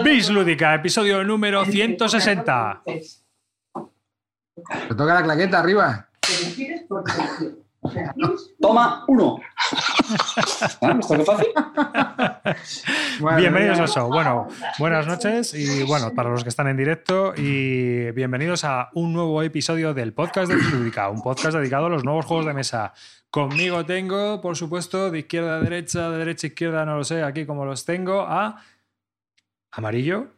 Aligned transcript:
Bis 0.00 0.30
Lúdica, 0.30 0.74
episodio 0.74 1.22
número 1.22 1.64
160. 1.66 2.82
Te 4.88 4.94
toca 4.94 5.14
la 5.14 5.22
claqueta 5.22 5.60
arriba. 5.60 6.08
Toma 8.58 9.04
uno. 9.08 9.38
¿Ah, 10.80 10.96
¿Esto 10.98 11.14
qué 11.16 11.24
fácil? 11.24 11.46
Bueno, 13.20 13.38
Bienvenidos 13.38 13.80
al 13.80 13.88
show. 13.88 14.08
Bueno, 14.08 14.48
buenas 14.78 15.06
noches 15.06 15.52
y 15.52 15.82
bueno, 15.84 16.12
para 16.14 16.30
los 16.30 16.42
que 16.42 16.48
están 16.48 16.68
en 16.68 16.76
directo 16.76 17.34
y 17.36 18.10
bienvenidos 18.12 18.64
a 18.64 18.88
un 18.94 19.12
nuevo 19.12 19.42
episodio 19.42 19.92
del 19.92 20.14
podcast 20.14 20.50
de 20.50 20.56
Bis 20.56 20.72
Lúdica, 20.72 21.10
un 21.10 21.22
podcast 21.22 21.56
dedicado 21.56 21.86
a 21.86 21.90
los 21.90 22.04
nuevos 22.04 22.24
juegos 22.24 22.46
de 22.46 22.54
mesa. 22.54 22.94
Conmigo 23.30 23.84
tengo, 23.84 24.40
por 24.40 24.56
supuesto, 24.56 25.10
de 25.10 25.20
izquierda 25.20 25.56
a 25.56 25.60
derecha, 25.60 26.10
de 26.10 26.18
derecha 26.18 26.46
a 26.46 26.48
izquierda, 26.48 26.84
no 26.84 26.96
lo 26.96 27.04
sé, 27.04 27.22
aquí 27.22 27.46
como 27.46 27.64
los 27.64 27.84
tengo, 27.84 28.22
a 28.22 28.62
Amarillo. 29.72 30.28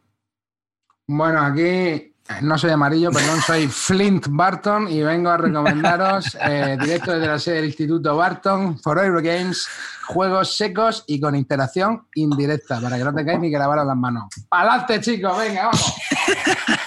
Bueno, 1.07 1.41
aquí 1.41 1.61
eh, 1.61 2.13
no 2.41 2.57
soy 2.57 2.71
amarillo, 2.71 3.11
perdón, 3.11 3.39
soy 3.41 3.67
Flint 3.69 4.27
Barton 4.29 4.87
y 4.87 5.03
vengo 5.03 5.29
a 5.29 5.37
recomendaros, 5.37 6.35
eh, 6.41 6.77
directo 6.81 7.11
desde 7.11 7.27
la 7.27 7.37
sede 7.37 7.55
del 7.57 7.65
Instituto 7.65 8.15
Barton, 8.15 8.79
for 8.79 8.97
Eurogames, 8.97 9.67
juegos 10.07 10.57
secos 10.57 11.03
y 11.05 11.19
con 11.19 11.35
interacción 11.35 12.07
indirecta, 12.15 12.81
para 12.81 12.97
que 12.97 13.03
no 13.03 13.13
tengáis 13.13 13.39
ni 13.39 13.51
que 13.51 13.59
lavaros 13.59 13.85
las 13.85 13.97
manos. 13.97 14.23
¡Pa'lante, 14.49 14.99
chicos! 15.01 15.37
¡Venga, 15.37 15.65
vamos! 15.65 15.93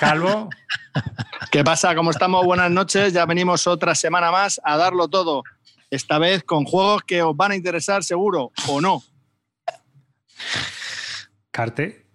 Calvo. 0.01 0.48
¿Qué 1.53 1.62
pasa? 1.62 1.95
¿Cómo 1.95 2.11
estamos? 2.11 2.45
Buenas 2.45 2.70
noches. 2.70 3.12
Ya 3.12 3.25
venimos 3.25 3.67
otra 3.67 3.95
semana 3.95 4.33
más 4.33 4.61
a 4.65 4.77
darlo 4.77 5.09
todo. 5.09 5.45
Esta 5.91 6.19
vez 6.19 6.42
con 6.42 6.65
juegos 6.65 7.03
que 7.06 7.23
os 7.23 7.37
van 7.37 7.53
a 7.53 7.56
interesar 7.56 8.03
seguro 8.03 8.51
o 8.67 8.80
no. 8.80 9.03
Carte. 11.51 12.08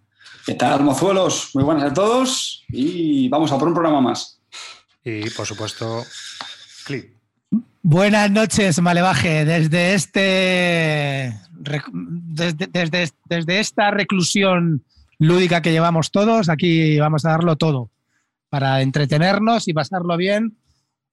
¿Qué 0.46 0.56
tal, 0.56 0.84
mozuelos? 0.84 1.52
Muy 1.54 1.64
buenas 1.64 1.84
a 1.92 1.94
todos 1.94 2.66
y 2.70 3.30
vamos 3.30 3.52
a 3.52 3.58
por 3.58 3.68
un 3.68 3.74
programa 3.74 4.02
más. 4.02 4.42
Y 5.04 5.30
por 5.30 5.46
supuesto, 5.46 6.04
Clip. 6.86 7.16
Buenas 7.82 8.30
noches, 8.32 8.82
Malevaje. 8.82 9.46
Desde 9.46 9.94
este 9.94 11.34
desde, 11.52 12.68
desde- 12.68 13.12
desde 13.26 13.60
esta 13.60 13.92
reclusión 13.92 14.84
lúdica 15.20 15.62
que 15.62 15.72
llevamos 15.72 16.12
todos, 16.12 16.50
aquí 16.50 17.00
vamos 17.00 17.26
a 17.26 17.30
darlo 17.32 17.56
todo 17.56 17.90
para 18.50 18.82
entretenernos 18.82 19.68
y 19.68 19.74
pasarlo 19.74 20.18
bien 20.18 20.58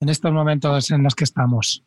en 0.01 0.09
estos 0.09 0.33
momentos 0.33 0.91
en 0.91 1.03
los 1.03 1.15
que 1.15 1.25
estamos. 1.25 1.85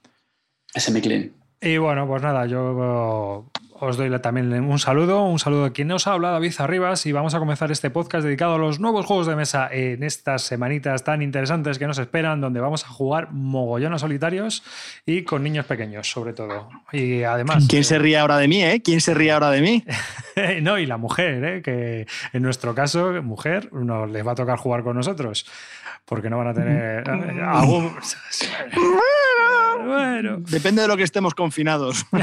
Ese 0.73 0.91
mi 0.91 1.02
clean. 1.02 1.31
Y 1.61 1.78
bueno, 1.78 2.07
pues 2.07 2.22
nada, 2.22 2.45
yo 2.45 3.50
os 3.83 3.97
doy 3.97 4.09
también 4.19 4.53
un 4.53 4.79
saludo, 4.79 5.23
un 5.25 5.39
saludo 5.39 5.65
a 5.65 5.73
quien 5.73 5.89
nos 5.89 6.07
habla, 6.07 6.31
David 6.31 6.53
Arribas, 6.59 7.05
y 7.05 7.11
vamos 7.11 7.35
a 7.35 7.39
comenzar 7.39 7.71
este 7.71 7.89
podcast 7.89 8.25
dedicado 8.25 8.55
a 8.55 8.57
los 8.57 8.79
nuevos 8.79 9.05
juegos 9.05 9.27
de 9.27 9.35
mesa 9.35 9.67
en 9.71 10.03
estas 10.03 10.43
semanitas 10.43 11.03
tan 11.03 11.21
interesantes 11.21 11.77
que 11.77 11.85
nos 11.85 11.97
esperan, 11.97 12.39
donde 12.39 12.61
vamos 12.61 12.85
a 12.85 12.87
jugar 12.87 13.31
mogollones 13.31 14.01
solitarios 14.01 14.63
y 15.05 15.23
con 15.23 15.43
niños 15.43 15.65
pequeños, 15.65 16.09
sobre 16.09 16.33
todo. 16.33 16.69
Y 16.93 17.23
además... 17.23 17.65
¿Quién 17.67 17.83
se 17.83 17.99
ríe 17.99 18.17
ahora 18.17 18.37
de 18.37 18.47
mí, 18.47 18.63
eh? 18.63 18.81
¿Quién 18.81 19.01
se 19.01 19.13
ríe 19.13 19.31
ahora 19.31 19.51
de 19.51 19.61
mí? 19.61 19.83
no, 20.61 20.79
y 20.79 20.85
la 20.85 20.97
mujer, 20.97 21.43
¿eh? 21.43 21.61
que 21.61 22.07
en 22.31 22.41
nuestro 22.41 22.73
caso, 22.73 23.21
mujer, 23.21 23.71
no 23.73 24.05
les 24.05 24.25
va 24.25 24.31
a 24.31 24.35
tocar 24.35 24.57
jugar 24.57 24.83
con 24.83 24.95
nosotros, 24.95 25.45
porque 26.05 26.29
no 26.29 26.37
van 26.37 26.47
a 26.47 26.53
tener 26.53 27.09
algún... 27.09 27.95
Bueno. 29.85 30.37
Depende 30.39 30.81
de 30.81 30.87
lo 30.87 30.97
que 30.97 31.03
estemos 31.03 31.33
confinados. 31.33 32.05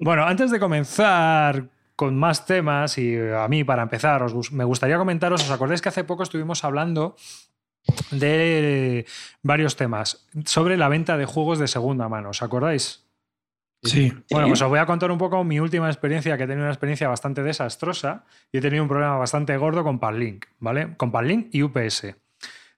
Bueno, 0.00 0.24
antes 0.24 0.50
de 0.50 0.58
comenzar 0.58 1.68
con 1.94 2.16
más 2.16 2.46
temas, 2.46 2.98
y 2.98 3.16
a 3.16 3.46
mí 3.48 3.64
para 3.64 3.82
empezar, 3.82 4.22
os 4.22 4.52
me 4.52 4.64
gustaría 4.64 4.98
comentaros, 4.98 5.42
¿os 5.42 5.50
acordáis 5.50 5.80
que 5.80 5.88
hace 5.88 6.04
poco 6.04 6.22
estuvimos 6.22 6.64
hablando 6.64 7.16
de 8.10 9.06
varios 9.42 9.76
temas 9.76 10.26
sobre 10.44 10.76
la 10.76 10.88
venta 10.88 11.16
de 11.16 11.24
juegos 11.24 11.58
de 11.58 11.68
segunda 11.68 12.08
mano? 12.08 12.30
¿Os 12.30 12.42
acordáis? 12.42 13.07
Sí. 13.82 14.12
Bueno, 14.30 14.48
pues 14.48 14.62
os 14.62 14.68
voy 14.68 14.78
a 14.80 14.86
contar 14.86 15.10
un 15.12 15.18
poco 15.18 15.44
mi 15.44 15.60
última 15.60 15.88
experiencia, 15.88 16.36
que 16.36 16.42
he 16.44 16.46
tenido 16.46 16.64
una 16.64 16.72
experiencia 16.72 17.08
bastante 17.08 17.42
desastrosa 17.42 18.24
y 18.52 18.58
he 18.58 18.60
tenido 18.60 18.82
un 18.82 18.88
problema 18.88 19.16
bastante 19.16 19.56
gordo 19.56 19.84
con 19.84 19.98
Panlink, 20.00 20.46
¿vale? 20.58 20.96
Con 20.96 21.12
Panlink 21.12 21.48
y 21.52 21.62
UPS. 21.62 22.16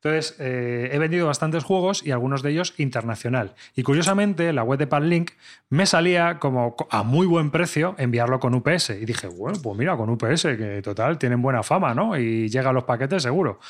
Entonces, 0.02 0.36
eh, 0.38 0.88
he 0.92 0.98
vendido 0.98 1.26
bastantes 1.26 1.62
juegos 1.62 2.02
y 2.06 2.10
algunos 2.10 2.42
de 2.42 2.50
ellos 2.52 2.72
internacional. 2.78 3.54
Y 3.76 3.82
curiosamente, 3.82 4.50
la 4.54 4.62
web 4.62 4.78
de 4.78 4.86
Panlink 4.86 5.32
me 5.68 5.84
salía 5.84 6.38
como 6.38 6.74
co- 6.74 6.88
a 6.90 7.02
muy 7.02 7.26
buen 7.26 7.50
precio 7.50 7.94
enviarlo 7.98 8.40
con 8.40 8.54
UPS. 8.54 8.90
Y 8.90 9.04
dije, 9.04 9.26
bueno, 9.28 9.58
pues 9.62 9.76
mira, 9.78 9.98
con 9.98 10.08
UPS, 10.08 10.56
que 10.56 10.80
total, 10.82 11.18
tienen 11.18 11.42
buena 11.42 11.62
fama, 11.62 11.94
¿no? 11.94 12.16
Y 12.18 12.48
llegan 12.48 12.74
los 12.74 12.84
paquetes 12.84 13.22
seguro. 13.22 13.60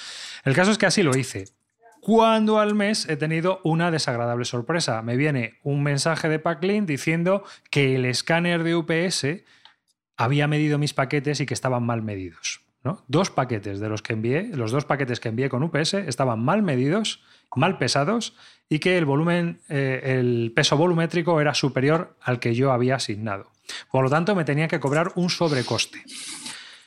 El 0.45 0.55
caso 0.55 0.71
es 0.71 0.79
que 0.79 0.87
así 0.87 1.03
lo 1.03 1.17
hice. 1.17 1.47
Cuando 2.01 2.59
al 2.59 2.75
mes 2.75 3.09
he 3.09 3.17
tenido 3.17 3.61
una 3.63 3.91
desagradable 3.91 4.45
sorpresa. 4.45 5.03
Me 5.03 5.17
viene 5.17 5.59
un 5.63 5.83
mensaje 5.83 6.29
de 6.29 6.39
Packlink 6.39 6.87
diciendo 6.87 7.45
que 7.71 7.97
el 7.97 8.07
escáner 8.07 8.63
de 8.63 8.75
UPS 8.75 9.27
había 10.17 10.49
medido 10.49 10.79
mis 10.79 10.95
paquetes 10.95 11.41
y 11.41 11.47
que 11.47 11.55
estaban 11.55 11.83
mal 11.85 12.03
medidos. 12.03 12.63
Dos 13.09 13.31
paquetes 13.31 13.79
de 13.79 13.89
los 13.91 14.01
que 14.01 14.15
envié, 14.15 14.51
los 14.55 14.71
dos 14.71 14.87
paquetes 14.87 15.21
que 15.21 15.29
envié 15.29 15.51
con 15.51 15.63
UPS 15.63 15.95
estaban 15.95 16.43
mal 16.43 16.63
medidos, 16.63 17.23
mal 17.55 17.77
pesados 17.77 18.35
y 18.71 18.79
que 18.79 18.97
el 18.97 19.05
volumen, 19.05 19.61
eh, 19.69 20.01
el 20.19 20.53
peso 20.57 20.79
volumétrico 20.79 21.41
era 21.41 21.53
superior 21.53 22.17
al 22.23 22.41
que 22.41 22.55
yo 22.55 22.73
había 22.73 22.95
asignado. 22.95 23.51
Por 23.91 24.05
lo 24.05 24.11
tanto, 24.11 24.35
me 24.35 24.45
tenía 24.45 24.69
que 24.69 24.81
cobrar 24.81 25.13
un 25.17 25.29
sobrecoste. 25.29 26.03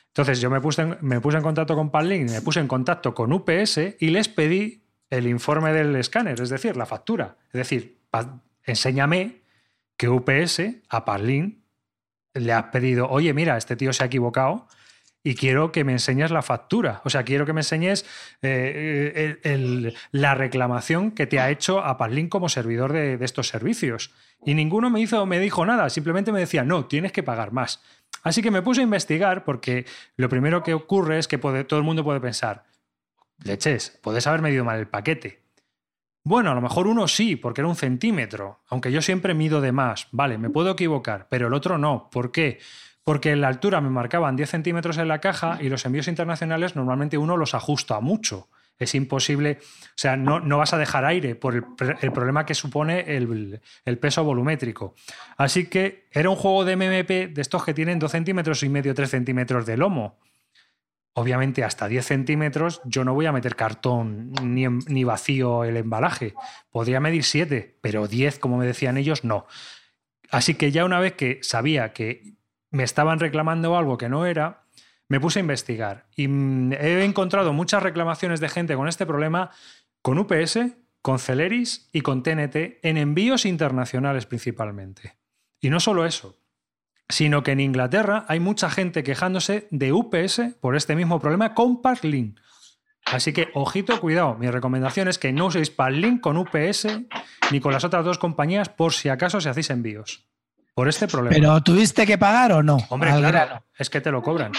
Entonces 0.08 0.40
yo 0.40 0.50
me 0.50 0.60
puse, 0.60 0.82
en, 0.82 0.98
me 1.00 1.20
puse 1.20 1.36
en 1.36 1.42
contacto 1.42 1.76
con 1.76 1.90
Panlink, 1.90 2.30
me 2.30 2.40
puse 2.40 2.60
en 2.60 2.68
contacto 2.68 3.14
con 3.14 3.32
UPS 3.32 3.96
y 4.00 4.10
les 4.10 4.28
pedí 4.28 4.83
el 5.16 5.26
informe 5.26 5.72
del 5.72 5.94
escáner, 5.96 6.40
es 6.40 6.50
decir, 6.50 6.76
la 6.76 6.86
factura. 6.86 7.36
Es 7.48 7.54
decir, 7.58 7.98
enséñame 8.64 9.42
que 9.96 10.08
UPS 10.08 10.62
a 10.88 11.04
Panlink 11.04 11.58
le 12.34 12.52
ha 12.52 12.70
pedido, 12.70 13.08
oye, 13.08 13.32
mira, 13.32 13.56
este 13.56 13.76
tío 13.76 13.92
se 13.92 14.02
ha 14.02 14.06
equivocado 14.06 14.66
y 15.22 15.36
quiero 15.36 15.72
que 15.72 15.84
me 15.84 15.92
enseñes 15.92 16.30
la 16.30 16.42
factura. 16.42 17.00
O 17.04 17.10
sea, 17.10 17.22
quiero 17.22 17.46
que 17.46 17.52
me 17.52 17.60
enseñes 17.60 18.04
eh, 18.42 19.38
el- 19.44 19.94
la 20.10 20.34
reclamación 20.34 21.12
que 21.12 21.26
te 21.26 21.40
ha 21.40 21.50
hecho 21.50 21.80
a 21.82 21.96
Panlink 21.96 22.28
como 22.28 22.48
servidor 22.48 22.92
de, 22.92 23.18
estos 23.24 23.48
servicios. 23.48 24.12
Y 24.44 24.54
ninguno 24.54 24.90
me 24.90 25.00
hizo, 25.00 25.24
me 25.26 25.38
dijo 25.38 25.64
nada, 25.64 25.88
simplemente 25.90 26.32
me 26.32 26.40
decía, 26.40 26.64
no, 26.64 26.86
tienes 26.86 27.12
que 27.12 27.22
pagar 27.22 27.52
más. 27.52 27.82
Así 28.22 28.42
que 28.42 28.50
me 28.50 28.62
puse 28.62 28.80
a 28.80 28.84
investigar 28.84 29.44
porque 29.44 29.86
lo 30.16 30.28
primero 30.28 30.62
que 30.62 30.74
ocurre 30.74 31.18
es 31.18 31.28
que 31.28 31.38
todo 31.38 31.78
el 31.78 31.84
mundo 31.84 32.04
puede 32.04 32.20
pensar, 32.20 32.64
leches, 33.42 33.98
puedes 34.02 34.26
haber 34.26 34.42
medido 34.42 34.64
mal 34.64 34.78
el 34.78 34.88
paquete. 34.88 35.44
Bueno, 36.26 36.50
a 36.50 36.54
lo 36.54 36.62
mejor 36.62 36.86
uno 36.86 37.06
sí, 37.06 37.36
porque 37.36 37.60
era 37.60 37.68
un 37.68 37.76
centímetro, 37.76 38.62
aunque 38.68 38.90
yo 38.90 39.02
siempre 39.02 39.34
mido 39.34 39.60
de 39.60 39.72
más. 39.72 40.08
Vale, 40.10 40.38
me 40.38 40.48
puedo 40.48 40.70
equivocar, 40.70 41.26
pero 41.28 41.48
el 41.48 41.54
otro 41.54 41.76
no. 41.76 42.08
¿Por 42.10 42.32
qué? 42.32 42.60
Porque 43.04 43.32
en 43.32 43.42
la 43.42 43.48
altura 43.48 43.82
me 43.82 43.90
marcaban 43.90 44.34
10 44.34 44.48
centímetros 44.48 44.96
en 44.96 45.08
la 45.08 45.20
caja 45.20 45.58
y 45.60 45.68
los 45.68 45.84
envíos 45.84 46.08
internacionales 46.08 46.76
normalmente 46.76 47.18
uno 47.18 47.36
los 47.36 47.54
ajusta 47.54 48.00
mucho. 48.00 48.48
Es 48.78 48.94
imposible, 48.94 49.58
o 49.60 49.96
sea, 49.96 50.16
no, 50.16 50.40
no 50.40 50.58
vas 50.58 50.72
a 50.72 50.78
dejar 50.78 51.04
aire 51.04 51.36
por 51.36 51.54
el, 51.54 52.12
problema 52.12 52.46
que 52.46 52.54
supone 52.54 53.16
el, 53.16 53.60
el 53.84 53.98
peso 53.98 54.24
volumétrico. 54.24 54.94
Así 55.36 55.66
que 55.66 56.08
era 56.10 56.30
un 56.30 56.36
juego 56.36 56.64
de 56.64 56.74
MMP 56.74 57.34
de 57.34 57.42
estos 57.42 57.64
que 57.64 57.74
tienen 57.74 57.98
2 57.98 58.10
centímetros 58.10 58.62
y 58.62 58.70
medio, 58.70 58.94
3 58.94 59.10
centímetros 59.10 59.66
de 59.66 59.76
lomo. 59.76 60.18
Obviamente 61.14 61.62
hasta 61.62 61.88
10 61.88 62.04
centímetros 62.04 62.82
yo 62.84 63.04
no 63.04 63.14
voy 63.14 63.26
a 63.26 63.32
meter 63.32 63.54
cartón 63.54 64.32
ni, 64.42 64.66
ni 64.66 65.04
vacío 65.04 65.64
el 65.64 65.76
embalaje. 65.76 66.34
Podría 66.70 67.00
medir 67.00 67.24
7, 67.24 67.78
pero 67.80 68.08
10, 68.08 68.38
como 68.40 68.58
me 68.58 68.66
decían 68.66 68.96
ellos, 68.96 69.24
no. 69.24 69.46
Así 70.30 70.54
que 70.54 70.72
ya 70.72 70.84
una 70.84 70.98
vez 70.98 71.12
que 71.12 71.38
sabía 71.42 71.92
que 71.92 72.34
me 72.70 72.82
estaban 72.82 73.20
reclamando 73.20 73.76
algo 73.76 73.96
que 73.96 74.08
no 74.08 74.26
era, 74.26 74.64
me 75.08 75.20
puse 75.20 75.38
a 75.38 75.40
investigar 75.40 76.06
y 76.16 76.28
mm, 76.28 76.72
he 76.72 77.04
encontrado 77.04 77.52
muchas 77.52 77.82
reclamaciones 77.82 78.40
de 78.40 78.48
gente 78.48 78.74
con 78.74 78.88
este 78.88 79.06
problema 79.06 79.50
con 80.02 80.18
UPS, 80.18 80.58
con 81.00 81.18
Celeris 81.18 81.88
y 81.92 82.00
con 82.00 82.22
TNT 82.22 82.80
en 82.82 82.96
envíos 82.96 83.46
internacionales 83.46 84.26
principalmente. 84.26 85.16
Y 85.60 85.70
no 85.70 85.80
solo 85.80 86.04
eso, 86.04 86.36
sino 87.08 87.42
que 87.42 87.52
en 87.52 87.60
Inglaterra 87.60 88.24
hay 88.28 88.40
mucha 88.40 88.70
gente 88.70 89.02
quejándose 89.02 89.68
de 89.70 89.92
UPS 89.92 90.40
por 90.60 90.76
este 90.76 90.96
mismo 90.96 91.20
problema 91.20 91.54
con 91.54 91.82
Parklink. 91.82 92.38
Así 93.04 93.32
que, 93.34 93.48
ojito, 93.54 94.00
cuidado. 94.00 94.34
Mi 94.36 94.50
recomendación 94.50 95.08
es 95.08 95.18
que 95.18 95.32
no 95.32 95.46
uséis 95.46 95.70
Parklink 95.70 96.20
con 96.20 96.38
UPS 96.38 96.86
ni 97.50 97.60
con 97.60 97.72
las 97.72 97.84
otras 97.84 98.04
dos 98.04 98.18
compañías 98.18 98.68
por 98.70 98.92
si 98.94 99.10
acaso 99.10 99.40
se 99.40 99.50
hacéis 99.50 99.70
envíos. 99.70 100.26
Por 100.74 100.88
este 100.88 101.06
problema. 101.06 101.34
¿Pero 101.34 101.62
tuviste 101.62 102.06
que 102.06 102.18
pagar 102.18 102.52
o 102.52 102.62
no? 102.62 102.78
Hombre, 102.88 103.10
Al 103.10 103.20
claro, 103.20 103.32
grano. 103.32 103.64
es 103.78 103.90
que 103.90 104.00
te 104.00 104.10
lo 104.10 104.22
cobran. 104.22 104.52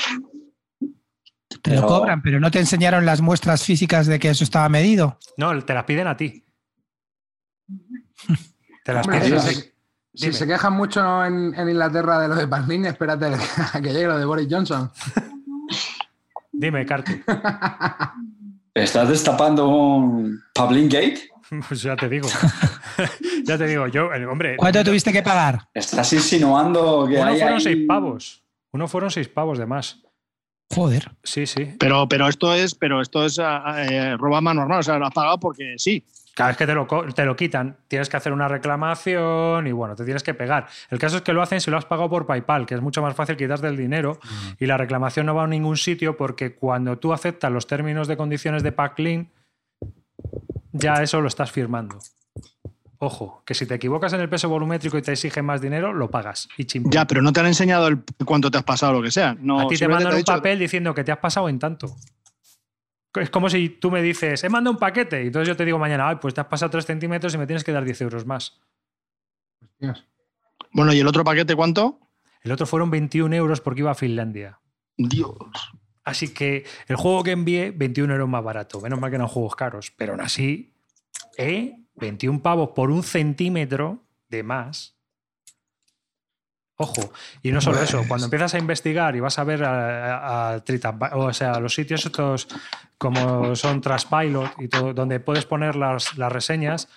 Te 1.61 1.75
lo 1.75 1.87
cobran, 1.87 2.21
pero 2.21 2.39
no 2.39 2.51
te 2.51 2.59
enseñaron 2.59 3.05
las 3.05 3.21
muestras 3.21 3.63
físicas 3.63 4.07
de 4.07 4.19
que 4.19 4.29
eso 4.29 4.43
estaba 4.43 4.69
medido. 4.69 5.19
No, 5.37 5.59
te 5.65 5.73
las 5.73 5.83
piden 5.83 6.07
a 6.07 6.15
ti. 6.15 6.45
Te 8.85 8.93
las 8.93 9.07
Hombre, 9.07 9.19
piden 9.21 9.39
a 9.39 9.74
si, 10.15 10.17
se, 10.17 10.25
si 10.25 10.25
Dime. 10.27 10.33
se 10.39 10.47
quejan 10.47 10.73
mucho 10.73 11.25
en, 11.25 11.53
en 11.53 11.69
Inglaterra 11.69 12.19
de 12.19 12.27
lo 12.29 12.35
de 12.35 12.47
Panlin, 12.47 12.85
espérate 12.85 13.25
a 13.73 13.81
que 13.81 13.89
llegue 13.93 14.07
lo 14.07 14.17
de 14.17 14.25
Boris 14.25 14.47
Johnson. 14.49 14.89
Dime, 16.51 16.85
Carte. 16.85 17.23
¿Estás 18.73 19.09
destapando 19.09 19.67
un 19.69 20.41
Pablin 20.53 20.89
Gate? 20.89 21.29
Pues 21.67 21.83
ya 21.83 21.95
te 21.95 22.09
digo. 22.09 22.27
ya 23.45 23.55
te 23.55 23.67
digo, 23.67 23.85
yo, 23.87 24.11
eh, 24.11 24.25
hombre. 24.25 24.57
¿Cuánto 24.57 24.83
tuviste 24.83 25.13
que 25.13 25.21
pagar? 25.21 25.67
¿Estás 25.75 26.11
insinuando 26.13 27.05
que 27.07 27.17
Uno 27.17 27.25
hay 27.25 27.37
fueron 27.39 27.57
ahí- 27.57 27.61
seis 27.63 27.85
pavos. 27.87 28.43
Uno 28.71 28.87
fueron 28.87 29.11
seis 29.11 29.27
pavos 29.27 29.59
de 29.59 29.67
más. 29.67 30.01
Joder. 30.73 31.11
Sí, 31.23 31.45
sí. 31.45 31.75
Pero, 31.79 32.09
pero 32.09 32.27
esto 32.27 32.51
es, 32.55 32.73
pero 32.73 32.99
esto 32.99 33.23
es 33.25 33.37
ah, 33.39 33.75
eh, 33.77 34.17
robo 34.17 34.35
a 34.37 34.41
mano 34.41 34.61
normal, 34.61 34.79
o 34.79 34.83
sea, 34.83 34.97
lo 34.97 35.05
has 35.05 35.13
pagado 35.13 35.39
porque 35.39 35.75
sí. 35.77 36.03
Cada 36.35 36.49
vez 36.49 36.57
que 36.57 36.67
te 36.67 36.73
lo, 36.75 36.85
te 36.85 37.23
lo 37.25 37.35
quitan, 37.37 37.77
tienes 37.87 38.09
que 38.09 38.17
hacer 38.17 38.33
una 38.33 38.47
reclamación 38.49 39.65
y 39.67 39.71
bueno, 39.71 39.95
te 39.95 40.03
tienes 40.03 40.21
que 40.21 40.33
pegar. 40.33 40.67
El 40.89 40.99
caso 40.99 41.15
es 41.15 41.21
que 41.21 41.31
lo 41.31 41.41
hacen 41.41 41.61
si 41.61 41.71
lo 41.71 41.77
has 41.77 41.85
pagado 41.85 42.09
por 42.09 42.25
PayPal, 42.27 42.65
que 42.65 42.75
es 42.75 42.81
mucho 42.81 43.01
más 43.01 43.15
fácil 43.15 43.37
quitarte 43.37 43.67
el 43.67 43.77
dinero 43.77 44.19
y 44.59 44.65
la 44.65 44.75
reclamación 44.77 45.25
no 45.27 45.33
va 45.33 45.45
a 45.45 45.47
ningún 45.47 45.77
sitio 45.77 46.17
porque 46.17 46.53
cuando 46.55 46.97
tú 46.97 47.13
aceptas 47.13 47.51
los 47.53 47.67
términos 47.67 48.09
de 48.09 48.17
condiciones 48.17 48.63
de 48.63 48.73
Packlink, 48.73 49.29
ya 50.73 50.95
eso 50.95 51.21
lo 51.21 51.29
estás 51.29 51.51
firmando. 51.51 51.99
Ojo, 52.97 53.41
que 53.45 53.53
si 53.53 53.65
te 53.65 53.75
equivocas 53.75 54.11
en 54.13 54.21
el 54.21 54.29
peso 54.29 54.49
volumétrico 54.49 54.97
y 54.97 55.01
te 55.01 55.11
exigen 55.13 55.45
más 55.45 55.61
dinero, 55.61 55.93
lo 55.93 56.09
pagas. 56.09 56.47
Y. 56.57 56.65
Ya, 56.89 57.05
pero 57.05 57.21
no 57.21 57.31
te 57.33 57.39
han 57.41 57.45
enseñado 57.45 57.87
el 57.87 57.99
cuánto 58.25 58.49
te 58.51 58.57
has 58.57 58.63
pasado 58.63 58.93
o 58.93 58.95
lo 58.97 59.01
que 59.03 59.11
sea. 59.11 59.35
No, 59.39 59.61
a 59.61 59.67
ti 59.67 59.77
te 59.77 59.87
mandan 59.87 60.13
un 60.13 60.17
dicho- 60.17 60.33
papel 60.33 60.59
diciendo 60.59 60.93
que 60.93 61.03
te 61.03 61.11
has 61.11 61.19
pasado 61.19 61.47
en 61.49 61.59
tanto. 61.59 61.95
Es 63.15 63.29
como 63.29 63.49
si 63.49 63.69
tú 63.69 63.91
me 63.91 64.01
dices, 64.01 64.43
he 64.43 64.49
mandado 64.49 64.73
un 64.73 64.79
paquete, 64.79 65.23
y 65.23 65.27
entonces 65.27 65.47
yo 65.47 65.55
te 65.55 65.65
digo 65.65 65.79
mañana, 65.79 66.09
Ay, 66.09 66.17
pues 66.21 66.33
te 66.33 66.41
has 66.41 66.47
pasado 66.47 66.69
3 66.71 66.85
centímetros 66.85 67.33
y 67.33 67.37
me 67.37 67.47
tienes 67.47 67.63
que 67.63 67.71
dar 67.71 67.83
10 67.83 68.01
euros 68.01 68.25
más. 68.25 68.59
Dios. 69.79 70.05
Bueno, 70.71 70.93
¿y 70.93 70.99
el 70.99 71.07
otro 71.07 71.23
paquete 71.23 71.55
cuánto? 71.55 71.99
El 72.41 72.51
otro 72.51 72.65
fueron 72.65 72.91
21 72.91 73.35
euros 73.35 73.61
porque 73.61 73.81
iba 73.81 73.91
a 73.91 73.95
Finlandia. 73.95 74.59
Dios. 74.97 75.35
Así 76.03 76.33
que 76.33 76.65
el 76.87 76.95
juego 76.95 77.23
que 77.23 77.31
envié, 77.31 77.71
21 77.71 78.13
euros 78.13 78.29
más 78.29 78.43
barato. 78.43 78.79
Menos 78.79 78.99
mal 78.99 79.09
que 79.09 79.15
eran 79.15 79.27
juegos 79.27 79.55
caros. 79.55 79.91
Pero 79.97 80.13
aún 80.13 80.21
así, 80.21 80.75
¿eh? 81.37 81.75
21 81.95 82.41
pavos 82.41 82.69
por 82.75 82.91
un 82.91 83.01
centímetro 83.01 84.05
de 84.29 84.43
más. 84.43 84.94
Ojo. 86.77 87.11
Y 87.41 87.51
no 87.51 87.61
solo 87.61 87.81
eso, 87.81 88.03
cuando 88.07 88.25
empiezas 88.25 88.53
a 88.53 88.57
investigar 88.59 89.15
y 89.15 89.21
vas 89.21 89.39
a 89.39 89.43
ver 89.45 89.63
a, 89.63 90.55
a- 90.55 90.61
o 91.13 91.31
sea, 91.33 91.59
los 91.59 91.73
sitios 91.73 92.05
estos 92.05 92.47
como 92.97 93.55
son 93.55 93.79
Trustpilot 93.81 94.51
y 94.59 94.67
todo, 94.67 94.93
donde 94.93 95.19
puedes 95.21 95.45
poner 95.45 95.75
las, 95.77 96.17
las 96.17 96.31
reseñas, 96.31 96.89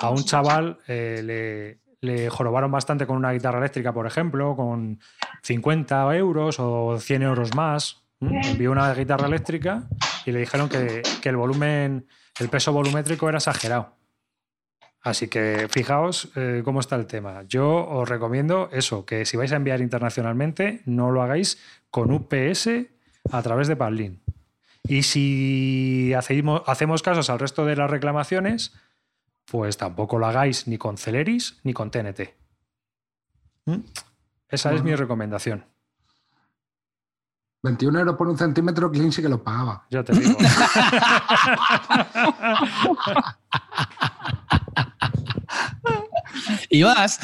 a 0.00 0.10
un 0.10 0.22
chaval 0.24 0.78
eh, 0.86 1.22
le, 1.24 1.78
le 2.06 2.28
jorobaron 2.28 2.70
bastante 2.70 3.06
con 3.06 3.16
una 3.16 3.32
guitarra 3.32 3.58
eléctrica, 3.58 3.92
por 3.92 4.06
ejemplo, 4.06 4.54
con 4.54 5.00
50 5.42 6.14
euros 6.16 6.56
o 6.58 6.98
100 6.98 7.22
euros 7.22 7.54
más. 7.54 8.02
Envió 8.20 8.70
una 8.70 8.92
guitarra 8.94 9.26
eléctrica 9.26 9.84
y 10.26 10.32
le 10.32 10.40
dijeron 10.40 10.68
que, 10.68 11.02
que 11.22 11.28
el 11.28 11.36
volumen, 11.36 12.06
el 12.38 12.48
peso 12.50 12.72
volumétrico 12.72 13.28
era 13.28 13.38
exagerado. 13.38 13.96
Así 15.02 15.28
que 15.28 15.66
fijaos 15.68 16.30
eh, 16.36 16.62
cómo 16.64 16.78
está 16.78 16.96
el 16.96 17.06
tema. 17.06 17.42
Yo 17.48 17.88
os 17.88 18.08
recomiendo 18.08 18.68
eso, 18.72 19.04
que 19.04 19.26
si 19.26 19.36
vais 19.36 19.52
a 19.52 19.56
enviar 19.56 19.80
internacionalmente, 19.80 20.82
no 20.86 21.10
lo 21.10 21.22
hagáis 21.22 21.58
con 21.90 22.12
UPS 22.12 22.68
a 23.30 23.42
través 23.42 23.66
de 23.66 23.76
Padlin. 23.76 24.22
Y 24.84 25.02
si 25.02 26.14
hacemos, 26.14 26.62
hacemos 26.66 27.02
casos 27.02 27.30
al 27.30 27.40
resto 27.40 27.66
de 27.66 27.76
las 27.76 27.90
reclamaciones, 27.90 28.74
pues 29.44 29.76
tampoco 29.76 30.18
lo 30.18 30.26
hagáis 30.26 30.68
ni 30.68 30.78
con 30.78 30.96
Celeris 30.96 31.58
ni 31.64 31.72
con 31.72 31.90
TNT. 31.90 32.20
¿Mm? 33.66 33.78
Esa 34.48 34.72
es 34.72 34.82
mi 34.82 34.94
recomendación. 34.94 35.64
21 37.64 38.00
euros 38.00 38.16
por 38.16 38.28
un 38.28 38.36
centímetro, 38.36 38.90
Clean 38.90 39.12
sí 39.12 39.22
que 39.22 39.28
lo 39.28 39.42
pagaba. 39.42 39.86
Ya 39.90 40.02
te 40.02 40.12
digo. 40.12 40.36
Y 46.68 46.82
vas. 46.82 47.18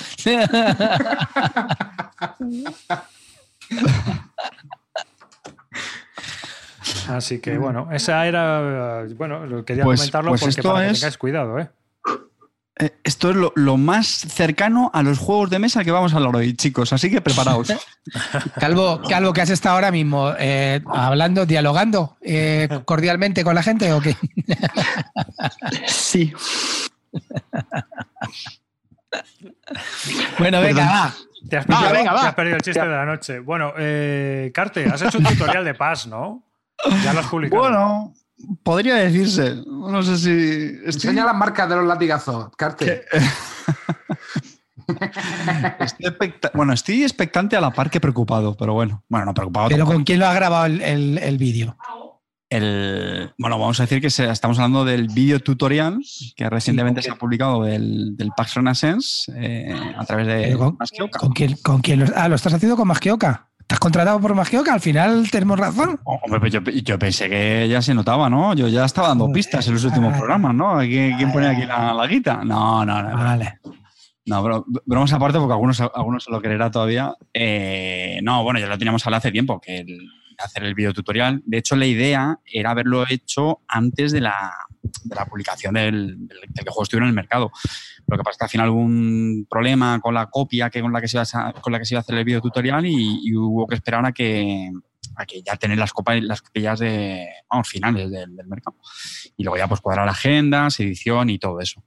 Así 7.08 7.40
que 7.40 7.58
bueno, 7.58 7.88
esa 7.92 8.26
era. 8.26 9.04
Bueno, 9.16 9.64
quería 9.64 9.84
Pues- 9.84 10.00
comentarlo 10.00 10.30
pues 10.30 10.40
porque 10.42 10.50
esto 10.60 10.72
para 10.72 10.86
que 10.86 10.92
es- 10.92 11.00
tengáis 11.00 11.18
cuidado, 11.18 11.58
¿eh? 11.58 11.68
Eh, 12.80 12.92
Esto 13.02 13.30
es 13.30 13.36
lo, 13.36 13.52
lo 13.56 13.76
más 13.76 14.06
cercano 14.06 14.88
a 14.94 15.02
los 15.02 15.18
juegos 15.18 15.50
de 15.50 15.58
mesa 15.58 15.82
que 15.82 15.90
vamos 15.90 16.12
a 16.12 16.16
hablar 16.16 16.36
hoy, 16.36 16.54
chicos. 16.54 16.92
Así 16.92 17.10
que 17.10 17.20
preparaos. 17.20 17.72
Calvo, 18.60 19.02
Calvo, 19.08 19.32
que 19.32 19.40
has 19.40 19.50
estado 19.50 19.74
ahora 19.74 19.90
mismo 19.90 20.32
eh, 20.38 20.80
hablando, 20.86 21.44
dialogando 21.44 22.16
eh, 22.20 22.68
cordialmente 22.84 23.42
con 23.42 23.56
la 23.56 23.64
gente 23.64 23.92
o 23.92 24.00
qué? 24.00 24.16
sí. 25.88 26.32
Bueno, 30.38 30.60
venga, 30.60 30.84
va. 30.84 31.14
Te 31.48 31.56
has, 31.56 31.64
Va, 31.64 31.76
pillado- 31.78 31.92
venga, 31.92 32.12
va. 32.12 32.20
te 32.22 32.26
has 32.26 32.34
perdido 32.34 32.56
el 32.56 32.62
chiste 32.62 32.80
de 32.80 32.88
la 32.88 33.04
noche. 33.06 33.38
Bueno, 33.40 33.72
eh, 33.78 34.50
Carte, 34.54 34.84
has 34.86 35.00
hecho 35.02 35.18
un 35.18 35.24
tutorial 35.24 35.64
de 35.64 35.74
Paz, 35.74 36.06
¿no? 36.06 36.42
Ya 37.04 37.12
lo 37.12 37.20
has 37.20 37.26
publicado. 37.26 37.62
Bueno, 37.62 38.14
podría 38.62 38.96
decirse. 38.96 39.56
No 39.66 40.02
sé 40.02 40.16
si. 40.18 40.30
Estoy, 40.88 41.10
Enseña 41.10 41.24
las 41.24 41.34
marcas 41.36 41.68
de 41.68 41.76
los 41.76 41.86
latigazos, 41.86 42.50
Carte. 42.56 43.04
estoy 45.80 46.06
expecta- 46.06 46.50
bueno, 46.54 46.72
estoy 46.72 47.02
expectante 47.02 47.56
a 47.56 47.60
la 47.60 47.70
par 47.70 47.90
que 47.90 48.00
preocupado, 48.00 48.56
pero 48.56 48.74
bueno. 48.74 49.04
Bueno, 49.08 49.26
no 49.26 49.34
preocupado. 49.34 49.68
Pero 49.68 49.78
tampoco. 49.78 49.96
¿con 49.96 50.04
quién 50.04 50.18
lo 50.20 50.26
ha 50.26 50.34
grabado 50.34 50.66
el, 50.66 50.80
el- 50.82 51.18
el 51.18 51.38
vídeo? 51.38 51.76
El, 52.50 53.30
bueno, 53.36 53.58
vamos 53.58 53.78
a 53.78 53.82
decir 53.82 54.00
que 54.00 54.08
se- 54.10 54.30
estamos 54.30 54.58
hablando 54.58 54.84
del 54.84 55.08
vídeo 55.08 55.38
tutorial 55.40 55.98
que 56.34 56.48
recientemente 56.48 57.02
Sí, 57.02 57.08
se 57.08 57.12
ha 57.12 57.16
publicado 57.18 57.62
del, 57.62 58.16
del 58.16 58.30
Pax 58.36 58.54
Renaissance 58.54 59.30
eh, 59.36 59.74
a 59.96 60.04
través 60.06 60.26
de 60.26 60.42
Pero 60.44 60.58
con-. 60.58 60.78
¿Con 61.10 61.32
quién, 61.32 61.56
con 61.62 61.80
quién 61.82 62.00
lo, 62.00 62.06
ah, 62.16 62.28
lo 62.28 62.36
estás 62.36 62.54
haciendo 62.54 62.76
con 62.76 62.88
Masquioca? 62.88 63.48
¿Estás 63.60 63.80
contratado 63.80 64.18
por 64.18 64.34
Masquioca? 64.34 64.72
Al 64.72 64.80
final 64.80 65.30
tenemos 65.30 65.58
razón. 65.58 66.00
Oh, 66.04 66.18
Hombre, 66.24 66.40
pues 66.40 66.50
yo, 66.54 66.60
yo 66.62 66.98
pensé 66.98 67.28
que 67.28 67.68
ya 67.68 67.82
se 67.82 67.92
notaba, 67.92 68.30
¿no? 68.30 68.54
Yo 68.54 68.66
ya 68.68 68.86
estaba 68.86 69.08
dando 69.08 69.30
pistas 69.30 69.66
en 69.68 69.74
los 69.74 69.84
últimos 69.84 70.16
programas, 70.16 70.54
¿no? 70.54 70.78
¿Quién, 70.78 71.18
quién 71.18 71.30
pone 71.30 71.48
aquí 71.48 71.66
la, 71.66 71.92
la 71.92 72.06
guita? 72.06 72.42
No, 72.44 72.82
no, 72.86 73.02
no. 73.02 73.14
Vale. 73.14 73.58
No, 74.24 74.42
bro- 74.42 74.64
bromas 74.86 75.12
aparte, 75.12 75.38
porque 75.38 75.52
algunos, 75.52 75.80
algunos 75.82 76.24
se 76.24 76.30
lo 76.30 76.40
creerá 76.40 76.70
todavía. 76.70 77.12
Eh, 77.34 78.20
no, 78.22 78.42
bueno, 78.42 78.58
ya 78.58 78.66
lo 78.68 78.78
teníamos 78.78 79.04
hablado 79.06 79.18
hace 79.18 79.32
tiempo, 79.32 79.60
que 79.60 79.80
el- 79.80 80.08
hacer 80.38 80.62
el 80.64 80.74
video 80.74 80.92
tutorial. 80.92 81.42
De 81.44 81.58
hecho, 81.58 81.76
la 81.76 81.86
idea 81.86 82.38
era 82.50 82.70
haberlo 82.70 83.04
hecho 83.08 83.60
antes 83.68 84.12
de 84.12 84.20
la, 84.20 84.52
de 85.04 85.14
la 85.14 85.26
publicación 85.26 85.74
del, 85.74 86.16
del, 86.18 86.28
del 86.28 86.40
que 86.54 86.60
el 86.62 86.68
juego 86.68 86.82
estuviera 86.84 87.04
en 87.06 87.10
el 87.10 87.14
mercado. 87.14 87.50
Lo 88.06 88.16
que 88.16 88.22
pasa 88.24 88.32
es 88.32 88.38
que 88.38 88.44
al 88.44 88.50
final 88.50 88.68
hubo 88.70 88.80
un 88.80 89.46
problema 89.50 90.00
con 90.00 90.14
la 90.14 90.26
copia 90.26 90.70
que 90.70 90.80
con 90.80 90.92
la 90.92 91.00
que 91.00 91.08
se 91.08 91.16
iba 91.18 91.24
a, 91.32 91.52
con 91.52 91.72
la 91.72 91.78
que 91.78 91.84
se 91.84 91.94
iba 91.94 91.98
a 91.98 92.02
hacer 92.02 92.14
el 92.16 92.24
video 92.24 92.40
tutorial 92.40 92.86
y, 92.86 93.20
y 93.22 93.34
hubo 93.36 93.66
que 93.66 93.74
esperar 93.74 94.04
a 94.06 94.12
que, 94.12 94.70
a 95.16 95.26
que 95.26 95.42
ya 95.42 95.56
tener 95.56 95.76
las, 95.78 95.92
copas, 95.92 96.22
las 96.22 96.40
copillas 96.40 96.78
de, 96.78 97.26
vamos, 97.50 97.68
finales 97.68 98.10
del, 98.10 98.34
del 98.34 98.46
mercado. 98.46 98.76
Y 99.36 99.42
luego 99.44 99.58
ya 99.58 99.66
pues 99.68 99.80
cuadrar 99.80 100.08
agendas, 100.08 100.78
edición 100.80 101.28
y 101.30 101.38
todo 101.38 101.60
eso. 101.60 101.82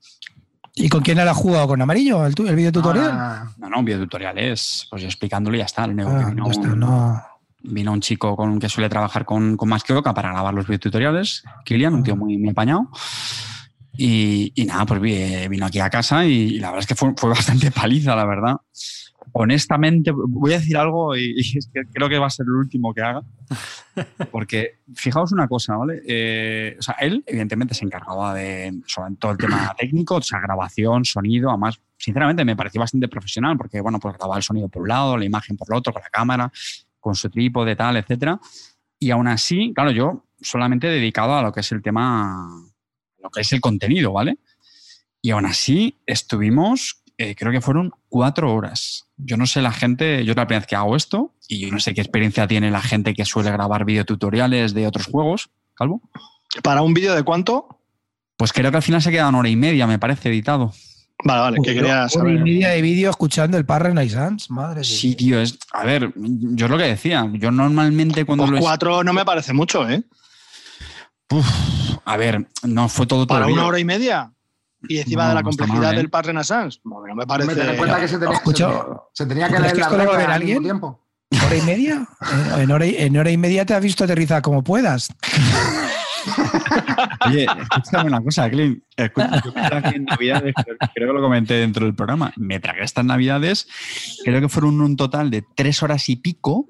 ¿Y 0.73 0.87
con 0.87 1.01
quién 1.01 1.19
has 1.19 1.35
jugado? 1.35 1.67
¿Con 1.67 1.81
Amarillo? 1.81 2.25
¿El, 2.25 2.33
tu- 2.33 2.47
el 2.47 2.55
vídeo 2.55 2.71
tutorial? 2.71 3.09
Ah, 3.11 3.45
No, 3.57 3.69
no, 3.69 3.79
un 3.79 3.85
video 3.85 3.99
tutorial 3.99 4.37
es 4.37 4.87
pues 4.89 5.01
yo 5.01 5.07
explicándolo 5.09 5.55
y 5.57 5.59
ya 5.59 5.65
está. 5.65 5.85
Que 5.85 6.01
Ah, 6.01 6.33
ya 6.45 6.51
está, 6.51 6.67
no. 6.69 7.21
Vino 7.63 7.91
un 7.91 8.01
chico 8.01 8.35
con, 8.35 8.59
que 8.59 8.69
suele 8.69 8.89
trabajar 8.89 9.25
con, 9.25 9.57
con 9.57 9.69
más 9.69 9.83
que 9.83 9.93
Oca 9.93 10.13
para 10.13 10.29
grabar 10.31 10.53
los 10.53 10.65
videotutoriales, 10.65 11.43
Kilian, 11.65 11.93
un 11.93 12.03
tío 12.03 12.15
muy, 12.15 12.37
muy 12.37 12.49
apañado. 12.49 12.89
Y, 13.97 14.51
y 14.55 14.65
nada, 14.65 14.85
pues 14.85 15.01
vi- 15.01 15.47
vino 15.49 15.65
aquí 15.65 15.79
a 15.79 15.89
casa 15.89 16.25
y, 16.25 16.31
y 16.55 16.59
la 16.59 16.69
verdad 16.69 16.81
es 16.81 16.87
que 16.87 16.95
fue, 16.95 17.13
fue 17.17 17.29
bastante 17.31 17.71
paliza, 17.71 18.15
la 18.15 18.25
verdad. 18.25 18.55
Honestamente, 19.33 20.11
voy 20.11 20.53
a 20.53 20.59
decir 20.59 20.75
algo 20.77 21.15
y, 21.15 21.33
y 21.37 21.57
es 21.57 21.69
que 21.73 21.81
creo 21.93 22.09
que 22.09 22.17
va 22.17 22.27
a 22.27 22.31
ser 22.31 22.45
el 22.45 22.53
último 22.53 22.93
que 22.93 23.01
haga. 23.01 23.21
Porque 24.31 24.79
fijaos 24.95 25.31
una 25.31 25.47
cosa, 25.47 25.75
¿vale? 25.75 26.01
Eh, 26.07 26.75
o 26.79 26.81
sea, 26.81 26.95
él 26.99 27.23
evidentemente 27.27 27.73
se 27.75 27.85
encargaba 27.85 28.33
de 28.33 28.73
sobre 28.87 29.15
todo 29.15 29.31
el 29.33 29.37
tema 29.37 29.73
técnico, 29.77 30.15
o 30.15 30.21
sea, 30.21 30.39
grabación, 30.39 31.05
sonido, 31.05 31.49
además, 31.49 31.79
sinceramente 31.97 32.43
me 32.43 32.55
pareció 32.55 32.79
bastante 32.81 33.07
profesional 33.07 33.57
porque, 33.57 33.79
bueno, 33.81 33.99
pues 33.99 34.15
grababa 34.15 34.37
el 34.37 34.43
sonido 34.43 34.67
por 34.69 34.81
un 34.83 34.87
lado, 34.89 35.17
la 35.17 35.25
imagen 35.25 35.55
por 35.57 35.67
el 35.69 35.77
otro, 35.77 35.93
con 35.93 36.01
la 36.01 36.09
cámara, 36.09 36.51
con 37.01 37.15
su 37.15 37.29
trípode, 37.29 37.75
tal, 37.75 37.97
etcétera. 37.97 38.39
Y 38.97 39.11
aún 39.11 39.27
así, 39.27 39.73
claro, 39.73 39.91
yo 39.91 40.23
solamente 40.39 40.87
dedicado 40.87 41.35
a 41.35 41.41
lo 41.41 41.51
que 41.51 41.59
es 41.59 41.71
el 41.73 41.81
tema, 41.81 42.47
lo 43.21 43.29
que 43.29 43.41
es 43.41 43.51
el 43.51 43.59
contenido, 43.59 44.13
¿vale? 44.13 44.37
Y 45.21 45.31
aún 45.31 45.45
así 45.45 45.97
estuvimos, 46.05 47.03
eh, 47.17 47.35
creo 47.35 47.51
que 47.51 47.61
fueron 47.61 47.91
cuatro 48.09 48.53
horas. 48.53 49.07
Yo 49.17 49.37
no 49.37 49.45
sé 49.45 49.61
la 49.61 49.71
gente, 49.71 50.23
yo 50.23 50.31
es 50.31 50.37
la 50.37 50.47
primera 50.47 50.61
vez 50.61 50.67
que 50.67 50.75
hago 50.75 50.95
esto 50.95 51.33
y 51.47 51.59
yo 51.59 51.71
no 51.71 51.79
sé 51.79 51.93
qué 51.93 52.01
experiencia 52.01 52.47
tiene 52.47 52.71
la 52.71 52.81
gente 52.81 53.13
que 53.13 53.25
suele 53.25 53.51
grabar 53.51 53.85
videotutoriales 53.85 54.73
de 54.73 54.87
otros 54.87 55.07
juegos, 55.07 55.49
Calvo. 55.75 56.01
¿Para 56.63 56.81
un 56.81 56.93
vídeo 56.93 57.15
de 57.15 57.23
cuánto? 57.23 57.79
Pues 58.37 58.53
creo 58.53 58.71
que 58.71 58.77
al 58.77 58.83
final 58.83 59.01
se 59.01 59.11
queda 59.11 59.29
una 59.29 59.39
hora 59.39 59.49
y 59.49 59.55
media, 59.55 59.85
me 59.87 59.99
parece, 59.99 60.29
editado. 60.29 60.73
Vale, 61.23 61.39
vale, 61.41 61.57
que 61.63 61.73
quería 61.73 61.95
Hora 61.97 62.05
y 62.05 62.09
saber. 62.09 62.39
media 62.41 62.69
de 62.69 62.81
vídeo 62.81 63.09
escuchando 63.09 63.57
el 63.57 63.65
par 63.65 63.83
Renaissance. 63.83 64.47
Madre 64.51 64.83
Sí, 64.83 65.09
Dios. 65.09 65.17
tío, 65.17 65.39
es. 65.41 65.57
A 65.73 65.83
ver, 65.85 66.11
yo 66.15 66.65
es 66.65 66.71
lo 66.71 66.77
que 66.77 66.83
decía. 66.85 67.29
Yo 67.33 67.51
normalmente 67.51 68.25
cuando 68.25 68.43
Pues 68.43 68.51
lo. 68.51 68.57
es- 68.57 68.63
cuatro 68.63 69.03
no 69.03 69.13
me 69.13 69.23
parece 69.25 69.53
mucho, 69.53 69.87
¿eh? 69.89 70.03
Uf, 71.31 71.47
a 72.05 72.17
ver, 72.17 72.47
no 72.63 72.89
fue 72.89 73.05
todo 73.07 73.25
Para 73.27 73.45
el 73.45 73.53
una 73.53 73.65
hora 73.65 73.79
y 73.79 73.85
media. 73.85 74.31
Y 74.89 74.97
encima 74.97 75.23
No, 75.23 75.29
de 75.29 75.35
la 75.35 75.43
complejidad 75.43 75.79
mal, 75.81 75.93
¿eh? 75.93 75.97
del 75.97 76.09
Par 76.09 76.25
Renaissance. 76.25 76.79
No, 76.83 77.05
no 77.05 77.15
me 77.15 77.27
parece. 77.27 77.51
En 77.69 77.77
cuenta 77.77 77.99
que 77.99 78.07
se 78.07 78.17
tenía, 78.17 78.33
Escucha, 78.35 78.67
se 78.67 78.73
tenía- 78.73 78.97
se 79.13 79.25
tenía 79.27 79.47
que 79.47 79.53
¿tú 79.53 79.59
crees 79.61 79.73
leer 79.77 79.89
que 79.89 79.97
la 79.97 80.03
regla 80.05 80.13
al 80.13 80.17
mismo 80.17 80.33
alguien? 80.33 80.63
tiempo. 80.63 80.99
¿Hora 81.45 81.55
y 81.55 81.61
media? 81.61 82.07
En, 82.55 82.61
en 82.63 82.71
hora 82.71 82.85
y, 82.87 82.95
en 82.97 83.17
hora 83.17 83.31
y 83.31 83.37
media 83.37 83.65
te 83.65 83.73
has 83.75 83.81
visto 83.83 84.03
aterrizar 84.03 84.41
como 84.41 84.63
puedas. 84.63 85.07
Oye, 87.27 87.45
escúchame 87.61 88.07
una 88.09 88.21
cosa, 88.21 88.49
Clint. 88.49 88.83
Escucha, 88.95 89.41
yo 89.43 89.51
me 89.53 89.89
en 89.95 90.05
Navidades, 90.05 90.53
creo, 90.93 91.07
que 91.07 91.13
lo 91.13 91.21
comenté 91.21 91.55
dentro 91.55 91.85
del 91.85 91.95
programa. 91.95 92.31
Me 92.37 92.59
tragué 92.59 92.83
estas 92.83 93.05
Navidades, 93.05 93.67
creo 94.23 94.39
que 94.41 94.49
fueron 94.49 94.81
un 94.81 94.95
total 94.95 95.29
de 95.31 95.43
tres 95.55 95.81
horas 95.83 96.07
y 96.09 96.17
pico 96.17 96.67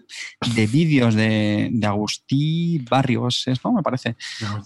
de 0.56 0.68
vídeos 0.68 1.16
de, 1.16 1.70
de 1.72 1.88
Agustí 1.88 2.80
Barrios, 2.90 3.48
¿es, 3.48 3.64
no? 3.64 3.74
Me 3.74 3.84
parece. 3.84 4.16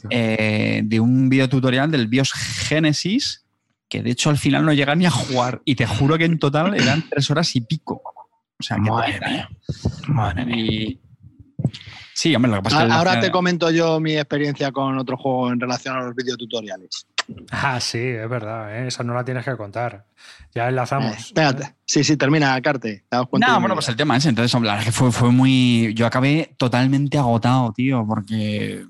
eh, 0.09 0.81
de 0.83 0.99
un 0.99 1.29
videotutorial 1.29 1.89
del 1.91 2.07
BIOS 2.07 2.33
Genesis, 2.33 3.45
que 3.89 4.01
de 4.03 4.11
hecho 4.11 4.29
al 4.29 4.37
final 4.37 4.65
no 4.65 4.73
llega 4.73 4.95
ni 4.95 5.05
a 5.05 5.11
jugar. 5.11 5.61
Y 5.65 5.75
te 5.75 5.85
juro 5.85 6.17
que 6.17 6.25
en 6.25 6.39
total 6.39 6.75
eran 6.75 7.05
tres 7.09 7.29
horas 7.31 7.55
y 7.55 7.61
pico. 7.61 8.01
O 8.57 8.63
sea, 8.63 8.77
que 8.77 8.83
Madre 8.89 9.19
mía. 9.29 9.49
Madre 10.07 10.45
mía. 10.45 10.65
y- 10.65 10.99
Sí, 12.17 12.33
hombre, 12.33 12.49
lo 12.49 12.57
que 12.59 12.63
pasa 12.63 12.83
es 12.83 12.87
que. 12.87 12.93
Ahora 12.93 13.19
te 13.19 13.29
comento 13.29 13.69
yo 13.71 13.99
mi 13.99 14.13
experiencia 14.15 14.71
con 14.71 14.97
otro 14.97 15.17
juego 15.17 15.51
en 15.51 15.59
relación 15.59 15.97
a 15.97 16.01
los 16.01 16.15
videotutoriales. 16.15 17.05
Ah, 17.51 17.79
sí, 17.81 17.97
es 17.99 18.29
verdad, 18.29 18.73
¿eh? 18.73 18.87
esa 18.87 19.03
no 19.03 19.13
la 19.13 19.25
tienes 19.25 19.43
que 19.43 19.57
contar. 19.57 20.05
Ya 20.53 20.65
Eh, 20.65 20.69
enlazamos. 20.69 21.17
espérate. 21.17 21.75
Sí, 21.83 22.05
sí, 22.05 22.15
termina, 22.15 22.59
Carte. 22.61 23.03
No, 23.11 23.59
bueno, 23.59 23.73
pues 23.75 23.89
el 23.89 23.97
tema 23.97 24.15
es, 24.15 24.25
entonces, 24.27 24.53
hombre, 24.55 24.71
fue, 24.93 25.11
fue 25.11 25.29
muy. 25.31 25.93
Yo 25.93 26.05
acabé 26.05 26.53
totalmente 26.57 27.17
agotado, 27.17 27.73
tío, 27.73 28.05
porque. 28.07 28.85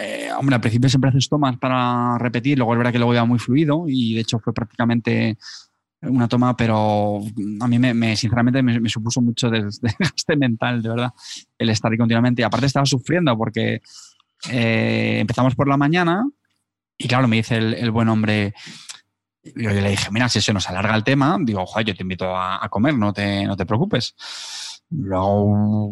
eh, 0.00 0.30
hombre, 0.38 0.54
al 0.54 0.60
principio 0.62 0.88
siempre 0.88 1.10
haces 1.10 1.28
tomas 1.28 1.58
para 1.58 2.16
repetir, 2.18 2.56
luego 2.56 2.72
es 2.72 2.78
verdad 2.78 2.92
que 2.92 2.98
luego 2.98 3.12
iba 3.14 3.24
muy 3.26 3.38
fluido 3.38 3.84
y 3.86 4.14
de 4.14 4.20
hecho 4.22 4.38
fue 4.38 4.54
prácticamente 4.54 5.36
una 6.02 6.28
toma, 6.28 6.56
pero 6.56 7.20
a 7.60 7.68
mí 7.68 7.78
me, 7.78 7.92
me- 7.94 8.16
sinceramente 8.16 8.62
me, 8.62 8.88
supuso 8.88 9.20
mucho 9.20 9.50
de, 9.50 9.62
de 9.82 9.94
gaste 9.98 10.36
mental, 10.36 10.82
de 10.82 10.88
verdad, 10.88 11.10
el 11.58 11.68
estar 11.70 11.90
ahí 11.92 11.98
continuamente. 11.98 12.42
Y 12.42 12.44
aparte 12.44 12.66
estaba 12.66 12.86
sufriendo 12.86 13.36
porque 13.36 13.80
eh, 14.50 15.18
empezamos 15.20 15.54
por 15.54 15.68
la 15.68 15.76
mañana 15.76 16.24
y 16.98 17.08
claro, 17.08 17.28
me 17.28 17.36
dice 17.36 17.56
el, 17.56 17.74
el 17.74 17.90
buen 17.90 18.08
hombre, 18.08 18.54
yo 19.42 19.70
le 19.70 19.90
dije, 19.90 20.10
mira, 20.10 20.28
si 20.28 20.40
se 20.40 20.52
nos 20.52 20.68
alarga 20.68 20.94
el 20.94 21.04
tema, 21.04 21.38
digo, 21.40 21.64
joder, 21.66 21.86
yo 21.86 21.94
te 21.94 22.02
invito 22.02 22.36
a, 22.36 22.64
a 22.64 22.68
comer, 22.68 22.94
no 22.94 23.12
te, 23.12 23.44
no 23.46 23.56
te 23.56 23.66
preocupes. 23.66 24.14
Lo 24.90 25.18
hago 25.18 25.90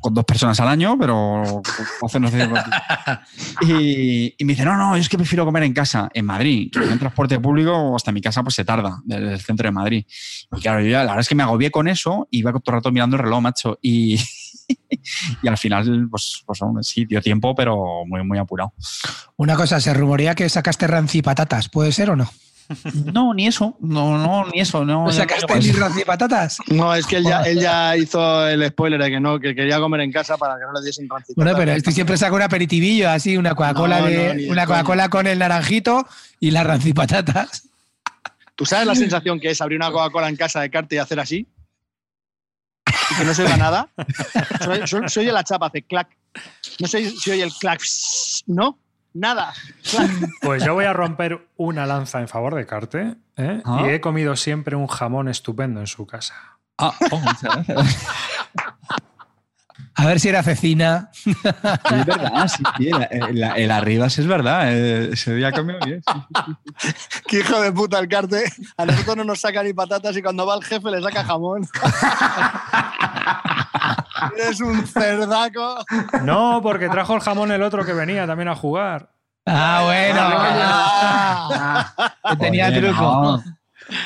con 0.00 0.14
dos 0.14 0.24
personas 0.24 0.58
al 0.60 0.68
año, 0.68 0.96
pero 0.98 1.42
y, 3.62 4.34
y 4.36 4.44
me 4.44 4.54
dice, 4.54 4.64
no, 4.64 4.76
no, 4.76 4.96
yo 4.96 5.00
es 5.00 5.08
que 5.08 5.18
prefiero 5.18 5.44
comer 5.44 5.64
en 5.64 5.74
casa, 5.74 6.08
en 6.12 6.24
Madrid. 6.24 6.72
En 6.74 6.98
transporte 6.98 7.38
público 7.38 7.94
hasta 7.94 8.12
mi 8.12 8.20
casa 8.20 8.42
pues 8.42 8.54
se 8.54 8.64
tarda, 8.64 9.00
desde 9.04 9.34
el 9.34 9.40
centro 9.40 9.68
de 9.68 9.72
Madrid. 9.72 10.04
Y 10.56 10.60
claro, 10.60 10.80
yo 10.80 10.88
ya, 10.88 10.98
la 10.98 11.12
verdad 11.12 11.20
es 11.20 11.28
que 11.28 11.34
me 11.34 11.42
agobié 11.42 11.70
con 11.70 11.86
eso 11.86 12.26
y 12.30 12.38
iba 12.38 12.52
todo 12.52 12.62
el 12.66 12.72
rato 12.74 12.90
mirando 12.90 13.16
el 13.16 13.22
reloj, 13.22 13.40
macho. 13.40 13.78
Y, 13.82 14.18
y 15.42 15.48
al 15.48 15.58
final, 15.58 16.08
pues, 16.10 16.42
pues 16.46 16.62
hombre, 16.62 16.82
sí, 16.82 17.04
dio 17.04 17.20
tiempo, 17.20 17.54
pero 17.54 18.04
muy, 18.06 18.24
muy 18.24 18.38
apurado. 18.38 18.72
Una 19.36 19.54
cosa, 19.54 19.80
se 19.80 19.94
rumorea 19.94 20.34
que 20.34 20.48
sacaste 20.48 20.86
ranci 20.86 21.22
patatas. 21.22 21.68
¿Puede 21.68 21.92
ser 21.92 22.10
o 22.10 22.16
no? 22.16 22.30
No, 23.12 23.34
ni 23.34 23.46
eso, 23.48 23.76
no, 23.80 24.16
no, 24.16 24.46
ni 24.52 24.60
eso, 24.60 24.84
no. 24.84 25.04
¿No 25.06 25.12
sacaste 25.12 25.58
ni 25.58 25.72
ranci 25.72 26.04
patatas? 26.04 26.58
No, 26.68 26.94
es 26.94 27.06
que 27.06 27.16
él 27.16 27.24
ya, 27.24 27.42
él 27.42 27.58
ya 27.60 27.96
hizo 27.96 28.46
el 28.46 28.66
spoiler 28.68 29.02
de 29.02 29.10
que 29.10 29.20
no, 29.20 29.40
que 29.40 29.54
quería 29.54 29.78
comer 29.80 30.00
en 30.02 30.12
casa 30.12 30.36
para 30.36 30.54
que 30.54 30.62
no 30.66 30.72
le 30.78 30.84
diesen 30.84 31.08
rancito. 31.08 31.34
Bueno, 31.36 31.52
pero 31.56 31.72
este 31.72 31.90
siempre 31.92 32.16
saca 32.16 32.32
un 32.34 32.42
aperitivillo, 32.42 33.10
así, 33.10 33.36
una 33.36 33.54
Coca-Cola 33.54 34.00
No, 34.00 34.06
de 34.06 34.28
no, 34.28 34.34
ni 34.34 34.42
de 34.44 34.50
una 34.50 34.66
Coca-Cola 34.66 35.08
con 35.08 35.26
el 35.26 35.38
naranjito 35.40 36.06
y 36.38 36.50
las 36.52 36.64
ranci 36.66 36.92
patatas. 36.92 37.68
¿Tú 38.54 38.66
sabes 38.66 38.86
la 38.86 38.94
sensación 38.94 39.40
que 39.40 39.50
es 39.50 39.60
abrir 39.60 39.78
una 39.78 39.90
Coca-Cola 39.90 40.28
en 40.28 40.36
casa 40.36 40.60
de 40.60 40.70
Carte 40.70 40.94
y 40.96 40.98
hacer 40.98 41.18
así? 41.18 41.46
Y 43.10 43.14
que 43.16 43.24
no 43.24 43.34
se 43.34 43.42
oiga 43.42 43.56
nada. 43.56 43.88
Soy, 44.64 44.86
soy- 44.86 45.08
se 45.08 45.20
oye 45.20 45.32
la 45.32 45.42
chapa, 45.44 45.66
hace 45.66 45.82
clac. 45.82 46.08
No 46.78 46.86
sé 46.86 47.10
si 47.10 47.30
oye 47.30 47.42
el 47.42 47.52
clac. 47.52 47.80
No, 48.46 48.78
nada. 49.14 49.52
Pues 50.42 50.64
yo 50.64 50.74
voy 50.74 50.84
a 50.86 50.92
romper 50.92 51.46
una 51.56 51.86
lanza 51.86 52.20
en 52.20 52.28
favor 52.28 52.54
de 52.54 52.66
Carte 52.66 53.16
¿eh? 53.36 53.62
Ah. 53.64 53.82
y 53.84 53.88
he 53.90 54.00
comido 54.00 54.36
siempre 54.36 54.76
un 54.76 54.86
jamón 54.86 55.28
estupendo 55.28 55.80
en 55.80 55.86
su 55.86 56.06
casa. 56.06 56.34
Ah, 56.78 56.92
oh, 57.10 57.18
muchas 57.18 57.66
gracias. 57.66 58.06
A 59.96 60.06
ver 60.06 60.18
si 60.18 60.30
era 60.30 60.42
cecina. 60.42 61.10
Sí, 61.12 61.30
es 61.32 62.06
verdad, 62.06 62.48
sí, 62.48 62.62
sí, 62.78 62.88
el, 62.88 63.06
el- 63.38 63.42
el 63.42 63.70
arriba 63.70 64.08
sí 64.08 64.22
es 64.22 64.26
verdad. 64.26 64.72
eh, 64.72 65.10
Ese 65.12 65.34
día 65.34 65.52
comió 65.52 65.76
bien. 65.84 66.02
sí, 66.06 66.14
sí, 66.44 66.54
sí. 66.78 66.94
Qué 67.28 67.40
hijo 67.40 67.60
de 67.60 67.70
puta 67.72 67.98
el 67.98 68.08
Carte. 68.08 68.44
A 68.78 68.86
nosotros 68.86 69.16
no 69.18 69.24
nos 69.24 69.40
saca 69.40 69.62
ni 69.62 69.74
patatas 69.74 70.16
y 70.16 70.22
cuando 70.22 70.46
va 70.46 70.54
el 70.54 70.64
jefe 70.64 70.90
le 70.90 71.02
saca 71.02 71.22
jamón. 71.24 71.68
Eres 74.36 74.60
un 74.60 74.86
cerdaco. 74.86 75.84
No, 76.24 76.60
porque 76.62 76.88
trajo 76.88 77.14
el 77.14 77.20
jamón 77.20 77.50
el 77.52 77.62
otro 77.62 77.84
que 77.84 77.92
venía 77.92 78.26
también 78.26 78.48
a 78.48 78.54
jugar. 78.56 79.10
Ah, 79.46 79.82
bueno. 79.84 80.20
Ah. 80.22 82.14
que 82.30 82.36
tenía 82.36 82.66
Joder, 82.66 82.84
truco. 82.84 83.02
no. 83.02 83.42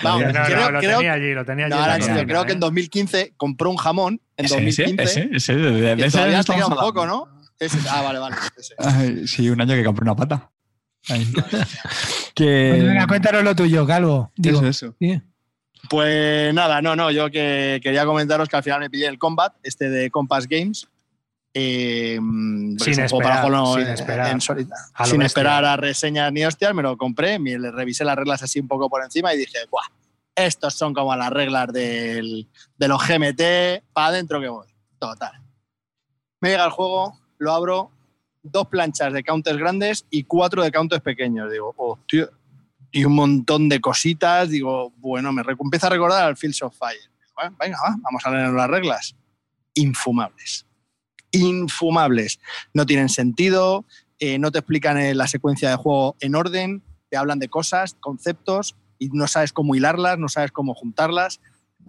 Vamos, 0.03 0.23
No, 0.23 0.33
no, 0.33 0.45
creo, 0.47 0.71
lo 0.71 0.79
creo- 0.79 0.97
tenía 0.99 1.13
allí, 1.13 1.35
lo 1.35 1.45
tenía 1.45 1.67
ahora 1.67 1.99
creo 2.25 2.45
que 2.47 2.53
¿eh? 2.53 2.55
en 2.55 2.61
2015 2.61 3.35
compró 3.37 3.71
un 3.71 3.77
jamón. 3.77 4.21
En 4.37 4.47
Ese, 4.47 4.55
2015. 4.55 5.03
ese, 5.03 5.21
ese, 5.21 5.37
ese, 5.37 5.55
de, 5.57 5.97
que 5.97 6.05
ese 6.07 6.19
te 6.45 6.55
queda 6.55 6.67
un 6.69 6.75
poco. 6.75 7.07
¿no? 7.07 7.29
Ese- 7.59 7.79
ah, 7.91 8.01
vale, 8.03 8.19
vale. 8.19 8.37
ese. 8.57 8.75
Ay, 8.79 9.27
sí, 9.29 9.51
un 9.51 9.61
año 9.61 9.75
que 9.75 9.85
compré 9.85 10.03
una 10.05 10.17
pata. 10.17 10.51
Ay. 11.09 11.31
Pues 12.35 12.49
que... 12.49 12.83
venga, 12.83 13.07
cuéntanos 13.07 13.45
lo 13.45 13.55
tuyo, 13.55 13.87
Calvo. 13.87 14.33
Digo, 14.37 14.59
Eso, 14.59 14.67
eso. 14.69 14.97
sí. 14.99 15.23
Pues 15.89 16.55
nada, 16.55 16.81
no, 16.81 16.97
no, 16.97 17.11
yo 17.11 17.31
que 17.31 17.81
quería 17.83 18.05
comentaros 18.05 18.49
que 18.49 18.57
al 18.57 18.63
final 18.63 18.81
me 18.81 18.91
pillé 18.91 19.07
el 19.07 19.19
Combat, 19.19 19.55
este 19.63 19.89
de 19.89 20.11
Compass 20.11 20.47
Games. 20.49 20.89
Eh, 21.57 22.19
Sin 22.79 23.01
esperar, 23.01 23.47
sin 23.77 23.87
esperar. 23.87 24.31
en 24.31 24.41
A 24.95 25.05
sin 25.07 25.23
esperar 25.23 25.65
a 25.65 25.77
reseñas 25.77 26.33
ni 26.33 26.45
hostias, 26.45 26.75
me 26.75 26.83
lo 26.83 26.97
compré, 26.97 27.39
me 27.39 27.57
revisé 27.71 28.05
las 28.05 28.17
reglas 28.17 28.43
así 28.43 28.59
un 28.59 28.67
poco 28.67 28.91
por 28.91 29.05
encima 29.05 29.33
y 29.33 29.39
dije, 29.39 29.59
¡buah! 29.71 29.85
Estos 30.35 30.75
son 30.75 30.93
como 30.93 31.15
las 31.15 31.31
reglas 31.31 31.73
del, 31.73 32.49
de 32.77 32.89
los 32.89 33.01
GMT, 33.07 33.85
para 33.93 34.09
adentro 34.09 34.41
que 34.41 34.49
voy. 34.49 34.67
Total. 34.99 35.33
Me 36.41 36.51
llega 36.51 36.65
el 36.65 36.73
juego, 36.73 37.21
lo 37.39 37.53
abro, 37.53 37.93
dos 38.43 38.67
planchas 38.67 39.13
de 39.13 39.23
counters 39.23 39.59
grandes 39.59 40.07
y 40.11 40.25
cuatro 40.25 40.65
de 40.65 40.73
counters 40.73 41.03
pequeños. 41.03 41.53
Digo, 41.53 41.73
hostia. 41.77 42.29
Y 42.97 43.05
un 43.05 43.17
montón 43.17 43.69
de 43.69 43.81
cositas. 43.81 44.51
Digo, 44.51 44.93
bueno, 44.99 45.33
me 45.33 45.43
empieza 45.43 45.89
a 45.89 45.91
recordar 45.91 46.27
al 46.27 46.37
Fields 46.37 46.63
of 46.63 46.79
Fire. 46.79 47.11
Bueno, 47.35 47.57
venga, 47.59 47.77
va, 47.85 47.97
vamos 48.01 48.25
a 48.25 48.31
leer 48.31 48.51
las 48.51 48.71
reglas. 48.71 49.17
Infumables. 49.75 50.65
Infumables. 51.33 52.39
No 52.73 52.87
tienen 52.87 53.09
sentido, 53.09 53.85
eh, 54.21 54.39
no 54.39 54.53
te 54.53 54.61
explican 54.61 54.97
eh, 54.97 55.13
la 55.13 55.27
secuencia 55.27 55.71
de 55.71 55.75
juego 55.75 56.15
en 56.21 56.37
orden, 56.37 56.85
te 57.11 57.17
hablan 57.17 57.41
de 57.41 57.49
cosas, 57.49 57.97
conceptos, 57.99 58.77
y 59.01 59.09
no 59.09 59.27
sabes 59.27 59.53
cómo 59.53 59.75
hilarlas, 59.75 60.17
no 60.17 60.29
sabes 60.29 60.53
cómo 60.53 60.73
juntarlas. 60.73 61.41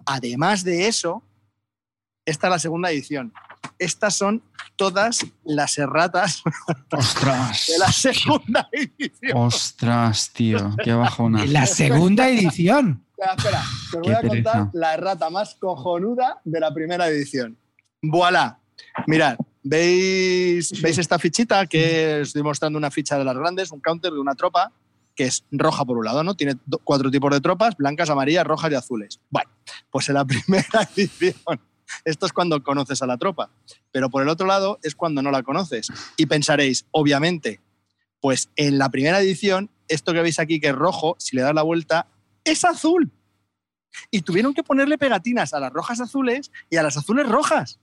Además 0.06 0.64
de 0.64 0.88
eso, 0.88 1.22
esta 2.24 2.48
es 2.48 2.50
la 2.50 2.58
segunda 2.58 2.90
edición. 2.90 3.32
Estas 3.78 4.14
son 4.14 4.42
todas 4.76 5.24
las 5.44 5.78
erratas 5.78 6.42
Ostras. 6.90 7.66
de 7.68 7.78
la 7.78 7.92
segunda 7.92 8.68
edición. 8.72 9.32
Ostras, 9.34 10.30
tío. 10.32 10.74
Qué 10.82 10.92
bajona. 10.92 11.44
En 11.44 11.52
la 11.52 11.66
segunda 11.66 12.28
edición. 12.28 13.02
Espera, 13.18 13.34
espera, 13.36 13.62
te 13.90 13.98
voy 13.98 14.06
Qué 14.08 14.14
a 14.14 14.20
contar 14.20 14.52
pereza. 14.52 14.70
la 14.74 14.94
errata 14.94 15.30
más 15.30 15.54
cojonuda 15.54 16.40
de 16.44 16.60
la 16.60 16.72
primera 16.74 17.08
edición. 17.08 17.56
Voilà. 18.02 18.58
Mirad, 19.06 19.36
¿veis, 19.62 20.80
¿veis 20.82 20.98
esta 20.98 21.18
fichita 21.18 21.66
que 21.66 22.20
estoy 22.20 22.42
mostrando 22.42 22.78
una 22.78 22.90
ficha 22.90 23.18
de 23.18 23.24
las 23.24 23.36
grandes, 23.36 23.70
un 23.72 23.80
counter 23.80 24.12
de 24.12 24.18
una 24.20 24.34
tropa 24.34 24.72
que 25.14 25.24
es 25.24 25.44
roja 25.50 25.84
por 25.86 25.96
un 25.96 26.04
lado, 26.04 26.22
¿no? 26.22 26.34
Tiene 26.34 26.56
cuatro 26.84 27.10
tipos 27.10 27.30
de 27.30 27.40
tropas, 27.40 27.74
blancas, 27.76 28.10
amarillas, 28.10 28.44
rojas 28.46 28.70
y 28.70 28.74
azules. 28.74 29.18
Bueno, 29.30 29.50
pues 29.90 30.08
en 30.10 30.14
la 30.16 30.24
primera 30.26 30.86
edición, 30.94 31.58
esto 32.04 32.26
es 32.26 32.32
cuando 32.32 32.62
conoces 32.62 33.02
a 33.02 33.06
la 33.06 33.16
tropa, 33.16 33.50
pero 33.92 34.10
por 34.10 34.22
el 34.22 34.28
otro 34.28 34.46
lado 34.46 34.78
es 34.82 34.94
cuando 34.94 35.22
no 35.22 35.30
la 35.30 35.42
conoces. 35.42 35.88
Y 36.16 36.26
pensaréis, 36.26 36.86
obviamente, 36.90 37.60
pues 38.20 38.50
en 38.56 38.78
la 38.78 38.90
primera 38.90 39.20
edición, 39.20 39.70
esto 39.88 40.12
que 40.12 40.22
veis 40.22 40.38
aquí 40.38 40.60
que 40.60 40.68
es 40.68 40.74
rojo, 40.74 41.16
si 41.18 41.36
le 41.36 41.42
das 41.42 41.54
la 41.54 41.62
vuelta, 41.62 42.08
es 42.44 42.64
azul. 42.64 43.10
Y 44.10 44.22
tuvieron 44.22 44.52
que 44.52 44.62
ponerle 44.62 44.98
pegatinas 44.98 45.54
a 45.54 45.60
las 45.60 45.72
rojas 45.72 46.00
azules 46.00 46.50
y 46.70 46.76
a 46.76 46.82
las 46.82 46.96
azules 46.96 47.26
rojas. 47.28 47.78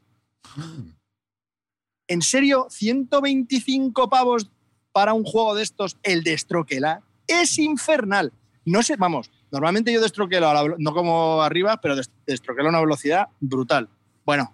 En 2.08 2.22
serio, 2.22 2.68
125 2.70 4.10
pavos 4.10 4.50
para 4.92 5.14
un 5.14 5.24
juego 5.24 5.56
de 5.56 5.64
estos, 5.64 5.98
el 6.04 6.24
de 6.24 6.38
Strokelar, 6.38 7.02
es 7.28 7.58
infernal. 7.58 8.32
No 8.66 8.84
sé, 8.84 8.96
vamos, 8.96 9.32
Normalmente 9.54 9.94
yo 9.94 10.02
destroquelo, 10.02 10.50
a 10.50 10.54
la 10.54 10.76
no 10.80 10.94
como 10.94 11.42
arriba, 11.42 11.80
pero 11.80 11.96
des- 11.96 12.10
destroquelo 12.28 12.68
a 12.68 12.72
una 12.72 12.82
velocidad 12.82 13.28
brutal. 13.40 13.88
Bueno, 14.26 14.52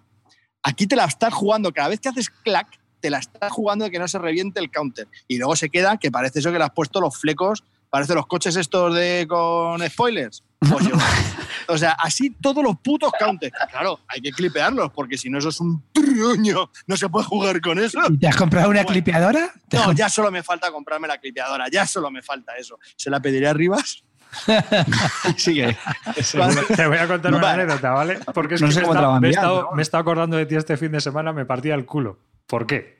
aquí 0.61 0.85
te 0.85 0.95
la 0.95 1.05
estás 1.05 1.33
jugando, 1.33 1.71
cada 1.73 1.87
vez 1.87 1.99
que 1.99 2.09
haces 2.09 2.29
clac, 2.29 2.67
te 2.99 3.09
la 3.09 3.17
estás 3.19 3.51
jugando 3.51 3.85
de 3.85 3.91
que 3.91 3.97
no 3.97 4.07
se 4.09 4.19
reviente 4.19 4.59
el 4.59 4.69
counter. 4.69 5.07
Y 5.27 5.37
luego 5.37 5.55
se 5.55 5.69
queda 5.69 5.97
que 5.97 6.11
parece 6.11 6.39
eso 6.39 6.51
que 6.51 6.57
le 6.57 6.65
has 6.65 6.71
puesto 6.71 6.99
los 6.99 7.17
flecos, 7.17 7.63
parece 7.89 8.13
los 8.13 8.27
coches 8.27 8.55
estos 8.57 8.93
de 8.93 9.25
con 9.27 9.81
spoilers. 9.89 10.43
Pues 10.59 10.85
igual. 10.85 11.01
o 11.69 11.77
sea, 11.77 11.91
así 11.93 12.31
todos 12.31 12.61
los 12.61 12.77
putos 12.79 13.13
counters. 13.17 13.53
Claro, 13.71 14.01
hay 14.09 14.19
que 14.19 14.31
clipearlos, 14.31 14.91
porque 14.91 15.17
si 15.17 15.29
no 15.29 15.37
eso 15.39 15.47
es 15.47 15.61
un 15.61 15.81
truño. 15.93 16.69
No 16.87 16.97
se 16.97 17.07
puede 17.07 17.25
jugar 17.25 17.61
con 17.61 17.79
eso. 17.79 18.01
¿Y 18.09 18.17
te 18.17 18.27
has 18.27 18.35
comprado 18.35 18.67
una 18.69 18.79
Bueno. 18.83 18.91
clipeadora? 18.91 19.53
¿Te 19.69 19.77
has 19.77 19.87
No, 19.87 19.93
ya 19.93 20.09
solo 20.09 20.29
me 20.29 20.43
falta 20.43 20.69
comprarme 20.73 21.07
la 21.07 21.17
clipeadora, 21.17 21.67
ya 21.71 21.87
solo 21.87 22.11
me 22.11 22.21
falta 22.21 22.57
eso. 22.57 22.77
Se 22.97 23.09
la 23.09 23.21
pediré 23.21 23.47
a 23.47 23.53
Rivas. 23.53 24.03
Sigue. 25.37 25.77
Te 26.75 26.87
voy 26.87 26.97
a 26.97 27.07
contar 27.07 27.33
una 27.33 27.41
Vale. 27.41 27.63
anécdota, 27.63 27.91
¿vale? 27.91 28.19
Porque 28.33 28.55
es 28.55 28.61
No 28.61 28.69
que 28.69 28.75
me, 28.75 28.81
está- 28.81 29.19
me 29.19 29.27
he 29.27 29.31
estado, 29.31 29.69
me 29.73 29.81
he 29.81 29.83
estado 29.83 30.01
acordando 30.01 30.37
de 30.37 30.45
ti 30.45 30.55
este 30.55 30.77
fin 30.77 30.91
de 30.91 31.01
semana, 31.01 31.33
me 31.33 31.45
partía 31.45 31.75
el 31.75 31.85
culo. 31.85 32.19
¿Por 32.47 32.65
qué? 32.65 32.99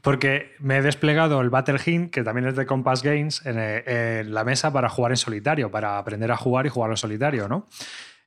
Porque 0.00 0.54
me 0.60 0.76
he 0.78 0.82
desplegado 0.82 1.40
el 1.40 1.50
Battle 1.50 1.78
Hint, 1.84 2.12
que 2.12 2.22
también 2.22 2.46
es 2.46 2.56
de 2.56 2.66
Compass 2.66 3.02
Games, 3.02 3.44
en, 3.46 3.56
eh, 3.58 4.20
en 4.20 4.32
la 4.32 4.44
mesa 4.44 4.72
para 4.72 4.88
jugar 4.88 5.12
en 5.12 5.16
solitario, 5.16 5.70
para 5.70 5.98
aprender 5.98 6.30
a 6.30 6.36
jugar 6.36 6.66
y 6.66 6.68
jugar 6.68 6.90
en 6.90 6.96
solitario, 6.96 7.48
¿no? 7.48 7.66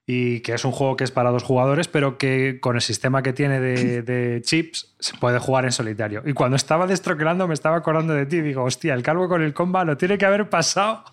Y 0.05 0.39
que 0.41 0.53
es 0.55 0.65
un 0.65 0.71
juego 0.71 0.95
que 0.97 1.03
es 1.03 1.11
para 1.11 1.29
dos 1.29 1.43
jugadores, 1.43 1.87
pero 1.87 2.17
que 2.17 2.57
con 2.59 2.75
el 2.75 2.81
sistema 2.81 3.21
que 3.21 3.31
tiene 3.31 3.59
de, 3.61 4.01
de 4.01 4.41
chips 4.41 4.95
se 4.99 5.15
puede 5.17 5.39
jugar 5.39 5.65
en 5.65 5.71
solitario. 5.71 6.23
Y 6.25 6.33
cuando 6.33 6.55
estaba 6.57 6.87
destroquelando 6.87 7.47
me 7.47 7.53
estaba 7.53 7.77
acordando 7.77 8.13
de 8.15 8.25
ti. 8.25 8.41
Digo, 8.41 8.63
hostia, 8.63 8.93
el 8.95 9.03
calvo 9.03 9.29
con 9.29 9.41
el 9.43 9.53
comba 9.53 9.85
lo 9.85 9.95
tiene 9.97 10.17
que 10.17 10.25
haber 10.25 10.49
pasado. 10.49 11.05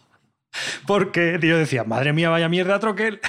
Porque 0.87 1.39
yo 1.43 1.59
decía, 1.59 1.85
madre 1.85 2.13
mía, 2.13 2.31
vaya 2.31 2.49
mierda, 2.49 2.79
troquel. 2.79 3.21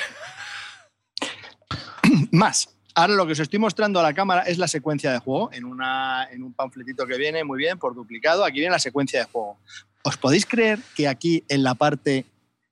Más. 2.32 2.70
Ahora 2.96 3.14
lo 3.14 3.28
que 3.28 3.34
os 3.34 3.40
estoy 3.40 3.60
mostrando 3.60 4.00
a 4.00 4.04
la 4.04 4.14
cámara 4.14 4.42
es 4.42 4.58
la 4.58 4.68
secuencia 4.68 5.12
de 5.12 5.20
juego 5.20 5.52
en, 5.54 5.66
una, 5.66 6.28
en 6.32 6.42
un 6.42 6.54
panfletito 6.54 7.06
que 7.06 7.16
viene 7.16 7.44
muy 7.44 7.60
bien 7.60 7.78
por 7.78 7.94
duplicado. 7.94 8.44
Aquí 8.44 8.60
viene 8.60 8.72
la 8.72 8.80
secuencia 8.80 9.20
de 9.20 9.26
juego. 9.26 9.60
¿Os 10.04 10.18
podéis 10.18 10.48
creer 10.48 10.80
que 10.96 11.08
aquí 11.08 11.44
en 11.48 11.64
la 11.64 11.76
parte 11.76 12.26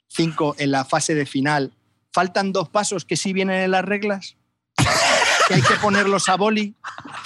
5, 0.07 0.55
en 0.57 0.71
la 0.71 0.83
fase 0.83 1.13
de 1.13 1.27
final, 1.27 1.73
faltan 2.11 2.53
dos 2.53 2.69
pasos 2.69 3.05
que 3.05 3.17
sí 3.17 3.33
vienen 3.33 3.61
en 3.61 3.71
las 3.71 3.85
reglas? 3.85 4.35
¿Que 5.47 5.53
hay 5.53 5.61
que 5.61 5.75
ponerlos 5.75 6.27
a 6.27 6.37
boli? 6.37 6.73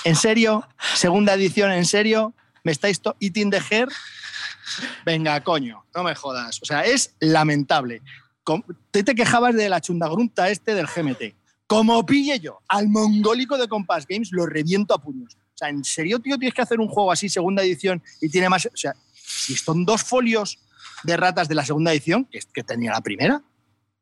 ¿En 0.04 0.18
serio? 0.18 0.68
¿Segunda 0.96 1.36
edición? 1.36 1.72
¿En 1.72 1.86
serio? 1.86 2.34
¿Me 2.64 2.74
estáis 2.74 3.00
eating 3.22 3.50
the 3.50 3.62
hair? 3.70 3.88
Venga, 5.06 5.42
coño, 5.44 5.86
no 5.96 6.04
me 6.04 6.16
jodas. 6.16 6.60
O 6.62 6.66
sea, 6.66 6.82
es 6.82 7.16
lamentable. 7.20 8.02
Te 8.92 9.04
te 9.04 9.16
quejabas 9.16 9.56
de 9.56 9.70
la 9.70 9.80
chundagrunta 9.82 10.50
este 10.50 10.74
del 10.74 10.88
GMT. 10.88 11.36
Como 11.68 12.04
pille 12.06 12.40
yo 12.40 12.60
al 12.68 12.88
mongólico 12.90 13.58
de 13.58 13.68
Compass 13.68 14.08
Games, 14.08 14.30
lo 14.32 14.46
reviento 14.46 14.94
a 14.96 14.98
puños. 15.02 15.36
O 15.36 15.58
sea, 15.60 15.70
¿en 15.70 15.84
serio, 15.84 16.20
tío, 16.20 16.38
tienes 16.38 16.56
que 16.56 16.62
hacer 16.62 16.80
un 16.80 16.88
juego 16.88 17.12
así, 17.12 17.30
segunda 17.30 17.62
edición, 17.62 18.02
y 18.22 18.30
tiene 18.30 18.50
más. 18.50 18.66
O 18.66 18.76
sea, 18.76 18.96
si 19.14 19.56
son 19.56 19.86
dos 19.86 20.04
folios 20.04 20.58
de 21.04 21.16
ratas 21.16 21.48
de 21.48 21.56
la 21.56 21.66
segunda 21.66 21.92
edición, 21.92 22.26
que, 22.26 22.40
que 22.52 22.64
tenía 22.64 22.92
la 22.92 23.02
primera. 23.02 23.36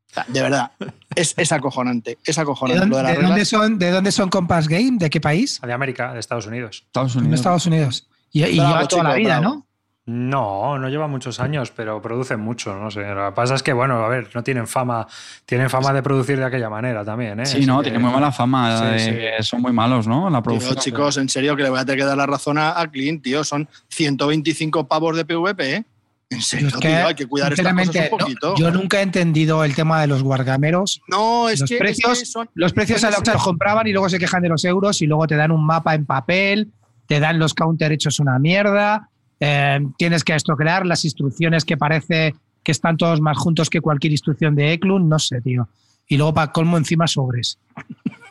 O 0.10 0.14
sea, 0.14 0.26
de 0.30 0.42
verdad, 0.42 0.72
es, 1.16 1.34
es 1.36 1.52
acojonante. 1.52 2.18
Es 2.24 2.38
¿De 2.38 2.42
acojonante. 2.42 2.80
dónde, 2.80 2.96
lo 2.96 2.98
de 2.98 3.04
las 3.04 3.12
de 3.12 3.18
dónde 3.18 3.30
reglas. 3.36 3.48
son, 3.50 3.80
¿De 3.80 3.92
dónde 3.92 4.12
son 4.14 4.30
Compass 4.30 4.68
Game? 4.70 4.98
¿De 4.98 5.10
qué 5.10 5.20
país? 5.20 5.60
De 5.62 5.74
América, 5.74 6.14
de 6.14 6.20
Estados 6.22 6.46
Unidos. 6.48 6.84
Estados 6.86 7.14
De 7.14 7.20
Unidos. 7.20 7.40
Estados 7.40 7.66
Unidos. 7.66 8.08
Y, 8.32 8.44
y 8.46 8.58
Bravo, 8.58 8.74
lleva 8.76 8.88
toda 8.88 9.04
la 9.04 9.14
vida, 9.16 9.40
bravo. 9.40 9.56
¿no? 9.56 9.67
No, 10.08 10.80
no 10.80 10.88
lleva 10.88 11.06
muchos 11.08 11.42
años, 11.42 11.72
pero 11.76 12.02
producen 12.02 12.40
mucho, 12.40 12.74
no 12.78 12.90
sé. 12.90 13.02
Lo 13.14 13.26
que 13.28 13.36
pasa 13.36 13.56
es 13.56 13.62
que, 13.62 13.74
bueno, 13.74 13.96
a 14.04 14.08
ver, 14.08 14.30
no 14.34 14.42
tienen 14.42 14.66
fama, 14.66 15.06
tienen 15.46 15.70
fama 15.70 15.92
de 15.92 16.02
producir 16.02 16.38
de 16.40 16.46
aquella 16.46 16.70
manera 16.70 17.04
también, 17.04 17.42
¿eh? 17.42 17.46
Sí, 17.46 17.58
Así 17.58 17.66
no, 17.66 17.80
que- 17.80 17.84
tienen 17.84 18.02
muy 18.02 18.12
mala 18.14 18.32
fama. 18.32 18.80
Sí, 18.80 18.86
de 18.86 19.00
sí. 19.00 19.12
que 19.12 19.44
Son 19.44 19.62
muy 19.62 19.74
malos, 19.74 20.08
¿no? 20.08 20.30
La 20.30 20.38
Tío, 20.38 20.44
producción. 20.44 20.78
chicos, 20.78 21.18
en 21.18 21.28
serio 21.28 21.58
que 21.58 21.64
le 21.64 21.70
voy 21.70 21.80
a 21.80 21.86
tener 21.86 22.00
que 22.00 22.06
dar 22.06 22.16
la 22.18 22.26
razón 22.26 22.58
a, 22.58 22.76
Clint, 22.90 23.22
tío. 23.22 23.44
Son 23.44 23.68
125 23.90 24.88
pavos 24.88 25.18
de 25.18 25.26
PvP, 25.26 25.76
¿eh? 25.76 25.86
En 26.30 26.42
serio, 26.42 26.68
es 26.70 26.74
que, 26.76 26.88
tío, 26.88 27.08
hay 27.08 27.16
que 27.16 27.26
cuidar 27.28 27.52
estas 27.52 27.74
cosas 27.74 27.96
un 27.96 28.02
no, 28.12 28.18
poquito. 28.18 28.56
yo 28.56 28.72
nunca 28.72 29.00
he 29.00 29.02
entendido 29.02 29.64
el 29.66 29.76
tema 29.76 30.00
de 30.00 30.08
los 30.08 30.24
guargameros. 30.24 31.02
No, 31.10 31.50
es 31.50 31.60
los 31.60 31.70
que, 31.70 31.76
es 31.76 31.82
precios- 31.82 32.20
que 32.20 32.26
son. 32.26 32.50
Los 32.54 32.72
precios 32.72 33.04
a 33.04 33.12
los 33.12 33.22
que 33.24 33.32
los 33.32 33.44
compraban 33.44 33.88
y 33.88 33.92
luego 33.92 34.08
se 34.08 34.20
quejan 34.20 34.42
de 34.42 34.48
los 34.50 34.64
euros 34.64 35.02
y 35.02 35.06
luego 35.06 35.28
te 35.28 35.36
dan 35.36 35.52
un 35.52 35.66
mapa 35.66 35.96
en 35.96 36.06
papel, 36.06 36.72
te 37.08 37.20
dan 37.20 37.40
los 37.40 37.54
counter 37.54 37.92
hechos 37.92 38.20
una 38.22 38.40
mierda, 38.40 39.10
eh, 39.40 39.80
tienes 39.98 40.24
que 40.24 40.34
estroquear 40.36 40.86
las 40.86 41.06
instrucciones 41.06 41.66
que 41.66 41.78
parece 41.78 42.34
que 42.64 42.72
están 42.72 42.98
todos 42.98 43.22
más 43.22 43.38
juntos 43.38 43.70
que 43.70 43.82
cualquier 43.82 44.12
instrucción 44.12 44.56
de 44.56 44.74
Eklund, 44.74 45.08
no 45.08 45.20
sé, 45.20 45.42
tío. 45.42 45.68
Y 46.08 46.18
luego 46.18 46.34
para 46.34 46.52
colmo 46.52 46.78
encima 46.78 47.08
sobres. 47.08 47.60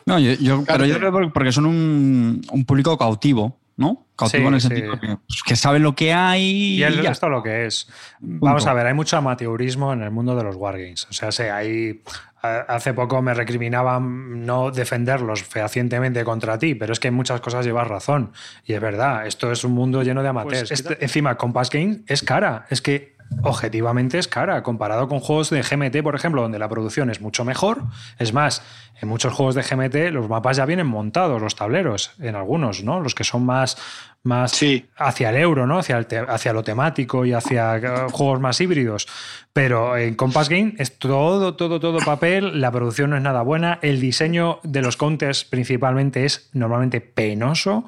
No, 0.05 0.19
yo, 0.19 0.33
yo- 0.33 0.63
pero 0.65 0.85
yo 0.85 0.97
creo 0.97 1.11
que 1.19 1.27
porque 1.29 1.51
son 1.51 1.65
un, 1.65 2.41
un 2.51 2.65
público 2.65 2.97
cautivo, 2.97 3.57
¿no? 3.77 4.05
Cautivo 4.15 4.41
Sí, 4.43 4.47
en 4.47 4.53
el 4.53 4.61
sí. 4.61 4.67
sentido 4.67 4.99
que, 4.99 5.07
pues, 5.27 5.43
que 5.45 5.55
sabe 5.55 5.79
lo 5.79 5.93
que 5.95 6.13
hay 6.13 6.75
Y 6.75 6.77
ya. 6.79 6.87
esto 7.11 7.29
lo 7.29 7.43
que 7.43 7.65
es. 7.67 7.87
Vamos 8.19 8.65
a 8.67 8.73
ver, 8.73 8.87
hay 8.87 8.93
mucho 8.93 9.17
amateurismo 9.17 9.93
en 9.93 10.01
el 10.01 10.11
mundo 10.11 10.35
de 10.35 10.43
los 10.43 10.55
wargames. 10.55 11.07
O 11.09 11.13
sea, 11.13 11.31
sé, 11.31 11.51
hay, 11.51 12.01
hace 12.41 12.93
poco 12.93 13.21
me 13.21 13.33
recriminaban 13.33 14.45
no 14.45 14.71
defenderlos 14.71 15.43
fehacientemente 15.43 16.23
contra 16.23 16.57
ti, 16.57 16.75
pero 16.75 16.93
es 16.93 16.99
que 16.99 17.07
en 17.09 17.13
muchas 17.13 17.41
cosas 17.41 17.65
llevas 17.65 17.87
razón. 17.87 18.31
Y 18.65 18.73
es 18.73 18.81
verdad, 18.81 19.25
esto 19.27 19.51
es 19.51 19.63
un 19.63 19.71
mundo 19.73 20.03
lleno 20.03 20.21
de 20.23 20.29
amateurs. 20.29 20.71
Este- 20.71 21.03
encima, 21.03 21.35
Compass 21.35 21.69
Games 21.69 21.99
es 22.07 22.21
cara. 22.23 22.65
Es 22.69 22.81
que 22.81 23.17
objetivamente 23.43 24.17
es 24.17 24.27
cara 24.27 24.63
comparado 24.63 25.07
con 25.07 25.19
juegos 25.19 25.49
de 25.49 25.61
GMT, 25.61 26.01
por 26.01 26.15
ejemplo, 26.15 26.41
donde 26.41 26.59
la 26.59 26.69
producción 26.69 27.09
es 27.09 27.21
mucho 27.21 27.43
mejor. 27.43 27.83
Es 28.19 28.33
más, 28.33 28.63
en 29.01 29.09
muchos 29.09 29.33
juegos 29.33 29.55
de 29.55 29.63
GMT 29.63 30.11
los 30.11 30.29
mapas 30.29 30.57
ya 30.57 30.65
vienen 30.65 30.87
montados, 30.87 31.41
los 31.41 31.55
tableros, 31.55 32.13
en 32.19 32.35
algunos, 32.35 32.83
¿no? 32.83 33.01
Los 33.01 33.15
que 33.15 33.23
son 33.23 33.45
más, 33.45 33.77
más 34.23 34.51
Sí. 34.51 34.89
hacia 34.97 35.29
el 35.29 35.37
euro, 35.37 35.65
¿no? 35.67 35.79
Hacia, 35.79 35.97
el 35.97 36.05
te- 36.07 36.17
hacia 36.19 36.53
lo 36.53 36.63
temático 36.63 37.25
y 37.25 37.33
hacia 37.33 37.77
eh, 37.77 37.81
juegos 38.11 38.39
más 38.39 38.59
híbridos. 38.59 39.07
Pero 39.53 39.97
en 39.97 40.13
Compass 40.15 40.49
Game 40.49 40.73
es 40.77 40.99
todo, 40.99 41.55
todo, 41.55 41.79
todo 41.79 41.97
papel, 41.99 42.61
la 42.61 42.71
producción 42.71 43.09
no 43.09 43.17
es 43.17 43.23
nada 43.23 43.41
buena, 43.41 43.79
el 43.81 43.99
diseño 43.99 44.59
de 44.63 44.81
los 44.83 44.97
counters 44.97 45.45
principalmente 45.45 46.25
es 46.25 46.49
normalmente 46.53 47.01
penoso, 47.01 47.85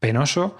penoso. 0.00 0.56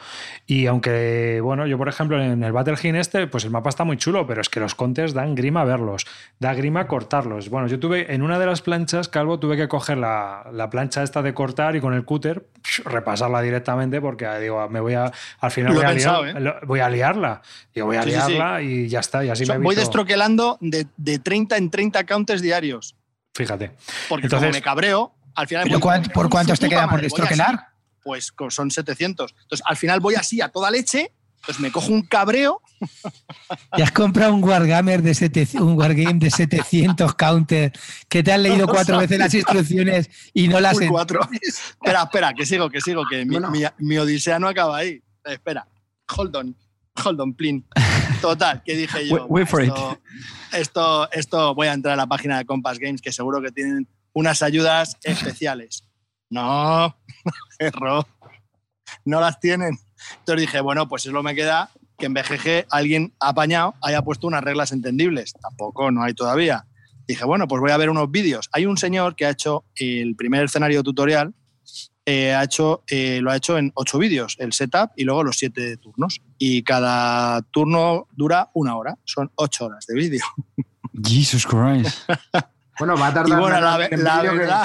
Y 0.47 0.67
aunque, 0.67 1.41
bueno, 1.43 1.67
yo 1.67 1.79
por 1.79 1.89
ejemplo 1.89 2.23
en 2.23 2.43
el 2.45 2.53
Battle 2.53 2.77
Gene 2.77 3.01
este, 3.01 3.27
pues 3.27 3.45
el 3.45 3.51
mapa 3.51 3.71
está 3.71 3.85
muy 3.85 3.97
chulo, 3.97 4.27
pero 4.27 4.41
es 4.41 4.49
que 4.49 4.61
los 4.61 4.75
counters 4.75 5.15
dan 5.15 5.35
grima 5.35 5.65
verlos, 5.65 6.07
da 6.39 6.55
grima 6.55 6.87
cortarlos. 6.87 7.49
Bueno, 7.49 7.67
yo 7.69 7.79
tuve 7.81 8.13
en 8.15 8.23
una 8.23 8.39
de 8.39 8.47
las 8.47 8.63
planchas, 8.63 9.09
Calvo, 9.09 9.39
tuve 9.41 9.57
que 9.57 9.67
coger 9.69 9.99
la, 9.99 10.47
la 10.53 10.69
plancha 10.71 11.03
esta 11.03 11.23
de 11.23 11.35
cortar 11.35 11.75
y 11.77 11.81
con 11.81 11.95
el 11.95 12.05
cúter 12.05 12.47
psh, 12.63 12.83
repasarla 12.85 13.41
directamente 13.43 14.01
porque 14.01 14.29
digo, 14.41 14.69
me 14.69 14.81
voy 14.81 14.95
a, 14.95 15.12
al 15.41 15.51
final 15.51 15.75
voy 15.75 15.85
a, 15.85 15.89
pensado, 15.89 16.25
liar- 16.25 16.57
¿eh? 16.63 16.67
voy 16.67 16.81
a 16.81 16.89
liarla. 16.91 17.43
Digo, 17.75 17.87
voy 17.87 17.97
a 17.97 18.03
Sí, 18.03 18.11
sí, 18.11 18.17
sí. 18.21 18.33
liarla 18.33 18.63
y 18.63 18.89
ya 18.89 19.01
está, 19.01 19.25
y 19.25 19.31
así 19.31 19.43
O 19.45 19.47
sea, 19.47 19.59
me 19.59 19.65
voy 19.65 19.75
destroquelando 19.75 20.59
de, 20.61 20.87
de 20.97 21.19
30 21.19 21.57
en 21.57 21.71
30 21.71 22.05
counters 22.07 22.43
diarios. 22.43 22.97
Fíjate. 23.35 23.73
Porque 24.09 24.27
Entonces- 24.27 24.49
como 24.49 24.53
me 24.59 24.63
cabreo, 24.63 25.15
al 25.35 25.49
final. 25.49 25.65
¿Pero 25.65 25.77
voy- 25.77 25.83
cuán- 25.83 26.03
por 26.13 26.29
cuántos 26.29 26.59
te 26.61 26.69
queda 26.69 26.83
por 26.83 26.91
madre, 26.93 27.03
destroquelar? 27.05 27.69
Pues 28.03 28.33
son 28.51 28.71
700. 28.71 29.35
Entonces, 29.43 29.65
al 29.67 29.77
final 29.77 30.01
voy 30.01 30.17
así 30.17 30.41
a 30.41 30.49
toda 30.49 30.71
leche, 30.71 31.13
pues 31.47 31.59
me 31.61 31.71
cojo 31.73 31.91
un 31.93 32.03
cabreo. 32.03 32.61
Te 33.77 33.83
has 33.83 33.91
comprado 33.93 34.35
un 34.35 34.43
Wargamer 34.45 35.03
de 35.03 35.15
700 35.15 35.67
un 35.69 35.77
Wargame 35.79 36.19
de 36.19 36.31
700 36.31 37.15
counter 37.15 37.73
que 38.09 38.23
te 38.23 38.33
han 38.33 38.43
leído 38.43 38.67
cuatro 38.67 38.99
veces 38.99 39.19
las 39.19 39.33
instrucciones 39.35 40.11
y 40.35 40.49
no 40.49 40.61
las 40.61 40.79
cuatro. 40.89 41.21
espera, 41.41 42.03
espera, 42.05 42.33
que 42.35 42.47
sigo, 42.47 42.69
que 42.71 42.81
sigo, 42.81 43.05
que 43.09 43.25
mi, 43.25 43.33
Bueno. 43.39 43.51
mi- 43.51 43.63
mi 43.79 43.99
odisea 43.99 44.39
no 44.39 44.49
acaba 44.49 44.79
ahí. 44.79 45.03
Espera, 45.25 45.67
hold 46.17 46.35
on, 46.37 46.57
hold 47.05 47.21
on, 47.21 47.35
please. 47.35 47.63
Total, 48.21 48.63
que 48.65 48.77
dije 48.77 49.07
yo. 49.09 49.27
Wait- 49.27 49.27
wait 49.31 49.49
for 49.49 49.63
esto, 49.63 49.99
esto, 50.53 51.11
esto, 51.13 51.55
voy 51.55 51.69
a 51.69 51.73
entrar 51.73 51.95
a 51.95 51.97
la 51.97 52.07
página 52.07 52.39
de 52.39 52.45
Compass 52.45 52.79
Games, 52.79 53.01
que 53.03 53.13
seguro 53.13 53.41
que 53.43 53.51
tienen 53.53 53.89
unas 54.13 54.43
ayudas 54.43 54.97
especiales. 55.03 55.85
No, 56.31 56.97
error. 57.59 58.07
No 59.05 59.21
las 59.21 59.39
tienen. 59.41 59.79
Entonces 60.19 60.41
dije, 60.43 60.61
bueno, 60.61 60.89
pues 60.89 61.03
solo 61.03 61.23
me 61.23 61.35
queda 61.35 61.71
que 61.99 62.07
en 62.07 62.15
BGG 62.15 62.67
alguien 62.71 63.13
apañado 63.21 63.75
haya 63.83 64.03
puesto 64.03 64.27
unas 64.27 64.43
reglas 64.43 64.73
entendibles. 64.73 65.33
Tampoco, 65.41 65.91
no 65.91 66.03
hay 66.03 66.15
todavía. 66.15 66.67
Dije, 67.07 67.25
bueno, 67.25 67.47
pues 67.49 67.61
voy 67.61 67.71
a 67.73 67.77
ver 67.77 67.91
unos 67.91 68.11
vídeos. 68.11 68.49
Hay 68.53 68.67
un 68.67 68.77
señor 68.77 69.17
que 69.17 69.27
ha 69.27 69.31
hecho 69.31 69.65
el 69.77 70.15
primer 70.17 70.45
escenario 70.45 70.83
tutorial, 70.83 71.35
eh, 72.05 72.33
ha 72.35 72.43
hecho, 72.45 72.83
eh, 72.89 73.21
lo 73.23 73.31
ha 73.31 73.37
hecho 73.37 73.59
en 73.59 73.71
ocho 73.75 73.99
vídeos, 73.99 74.37
el 74.41 74.53
setup 74.53 74.91
y 74.97 75.05
luego 75.05 75.23
los 75.23 75.37
siete 75.37 75.77
turnos. 75.77 76.21
Y 76.39 76.63
cada 76.65 77.43
turno 77.43 78.09
dura 78.13 78.51
una 78.55 78.77
hora, 78.77 78.99
son 79.05 79.31
ocho 79.37 79.67
horas 79.67 79.87
de 79.87 79.95
vídeo. 79.95 80.25
Jesus 81.05 81.47
Christ. 81.47 82.09
Bueno, 82.79 82.97
va 82.97 83.09
a 83.09 83.11
Y 83.11 83.15
tardar 83.15 83.39
bueno, 83.39 83.61
la, 83.61 83.87
en 83.87 84.03
la 84.03 84.17
vídeo 84.23 84.33
que- 84.33 84.39
verdad, 84.39 84.65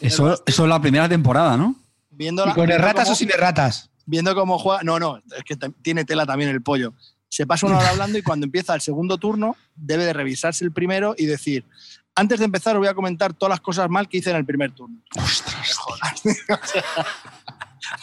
Eso, 0.00 0.40
eso 0.46 0.62
es 0.62 0.68
la 0.68 0.80
primera 0.80 1.08
temporada, 1.08 1.56
¿no? 1.56 1.74
viendo, 2.08 2.44
¿Y 2.44 2.48
la- 2.48 2.54
con 2.54 2.70
erratas 2.70 3.04
cómo- 3.04 3.12
o 3.12 3.16
sin 3.16 3.28
erratas? 3.28 3.89
Viendo 4.10 4.34
cómo 4.34 4.58
juega. 4.58 4.82
No, 4.82 4.98
no, 4.98 5.22
es 5.36 5.44
que 5.44 5.56
tiene 5.82 6.04
tela 6.04 6.26
también 6.26 6.50
el 6.50 6.62
pollo. 6.62 6.92
Se 7.28 7.46
pasa 7.46 7.66
una 7.66 7.78
hora 7.78 7.88
hablando 7.90 8.18
y 8.18 8.22
cuando 8.22 8.44
empieza 8.44 8.74
el 8.74 8.80
segundo 8.80 9.16
turno 9.18 9.56
debe 9.74 10.04
de 10.04 10.12
revisarse 10.12 10.64
el 10.64 10.72
primero 10.72 11.14
y 11.16 11.26
decir, 11.26 11.64
Antes 12.14 12.40
de 12.40 12.44
empezar, 12.44 12.76
os 12.76 12.80
voy 12.80 12.88
a 12.88 12.94
comentar 12.94 13.32
todas 13.32 13.50
las 13.50 13.60
cosas 13.60 13.88
mal 13.88 14.08
que 14.08 14.18
hice 14.18 14.30
en 14.30 14.36
el 14.36 14.44
primer 14.44 14.72
turno. 14.72 15.00
Ostras. 15.16 15.78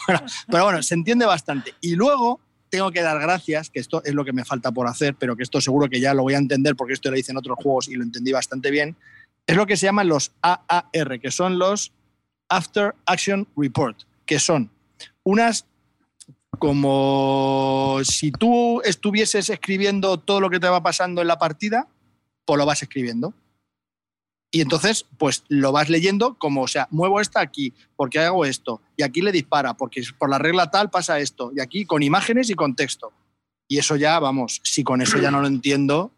Bueno, 0.06 0.20
pero 0.50 0.64
bueno, 0.64 0.82
se 0.82 0.94
entiende 0.94 1.24
bastante. 1.24 1.72
Y 1.80 1.94
luego 1.94 2.40
tengo 2.68 2.90
que 2.90 3.00
dar 3.00 3.18
gracias, 3.20 3.70
que 3.70 3.78
esto 3.78 4.02
es 4.04 4.12
lo 4.12 4.24
que 4.24 4.32
me 4.32 4.44
falta 4.44 4.70
por 4.72 4.86
hacer, 4.86 5.14
pero 5.14 5.34
que 5.34 5.44
esto 5.44 5.60
seguro 5.60 5.88
que 5.88 6.00
ya 6.00 6.12
lo 6.12 6.24
voy 6.24 6.34
a 6.34 6.38
entender 6.38 6.76
porque 6.76 6.92
esto 6.92 7.10
lo 7.10 7.16
hice 7.16 7.30
en 7.30 7.38
otros 7.38 7.56
juegos 7.62 7.88
y 7.88 7.94
lo 7.94 8.02
entendí 8.02 8.32
bastante 8.32 8.70
bien. 8.70 8.96
Es 9.46 9.56
lo 9.56 9.66
que 9.66 9.76
se 9.76 9.86
llaman 9.86 10.08
los 10.08 10.32
AAR, 10.42 11.20
que 11.20 11.30
son 11.30 11.58
los 11.58 11.92
After 12.50 12.94
Action 13.06 13.46
Report, 13.56 14.02
que 14.26 14.38
son 14.38 14.70
unas 15.22 15.64
como 16.58 18.00
si 18.04 18.32
tú 18.32 18.80
estuvieses 18.82 19.50
escribiendo 19.50 20.18
todo 20.18 20.40
lo 20.40 20.50
que 20.50 20.60
te 20.60 20.68
va 20.68 20.82
pasando 20.82 21.20
en 21.20 21.28
la 21.28 21.38
partida, 21.38 21.88
pues 22.44 22.58
lo 22.58 22.66
vas 22.66 22.82
escribiendo. 22.82 23.34
Y 24.50 24.62
entonces, 24.62 25.04
pues 25.18 25.44
lo 25.48 25.72
vas 25.72 25.90
leyendo 25.90 26.38
como, 26.38 26.62
o 26.62 26.68
sea, 26.68 26.88
muevo 26.90 27.20
esta 27.20 27.40
aquí, 27.40 27.74
porque 27.96 28.18
hago 28.18 28.46
esto, 28.46 28.80
y 28.96 29.02
aquí 29.02 29.20
le 29.20 29.30
dispara, 29.30 29.74
porque 29.74 30.02
por 30.18 30.30
la 30.30 30.38
regla 30.38 30.70
tal 30.70 30.88
pasa 30.88 31.18
esto, 31.18 31.52
y 31.54 31.60
aquí 31.60 31.84
con 31.84 32.02
imágenes 32.02 32.48
y 32.48 32.54
con 32.54 32.74
texto. 32.74 33.12
Y 33.68 33.78
eso 33.78 33.96
ya, 33.96 34.18
vamos, 34.18 34.62
si 34.64 34.82
con 34.82 35.02
eso 35.02 35.18
ya 35.18 35.30
no 35.30 35.42
lo 35.42 35.46
entiendo. 35.46 36.10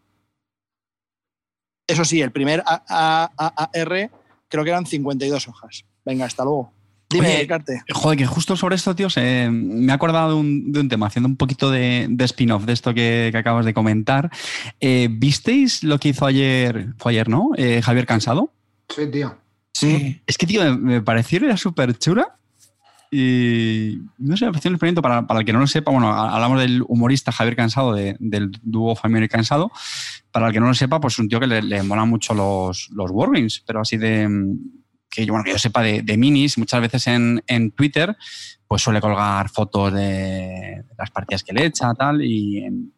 Eso 1.85 2.05
sí, 2.05 2.21
el 2.21 2.31
primer 2.31 2.63
AAR 2.65 4.11
creo 4.47 4.63
que 4.63 4.69
eran 4.69 4.85
52 4.85 5.49
hojas. 5.49 5.83
Venga, 6.05 6.25
hasta 6.25 6.45
luego. 6.45 6.71
Dime, 7.11 7.35
Oye, 7.37 7.47
Carte. 7.47 7.81
Joder, 7.93 8.17
que 8.17 8.25
justo 8.25 8.55
sobre 8.55 8.75
esto, 8.75 8.95
tío, 8.95 9.09
se- 9.09 9.49
me 9.51 9.91
he 9.91 9.95
acordado 9.95 10.29
de 10.29 10.35
un, 10.35 10.71
de 10.71 10.79
un 10.79 10.89
tema, 10.89 11.07
haciendo 11.07 11.27
un 11.29 11.35
poquito 11.37 11.69
de, 11.71 12.07
de 12.09 12.25
spin-off 12.25 12.65
de 12.65 12.73
esto 12.73 12.93
que, 12.93 13.29
que 13.31 13.37
acabas 13.37 13.65
de 13.65 13.73
comentar. 13.73 14.29
Eh, 14.79 15.07
¿Visteis 15.11 15.83
lo 15.83 15.99
que 15.99 16.09
hizo 16.09 16.25
ayer, 16.25 16.87
fue 16.97 17.11
ayer, 17.11 17.27
¿no? 17.29 17.49
Eh, 17.57 17.81
Javier 17.81 18.05
Cansado. 18.05 18.53
Sí, 18.89 19.07
tío. 19.11 19.37
Sí. 19.73 20.21
Es 20.27 20.37
que, 20.37 20.45
tío, 20.47 20.63
me, 20.63 20.77
me 20.77 21.01
pareció 21.01 21.39
era 21.39 21.57
súper 21.57 21.97
chula. 21.97 22.35
Y 23.13 23.99
no 24.19 24.37
sé, 24.37 24.45
me 24.45 24.51
pareció 24.51 24.69
un 24.69 24.75
experimento 24.75 25.01
para, 25.01 25.27
para 25.27 25.41
el 25.41 25.45
que 25.45 25.51
no 25.51 25.59
lo 25.59 25.67
sepa. 25.67 25.91
Bueno, 25.91 26.13
hablamos 26.13 26.59
del 26.61 26.81
humorista 26.87 27.31
Javier 27.33 27.57
Cansado, 27.57 27.93
de- 27.93 28.15
del 28.19 28.51
dúo 28.63 28.95
Familia 28.95 29.27
Cansado. 29.27 29.69
Para 30.31 30.47
el 30.47 30.53
que 30.53 30.61
no 30.61 30.67
lo 30.67 30.73
sepa, 30.73 31.01
pues 31.01 31.19
un 31.19 31.27
tío 31.27 31.39
que 31.41 31.47
le, 31.47 31.61
le 31.61 31.83
molan 31.83 32.07
mucho 32.07 32.33
los, 32.33 32.89
los 32.93 33.11
Wargames, 33.11 33.63
pero 33.67 33.81
así 33.81 33.97
de. 33.97 34.29
Que, 35.11 35.25
yo- 35.25 35.33
bueno, 35.33 35.43
que 35.43 35.51
yo 35.51 35.59
sepa 35.59 35.81
de, 35.83 36.01
de 36.01 36.17
minis, 36.17 36.57
muchas 36.57 36.79
veces 36.81 37.05
en, 37.07 37.43
en 37.47 37.71
Twitter, 37.71 38.15
pues 38.67 38.81
suele 38.81 39.01
colgar 39.01 39.49
fotos 39.49 39.93
de, 39.93 40.83
las 40.97 41.11
partidas 41.11 41.43
que 41.43 41.51
le 41.53 41.65
echa, 41.65 41.93
tal, 41.93 42.21
y 42.23 42.59
en, 42.59 42.93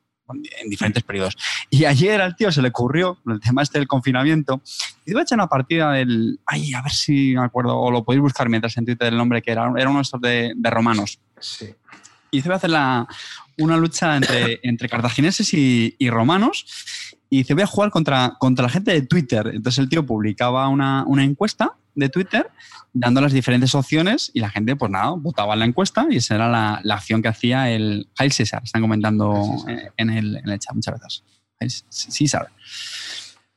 en 0.62 0.70
diferentes 0.70 1.02
periodos. 1.04 1.36
Y 1.72 1.86
ayer 1.86 2.22
al 2.22 2.36
tío 2.36 2.52
se 2.52 2.62
le 2.62 2.68
ocurrió, 2.70 3.18
el 3.28 3.40
tema 3.40 3.64
este 3.64 3.80
del 3.80 3.88
confinamiento, 3.88 4.62
y 5.06 5.12
iba 5.12 5.22
a 5.22 5.24
echar 5.24 5.38
una 5.38 5.48
partida 5.48 5.92
del. 5.94 6.40
Ay, 6.46 6.74
a 6.76 6.84
ver 6.84 6.92
si 6.92 7.34
me 7.36 7.44
acuerdo, 7.44 7.78
o 7.80 7.90
lo 7.90 8.04
podéis 8.04 8.22
buscar 8.22 8.48
mientras 8.48 8.78
en 8.78 8.86
Twitter 8.86 9.08
el 9.08 9.18
nombre 9.18 9.42
que 9.42 9.52
era. 9.52 9.72
Era 9.76 9.90
uno 9.90 9.98
de 10.00 10.04
estos 10.04 10.22
de, 10.22 10.54
de 10.56 10.70
romanos. 10.70 11.20
Sí. 11.40 11.74
Y 12.30 12.42
se 12.42 12.48
iba 12.48 12.56
a 12.56 12.58
hacer 12.58 12.70
la, 12.70 13.08
una 13.58 13.76
lucha 13.78 14.16
entre, 14.16 14.60
entre 14.64 14.88
cartagineses 14.90 15.54
y, 15.54 15.96
y 15.98 16.10
romanos. 16.10 16.66
Y 17.30 17.38
dice, 17.38 17.56
voy 17.56 17.64
a 17.64 17.68
jugar 17.68 17.90
contra, 17.90 18.36
contra 18.40 18.64
la 18.64 18.70
gente 18.70 18.92
de 18.92 19.02
Twitter. 19.04 19.52
Entonces 19.54 19.80
el 19.80 19.90
tío 19.90 20.06
publicaba 20.06 20.68
una, 20.68 21.04
una 21.08 21.24
encuesta 21.24 21.74
de 21.96 22.10
Twitter 22.10 22.50
dando 22.94 23.22
las 23.22 23.32
diferentes 23.32 23.74
opciones 23.76 24.32
y 24.34 24.40
la 24.40 24.50
gente, 24.50 24.76
pues 24.76 24.92
nada, 24.92 25.12
votaba 25.18 25.54
en 25.54 25.60
la 25.60 25.66
encuesta 25.66 26.08
y 26.10 26.18
esa 26.18 26.36
era 26.36 26.50
la, 26.50 26.80
la 26.84 26.96
acción 26.96 27.22
que 27.22 27.28
hacía 27.28 27.70
el 27.70 28.08
Hail 28.18 28.32
César. 28.32 28.62
Están 28.64 28.82
comentando 28.82 29.58
César. 29.58 29.72
eh, 29.72 29.92
en 29.98 30.10
el, 30.10 30.38
en 30.38 30.50
el 30.50 30.60
chat. 30.60 30.76
Muchas 30.76 31.00
gracias. 31.00 31.24
Hail 31.60 31.72
César. 31.90 32.50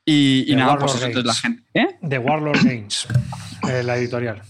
Y, 0.04 0.46
nada, 0.54 0.74
Warlord 0.74 0.84
pues 0.84 0.94
eso, 0.96 1.06
entonces 1.06 1.26
la 1.26 1.34
gente... 1.34 1.62
¿eh? 1.74 1.98
De 2.00 2.18
Warlord 2.18 2.62
Games, 2.62 3.08
eh, 3.68 3.82
la 3.82 3.96
editorial. 3.96 4.40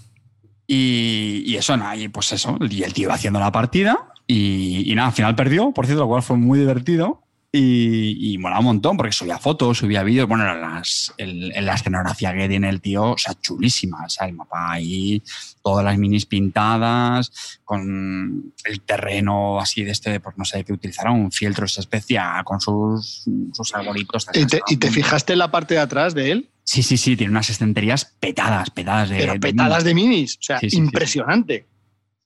Y, 0.67 1.45
y 1.47 1.57
eso, 1.57 1.77
nada, 1.77 1.97
y 1.97 2.09
pues 2.09 2.33
eso, 2.33 2.59
y 2.61 2.83
el 2.83 2.93
tío 2.93 3.05
iba 3.05 3.15
haciendo 3.15 3.41
la 3.41 3.53
partida 3.53 4.13
y, 4.27 4.83
y 4.91 4.95
nada, 4.95 5.09
al 5.09 5.15
final 5.15 5.35
perdió, 5.35 5.73
por 5.73 5.87
cierto, 5.87 6.03
lo 6.03 6.09
cual 6.09 6.23
fue 6.23 6.37
muy 6.37 6.59
divertido 6.59 7.23
y, 7.57 8.35
y 8.35 8.39
molaba 8.39 8.61
un 8.61 8.67
montón 8.67 8.97
porque 8.97 9.13
subía 9.13 9.39
fotos, 9.39 9.79
subía 9.79 10.03
vídeos, 10.03 10.29
bueno, 10.29 10.45
las, 10.55 11.13
el- 11.17 11.49
la 11.49 11.75
escenografía 11.75 12.33
que 12.35 12.49
tiene 12.49 12.69
el 12.69 12.81
tío, 12.81 13.13
o 13.13 13.19
sea, 13.19 13.35
chulísima, 13.41 14.05
o 14.05 14.09
sea, 14.09 14.27
el 14.27 14.35
mapa 14.35 14.73
ahí, 14.73 15.23
todas 15.63 15.85
las 15.85 15.99
minis 15.99 16.27
pintadas, 16.27 17.59
con 17.65 18.53
el 18.65 18.81
terreno 18.83 19.59
así 19.61 19.83
de 19.85 19.91
este, 19.93 20.21
pues 20.21 20.37
no 20.39 20.45
sé, 20.45 20.65
que 20.65 20.73
utilizará 20.73 21.11
un 21.11 21.33
fieltro 21.33 21.67
especial 21.67 22.45
con 22.45 22.61
sus, 22.61 23.25
sus 23.53 23.75
arbolitos. 23.75 24.27
¿Y 24.35 24.47
te, 24.47 24.61
y 24.69 24.77
te 24.77 24.91
fijaste 24.91 25.33
en 25.33 25.41
la 25.41 25.51
parte 25.51 25.75
de 25.75 25.81
atrás 25.81 26.15
de 26.15 26.31
él? 26.33 26.51
Sí, 26.65 26.83
sí, 26.83 26.97
sí, 26.97 27.17
tiene 27.17 27.31
unas 27.31 27.49
estanterías 27.51 28.05
petadas, 28.19 28.71
petadas 28.71 29.09
de... 29.09 29.19
Pero 29.19 29.33
de 29.35 29.41
petadas 29.41 29.85
de 29.85 29.95
minis. 29.95 30.35
O 30.37 30.43
sea, 30.43 30.59
Sí, 30.59 30.69
sí, 30.71 30.77
sí. 30.77 30.83
impresionante. 30.83 31.67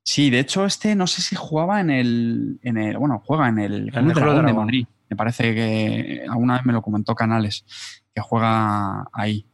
Sí, 0.02 0.30
de 0.30 0.40
hecho, 0.40 0.64
este 0.64 0.94
no 0.96 1.06
sé 1.06 1.20
si 1.20 1.36
jugaba 1.36 1.78
en 1.80 1.90
el. 1.90 2.58
En 2.62 2.78
el 2.78 2.96
bueno, 2.96 3.22
juega 3.24 3.48
en 3.50 3.58
el, 3.58 3.86
Dragón 3.90 4.08
de 4.08 4.14
Dragón. 4.14 4.56
Madrid. 4.56 4.86
Me 5.10 5.16
parece 5.16 5.54
que 5.54 6.24
alguna 6.30 6.54
vez 6.54 6.64
me 6.64 6.72
lo 6.72 6.80
comentó 6.82 7.14
Canales, 7.14 7.64
que 8.14 8.20
juega 8.22 9.04
ahí. 9.12 9.44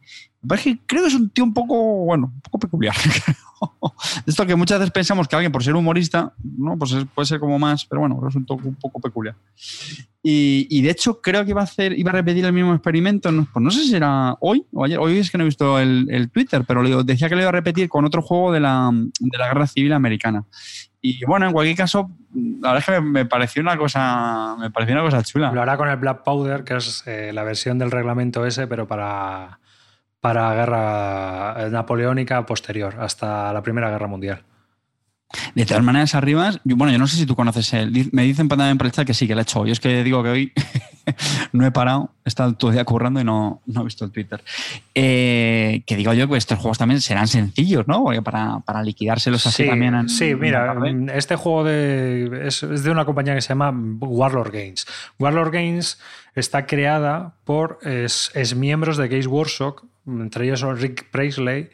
Parece 0.47 0.75
que 0.75 0.79
creo 0.85 1.01
que 1.01 1.09
es 1.09 1.15
un 1.15 1.29
tío 1.31 1.43
un 1.43 1.53
poco, 1.53 2.05
bueno, 2.05 2.31
un 2.33 2.41
poco 2.41 2.59
peculiar. 2.59 2.95
Esto 4.25 4.45
que 4.45 4.55
muchas 4.55 4.79
veces 4.79 4.91
pensamos 4.93 5.27
que 5.27 5.35
alguien 5.35 5.51
por 5.51 5.63
ser 5.63 5.75
humorista, 5.75 6.33
no, 6.43 6.77
pues 6.77 6.91
es- 6.91 7.05
puede 7.13 7.25
ser 7.25 7.39
como 7.39 7.57
más, 7.57 7.85
pero 7.85 8.01
bueno, 8.01 8.21
es 8.29 8.35
un, 8.35 8.45
toque 8.45 8.67
un 8.67 8.75
poco 8.75 8.99
peculiar. 9.01 9.35
Y, 10.23 10.67
y 10.69 10.81
de 10.81 10.91
hecho 10.91 11.21
creo 11.21 11.43
que 11.43 11.51
iba 11.51 11.61
a 11.61 11.63
hacer, 11.63 11.97
iba 11.97 12.11
a 12.11 12.13
repetir 12.13 12.45
el 12.45 12.53
mismo 12.53 12.73
experimento, 12.73 13.31
no, 13.31 13.47
pues 13.51 13.63
no 13.63 13.71
sé 13.71 13.83
si 13.83 13.95
era 13.95 14.35
hoy 14.41 14.63
o 14.73 14.83
ayer, 14.85 14.99
hoy 14.99 15.17
es 15.17 15.31
que 15.31 15.37
no 15.37 15.43
he 15.43 15.45
visto 15.45 15.79
el, 15.79 16.07
el 16.09 16.29
Twitter, 16.29 16.63
pero 16.67 16.83
le- 16.83 17.03
decía 17.03 17.29
que 17.29 17.35
lo 17.35 17.41
iba 17.41 17.49
a 17.49 17.53
repetir 17.53 17.89
con 17.89 18.05
otro 18.05 18.21
juego 18.21 18.51
de 18.51 18.59
la, 18.59 18.91
de 18.93 19.37
la 19.37 19.47
Guerra 19.47 19.67
Civil 19.67 19.93
Americana. 19.93 20.43
Y 21.09 21.23
bueno, 21.25 21.45
en 21.45 21.53
cualquier 21.53 21.77
caso, 21.77 22.09
la 22.33 22.73
verdad 22.73 22.89
es 22.89 22.95
que 22.95 23.01
me, 23.01 23.25
pareció 23.25 23.61
una 23.61 23.77
cosa, 23.77 24.55
me 24.59 24.69
pareció 24.71 24.93
una 24.95 25.03
cosa 25.05 25.23
chula. 25.23 25.51
Lo 25.53 25.61
hará 25.61 25.77
con 25.77 25.87
el 25.87 25.95
Black 25.95 26.23
Powder, 26.23 26.63
que 26.65 26.75
es 26.75 27.03
eh, 27.05 27.31
la 27.33 27.43
versión 27.43 27.77
del 27.79 27.91
reglamento 27.91 28.45
ese, 28.45 28.67
pero 28.67 28.87
para, 28.87 29.59
para 30.19 30.53
guerra 30.53 31.69
napoleónica 31.69 32.45
posterior, 32.45 32.95
hasta 32.99 33.53
la 33.53 33.61
Primera 33.61 33.89
Guerra 33.89 34.07
Mundial. 34.07 34.43
De 35.55 35.65
todas 35.65 35.83
maneras, 35.83 36.13
arriba, 36.15 36.51
yo- 36.65 36.75
bueno, 36.75 36.91
yo 36.91 36.99
no 36.99 37.07
sé 37.07 37.15
si 37.17 37.25
tú 37.25 37.35
conoces 37.35 37.71
él. 37.73 38.09
Me 38.11 38.23
dicen 38.23 38.47
también 38.49 38.77
por 38.77 38.87
el 38.87 38.91
chat 38.93 39.07
que 39.07 39.13
sí, 39.13 39.27
que 39.27 39.33
lo 39.35 39.41
he 39.41 39.43
hecho. 39.43 39.65
Yo 39.65 39.71
es 39.73 39.79
que 39.79 40.03
digo 40.03 40.23
que 40.23 40.29
hoy 40.29 40.53
no 41.53 41.65
he 41.65 41.71
parado, 41.71 42.11
he 42.25 42.29
estado 42.29 42.53
todo 42.53 42.71
el 42.71 42.75
día 42.75 42.85
currando 42.85 43.19
y 43.19 43.23
no, 43.23 43.61
no 43.65 43.81
he 43.81 43.83
visto 43.85 44.05
el 44.05 44.11
Twitter. 44.11 44.43
Eh, 44.95 45.83
que 45.85 45.95
digo 45.95 46.13
yo 46.13 46.27
que 46.27 46.37
estos 46.37 46.57
juegos 46.59 46.77
también 46.77 47.01
serán 47.01 47.27
sencillos, 47.27 47.87
¿no? 47.87 48.03
Porque 48.03 48.21
para, 48.21 48.59
para 48.59 48.83
liquidárselos 48.83 49.45
así 49.47 49.63
Sí, 49.63 49.69
también. 49.69 49.95
en- 49.95 50.09
sí, 50.09 50.35
mira, 50.35 50.73
mm, 50.73 51.09
este 51.09 51.35
juego 51.35 51.63
de, 51.63 52.41
es, 52.47 52.63
es 52.63 52.83
de 52.83 52.91
una 52.91 53.05
compañía 53.05 53.35
que 53.35 53.41
se 53.41 53.49
llama 53.49 53.71
Warlord 53.99 54.51
Games. 54.51 54.85
Warlord 55.19 55.51
Games 55.51 55.99
está 56.35 56.65
creada 56.65 57.33
por 57.43 57.79
es, 57.83 58.31
miembros 58.55 58.97
de 58.97 59.07
Games 59.07 59.27
Workshop, 59.27 59.81
entre 60.07 60.45
ellos 60.45 60.59
son 60.59 60.77
Rick 60.77 61.09
Presley, 61.11 61.69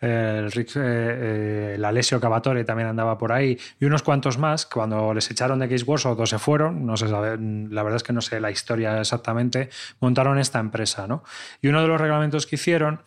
eh, 0.00 0.48
el 0.52 0.60
eh, 0.60 0.64
eh, 0.76 1.82
Alessio 1.84 2.20
Cavatore 2.20 2.64
también 2.64 2.88
andaba 2.88 3.18
por 3.18 3.32
ahí, 3.32 3.58
y 3.80 3.84
unos 3.84 4.02
cuantos 4.02 4.38
más. 4.38 4.66
Cuando 4.66 5.12
les 5.14 5.30
echaron 5.30 5.58
de 5.58 5.66
Games 5.66 5.86
Workshop 5.86 6.20
o 6.20 6.26
se 6.26 6.38
fueron, 6.38 6.86
no 6.86 6.94
la 6.96 7.82
verdad 7.82 7.96
es 7.96 8.02
que 8.02 8.12
no 8.12 8.20
sé 8.20 8.40
la 8.40 8.50
historia 8.50 9.00
exactamente, 9.00 9.70
montaron 10.00 10.38
esta 10.38 10.58
empresa. 10.58 11.06
¿no? 11.06 11.24
Y 11.62 11.68
uno 11.68 11.82
de 11.82 11.88
los 11.88 12.00
reglamentos 12.00 12.46
que 12.46 12.56
hicieron 12.56 13.00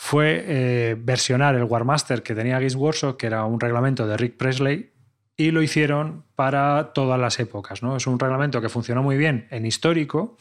fue 0.00 0.44
eh, 0.46 0.96
versionar 0.96 1.56
el 1.56 1.64
Warmaster 1.64 2.22
que 2.22 2.32
tenía 2.32 2.54
Games 2.54 2.76
Workshop, 2.76 3.16
que 3.16 3.26
era 3.26 3.44
un 3.44 3.58
reglamento 3.58 4.06
de 4.06 4.16
Rick 4.16 4.36
Presley, 4.36 4.92
y 5.36 5.50
lo 5.50 5.60
hicieron 5.60 6.24
para 6.36 6.92
todas 6.92 7.18
las 7.18 7.40
épocas. 7.40 7.82
¿no? 7.82 7.96
Es 7.96 8.06
un 8.06 8.18
reglamento 8.18 8.60
que 8.60 8.68
funcionó 8.68 9.02
muy 9.02 9.16
bien 9.16 9.48
en 9.50 9.66
histórico, 9.66 10.36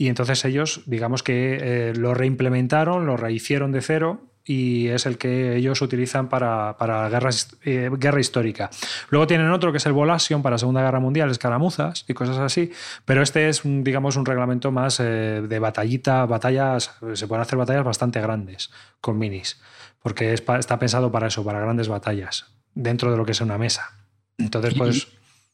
y 0.00 0.08
entonces 0.08 0.44
ellos, 0.44 0.82
digamos 0.86 1.22
que 1.22 1.58
eh, 1.60 1.92
lo 1.94 2.14
reimplementaron, 2.14 3.04
lo 3.06 3.16
rehicieron 3.16 3.70
de 3.72 3.82
cero. 3.82 4.26
Y 4.42 4.88
es 4.88 5.04
el 5.04 5.18
que 5.18 5.54
ellos 5.56 5.82
utilizan 5.82 6.30
para, 6.30 6.76
para 6.78 7.08
guerras, 7.10 7.54
eh, 7.62 7.90
guerra 7.92 8.20
histórica. 8.20 8.70
Luego 9.10 9.26
tienen 9.26 9.50
otro 9.50 9.70
que 9.70 9.76
es 9.76 9.84
el 9.86 9.92
Volasion 9.92 10.42
para 10.42 10.56
Segunda 10.56 10.80
Guerra 10.82 10.98
Mundial, 10.98 11.30
escaramuzas 11.30 12.06
y 12.08 12.14
cosas 12.14 12.38
así. 12.38 12.72
Pero 13.04 13.22
este 13.22 13.50
es, 13.50 13.66
un, 13.66 13.84
digamos, 13.84 14.16
un 14.16 14.24
reglamento 14.24 14.72
más 14.72 14.98
eh, 14.98 15.42
de 15.46 15.58
batallita, 15.58 16.24
batallas. 16.24 16.90
Se 17.12 17.28
pueden 17.28 17.42
hacer 17.42 17.58
batallas 17.58 17.84
bastante 17.84 18.18
grandes 18.22 18.70
con 19.02 19.18
minis, 19.18 19.60
porque 20.02 20.32
es 20.32 20.40
pa- 20.40 20.58
está 20.58 20.78
pensado 20.78 21.12
para 21.12 21.26
eso, 21.28 21.44
para 21.44 21.60
grandes 21.60 21.88
batallas, 21.88 22.46
dentro 22.74 23.10
de 23.10 23.18
lo 23.18 23.26
que 23.26 23.32
es 23.32 23.40
una 23.42 23.58
mesa. 23.58 23.90
Entonces, 24.38 24.72
pues. 24.74 25.06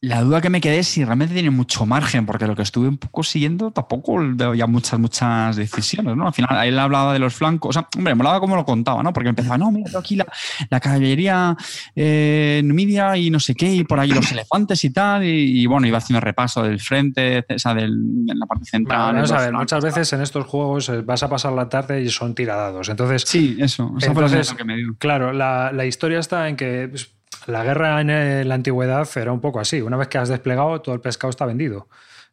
La 0.07 0.23
duda 0.23 0.41
que 0.41 0.51
me 0.51 0.61
quedé 0.61 0.79
es 0.79 0.87
si 0.87 1.05
realmente 1.05 1.35
tiene 1.35 1.51
mucho 1.51 1.85
margen, 1.85 2.27
porque 2.27 2.47
lo 2.47 2.55
que 2.55 2.63
estuve 2.63 2.87
un 2.87 2.97
poco 2.97 3.25
siguiendo 3.25 3.73
tampoco 3.73 4.23
ya 4.55 4.67
muchas, 4.69 5.01
muchas 5.01 5.57
decisiones, 5.57 6.17
¿no? 6.17 6.29
Al 6.29 6.33
final, 6.33 6.65
él 6.65 6.79
hablaba 6.79 7.13
de 7.13 7.19
los 7.19 7.35
flancos, 7.35 7.71
o 7.71 7.73
sea, 7.81 7.89
hombre, 7.97 8.15
me 8.15 8.21
hablaba 8.21 8.39
como 8.39 8.55
lo 8.55 8.65
contaba, 8.65 9.03
¿no? 9.03 9.13
Porque 9.13 9.31
empezaba, 9.31 9.59
no, 9.59 9.73
mira, 9.73 9.91
aquí 9.99 10.15
la, 10.15 10.25
la 10.71 10.79
caballería 10.79 11.57
eh, 11.97 12.61
Numidia 12.65 13.17
y 13.17 13.31
no 13.31 13.41
sé 13.41 13.57
qué, 13.57 13.75
y 13.75 13.83
por 13.83 13.99
ahí 13.99 14.11
los 14.11 14.31
elefantes 14.31 14.85
y 14.85 14.91
tal, 14.91 15.25
y, 15.25 15.63
y 15.63 15.67
bueno, 15.67 15.89
iba 15.89 15.99
haciendo 15.99 16.21
repaso 16.21 16.63
del 16.63 16.79
frente, 16.79 17.45
o 17.53 17.59
sea, 17.59 17.75
del, 17.75 17.91
en 17.91 18.39
la 18.39 18.47
parte 18.47 18.65
central. 18.67 19.13
Bueno, 19.13 19.27
de 19.27 19.35
a 19.35 19.39
ver, 19.39 19.49
flancos. 19.49 19.61
muchas 19.61 19.85
veces 19.85 20.13
en 20.13 20.21
estos 20.23 20.47
juegos 20.47 20.89
eh, 20.89 21.01
vas 21.01 21.25
a 21.25 21.29
pasar 21.29 21.53
la 21.53 21.69
tarde 21.69 22.01
y 22.03 22.11
son 22.11 22.35
tiradados. 22.37 22.89
Entonces, 22.89 23.25
Sí, 23.27 23.57
eso, 23.59 23.93
esa 23.99 24.13
fue 24.13 24.23
la 24.23 24.29
Entonces, 24.29 24.55
que 24.55 24.65
me 24.65 24.77
dio. 24.77 24.95
Claro, 24.99 25.33
la, 25.33 25.73
la 25.73 25.85
historia 25.85 26.21
está 26.21 26.49
en 26.49 26.55
que 26.55 26.87
pues, 26.89 27.16
la 27.47 27.65
guerra 27.65 28.01
en 28.01 28.11
eh, 28.11 28.45
la 28.45 28.55
antigüedad 28.55 29.09
era 29.17 29.33
un 29.33 29.41
poco 29.41 29.61
así. 29.61 29.81
Una 29.81 29.97
vez 29.97 30.09
que 30.09 30.19
has 30.19 30.29
desplegado, 30.29 30.81
todo 30.83 30.95
el 30.95 31.01
pescado 31.01 31.31
está 31.31 31.47
vendido. 31.47 31.89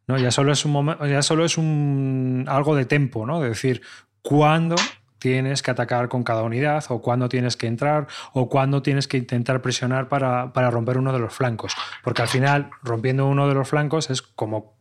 ¿no? 0.07 0.17
Ya 0.17 0.31
solo 0.31 0.51
es 0.51 0.65
un 0.65 0.97
ya 1.07 1.21
solo 1.21 1.45
es 1.45 1.57
un 1.57 2.45
algo 2.47 2.75
de 2.75 2.85
tempo, 2.85 3.25
¿no? 3.25 3.39
De 3.39 3.49
decir 3.49 3.81
cuándo 4.21 4.75
tienes 5.19 5.61
que 5.61 5.71
atacar 5.71 6.09
con 6.09 6.23
cada 6.23 6.43
unidad, 6.43 6.83
o 6.89 7.01
cuándo 7.01 7.29
tienes 7.29 7.55
que 7.55 7.67
entrar, 7.67 8.07
o 8.33 8.49
cuándo 8.49 8.81
tienes 8.81 9.07
que 9.07 9.15
intentar 9.15 9.61
presionar 9.61 10.09
para, 10.09 10.51
para 10.51 10.69
romper 10.69 10.97
uno 10.97 11.13
de 11.13 11.19
los 11.19 11.33
flancos. 11.33 11.75
Porque 12.03 12.23
al 12.23 12.27
final, 12.27 12.71
rompiendo 12.81 13.25
uno 13.25 13.47
de 13.47 13.53
los 13.53 13.69
flancos 13.69 14.09
es 14.09 14.21
como 14.21 14.75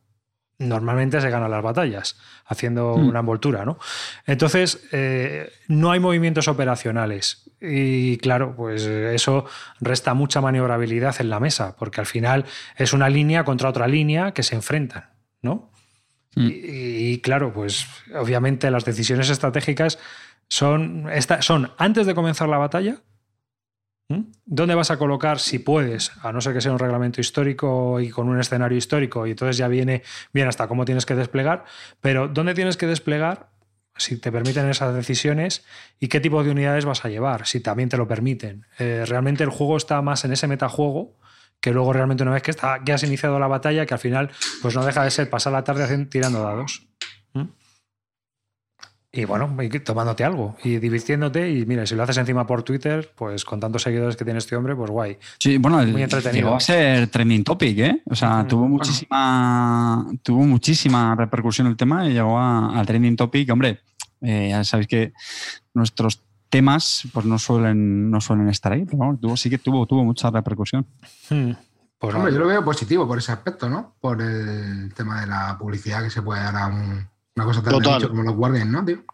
normalmente 0.69 1.21
se 1.21 1.31
ganan 1.31 1.51
las 1.51 1.63
batallas, 1.63 2.17
haciendo 2.47 2.97
Hmm. 2.97 3.09
una 3.09 3.21
envoltura, 3.21 3.65
¿no? 3.65 3.79
Entonces, 4.27 4.87
eh, 4.93 5.51
no 5.69 5.91
hay 5.91 6.01
movimientos 6.01 6.49
operacionales. 6.49 7.51
Y 7.61 8.17
claro, 8.19 8.55
pues 8.57 8.83
eso 8.85 9.45
resta 9.81 10.15
mucha 10.15 10.41
maniobrabilidad 10.41 11.15
en 11.21 11.31
la 11.31 11.39
mesa, 11.41 11.77
porque 11.77 12.01
al 12.01 12.07
final 12.07 12.45
es 12.77 12.93
una 12.93 13.09
línea 13.09 13.45
contra 13.45 13.69
otra 13.69 13.87
línea 13.87 14.33
que 14.33 14.43
se 14.43 14.55
enfrentan, 14.57 15.11
¿no? 15.43 15.71
Mm. 16.35 16.47
Y, 16.47 16.51
y 17.13 17.21
claro, 17.21 17.53
pues 17.53 17.87
obviamente 18.15 18.71
las 18.71 18.85
decisiones 18.85 19.31
estratégicas 19.31 19.99
son, 20.49 21.09
esta- 21.13 21.41
son 21.43 21.71
antes 21.79 22.07
de 22.07 22.15
comenzar 22.15 22.49
la 22.49 22.59
batalla. 22.59 22.97
¿M? 24.13 24.25
¿Dónde 24.45 24.75
vas 24.75 24.91
a 24.91 24.99
colocar, 24.99 25.39
si 25.39 25.59
puedes, 25.59 26.13
a 26.23 26.33
no 26.33 26.41
ser 26.41 26.53
que 26.53 26.61
sea 26.61 26.73
un 26.73 26.79
reglamento 26.79 27.21
histórico 27.21 28.01
y 28.01 28.11
con 28.11 28.29
un 28.29 28.41
escenario 28.41 28.79
histórico, 28.79 29.27
y 29.27 29.31
entonces 29.31 29.57
ya 29.57 29.69
viene 29.69 30.03
bien 30.33 30.49
hasta 30.49 30.69
cómo 30.69 30.85
tienes 30.85 31.07
que 31.07 31.15
desplegar, 31.15 31.65
pero 32.01 32.29
¿dónde 32.29 32.55
tienes 32.55 32.77
que 32.77 32.87
desplegar 32.87 33.51
si 33.97 34.19
te 34.19 34.33
permiten 34.33 34.69
esas 34.69 34.95
decisiones 34.95 35.65
y 36.01 36.09
qué 36.09 36.21
tipo 36.21 36.43
de 36.43 36.51
unidades 36.51 36.85
vas 36.85 37.05
a 37.05 37.09
llevar, 37.09 37.47
si 37.47 37.61
también 37.61 37.89
te 37.89 37.97
lo 37.97 38.07
permiten? 38.09 38.67
Eh, 38.79 39.05
realmente 39.07 39.45
el 39.45 39.51
juego 39.51 39.77
está 39.77 40.01
más 40.03 40.25
en 40.25 40.33
ese 40.33 40.47
metajuego 40.47 41.17
que 41.63 41.71
luego 41.71 41.93
realmente 41.93 42.25
una 42.25 42.33
vez 42.33 42.43
que, 42.43 42.51
está, 42.51 42.83
que 42.85 42.93
has 42.93 43.05
iniciado 43.05 43.39
la 43.39 43.47
batalla, 43.47 43.87
que 43.87 43.95
al 43.95 44.01
final 44.01 44.31
pues 44.61 44.75
no 44.75 44.85
deja 44.85 45.05
de 45.05 45.11
ser 45.13 45.31
pasar 45.31 45.53
la 45.53 45.63
tarde 45.63 46.07
tirando 46.07 46.43
dados. 46.43 46.89
Y 49.15 49.27
bueno, 49.27 49.55
y 49.63 49.69
tomándote 49.81 50.25
algo 50.25 50.57
y 50.65 50.79
divirtiéndote. 50.79 51.51
Y 51.51 51.67
mira, 51.67 51.85
si 51.85 51.95
lo 51.95 52.03
haces 52.03 52.17
encima 52.17 52.47
por 52.47 52.63
Twitter, 52.63 53.13
pues 53.15 53.45
con 53.45 53.61
tantos 53.61 53.83
seguidores 53.83 54.17
que 54.17 54.25
tiene 54.25 54.39
este 54.39 54.57
hombre, 54.57 54.75
pues 54.75 54.91
guay. 54.91 55.19
Sí, 55.39 55.59
bueno, 55.59 55.85
Muy 55.87 56.03
entretenido. 56.03 56.47
llegó 56.47 56.57
a 56.57 56.61
ser 56.61 57.09
trending 57.09 57.45
topic, 57.45 57.79
¿eh? 57.79 58.03
O 58.09 58.15
sea, 58.15 58.47
tuvo 58.49 58.63
Bueno. 58.63 58.77
muchísima, 58.77 60.07
tuvo 60.23 60.45
muchísima 60.45 61.15
repercusión 61.15 61.67
el 61.67 61.77
tema 61.77 62.09
y 62.09 62.15
llegó 62.15 62.39
a, 62.39 62.79
al 62.79 62.87
trending 62.87 63.17
topic. 63.17 63.51
Hombre, 63.53 63.81
eh, 64.23 64.49
ya 64.51 64.65
sabéis 64.65 64.89
que 64.89 65.13
nuestros 65.75 66.23
temas 66.49 67.03
pues 67.13 67.27
no 67.27 67.39
suelen, 67.39 68.11
no 68.11 68.19
suelen 68.21 68.49
estar 68.49 68.73
ahí, 68.73 68.85
pero 68.87 68.97
bueno, 68.97 69.19
tuvo, 69.21 69.37
sí 69.37 69.51
que 69.51 69.59
tuvo, 69.59 69.87
tuvo 69.87 70.05
mucha 70.05 70.31
repercusión. 70.31 70.87
Hmm. 71.29 71.53
Pues 71.99 72.15
Hombre, 72.15 72.33
yo 72.33 72.39
lo 72.41 72.47
veo 72.49 72.65
positivo 72.65 73.07
por 73.07 73.19
ese 73.19 73.31
aspecto, 73.31 73.69
¿no? 73.69 73.95
Por 74.01 74.21
el 74.23 74.93
tema 74.95 75.21
de 75.21 75.27
la 75.29 75.57
publicidad 75.59 76.03
que 76.03 76.11
se 76.11 76.21
puede 76.23 76.43
dar 76.43 76.57
a 76.57 76.67
un- 76.67 77.12
una 77.37 77.45
cosa 77.45 77.63
tan 77.63 77.73
Total. 77.73 78.09
como 78.09 78.23
los 78.23 78.35
Guardians, 78.35 78.71
¿no, 78.71 78.85
tío? 78.85 79.05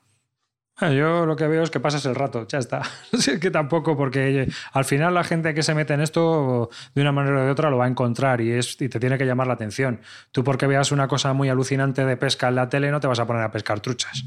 Ah, 0.81 0.92
Yo 0.92 1.26
lo 1.26 1.35
que 1.35 1.48
veo 1.48 1.64
es 1.64 1.70
que 1.70 1.81
pasas 1.81 2.07
el 2.07 2.14
rato, 2.14 2.46
ya 2.46 2.59
está. 2.59 2.83
Es 3.12 3.38
que 3.40 3.50
tampoco, 3.50 3.96
porque 3.96 4.26
oye, 4.26 4.48
al 4.72 4.85
final 4.85 5.12
la 5.12 5.24
gente 5.24 5.52
que 5.52 5.64
se 5.64 5.74
mete 5.74 5.94
en 5.94 6.00
esto 6.00 6.70
de 6.94 7.02
una 7.02 7.11
manera 7.11 7.42
o 7.42 7.44
de 7.44 7.50
otra 7.50 7.68
lo 7.68 7.78
va 7.78 7.87
a 7.87 7.88
encontrar 7.88 8.40
y, 8.40 8.52
es, 8.52 8.81
y 8.81 8.88
te 8.88 9.00
tiene 9.00 9.18
que 9.18 9.26
llamar 9.26 9.48
la 9.48 9.54
atención. 9.54 10.00
Tú 10.31 10.44
porque 10.44 10.68
veas 10.68 10.92
una 10.92 11.09
cosa 11.09 11.33
muy 11.33 11.48
alucinante 11.48 12.04
de 12.04 12.16
pesca 12.16 12.48
en 12.48 12.54
la 12.54 12.68
tele 12.68 12.92
no 12.92 13.00
te 13.00 13.09
vas 13.09 13.18
a 13.18 13.26
poner 13.26 13.42
a 13.42 13.50
pescar 13.50 13.81
truchas. 13.81 14.24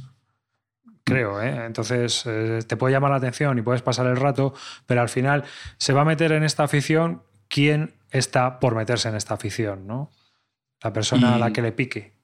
Creo, 1.06 1.42
¿eh? 1.42 1.66
Entonces 1.66 2.24
eh, 2.26 2.60
te 2.68 2.76
puede 2.76 2.94
llamar 2.94 3.12
la 3.12 3.18
atención 3.18 3.58
y 3.58 3.62
puedes 3.62 3.82
pasar 3.82 4.06
el 4.08 4.18
rato, 4.18 4.54
pero 4.86 5.02
al 5.02 5.10
final 5.10 5.46
se 5.78 5.94
va 5.94 6.02
a 6.02 6.06
meter 6.06 6.34
en 6.34 6.44
esta 6.44 6.64
afición 6.64 7.24
quien 7.48 7.94
está 8.12 8.60
por 8.60 8.76
meterse 8.76 9.10
en 9.10 9.16
esta 9.16 9.34
afición, 9.36 9.88
¿no? 9.88 10.12
La 10.84 10.92
persona 10.94 11.36
a 11.36 11.40
la 11.40 11.52
que 11.52 11.62
le 11.62 11.72
pique. 11.72 12.21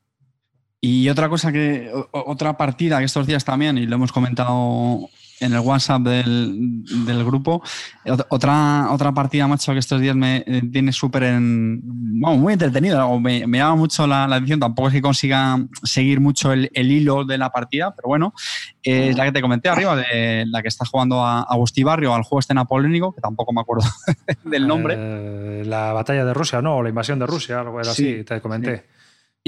Y 0.90 1.10
otra 1.10 1.28
cosa 1.28 1.52
que, 1.52 1.92
otra 2.12 2.56
partida 2.56 3.00
que 3.00 3.06
estos 3.06 3.28
días 3.28 3.44
también, 3.44 3.78
y 3.78 3.86
lo 3.86 3.96
hemos 3.96 4.12
comentado 4.14 5.10
en 5.40 5.54
el 5.54 5.60
WhatsApp 5.60 6.02
del, 6.02 6.84
del 7.06 7.24
grupo, 7.24 7.62
ot- 8.06 8.26
otra, 8.30 8.88
otra 8.92 9.12
partida, 9.12 9.48
macho, 9.48 9.72
que 9.74 9.80
estos 9.80 10.02
días 10.02 10.16
me 10.16 10.38
eh, 10.48 10.62
tiene 10.72 10.92
súper 10.92 11.24
en, 11.24 11.80
vamos, 12.22 12.40
muy 12.40 12.54
entretenido, 12.54 13.06
o 13.08 13.20
me, 13.20 13.46
me 13.46 13.58
llama 13.60 13.76
mucho 13.76 14.08
la, 14.08 14.28
la 14.28 14.38
atención, 14.38 14.60
tampoco 14.60 14.88
es 14.88 14.94
que 14.96 15.02
consiga 15.02 15.60
seguir 15.84 16.20
mucho 16.22 16.52
el, 16.54 16.72
el 16.74 16.92
hilo 16.92 17.24
de 17.26 17.38
la 17.38 17.52
partida, 17.52 17.94
pero 17.96 18.08
bueno, 18.08 18.34
eh, 18.82 19.10
es 19.10 19.18
la 19.18 19.26
que 19.26 19.32
te 19.32 19.42
comenté 19.42 19.70
arriba, 19.70 19.96
de 19.96 20.46
la 20.48 20.62
que 20.64 20.70
está 20.70 20.86
jugando 20.86 21.24
a 21.24 21.42
Agustí 21.42 21.84
Barrio, 21.84 22.16
al 22.16 22.24
juego 22.24 22.40
este 22.40 22.54
napoleónico, 22.56 23.14
que 23.14 23.22
tampoco 23.22 23.52
me 23.54 23.62
acuerdo 23.62 23.86
del 24.44 24.68
nombre. 24.68 24.96
Eh, 24.98 25.64
la 25.68 25.92
batalla 25.94 26.24
de 26.26 26.34
Rusia, 26.34 26.62
¿no? 26.64 26.78
O 26.78 26.82
la 26.84 26.90
invasión 26.90 27.20
de 27.20 27.28
Rusia, 27.28 27.60
algo 27.60 27.80
era 27.80 27.92
Sí, 27.94 28.14
así, 28.16 28.24
te 28.24 28.42
comenté. 28.42 28.86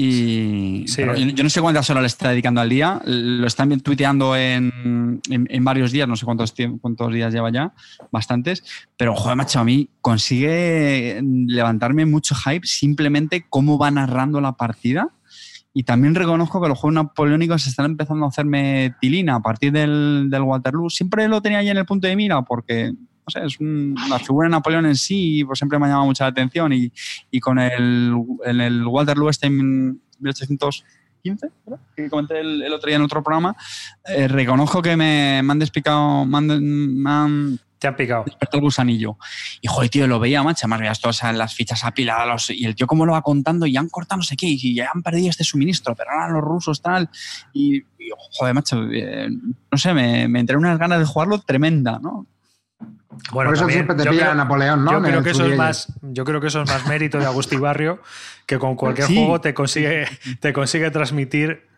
Y 0.02 0.84
Sí. 0.88 1.02
yo, 1.34 1.42
no 1.44 1.50
sé 1.50 1.60
cuántas 1.60 1.90
horas 1.90 2.02
le 2.02 2.06
está 2.06 2.30
dedicando 2.30 2.60
al 2.62 2.70
día. 2.70 3.02
Lo 3.04 3.46
están 3.46 3.78
tuiteando 3.80 4.34
en, 4.34 5.20
en- 5.28 5.46
en 5.50 5.64
varios 5.64 5.92
días, 5.92 6.08
no 6.08 6.16
sé 6.16 6.24
cuántos, 6.24 6.54
días 6.54 7.34
lleva 7.34 7.52
ya, 7.52 7.74
bastantes. 8.10 8.64
Pero, 8.96 9.14
joder, 9.14 9.36
macho, 9.36 9.60
a 9.60 9.64
mí 9.64 9.90
consigue 10.00 11.20
levantarme 11.46 12.06
mucho 12.06 12.34
hype 12.34 12.66
simplemente 12.66 13.44
cómo 13.50 13.76
va 13.78 13.90
narrando 13.90 14.40
la 14.40 14.52
partida. 14.52 15.08
Y 15.74 15.84
también 15.84 16.14
reconozco 16.14 16.60
que 16.60 16.68
los 16.68 16.78
juegos 16.78 16.94
napoleónicos 16.94 17.66
están 17.66 17.86
empezando 17.86 18.24
a 18.24 18.28
hacerme 18.28 18.94
tilina 19.00 19.36
a 19.36 19.40
partir 19.40 19.70
del, 19.70 20.28
del 20.30 20.42
Waterloo. 20.42 20.90
Siempre 20.90 21.28
lo 21.28 21.40
tenía 21.42 21.58
ahí 21.58 21.68
en 21.68 21.76
el 21.76 21.84
punto 21.84 22.08
de 22.08 22.16
mira 22.16 22.42
porque, 22.42 22.92
sé, 23.30 23.40
es 23.44 23.58
un- 23.60 23.94
la 24.08 24.18
figura 24.18 24.46
de 24.46 24.50
Napoleón 24.52 24.86
en 24.86 24.96
sí 24.96 25.42
pues 25.44 25.58
siempre 25.58 25.78
me 25.78 25.86
ha 25.86 25.88
llamado 25.88 26.06
mucha 26.06 26.24
la 26.24 26.30
atención 26.30 26.72
y, 26.72 26.92
y 27.30 27.40
con 27.40 27.58
el, 27.58 28.14
en 28.44 28.60
el 28.60 28.86
Waterloo 28.86 29.28
este 29.30 29.46
en 29.46 30.00
1815, 30.18 31.46
¿verdad? 31.66 31.80
que 31.96 32.08
comenté 32.10 32.40
el, 32.40 32.62
el 32.62 32.72
otro 32.72 32.88
día 32.88 32.96
en 32.96 33.02
otro 33.02 33.22
programa, 33.22 33.54
eh, 34.06 34.28
reconozco 34.28 34.82
que 34.82 34.96
me, 34.96 35.42
me 35.42 35.52
han 35.52 35.58
despicado, 35.58 36.24
me 36.24 36.38
han, 36.38 36.46
me 37.02 37.10
han 37.10 37.58
Te 37.78 37.88
han 37.88 37.96
picado. 37.96 38.24
el 38.52 38.60
gusanillo. 38.60 39.16
Y 39.60 39.68
joder, 39.68 39.88
tío, 39.90 40.06
lo 40.06 40.18
veía, 40.18 40.42
macho, 40.42 40.66
más 40.68 40.80
veías 40.80 41.00
todas 41.00 41.22
las 41.34 41.54
fichas 41.54 41.84
apiladas 41.84 42.26
los- 42.26 42.50
y 42.50 42.64
el 42.64 42.74
tío 42.74 42.86
cómo 42.86 43.04
lo 43.06 43.12
va 43.12 43.22
contando 43.22 43.66
y 43.66 43.76
han 43.76 43.88
cortado 43.88 44.18
no 44.18 44.22
sé 44.22 44.36
qué 44.36 44.46
y 44.46 44.74
ya 44.74 44.90
han 44.94 45.02
perdido 45.02 45.28
este 45.30 45.44
suministro, 45.44 45.94
pero 45.94 46.10
ahora 46.10 46.32
los 46.32 46.42
rusos 46.42 46.80
tal. 46.82 47.08
Y, 47.52 47.76
y, 47.78 48.10
joder, 48.38 48.54
macho, 48.54 48.82
eh, 48.90 49.28
no 49.70 49.78
sé, 49.78 49.92
me, 49.94 50.26
me 50.28 50.40
entré 50.40 50.56
unas 50.56 50.78
ganas 50.78 50.98
de 51.00 51.04
jugarlo 51.06 51.38
tremenda, 51.40 51.98
¿no? 52.02 52.26
Bueno, 53.32 53.48
Por 53.48 53.54
eso 53.54 53.62
también, 53.62 53.78
siempre 53.78 53.96
te 53.96 54.08
pilla 54.08 54.22
creo- 54.22 54.34
Napoleón, 54.34 54.84
¿no? 54.84 54.92
Yo 54.92 55.02
creo, 55.02 55.22
que 55.22 55.30
eso 55.30 55.44
es 55.46 55.56
más, 55.56 55.92
yo 56.02 56.24
creo 56.24 56.40
que 56.40 56.46
eso 56.46 56.62
es 56.62 56.68
más 56.70 56.86
mérito 56.86 57.18
de 57.18 57.26
Agustí 57.26 57.56
Barrio, 57.58 58.00
que 58.46 58.58
con 58.58 58.76
cualquier 58.76 59.06
Sí. 59.08 59.16
juego 59.16 59.40
te 59.40 59.52
consigue, 59.52 60.06
te 60.40 60.52
consigue 60.52 60.90
transmitir 60.92 61.68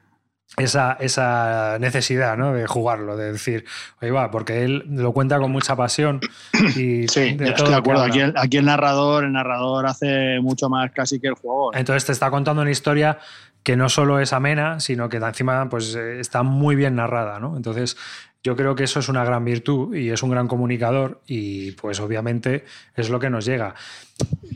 esa, 0.59 0.93
esa 1.01 1.79
necesidad 1.81 2.37
¿no? 2.37 2.53
de 2.53 2.67
jugarlo, 2.67 3.17
de 3.17 3.33
decir, 3.33 3.65
oye, 4.03 4.11
va, 4.11 4.31
porque 4.31 4.65
él 4.65 4.85
lo 4.91 5.13
cuenta 5.13 5.39
con 5.39 5.51
mucha 5.51 5.75
pasión. 5.77 6.21
Y 6.77 7.09
Sí, 7.09 7.33
de 7.33 7.49
estoy 7.49 7.71
de 7.71 7.77
acuerdo. 7.77 8.03
Aquí 8.03 8.21
el, 8.21 8.35
aquí 8.37 8.59
el 8.59 8.67
narrador, 8.67 9.25
el 9.25 9.33
narrador 9.33 9.87
hace 9.87 10.39
mucho 10.43 10.69
más 10.69 10.91
casi 10.93 11.19
que 11.19 11.29
el 11.29 11.35
jugador. 11.35 11.79
Entonces 11.79 12.05
te 12.05 12.13
está 12.13 12.31
contando 12.31 12.61
una 12.61 12.71
historia 12.71 13.19
que 13.63 13.77
no 13.77 13.89
solo 13.89 14.19
es 14.21 14.33
amena, 14.35 14.81
sino 14.81 15.09
que 15.09 15.17
encima 15.19 15.69
pues, 15.71 15.95
eh, 15.95 16.21
está 16.21 16.43
muy 16.43 16.75
bien 16.77 16.97
narrada. 16.97 17.39
¿no? 17.41 17.57
Entonces 17.57 17.97
yo 18.43 18.57
creo 18.57 18.75
que 18.75 18.85
eso 18.85 18.99
es 19.01 19.09
una 19.09 19.25
gran 19.25 19.45
virtud 19.45 19.95
y 19.95 20.11
es 20.11 20.23
un 20.23 20.31
gran 20.31 20.49
comunicador 20.49 21.21
y 21.27 21.73
pues 21.73 22.01
obviamente 22.01 22.65
es 22.97 23.09
lo 23.09 23.21
que 23.21 23.31
nos 23.31 23.45
llega. 23.45 23.75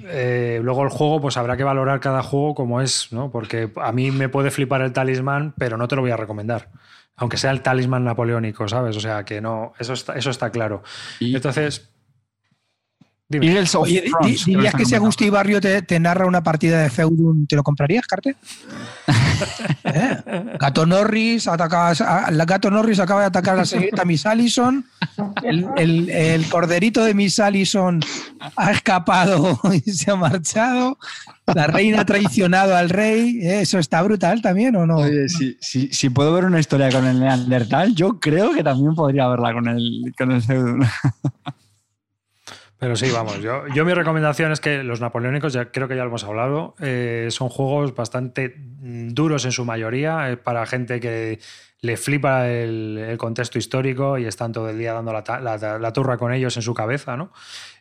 Eh, 0.05 0.61
luego 0.63 0.83
el 0.83 0.89
juego, 0.89 1.21
pues 1.21 1.37
habrá 1.37 1.57
que 1.57 1.65
valorar 1.65 2.01
cada 2.01 2.23
juego 2.23 2.55
como 2.55 2.81
es, 2.81 3.13
¿no? 3.13 3.31
Porque 3.31 3.71
a 3.77 3.93
mí 3.93 4.11
me 4.11 4.29
puede 4.29 4.51
flipar 4.51 4.83
el 4.83 4.93
talismán, 4.93 5.55
pero 5.57 5.77
no 5.77 5.87
te 5.87 5.97
lo 5.97 6.03
voy 6.03 6.11
a 6.11 6.17
recomendar. 6.17 6.71
Aunque 7.17 7.37
sea 7.37 7.51
el 7.51 7.63
talismán 7.63 8.05
napoleónico, 8.05 8.69
¿sabes? 8.69 8.97
O 8.97 9.01
sea, 9.01 9.25
que 9.25 9.41
no, 9.41 9.73
eso 9.79 9.93
está, 9.93 10.15
eso 10.15 10.31
está 10.31 10.51
claro. 10.51 10.83
Y, 11.19 11.35
Entonces, 11.35 11.89
Dime. 13.29 13.65
Oye, 13.79 14.05
di- 14.23 14.37
dirías 14.47 14.73
que 14.75 14.85
si 14.85 14.93
nominado. 14.93 14.97
Agustí 15.03 15.31
Barrio 15.31 15.61
te, 15.61 15.83
te 15.83 15.99
narra 15.99 16.27
una 16.27 16.45
partida 16.45 16.81
de 16.83 16.91
Feudum, 16.91 17.45
¿te 17.49 17.57
lo 17.57 17.65
comprarías, 17.65 18.07
Carte? 18.07 18.37
¿Eh? 19.85 20.17
Gato 20.61 20.87
Norris 20.87 21.49
ataca, 21.49 21.89
a- 21.91 22.31
la 22.31 22.45
Gato 22.45 22.71
Norris 22.71 23.01
acaba 23.01 23.23
de 23.23 23.27
atacar 23.27 23.55
a 23.55 23.59
la 23.59 23.65
señorita 23.65 24.05
Miss 24.05 24.27
Allison. 24.27 24.85
El, 25.43 25.67
el- 25.77 26.09
el 26.11 26.49
corderito 26.49 27.05
de 27.05 27.15
Miss 27.15 27.41
Allison 27.41 28.01
ha 28.57 28.71
escapado 28.71 29.59
y 29.85 29.91
se 29.91 30.11
ha 30.13 30.17
marchado. 30.17 30.97
La 31.53 31.67
reina 31.67 32.03
ha 32.03 32.05
traicionado 32.05 32.77
al 32.77 32.91
rey. 32.91 33.41
¿eh? 33.43 33.61
Eso 33.63 33.79
está 33.81 34.03
brutal 34.03 34.41
también, 34.41 34.77
¿o 34.77 34.87
no? 34.87 34.99
Oye, 34.99 35.29
si, 35.29 35.57
si- 35.61 35.89
si 35.93 36.11
puedo 36.11 36.33
ver 36.33 36.45
una 36.45 36.61
historia 36.61 36.91
con 36.93 37.05
el 37.05 37.19
Neandertal, 37.19 37.93
yo 37.95 38.21
creo 38.21 38.53
que 38.55 38.63
también 38.63 38.95
podría 38.95 39.27
verla 39.27 39.53
con 39.53 39.67
el, 39.69 40.15
con 40.17 40.31
el 40.31 40.43
Feudum. 40.43 40.81
Pero 42.79 42.95
sí, 42.95 43.11
vamos, 43.11 43.41
yo, 43.41 43.67
yo 43.75 43.85
mi 43.87 43.95
recomendación 43.95 44.53
es 44.53 44.61
que 44.61 44.83
los 44.83 45.01
napoleónicos, 45.01 45.55
ya 45.55 45.71
creo 45.73 45.89
que 45.89 45.97
ya 45.97 46.03
lo 46.03 46.09
hemos 46.09 46.25
hablado, 46.25 46.75
eh, 46.81 47.29
son 47.31 47.49
juegos 47.49 47.95
bastante 47.95 48.55
mm, 48.59 49.09
duros 49.15 49.47
en 49.47 49.53
su 49.53 49.65
mayoría, 49.65 50.31
eh, 50.31 50.37
para 50.37 50.67
gente 50.67 51.01
que 51.01 51.39
le 51.81 51.97
flipa 51.97 52.49
el, 52.49 52.99
el 52.99 53.17
contexto 53.17 53.59
histórico 53.59 54.19
y 54.19 54.27
están 54.27 54.53
todo 54.53 54.69
el 54.69 54.79
día 54.79 54.93
dando 54.93 55.13
la, 55.13 55.25
la- 55.41 55.79
la 55.79 55.93
turra 55.93 56.19
con 56.19 56.33
ellos 56.35 56.55
en 56.57 56.63
su 56.63 56.75
cabeza, 56.75 57.17
¿no? 57.17 57.33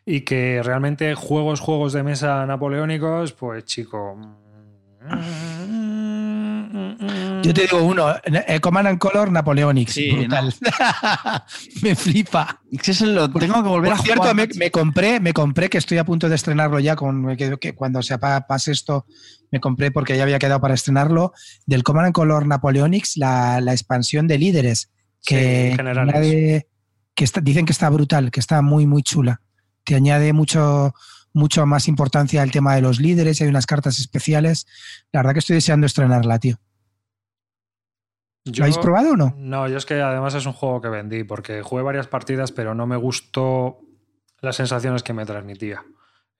Y 0.06 0.22
que 0.22 0.62
realmente 0.64 1.14
juegos, 1.14 1.60
juegos 1.60 1.92
de 1.92 2.02
mesa 2.02 2.46
napoleónicos, 2.46 3.32
pues 3.32 3.64
chico... 3.66 4.16
mm, 6.66 7.42
Yo 7.42 7.54
te 7.54 7.62
digo 7.62 7.82
uno, 7.82 8.14
eh, 8.24 8.60
Command 8.60 8.88
and 8.88 8.98
Color 8.98 9.30
Napoleonics. 9.32 9.92
Sí, 9.94 10.10
brutal. 10.12 10.54
me 11.82 11.94
flipa. 11.94 12.60
Es 12.70 12.82
que 12.82 12.94
se 12.94 13.06
lo 13.06 13.30
tengo 13.30 13.54
que 13.62 13.68
volver 13.68 13.90
Por 13.92 14.00
a 14.00 14.02
cierto, 14.02 14.22
jugar. 14.22 14.34
me, 14.36 14.48
me 14.56 14.70
compré, 14.70 15.20
me 15.20 15.32
compré, 15.32 15.68
que 15.68 15.78
estoy 15.78 15.98
a 15.98 16.04
punto 16.04 16.28
de 16.28 16.34
estrenarlo 16.34 16.78
ya, 16.80 16.96
con, 16.96 17.36
que, 17.36 17.56
que 17.58 17.74
cuando 17.74 18.02
se 18.02 18.18
pase 18.18 18.72
esto, 18.72 19.06
me 19.50 19.60
compré 19.60 19.90
porque 19.90 20.16
ya 20.16 20.22
había 20.24 20.38
quedado 20.38 20.60
para 20.60 20.74
estrenarlo, 20.74 21.32
del 21.66 21.82
Command 21.82 22.06
and 22.06 22.14
Color 22.14 22.46
Napoleonics, 22.46 23.16
la, 23.16 23.60
la 23.60 23.72
expansión 23.72 24.26
de 24.26 24.38
líderes, 24.38 24.90
que, 25.24 25.74
Sí, 25.76 25.82
añade- 25.82 26.66
que 27.14 27.24
está- 27.24 27.40
dicen 27.40 27.64
que 27.66 27.72
está 27.72 27.88
brutal, 27.90 28.30
que 28.30 28.40
está 28.40 28.62
muy, 28.62 28.86
muy 28.86 29.02
chula. 29.02 29.40
Te 29.84 29.94
añade 29.94 30.32
mucho, 30.32 30.94
mucho 31.36 31.66
más 31.66 31.86
importancia 31.86 32.40
al 32.42 32.50
tema 32.50 32.74
de 32.74 32.80
los 32.80 32.98
líderes, 32.98 33.40
hay 33.42 33.48
unas 33.48 33.66
cartas 33.66 33.98
especiales. 33.98 34.66
La 35.12 35.20
verdad 35.20 35.34
que 35.34 35.40
estoy 35.40 35.54
deseando 35.54 35.86
estrenarla, 35.86 36.38
tío. 36.38 36.56
¿Lo 38.44 38.64
habéis 38.64 38.78
probado 38.78 39.12
o 39.12 39.16
no? 39.16 39.34
No, 39.36 39.68
yo 39.68 39.76
es 39.76 39.84
que 39.84 40.00
además 40.00 40.34
es 40.34 40.46
un 40.46 40.52
juego 40.52 40.80
que 40.80 40.88
vendí 40.88 41.24
porque 41.24 41.62
jugué 41.62 41.82
varias 41.82 42.06
partidas, 42.06 42.52
pero 42.52 42.74
no 42.74 42.86
me 42.86 42.96
gustó 42.96 43.80
las 44.40 44.56
sensaciones 44.56 45.02
que 45.02 45.12
me 45.12 45.26
transmitía. 45.26 45.84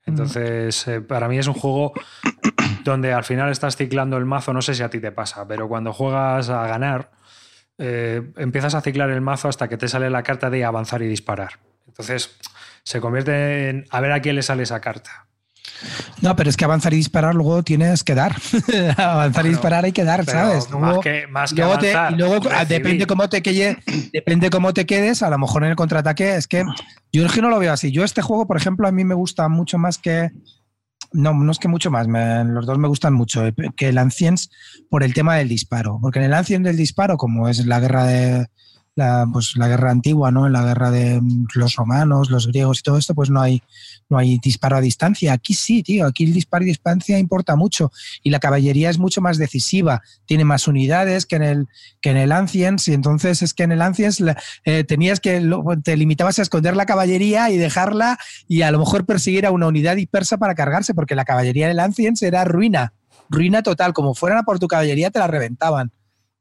Entonces, 0.05 0.87
eh, 0.87 1.01
para 1.01 1.27
mí 1.27 1.37
es 1.37 1.47
un 1.47 1.53
juego 1.53 1.93
donde 2.83 3.13
al 3.13 3.25
final 3.25 3.51
estás 3.51 3.75
ciclando 3.75 4.17
el 4.17 4.25
mazo, 4.25 4.53
no 4.53 4.61
sé 4.61 4.73
si 4.73 4.81
a 4.81 4.89
ti 4.89 4.99
te 4.99 5.11
pasa, 5.11 5.45
pero 5.47 5.67
cuando 5.67 5.91
juegas 5.93 6.49
a 6.49 6.65
ganar, 6.65 7.11
eh, 7.77 8.31
empiezas 8.37 8.73
a 8.73 8.81
ciclar 8.81 9.09
el 9.09 9.21
mazo 9.21 9.49
hasta 9.49 9.67
que 9.67 9.77
te 9.77 9.89
sale 9.89 10.09
la 10.09 10.23
carta 10.23 10.49
de 10.49 10.63
avanzar 10.63 11.01
y 11.01 11.07
disparar. 11.07 11.59
Entonces, 11.87 12.29
se 12.83 12.99
convierte 13.01 13.69
en 13.69 13.85
a 13.89 13.99
ver 14.01 14.11
a 14.11 14.21
quién 14.21 14.35
le 14.35 14.43
sale 14.43 14.63
esa 14.63 14.79
carta. 14.81 15.23
No, 16.21 16.35
pero 16.35 16.49
es 16.49 16.57
que 16.57 16.65
avanzar 16.65 16.93
y 16.93 16.97
disparar 16.97 17.35
luego 17.35 17.61
tienes 17.61 18.03
que 18.03 18.15
dar. 18.15 18.35
avanzar 18.97 19.45
y 19.45 19.49
disparar 19.49 19.85
hay 19.85 19.91
que 19.91 20.03
dar, 20.03 20.25
¿sabes? 20.25 20.69
más 20.69 20.81
Luego- 20.81 21.01
que, 21.01 21.27
más 21.27 21.53
que 21.53 21.61
luego 21.61 21.77
te- 21.77 21.93
avanzar, 21.93 22.13
y 22.13 22.15
luego 22.17 22.35
ah, 22.49 22.59
recibir. 22.61 22.67
depende 22.83 23.05
cómo 23.07 23.29
te 23.29 23.41
quede, 23.43 23.77
depende 24.11 24.49
cómo 24.49 24.73
te 24.73 24.85
quedes, 24.85 25.21
a 25.21 25.29
lo 25.29 25.37
mejor 25.37 25.63
en 25.63 25.69
el 25.71 25.75
contraataque 25.75 26.35
es 26.35 26.47
que 26.47 26.63
yo 27.11 27.25
es 27.25 27.31
que 27.31 27.41
no 27.41 27.49
lo 27.49 27.59
veo 27.59 27.71
así. 27.73 27.91
Yo 27.91 28.03
este 28.03 28.21
juego, 28.21 28.47
por 28.47 28.57
ejemplo, 28.57 28.87
a 28.87 28.91
mí 28.91 29.03
me 29.03 29.13
gusta 29.15 29.47
mucho 29.49 29.77
más 29.77 29.97
que 29.97 30.31
no, 31.13 31.33
no 31.33 31.51
es 31.51 31.59
que 31.59 31.67
mucho 31.67 31.91
más, 31.91 32.07
me- 32.07 32.43
los 32.45 32.65
dos 32.65 32.77
me 32.79 32.87
gustan 32.87 33.13
mucho 33.13 33.45
eh, 33.45 33.53
que 33.75 33.89
el 33.89 33.97
Ancients 33.97 34.49
por 34.89 35.03
el 35.03 35.13
tema 35.13 35.35
del 35.35 35.47
disparo, 35.49 35.99
porque 36.01 36.19
en 36.19 36.25
el 36.25 36.33
Ancients 36.33 36.65
del 36.65 36.77
disparo, 36.77 37.17
como 37.17 37.49
es 37.49 37.65
la 37.67 37.79
guerra 37.79 38.05
de 38.05 38.47
la, 38.97 39.27
pues, 39.31 39.55
la 39.55 39.67
guerra 39.67 39.91
antigua, 39.91 40.31
¿no? 40.31 40.47
En 40.47 40.53
la 40.53 40.63
guerra 40.63 40.91
de 40.91 41.21
mm, 41.21 41.47
los 41.53 41.75
romanos, 41.75 42.29
los 42.29 42.47
griegos 42.47 42.79
y 42.79 42.81
todo 42.81 42.97
esto, 42.97 43.13
pues 43.13 43.29
no 43.29 43.39
hay, 43.39 43.61
no 44.09 44.17
hay 44.17 44.39
disparo 44.39 44.75
a 44.75 44.81
distancia. 44.81 45.33
Aquí 45.33 45.53
sí, 45.53 45.83
tío, 45.83 46.07
aquí 46.07 46.25
el 46.25 46.33
disparo 46.33 46.63
a 46.63 46.65
distancia 46.65 47.19
importa 47.19 47.55
mucho 47.55 47.91
y 48.23 48.31
la 48.31 48.39
caballería 48.39 48.89
es 48.89 48.97
mucho 48.97 49.21
más 49.21 49.37
decisiva, 49.37 50.01
tiene 50.25 50.45
más 50.45 50.67
unidades 50.67 51.25
que 51.25 51.35
en 51.35 51.43
el, 51.43 51.67
que 52.01 52.09
en 52.09 52.17
el 52.17 52.31
Ancients 52.31 52.87
y 52.87 52.93
entonces 52.93 53.41
es 53.43 53.53
que 53.53 53.63
en 53.63 53.71
el 53.71 53.81
Ancients 53.81 54.23
eh, 54.65 54.83
tenías 54.83 55.19
que, 55.19 55.47
te 55.83 55.95
limitabas 55.95 56.39
a 56.39 56.41
esconder 56.41 56.75
la 56.75 56.87
caballería 56.87 57.51
y 57.51 57.57
dejarla 57.57 58.17
y 58.47 58.63
a 58.63 58.71
lo 58.71 58.79
mejor 58.79 59.05
perseguir 59.05 59.45
a 59.45 59.51
una 59.51 59.67
unidad 59.67 59.95
dispersa 59.95 60.37
para 60.37 60.55
cargarse, 60.55 60.95
porque 60.95 61.15
la 61.15 61.25
caballería 61.25 61.67
del 61.67 61.79
Ancients 61.79 62.23
era 62.23 62.43
ruina, 62.45 62.93
ruina 63.29 63.61
total, 63.61 63.93
como 63.93 64.15
fueran 64.15 64.39
a 64.39 64.43
por 64.43 64.57
tu 64.57 64.67
caballería 64.67 65.11
te 65.11 65.19
la 65.19 65.27
reventaban. 65.27 65.91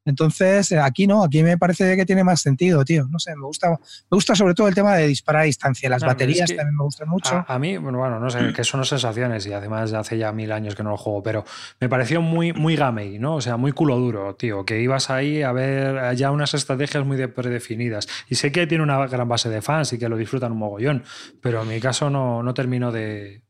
Entonces, 0.06 0.72
eh, 0.72 0.78
aquí 0.78 1.06
no, 1.06 1.22
aquí 1.22 1.42
me 1.42 1.58
parece 1.58 1.94
que 1.96 2.06
tiene 2.06 2.24
más 2.24 2.40
sentido, 2.40 2.84
tío. 2.84 3.06
No 3.10 3.18
sé, 3.18 3.36
me 3.36 3.44
gusta, 3.44 3.68
me 3.70 3.76
gusta 4.10 4.34
sobre 4.34 4.54
todo 4.54 4.68
el 4.68 4.74
tema 4.74 4.94
de 4.96 5.06
disparar 5.06 5.42
a 5.42 5.44
distancia. 5.44 5.90
Las 5.90 6.00
baterías 6.02 6.44
es 6.44 6.50
que 6.52 6.56
también 6.56 6.76
me 6.76 6.84
gustan 6.84 7.08
mucho. 7.08 7.34
A, 7.34 7.54
a 7.54 7.58
mí, 7.58 7.76
bueno, 7.76 7.98
bueno, 7.98 8.18
no 8.18 8.30
sé, 8.30 8.52
que 8.54 8.64
son 8.64 8.84
sensaciones 8.84 9.46
y 9.46 9.52
además 9.52 9.92
hace 9.92 10.16
ya 10.16 10.32
mil 10.32 10.52
años 10.52 10.74
que 10.74 10.82
no 10.82 10.90
lo 10.90 10.96
juego, 10.96 11.22
pero 11.22 11.44
me 11.80 11.88
pareció 11.88 12.22
muy, 12.22 12.52
muy 12.52 12.76
gamey, 12.76 13.18
¿no? 13.18 13.34
O 13.36 13.40
sea, 13.40 13.56
muy 13.56 13.72
culo 13.72 13.96
duro, 13.96 14.34
tío, 14.36 14.64
que 14.64 14.80
ibas 14.80 15.10
ahí 15.10 15.42
a 15.42 15.52
ver 15.52 16.14
ya 16.16 16.30
unas 16.30 16.54
estrategias 16.54 17.04
muy 17.04 17.16
de- 17.16 17.28
predefinidas. 17.28 18.08
Y 18.28 18.36
sé 18.36 18.52
que 18.52 18.66
tiene 18.66 18.84
una 18.84 19.06
gran 19.06 19.28
base 19.28 19.48
de 19.48 19.60
fans 19.62 19.92
y 19.92 19.98
que 19.98 20.08
lo 20.08 20.16
disfrutan 20.16 20.52
un 20.52 20.58
mogollón, 20.58 21.02
pero 21.42 21.62
en 21.62 21.68
mi 21.68 21.80
caso 21.80 22.10
no, 22.10 22.42
no 22.42 22.54
termino 22.54 22.92
de... 22.92 23.42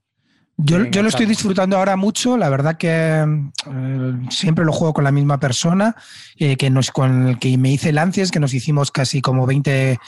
Yo, 0.59 0.79
yo 0.90 1.03
lo 1.03 1.09
estoy 1.11 1.27
disfrutando 1.27 1.77
ahora 1.77 1.97
mucho, 1.97 2.37
la 2.38 2.49
verdad 2.49 2.79
que 2.79 2.88
eh, 2.90 4.12
siempre 4.31 4.64
lo 4.64 4.73
juego 4.73 4.95
con 4.95 5.05
la 5.05 5.12
misma 5.12 5.38
persona, 5.38 5.95
eh, 6.38 6.57
que 6.57 6.71
nos, 6.71 6.90
con 6.90 7.29
el 7.29 7.38
que 7.38 7.59
me 7.59 7.71
hice 7.73 7.90
el 7.90 7.99
Ancies, 7.99 8.31
que 8.31 8.40
nos 8.40 8.55
hicimos 8.55 8.90
casi 8.90 9.21
como 9.21 9.45
20, 9.45 9.99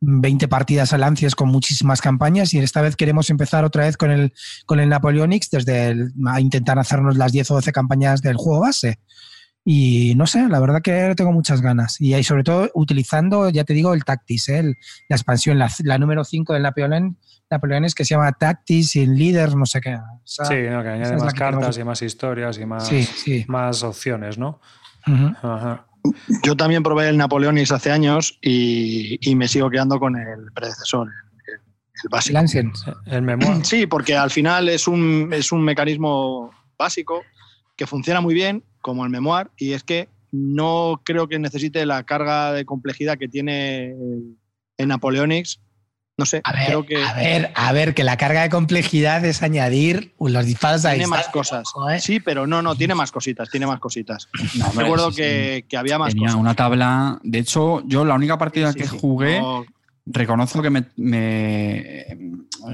20 0.00 0.48
partidas 0.48 0.92
al 0.92 1.04
Ancies 1.04 1.34
con 1.34 1.48
muchísimas 1.48 2.02
campañas 2.02 2.52
y 2.52 2.58
esta 2.58 2.82
vez 2.82 2.96
queremos 2.96 3.30
empezar 3.30 3.64
otra 3.64 3.84
vez 3.84 3.96
con 3.96 4.10
el, 4.10 4.34
con 4.66 4.78
el 4.78 4.90
Napoleonics 4.90 5.48
desde 5.50 5.86
el- 5.88 6.12
a 6.26 6.38
intentar 6.38 6.78
hacernos 6.78 7.16
las 7.16 7.32
10 7.32 7.50
o 7.50 7.54
12 7.54 7.72
campañas 7.72 8.20
del 8.20 8.36
juego 8.36 8.60
base. 8.60 8.98
Y 9.66 10.12
no 10.16 10.26
sé, 10.26 10.46
la 10.50 10.60
verdad 10.60 10.82
que 10.82 11.14
tengo 11.16 11.32
muchas 11.32 11.62
ganas. 11.62 11.98
Y 11.98 12.12
ahí 12.12 12.22
sobre 12.22 12.42
todo 12.44 12.70
utilizando, 12.74 13.48
ya 13.48 13.64
te 13.64 13.72
digo, 13.72 13.94
el 13.94 14.04
Tactis, 14.04 14.50
¿eh? 14.50 14.58
El- 14.58 14.76
la 15.08 15.16
expansión, 15.16 15.58
la, 15.58 15.70
la 15.84 15.96
número 15.96 16.22
5 16.24 16.52
del 16.52 16.64
Napoleón, 16.64 17.16
Napoleones 17.50 17.94
que 17.94 18.04
se 18.04 18.14
llama 18.14 18.32
Tactis 18.32 18.96
y 18.96 19.06
Líder, 19.06 19.54
no 19.54 19.66
sé 19.66 19.80
qué. 19.80 19.98
Sí, 20.24 20.42
¿no? 20.70 20.82
que 20.82 20.88
añade 20.88 21.16
más 21.16 21.32
que 21.34 21.38
cartas 21.38 21.78
y 21.78 21.84
más 21.84 22.02
historias 22.02 22.58
y 22.58 22.66
más, 22.66 22.88
Sí, 22.88 23.02
sí. 23.04 23.44
más 23.48 23.82
opciones, 23.82 24.38
¿no? 24.38 24.60
Ajá. 25.42 25.86
Yo 26.42 26.56
también 26.56 26.82
probé 26.82 27.08
el 27.08 27.16
Napoleonics 27.16 27.72
hace 27.72 27.90
años 27.90 28.38
y, 28.42 29.18
y 29.28 29.34
me 29.34 29.48
sigo 29.48 29.70
quedando 29.70 29.98
con 29.98 30.16
el 30.16 30.52
predecesor, 30.52 31.08
el, 31.46 31.54
el 31.54 32.08
básico. 32.10 32.38
El. 32.38 32.72
El 33.06 33.22
memoir. 33.22 33.64
Sí, 33.64 33.86
porque 33.86 34.16
al 34.16 34.30
final 34.30 34.68
es 34.68 34.86
un, 34.88 35.30
es 35.32 35.52
un 35.52 35.62
mecanismo 35.62 36.50
básico 36.78 37.22
que 37.76 37.86
funciona 37.86 38.20
muy 38.20 38.34
bien, 38.34 38.64
como 38.80 39.04
el 39.04 39.10
memoir, 39.10 39.50
y 39.56 39.72
es 39.72 39.82
que 39.82 40.08
no 40.30 41.00
creo 41.04 41.28
que 41.28 41.38
necesite 41.38 41.86
la 41.86 42.02
carga 42.04 42.52
de 42.52 42.64
complejidad 42.64 43.16
que 43.16 43.28
tiene 43.28 43.92
el, 43.92 44.36
el 44.78 44.88
Napoleonics. 44.88 45.60
No 46.16 46.26
sé, 46.26 46.40
A 46.44 46.52
ver, 46.52 46.66
creo 46.66 46.86
que 46.86 47.02
a 47.02 47.12
ver, 47.14 47.52
a 47.56 47.72
ver, 47.72 47.92
que 47.92 48.04
la 48.04 48.16
carga 48.16 48.42
de 48.42 48.48
complejidad 48.48 49.24
es 49.24 49.42
añadir 49.42 50.14
los 50.20 50.46
disparos 50.46 50.84
a 50.84 50.90
tiene 50.90 51.08
más 51.08 51.26
cosas. 51.28 51.64
¿eh? 51.90 51.98
Sí, 51.98 52.20
pero 52.20 52.46
no, 52.46 52.62
no, 52.62 52.76
tiene 52.76 52.94
más 52.94 53.10
cositas, 53.10 53.50
tiene 53.50 53.66
más 53.66 53.80
cositas. 53.80 54.28
No, 54.54 54.66
hombre, 54.68 54.84
Recuerdo 54.84 55.10
sí, 55.10 55.16
que, 55.16 55.66
que 55.68 55.76
había 55.76 55.98
más 55.98 56.10
Tenía 56.12 56.28
cosas. 56.28 56.40
una 56.40 56.54
tabla. 56.54 57.18
De 57.24 57.40
hecho, 57.40 57.82
yo 57.86 58.04
la 58.04 58.14
única 58.14 58.38
partida 58.38 58.72
Sí, 58.72 58.78
que 58.78 58.86
jugué, 58.86 59.40
no- 59.40 59.64
reconozco 60.06 60.62
que 60.62 60.70
me, 60.70 60.84
me, 60.96 62.06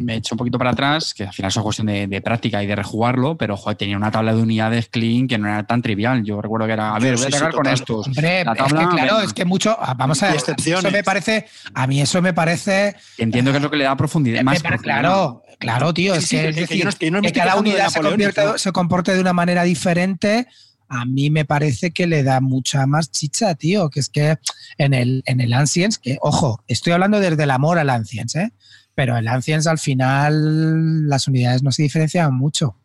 me 0.00 0.16
eché 0.16 0.34
un 0.34 0.38
poquito 0.38 0.58
para 0.58 0.70
atrás, 0.70 1.12
que 1.14 1.24
al 1.24 1.32
final 1.32 1.48
es 1.48 1.56
una 1.56 1.62
cuestión 1.64 1.86
de, 1.86 2.06
de 2.06 2.20
práctica 2.20 2.62
y 2.62 2.66
de 2.66 2.76
rejugarlo, 2.76 3.36
pero 3.36 3.56
joder, 3.56 3.76
tenía 3.76 3.96
una 3.96 4.10
tabla 4.10 4.34
de 4.34 4.42
unidades 4.42 4.88
clean 4.88 5.26
que 5.28 5.38
no 5.38 5.48
era 5.48 5.64
tan 5.66 5.82
trivial. 5.82 6.22
Yo 6.24 6.40
recuerdo 6.40 6.66
que 6.66 6.72
era, 6.74 6.94
a 6.94 6.98
ver, 6.98 7.16
Sí, 7.18 7.24
voy 7.24 7.26
a 7.26 7.30
sí, 7.30 7.36
atacar 7.36 7.54
con 7.54 7.66
estos. 7.66 8.06
Hombre, 8.06 8.44
La 8.44 8.52
es 8.52 8.58
tabla, 8.58 8.80
que 8.80 8.86
claro, 8.96 9.14
venga. 9.16 9.24
es 9.24 9.32
que 9.32 9.44
mucho. 9.44 9.76
ah, 9.80 9.94
Vamos 9.94 10.22
a 10.22 10.26
Y 10.26 10.28
ver. 10.30 10.38
excepciones. 10.38 10.84
Eso 10.84 10.92
me 10.92 11.02
parece. 11.04 11.46
A 11.74 11.86
mí 11.86 12.00
eso 12.00 12.22
me 12.22 12.32
parece. 12.32 12.94
Entiendo 13.18 13.50
que 13.50 13.56
es 13.58 13.62
lo 13.62 13.70
que 13.70 13.76
le 13.76 13.84
da 13.84 13.96
profundidad. 13.96 14.42
Más 14.42 14.60
profundidad. 14.62 15.00
claro, 15.00 15.42
claro, 15.58 15.92
tío. 15.94 16.14
Sí, 16.14 16.18
es 16.20 16.24
sí, 16.28 16.36
que, 16.36 16.48
es 16.48 16.54
que 16.54 16.60
decir, 16.62 16.78
yo 16.78 16.84
no- 16.84 16.92
que 16.92 17.06
yo 17.06 17.12
no 17.12 17.22
que 17.22 17.32
cada 17.32 17.56
unidad 17.56 17.88
se, 17.88 18.58
se 18.58 18.72
comporte 18.72 19.14
de 19.14 19.20
una 19.20 19.32
manera 19.32 19.62
diferente. 19.64 20.46
A 20.92 21.04
mí 21.04 21.30
me 21.30 21.44
parece 21.44 21.92
que 21.92 22.08
le 22.08 22.24
da 22.24 22.40
mucha 22.40 22.84
más 22.86 23.12
chicha, 23.12 23.54
tío. 23.54 23.90
Que 23.90 24.00
es 24.00 24.08
que 24.08 24.38
en 24.76 24.92
el, 24.92 25.22
en 25.26 25.40
el 25.40 25.52
Ancients, 25.52 25.98
que, 25.98 26.18
ojo, 26.20 26.64
estoy 26.66 26.92
hablando 26.92 27.20
desde 27.20 27.42
el 27.44 27.50
amor 27.52 27.78
al 27.78 27.90
Ancients, 27.90 28.34
¿eh? 28.34 28.52
Pero 28.94 29.16
el 29.16 29.28
Ancients 29.28 29.66
al 29.66 29.78
final 29.78 31.08
las 31.08 31.26
unidades 31.28 31.62
no 31.62 31.70
se 31.72 31.82
diferenciaban 31.82 32.34
mucho. 32.34 32.76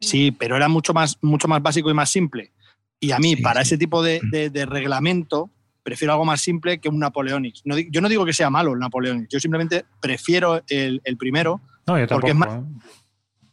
Sí, 0.00 0.30
pero 0.32 0.56
era 0.56 0.68
mucho 0.68 0.92
más, 0.92 1.18
mucho 1.22 1.48
más 1.48 1.62
básico 1.62 1.90
y 1.90 1.94
más 1.94 2.10
simple. 2.10 2.52
Y 3.00 3.12
a 3.12 3.18
mí, 3.18 3.36
Sí, 3.36 3.42
para 3.42 3.60
sí. 3.62 3.68
ese 3.68 3.78
tipo 3.78 4.02
de, 4.02 4.20
de- 4.30 4.50
de 4.50 4.66
reglamento, 4.66 5.50
prefiero 5.82 6.12
algo 6.12 6.24
más 6.24 6.40
simple 6.40 6.78
que 6.78 6.88
un 6.88 6.98
Napoleonics. 6.98 7.62
No 7.64 7.78
yo 7.78 8.00
no 8.00 8.08
digo 8.08 8.24
que 8.24 8.32
sea 8.32 8.50
malo 8.50 8.72
el 8.74 8.78
Napoleonics, 8.80 9.28
yo 9.30 9.40
simplemente 9.40 9.84
prefiero 10.00 10.62
el, 10.68 11.00
el 11.04 11.16
primero 11.16 11.60
No, 11.86 11.98
yo 11.98 12.06
Porque 12.06 12.28
tampoco. 12.34 12.52
es 12.52 12.60
¿eh? 12.60 12.88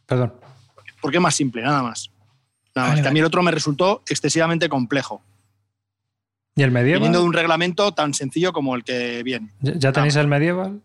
Perdón. 0.06 0.34
porque 1.00 1.16
es 1.18 1.22
más 1.22 1.34
simple, 1.34 1.62
nada 1.62 1.82
más. 1.82 2.10
Nada 2.74 2.88
Vale, 2.88 3.00
más. 3.00 3.02
Que 3.02 3.08
a 3.08 3.10
mí 3.12 3.14
vale. 3.14 3.20
el 3.20 3.26
otro 3.26 3.42
me 3.42 3.50
resultó 3.50 4.02
excesivamente 4.08 4.68
complejo, 4.68 5.22
¿Y 6.54 6.62
el 6.62 6.70
medieval? 6.70 7.00
viniendo 7.00 7.20
de 7.20 7.24
un 7.26 7.32
reglamento 7.32 7.92
tan 7.92 8.12
sencillo 8.14 8.52
como 8.52 8.74
el 8.76 8.84
que 8.84 9.22
viene. 9.22 9.50
¿Ya- 9.60 9.72
¿Ya 9.76 9.92
tenéis 9.92 10.16
el 10.16 10.28
medieval? 10.28 10.80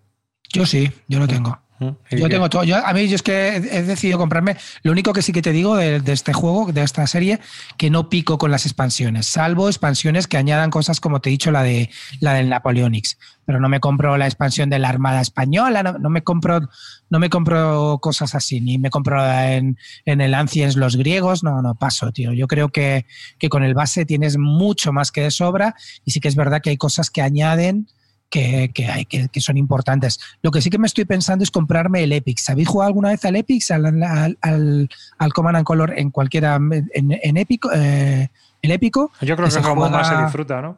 Yo 0.54 0.66
sí, 0.66 0.90
yo 1.08 1.20
lo 1.20 1.28
tengo. 1.28 1.60
¿Mm? 1.80 1.90
¿Y 2.12 2.18
Yo 2.18 2.30
tengo 2.30 2.50
todo. 2.50 2.64
Yo, 2.64 2.78
a 2.84 2.94
mí 2.94 3.08
yo 3.08 3.16
es 3.16 3.22
que 3.22 3.56
he, 3.56 3.84
decidido 3.84 4.18
comprarme. 4.18 4.58
Lo 4.84 4.92
único 4.92 5.14
que 5.14 5.22
sí 5.22 5.32
que 5.32 5.42
te 5.42 5.52
digo 5.52 5.76
de, 5.76 6.00
de 6.00 6.14
este 6.14 6.34
juego, 6.34 6.72
de 6.72 6.82
esta 6.82 7.06
serie, 7.08 7.40
que 7.78 7.90
no 7.90 8.10
pico 8.10 8.38
con 8.38 8.52
las 8.52 8.66
expansiones, 8.66 9.28
salvo 9.28 9.68
expansiones 9.68 10.28
que 10.28 10.38
añadan 10.38 10.72
cosas 10.72 11.00
como 11.00 11.22
te 11.22 11.30
he 11.30 11.32
dicho, 11.32 11.52
la 11.52 11.64
de 11.64 11.90
la 12.20 12.34
del 12.34 12.50
Napoleonics. 12.50 13.18
Pero 13.46 13.60
no 13.60 13.70
me 13.70 13.80
compro 13.80 14.18
la 14.18 14.26
expansión 14.26 14.70
de 14.70 14.80
la 14.80 14.90
Armada 14.90 15.22
Española, 15.22 15.84
no, 15.84 15.98
no 15.98 16.10
me 16.10 16.22
compro, 16.24 16.68
no 17.10 17.20
me 17.20 17.30
compro 17.30 18.00
cosas 18.02 18.36
así, 18.36 18.60
ni 18.60 18.78
me 18.78 18.90
compro 18.90 19.24
en, 19.26 19.78
en 20.06 20.22
el 20.22 20.34
Ancients 20.34 20.76
los 20.76 20.98
griegos, 20.98 21.44
no, 21.44 21.62
no 21.62 21.76
paso, 21.76 22.12
tío. 22.12 22.34
Yo 22.34 22.48
creo 22.48 22.70
que, 22.70 23.06
que 23.38 23.50
con 23.50 23.64
el 23.64 23.74
base 23.74 24.06
tienes 24.06 24.38
mucho 24.38 24.92
más 24.92 25.12
que 25.12 25.22
de 25.22 25.32
sobra, 25.32 25.76
y 26.04 26.12
sí 26.12 26.20
que 26.20 26.28
es 26.28 26.36
verdad 26.36 26.62
que 26.62 26.72
hay 26.72 26.78
cosas 26.78 27.10
que 27.10 27.22
añaden 27.22 27.88
que, 28.30 28.72
que 28.74 28.88
hay, 28.88 29.06
que, 29.06 29.28
que 29.30 29.42
son 29.42 29.58
importantes. 29.58 30.20
Lo 30.42 30.52
que 30.52 30.62
sí 30.62 30.70
que 30.70 30.78
me 30.78 30.88
estoy 30.88 31.06
pensando 31.06 31.44
es 31.44 31.52
comprarme 31.52 32.04
el 32.04 32.12
Epic. 32.12 32.40
¿Habéis 32.50 32.68
jugado 32.68 32.88
alguna 32.88 33.10
vez 33.10 33.24
al 33.26 33.36
Epic, 33.36 33.70
al, 33.72 33.86
al, 34.04 34.38
al, 34.42 34.90
al 35.18 35.34
Command 35.34 35.58
and 35.58 35.66
Color 35.66 35.94
en 35.98 36.12
cualquiera, 36.12 36.56
en, 36.56 36.88
en 36.94 37.38
Épico? 37.38 37.70
Eh, 37.74 38.30
¿El 38.62 38.72
épico? 38.72 39.12
Yo 39.22 39.36
creo 39.36 39.48
que 39.48 39.52
se 39.54 39.62
como 39.62 39.82
juega- 39.84 39.98
más 39.98 40.08
se 40.10 40.18
disfruta, 40.22 40.62
¿no? 40.62 40.78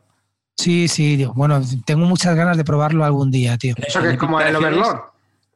Sí, 0.57 0.89
sí, 0.89 1.15
digo, 1.15 1.33
bueno, 1.33 1.61
tengo 1.85 2.05
muchas 2.05 2.35
ganas 2.35 2.57
de 2.57 2.65
probarlo 2.65 3.05
algún 3.05 3.31
día, 3.31 3.57
tío. 3.57 3.73
Eso 3.77 4.01
que 4.01 4.09
es 4.11 4.17
como 4.17 4.41
el 4.41 4.53
Overlord. 4.55 4.99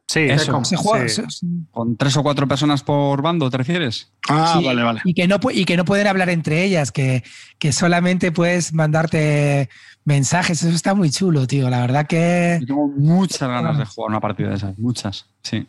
Sí, 0.06 0.20
Eso. 0.20 0.64
Se 0.64 0.76
juega, 0.76 1.08
sí. 1.08 1.22
se- 1.28 1.46
¿Con 1.70 1.96
tres 1.96 2.16
o 2.16 2.22
cuatro 2.22 2.46
personas 2.48 2.82
por 2.82 3.20
bando, 3.22 3.50
te 3.50 3.56
refieres? 3.58 4.10
Ah, 4.28 4.56
Sí, 4.58 4.64
vale, 4.64 4.82
vale. 4.82 5.00
Y 5.04 5.12
que, 5.14 5.28
no, 5.28 5.36
y 5.52 5.64
que 5.66 5.76
no 5.76 5.84
pueden 5.84 6.06
hablar 6.06 6.30
entre 6.30 6.64
ellas, 6.64 6.90
que, 6.90 7.22
que 7.58 7.72
solamente 7.72 8.32
puedes 8.32 8.72
mandarte 8.74 9.68
mensajes. 10.04 10.62
Eso 10.62 10.74
está 10.74 10.94
muy 10.94 11.10
chulo, 11.10 11.46
tío. 11.46 11.68
La 11.70 11.80
verdad 11.80 12.06
que. 12.06 12.58
Yo 12.60 12.66
tengo 12.66 12.88
muchas 12.88 13.48
ganas 13.48 13.78
de 13.78 13.84
jugar 13.86 14.10
una 14.10 14.20
partida 14.20 14.50
de 14.50 14.56
esas, 14.56 14.78
muchas, 14.78 15.26
sí. 15.42 15.66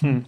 Hmm. 0.00 0.20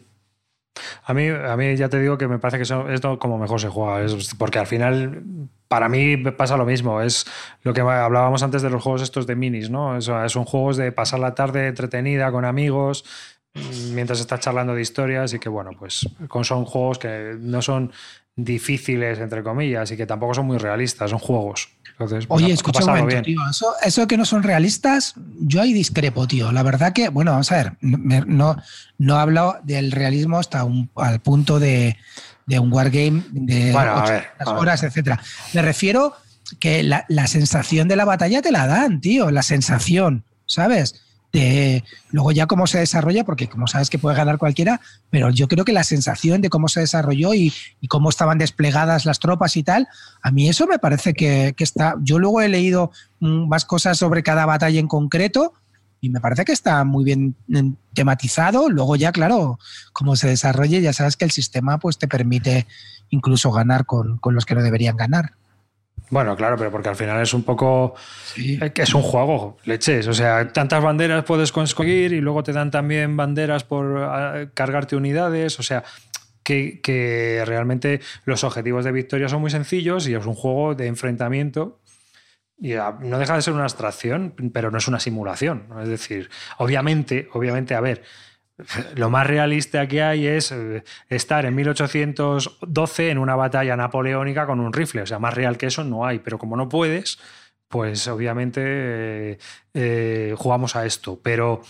A 1.04 1.12
mí, 1.12 1.26
a 1.28 1.56
mí 1.56 1.76
ya 1.76 1.88
te 1.88 1.98
digo 2.00 2.16
que 2.18 2.28
me 2.28 2.38
parece 2.38 2.58
que 2.58 2.62
eso 2.62 2.88
es 2.88 3.02
lo- 3.02 3.18
como 3.18 3.36
mejor 3.36 3.60
se 3.60 3.68
juega, 3.68 4.02
es- 4.04 4.34
porque 4.36 4.58
al 4.60 4.66
final 4.68 5.22
para 5.66 5.88
mí 5.88 6.16
pasa 6.16 6.56
lo 6.56 6.64
mismo, 6.64 7.02
es 7.02 7.26
lo 7.62 7.74
que 7.74 7.80
hablábamos 7.80 8.42
antes 8.44 8.62
de 8.62 8.70
los 8.70 8.82
juegos 8.82 9.02
estos 9.02 9.26
de 9.26 9.34
minis, 9.34 9.70
¿no? 9.70 9.96
Eso, 9.98 10.26
son 10.28 10.44
juegos 10.44 10.76
de 10.76 10.92
pasar 10.92 11.18
la 11.20 11.34
tarde 11.34 11.66
entretenida 11.66 12.30
con 12.30 12.44
amigos 12.44 13.04
mientras 13.92 14.20
estás 14.20 14.38
charlando 14.40 14.74
de 14.74 14.82
historias 14.82 15.34
y 15.34 15.40
que 15.40 15.48
bueno, 15.48 15.70
pues 15.76 16.08
son 16.42 16.64
juegos 16.64 16.98
que 17.00 17.36
no 17.40 17.60
son 17.60 17.90
difíciles 18.36 19.18
entre 19.18 19.42
comillas 19.42 19.90
y 19.90 19.96
que 19.96 20.06
tampoco 20.06 20.32
son 20.34 20.46
muy 20.46 20.58
realistas, 20.58 21.10
son 21.10 21.18
juegos. 21.18 21.70
Entonces, 22.00 22.24
a- 22.30 22.34
Oye, 22.34 22.52
a 22.52 22.54
escucha 22.54 22.80
un 22.80 22.86
momento, 22.86 23.08
bien. 23.08 23.22
tío. 23.22 23.40
Eso, 23.50 23.72
eso 23.82 24.00
de 24.02 24.06
que 24.06 24.16
no 24.16 24.24
son 24.24 24.42
realistas, 24.44 25.14
yo 25.40 25.60
ahí 25.60 25.72
discrepo, 25.72 26.28
tío. 26.28 26.52
La 26.52 26.62
verdad 26.62 26.92
que, 26.92 27.08
bueno, 27.08 27.32
vamos 27.32 27.50
a 27.50 27.56
ver, 27.56 27.72
no, 27.80 28.56
no, 28.98 29.16
he 29.16 29.20
hablado 29.20 29.58
del 29.64 29.90
realismo 29.90 30.38
hasta 30.38 30.62
un, 30.64 30.90
al 30.94 31.20
punto 31.20 31.58
de, 31.58 31.96
de 32.46 32.58
un 32.60 32.72
wargame 32.72 33.22
de 33.32 33.72
Bueno, 33.72 33.90
a 33.92 34.02
800 34.04 34.08
ver, 34.08 34.26
a 34.38 34.52
ver. 34.52 34.60
horas, 34.60 34.82
etcétera. 34.84 35.20
Me 35.54 35.62
refiero 35.62 36.14
que 36.60 36.82
la, 36.82 37.04
la 37.08 37.26
sensación 37.26 37.88
de 37.88 37.96
la 37.96 38.04
batalla 38.04 38.40
te 38.42 38.52
la 38.52 38.66
dan, 38.66 39.00
tío. 39.00 39.30
La 39.32 39.42
sensación, 39.42 40.24
¿sabes? 40.46 41.02
De, 41.32 41.84
luego 42.10 42.32
ya 42.32 42.46
cómo 42.46 42.66
se 42.66 42.78
desarrolla, 42.78 43.22
porque 43.22 43.48
como 43.48 43.66
sabes 43.66 43.90
que 43.90 43.98
puede 43.98 44.16
ganar 44.16 44.38
cualquiera, 44.38 44.80
pero 45.10 45.28
yo 45.28 45.46
creo 45.46 45.64
que 45.64 45.74
la 45.74 45.84
sensación 45.84 46.40
de 46.40 46.48
cómo 46.48 46.68
se 46.68 46.80
desarrolló 46.80 47.34
y, 47.34 47.52
cómo 47.88 48.08
estaban 48.08 48.38
desplegadas 48.38 49.04
las 49.04 49.18
tropas 49.18 49.56
y 49.56 49.62
tal, 49.62 49.88
a 50.22 50.30
mí 50.30 50.48
eso 50.48 50.66
me 50.66 50.78
parece 50.78 51.12
que, 51.12 51.54
está. 51.58 51.96
Yo 52.00 52.18
luego 52.18 52.40
he 52.40 52.48
leído 52.48 52.92
mm, 53.20 53.48
más 53.48 53.64
cosas 53.64 53.98
sobre 53.98 54.22
cada 54.22 54.46
batalla 54.46 54.80
en 54.80 54.88
concreto 54.88 55.52
y 56.00 56.10
me 56.10 56.20
parece 56.20 56.44
que 56.44 56.52
está 56.52 56.84
muy 56.84 57.04
bien 57.04 57.34
mm, 57.48 57.72
tematizado. 57.92 58.70
Luego 58.70 58.96
ya, 58.96 59.12
claro, 59.12 59.58
como 59.92 60.16
se 60.16 60.28
desarrolle, 60.28 60.80
ya 60.80 60.92
sabes 60.92 61.16
que 61.16 61.26
el 61.26 61.30
sistema 61.30 61.78
pues 61.78 61.98
te 61.98 62.08
permite 62.08 62.66
incluso 63.10 63.50
ganar 63.50 63.84
con, 63.84 64.18
con 64.18 64.34
los 64.34 64.46
que 64.46 64.54
no 64.54 64.62
deberían 64.62 64.96
ganar. 64.96 65.32
Bueno, 66.10 66.36
claro, 66.36 66.56
pero 66.56 66.70
porque 66.70 66.88
al 66.88 66.96
final 66.96 67.20
es 67.20 67.34
un 67.34 67.42
poco 67.42 67.94
Sí. 68.24 68.58
Eh, 68.60 68.72
es 68.74 68.94
un 68.94 69.02
juego, 69.02 69.58
leches. 69.64 70.06
O 70.08 70.14
sea, 70.14 70.48
tantas 70.52 70.82
banderas 70.82 71.24
puedes 71.24 71.52
conseguir 71.52 72.12
y 72.12 72.20
luego 72.20 72.42
te 72.42 72.52
dan 72.52 72.70
también 72.70 73.16
banderas 73.16 73.64
por 73.64 73.98
ah, 73.98 74.46
cargarte 74.54 74.96
unidades. 74.96 75.58
O 75.60 75.62
sea, 75.62 75.84
que, 76.42 76.80
que 76.80 77.42
realmente 77.44 78.00
los 78.24 78.44
objetivos 78.44 78.84
de 78.84 78.92
victoria 78.92 79.28
son 79.28 79.40
muy 79.40 79.50
sencillos 79.50 80.08
y 80.08 80.14
es 80.14 80.24
un 80.24 80.34
juego 80.34 80.74
de 80.74 80.86
enfrentamiento. 80.86 81.80
Y 82.60 82.74
ah, 82.74 82.98
no 83.00 83.18
deja 83.18 83.36
de 83.36 83.42
ser 83.42 83.54
una 83.54 83.64
abstracción, 83.64 84.34
pero 84.52 84.70
no 84.70 84.78
es 84.78 84.88
una 84.88 84.98
simulación. 84.98 85.68
Es 85.82 85.88
decir, 85.88 86.30
obviamente, 86.58 87.28
obviamente, 87.32 87.74
a 87.74 87.80
ver, 87.80 88.02
lo 88.96 89.10
más 89.10 89.26
realista 89.26 89.86
que 89.86 90.02
hay 90.02 90.26
es 90.26 90.52
eh, 90.52 90.82
estar 91.08 91.46
en 91.46 91.54
1812 91.54 93.10
en 93.10 93.18
una 93.18 93.36
batalla 93.36 93.76
napoleónica 93.76 94.46
con 94.46 94.60
un 94.60 94.72
rifle. 94.72 95.02
O 95.02 95.06
sea, 95.06 95.18
más 95.18 95.34
real 95.34 95.56
que 95.58 95.66
eso 95.66 95.84
no 95.84 96.06
hay. 96.06 96.18
Pero 96.18 96.38
como 96.38 96.56
no 96.56 96.68
puedes, 96.68 97.18
pues 97.68 98.06
obviamente 98.08 98.60
eh, 98.64 99.38
eh, 99.74 100.34
jugamos 100.36 100.76
a 100.76 100.86
esto. 100.86 101.20
Pero 101.22 101.62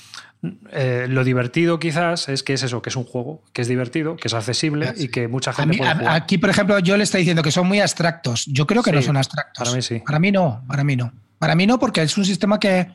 eh, 0.73 1.07
lo 1.09 1.25
divertido 1.25 1.79
quizás 1.79 2.29
es 2.29 2.43
que 2.43 2.53
es 2.55 2.63
eso, 2.63 2.81
que 2.83 2.91
es 2.91 2.97
un 2.97 3.05
juego, 3.05 3.43
que 3.53 3.63
es 3.63 3.69
divertido, 3.69 4.17
que 4.17 4.29
es 4.29 4.35
accesible 4.35 4.93
y 4.97 5.09
que 5.09 5.29
mucha 5.29 5.51
A 5.51 5.55
gente 5.55 5.73
mí- 5.73 5.79
puede 5.79 5.95
jugar. 5.95 6.15
aquí, 6.17 6.39
por 6.39 6.51
ejemplo, 6.51 6.79
yo 6.79 6.97
le 6.97 7.03
estoy 7.05 7.21
diciendo 7.21 7.43
que 7.43 7.51
son 7.51 7.67
muy 7.67 7.81
abstractos. 7.81 8.47
Yo 8.47 8.67
creo 8.67 8.83
que 8.83 8.91
Sí, 8.91 8.97
no 8.97 9.03
son 9.03 9.17
abstractos. 9.17 9.63
para 9.65 9.75
mí 9.77 9.83
sí. 9.83 10.01
Para 10.07 10.19
mí 10.19 10.31
no, 10.33 10.65
para 10.69 10.85
mí 10.85 10.97
no. 10.97 11.13
Para 11.39 11.55
mí 11.55 11.67
no, 11.67 11.79
porque 11.79 12.03
es 12.03 12.17
un 12.19 12.25
sistema 12.25 12.59
que, 12.59 12.89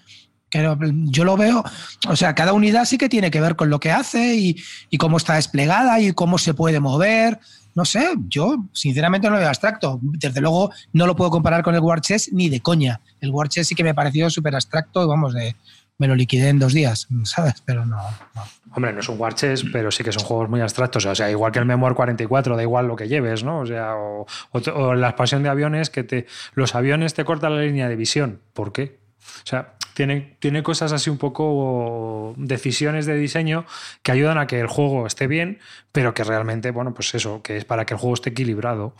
no- 0.61 0.77
yo 1.09 1.23
lo 1.23 1.35
veo. 1.37 1.63
O 2.07 2.15
sea, 2.15 2.35
cada 2.35 2.53
unidad 2.53 2.85
sí 2.85 2.97
que 2.97 3.09
tiene 3.09 3.31
que 3.31 3.41
ver 3.41 3.55
con 3.55 3.69
lo 3.69 3.79
que 3.79 3.91
hace 3.91 4.35
y, 4.35 4.97
cómo 4.97 5.17
está 5.17 5.35
desplegada 5.35 5.99
y 5.99 6.11
cómo 6.13 6.37
se 6.37 6.53
puede 6.53 6.79
mover. 6.79 7.39
No 7.75 7.85
sé, 7.85 8.07
yo 8.27 8.65
sinceramente 8.73 9.27
no 9.27 9.33
lo 9.33 9.39
veo 9.39 9.47
abstracto. 9.49 9.99
Desde 10.03 10.41
luego 10.41 10.71
no 10.93 11.07
lo 11.07 11.15
puedo 11.15 11.31
comparar 11.31 11.63
con 11.63 11.73
el 11.73 11.81
War 11.81 12.01
Chess 12.01 12.31
ni 12.31 12.49
de 12.49 12.59
coña. 12.61 12.99
El 13.19 13.31
War 13.31 13.49
Chess 13.49 13.67
sí 13.69 13.75
que 13.75 13.83
me 13.83 13.95
pareció 13.95 14.29
súper 14.29 14.53
abstracto, 14.53 15.07
vamos, 15.07 15.33
de, 15.33 15.55
me 15.97 16.07
lo 16.07 16.13
liquidé 16.15 16.49
en 16.49 16.59
dos 16.59 16.73
días, 16.73 17.07
¿sabes? 17.23 17.55
Pero 17.65 17.85
no. 17.85 17.97
Hombre, 18.75 18.91
no 18.91 19.01
es 19.01 19.09
un 19.09 19.19
war 19.19 19.35
chess, 19.35 19.63
pero 19.71 19.91
sí 19.91 20.03
que 20.03 20.11
son 20.11 20.23
juegos 20.23 20.49
muy 20.49 20.59
abstractos. 20.59 21.05
O 21.05 21.13
sea, 21.13 21.29
igual 21.29 21.51
que 21.51 21.59
el 21.59 21.65
Memoir 21.65 21.93
44, 21.93 22.55
da 22.55 22.63
igual 22.63 22.87
lo 22.87 22.95
que 22.95 23.07
lleves, 23.07 23.43
¿no? 23.43 23.59
O 23.59 23.65
sea, 23.67 23.93
o, 23.95 24.25
o- 24.51 24.71
o 24.71 24.95
la 24.95 25.09
expansión 25.09 25.43
de 25.43 25.49
aviones 25.49 25.91
que 25.91 26.03
te. 26.03 26.25
Los 26.55 26.73
aviones 26.73 27.13
te 27.13 27.23
cortan 27.23 27.55
la 27.55 27.61
línea 27.61 27.87
de 27.87 27.95
visión. 27.95 28.41
¿Por 28.53 28.71
qué? 28.71 28.97
O 29.43 29.45
sea, 29.47 29.75
tiene, 29.93 30.35
tiene 30.39 30.63
cosas 30.63 30.91
así 30.91 31.09
un 31.09 31.17
poco. 31.17 32.33
decisiones 32.37 33.05
de 33.05 33.15
diseño 33.15 33.65
que 34.01 34.11
ayudan 34.11 34.37
a 34.37 34.47
que 34.47 34.59
el 34.59 34.67
juego 34.67 35.07
esté 35.07 35.27
bien, 35.27 35.59
pero 35.91 36.13
que 36.13 36.23
realmente, 36.23 36.71
bueno, 36.71 36.93
pues 36.93 37.13
eso, 37.15 37.41
que 37.41 37.57
es 37.57 37.65
para 37.65 37.85
que 37.85 37.93
el 37.93 37.99
juego 37.99 38.15
esté 38.15 38.31
equilibrado. 38.31 38.93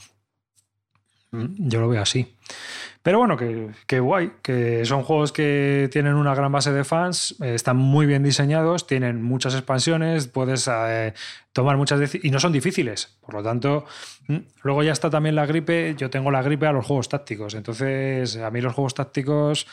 Mm, 1.32 1.68
Yo 1.68 1.82
lo 1.82 1.89
veo 1.89 2.02
así. 2.02 2.36
Pero 3.02 3.18
bueno, 3.20 3.36
que, 3.36 3.70
que 3.86 4.00
guay, 4.00 4.32
que 4.41 4.86
son 4.86 5.04
juegos 5.04 5.34
que 5.34 5.89
tienen 5.91 6.14
una 6.14 6.34
gran 6.34 6.52
base 6.54 6.72
de 6.72 6.86
fans, 6.86 7.36
eh, 7.41 7.54
están 7.54 7.76
muy 7.76 8.06
bien 8.06 8.24
diseñados, 8.24 8.88
tienen 8.88 9.22
muchas 9.22 9.56
expansiones, 9.56 10.28
puedes 10.28 10.70
eh, 10.72 11.14
tomar 11.52 11.76
muchas 11.76 12.00
decisiones 12.00 12.26
y 12.26 12.32
no 12.32 12.39
son 12.39 12.54
difíciles. 12.54 13.18
Por 13.20 13.34
lo 13.36 13.44
tanto, 13.44 13.86
mm, 14.30 14.38
luego 14.64 14.84
ya 14.84 14.94
está 14.94 15.10
también 15.10 15.36
la 15.36 15.46
gripe, 15.46 15.96
yo 15.98 16.10
tengo 16.10 16.32
la 16.32 16.41
gripe 16.41 16.66
a 16.66 16.72
los 16.72 16.86
juegos 16.86 17.10
tácticos, 17.10 17.56
entonces 17.56 18.38
a 18.38 18.50
mí 18.52 18.62
los 18.62 18.74
juegos 18.74 18.94
tácticos 18.94 19.68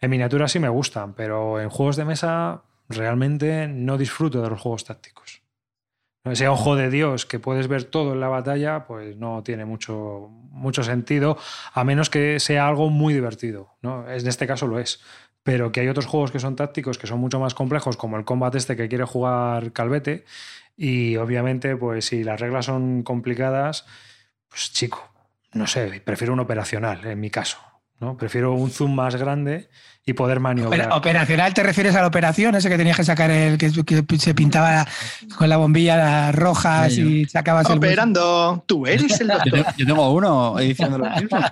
en 0.00 0.10
miniatura 0.10 0.48
sí 0.48 0.58
me 0.58 0.68
gustan, 0.68 1.14
pero 1.14 1.60
en 1.60 1.70
juegos 1.70 1.96
de 1.96 2.04
mesa 2.04 2.62
realmente 2.88 3.68
no 3.68 3.98
disfruto 3.98 4.42
de 4.42 4.50
los 4.50 4.60
juegos 4.60 4.84
tácticos. 4.84 5.42
Ese 6.24 6.48
ojo 6.48 6.74
de 6.74 6.90
Dios 6.90 7.24
que 7.24 7.38
puedes 7.38 7.68
ver 7.68 7.84
todo 7.84 8.12
en 8.12 8.20
la 8.20 8.28
batalla, 8.28 8.86
pues 8.86 9.16
no 9.16 9.42
tiene 9.44 9.64
mucho, 9.64 10.28
mucho 10.50 10.82
sentido, 10.82 11.38
a 11.72 11.84
menos 11.84 12.10
que 12.10 12.40
sea 12.40 12.66
algo 12.66 12.90
muy 12.90 13.14
divertido. 13.14 13.76
¿no? 13.80 14.10
En 14.10 14.26
este 14.26 14.46
caso 14.46 14.66
lo 14.66 14.80
es. 14.80 15.00
Pero 15.44 15.70
que 15.70 15.80
hay 15.80 15.88
otros 15.88 16.06
juegos 16.06 16.32
que 16.32 16.40
son 16.40 16.56
tácticos, 16.56 16.98
que 16.98 17.06
son 17.06 17.20
mucho 17.20 17.38
más 17.38 17.54
complejos, 17.54 17.96
como 17.96 18.16
el 18.16 18.24
Combat 18.24 18.52
este 18.56 18.74
que 18.74 18.88
quiere 18.88 19.04
jugar 19.04 19.72
Calvete. 19.72 20.24
Y 20.76 21.16
obviamente, 21.16 21.76
pues 21.76 22.06
si 22.06 22.24
las 22.24 22.40
reglas 22.40 22.64
son 22.66 23.04
complicadas, 23.04 23.86
pues 24.48 24.72
chico, 24.72 25.08
no 25.52 25.68
sé, 25.68 26.02
prefiero 26.04 26.32
un 26.32 26.40
operacional 26.40 27.06
en 27.06 27.20
mi 27.20 27.30
caso. 27.30 27.58
¿No? 28.00 28.16
Prefiero 28.16 28.54
un 28.54 28.70
zoom 28.70 28.94
más 28.94 29.16
grande 29.16 29.68
y 30.04 30.12
poder 30.12 30.38
maniobrar. 30.38 30.80
Opera- 30.88 30.96
operacional 30.96 31.52
te 31.54 31.62
refieres 31.62 31.94
a 31.96 32.00
la 32.02 32.06
operación, 32.06 32.54
ese 32.54 32.68
que 32.68 32.76
tenías 32.76 32.96
que 32.96 33.04
sacar 33.04 33.30
el 33.30 33.58
que, 33.58 33.72
que 34.06 34.18
se 34.18 34.34
pintaba 34.34 34.86
con 35.36 35.48
la 35.48 35.56
bombilla 35.56 36.30
roja 36.32 36.88
Sí, 36.90 37.22
y 37.22 37.24
sacabas 37.26 37.68
el. 37.70 37.78
Operando, 37.78 38.62
tú 38.66 38.86
eres 38.86 39.20
el 39.20 39.28
Yo, 39.28 39.34
doctor. 39.34 39.74
yo 39.76 39.86
tengo 39.86 40.12
uno 40.12 40.58
edición 40.60 40.92
de 40.92 40.98
los 40.98 41.18
Simpsons. 41.18 41.46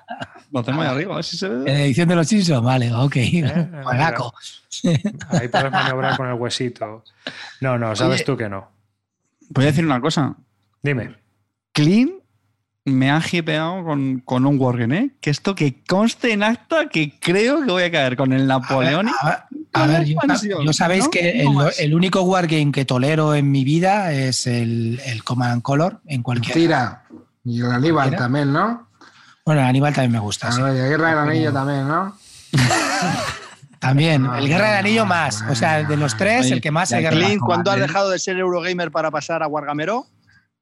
Lo 0.53 0.63
tengo 0.63 0.83
ahí 0.83 0.89
arriba, 0.89 1.13
a 1.15 1.17
ver 1.17 1.25
si 1.25 1.37
se 1.37 1.49
ve. 1.49 1.85
Edición 1.87 2.09
de 2.09 2.15
los 2.15 2.29
Simpsons, 2.29 2.63
vale, 2.63 2.93
ok. 2.95 3.17
Eh. 3.17 3.69
Ahí 5.31 5.49
puedes 5.49 5.71
maniobrar 5.73 6.17
con 6.17 6.29
el 6.29 6.35
huesito. 6.35 7.05
No, 7.61 7.79
no, 7.79 7.95
sabes 7.97 8.17
Oye. 8.17 8.25
tú 8.25 8.37
que 8.37 8.49
no. 8.49 8.71
Voy 9.51 9.65
a 9.65 9.67
decir 9.69 9.85
una 9.85 10.01
cosa. 10.01 10.37
Dime. 10.83 11.17
Clean 11.73 12.13
me 12.85 13.11
ha 13.11 13.23
hipeado 13.31 13.83
con, 13.85 14.21
con 14.21 14.45
un 14.45 14.59
Wargame, 14.59 14.99
¿eh? 14.99 15.11
Que 15.21 15.31
esto 15.31 15.55
que 15.55 15.83
conste 15.87 16.33
en 16.33 16.43
acta 16.43 16.89
que 16.89 17.19
creo 17.19 17.65
que 17.65 17.71
voy 17.73 17.83
a 17.85 17.91
caer 17.91 18.17
con 18.17 18.33
el 18.33 18.47
Napoleón. 18.47 19.09
A 19.09 19.27
ver, 19.27 19.39
a 19.73 19.87
ver, 19.87 20.05
yo 20.05 20.73
sabéis 20.73 21.05
¿no? 21.05 21.11
que 21.11 21.41
el, 21.43 21.49
el 21.79 21.95
único 21.95 22.23
wargame 22.23 22.73
que 22.73 22.85
tolero 22.85 23.35
en 23.35 23.51
mi 23.51 23.65
vida 23.65 24.13
es 24.13 24.47
el, 24.47 25.01
el 25.07 25.25
Command 25.25 25.53
and 25.55 25.63
Color 25.63 26.01
en 26.07 26.23
cualquier. 26.23 26.55
Tira. 26.55 27.05
Y 27.45 27.61
el 27.61 27.73
Aníbal 27.73 28.15
también, 28.17 28.53
¿no? 28.53 28.89
Bueno, 29.45 29.61
el 29.63 29.67
Aníbal 29.67 29.95
también 29.95 30.13
me 30.13 30.19
gusta. 30.21 30.53
sí. 30.53 30.61
Ah, 30.63 30.73
y 30.73 30.79
la 30.79 30.89
Guerra 30.89 31.09
del 31.11 31.19
Anillo 31.19 31.53
también, 31.53 31.89
¿no? 31.89 32.17
También, 33.79 34.27
Ah, 34.27 34.39
el 34.39 34.49
Guerra 34.49 34.69
del 34.69 34.79
Anillo 34.79 35.05
más. 35.05 35.45
O 35.51 35.55
sea, 35.55 35.83
de 35.85 35.97
los 35.99 36.17
tres, 36.17 36.47
Oye, 36.47 36.55
el 36.55 36.61
que 36.63 36.71
más 36.71 36.91
el 36.93 37.03
Guerra 37.03 37.17
Clint. 37.17 37.43
¿cuándo 37.43 37.71
has 37.71 37.79
dejado 37.79 38.09
de 38.09 38.19
ser 38.19 38.39
Eurogamer 38.39 38.91
para 38.91 39.11
pasar 39.11 39.43
a 39.43 39.47
Wargamero? 39.47 40.07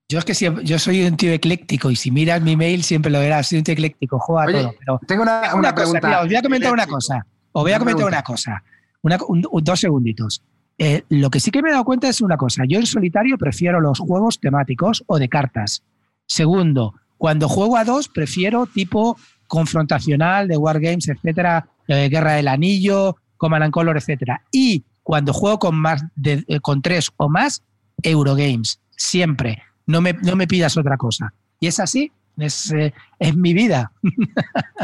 Yo 0.09 0.19
es 0.19 0.25
que 0.25 0.35
siempre- 0.35 0.65
yo 0.65 0.79
soy 0.79 1.05
un 1.05 1.17
tío 1.17 1.33
ecléctico 1.33 1.91
y 1.91 1.97
si 1.97 2.11
miras 2.11 2.43
mi 2.43 2.57
mail 2.57 2.83
siempre 2.83 3.11
lo 3.11 3.19
verás, 3.19 3.49
soy 3.49 3.59
un 3.59 3.65
tío 3.65 3.73
ecléctico, 3.73 4.19
juega 4.19 4.47
Oye, 4.47 4.61
todo. 4.63 4.75
Pero 4.79 5.01
Tengo 5.07 5.23
una, 5.23 5.41
una, 5.41 5.55
una 5.55 5.75
cosa, 5.75 5.85
pregunta. 5.85 6.09
mira, 6.09 6.21
os 6.21 6.27
voy 6.29 6.37
a 6.37 6.43
comentar 6.43 6.73
una 6.73 6.87
cosa. 6.87 7.27
Os 7.53 7.63
voy 7.63 7.73
a 7.73 7.79
comentar 7.79 8.07
una 8.07 8.23
cosa. 8.23 8.63
Una- 9.03 9.19
un- 9.29 9.47
un- 9.51 9.65
dos 9.65 9.81
segunditos. 9.81 10.43
Eh, 10.79 11.05
lo 11.09 11.31
que 11.31 11.41
sí 11.41 11.51
que 11.51 11.63
me 11.63 11.69
he 11.69 11.73
dado 11.73 11.85
cuenta 11.85 12.09
es 12.09 12.21
una 12.21 12.37
cosa. 12.37 12.65
Yo 12.69 12.79
en 12.79 12.87
solitario 12.87 13.39
prefiero 13.39 13.81
los 13.81 13.99
juegos 14.01 14.39
temáticos 14.41 15.03
o 15.07 15.19
de 15.19 15.29
cartas. 15.29 15.83
Segundo, 16.27 16.95
cuando 17.19 17.49
juego 17.49 17.77
a 17.77 17.85
dos, 17.85 18.09
prefiero 18.09 18.67
tipo 18.67 19.17
confrontacional 19.47 20.49
de 20.49 20.57
Wargames, 20.57 21.09
etcétera, 21.09 21.69
eh, 21.87 22.09
Guerra 22.11 22.33
del 22.33 22.49
Anillo, 22.49 23.17
Command 23.37 23.65
and 23.65 23.73
Color, 23.73 23.97
etcétera. 23.97 24.43
Y 24.51 24.85
cuando 25.03 25.33
juego 25.33 25.59
con 25.59 25.77
más 25.77 26.03
de, 26.17 26.45
eh, 26.49 26.61
con 26.61 26.81
tres 26.83 27.11
o 27.17 27.29
más, 27.29 27.63
Eurogames. 28.03 28.81
Siempre. 28.97 29.63
No 29.87 30.01
me, 30.01 30.13
no 30.13 30.37
me 30.37 30.47
pidas 30.47 30.77
otra 30.77 30.97
cosa. 30.97 31.33
Y 31.61 31.67
es 31.67 31.81
así. 31.81 32.13
Es, 32.39 32.73
eh, 32.73 32.93
es 33.19 33.37
mi 33.37 33.53
vida. 33.55 33.93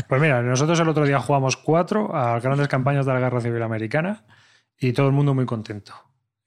Pues 0.08 0.20
mira, 0.20 0.42
nosotros 0.42 0.78
el 0.80 0.88
otro 0.88 1.04
día 1.04 1.18
jugamos 1.20 1.56
cuatro 1.56 2.14
a 2.14 2.38
grandes 2.40 2.68
campañas 2.68 3.04
de 3.06 3.12
la 3.12 3.20
Guerra 3.20 3.40
Civil 3.40 3.62
Americana 3.62 4.24
y 4.78 4.92
todo 4.92 5.06
el 5.08 5.12
mundo 5.12 5.34
muy 5.34 5.44
contento 5.44 5.92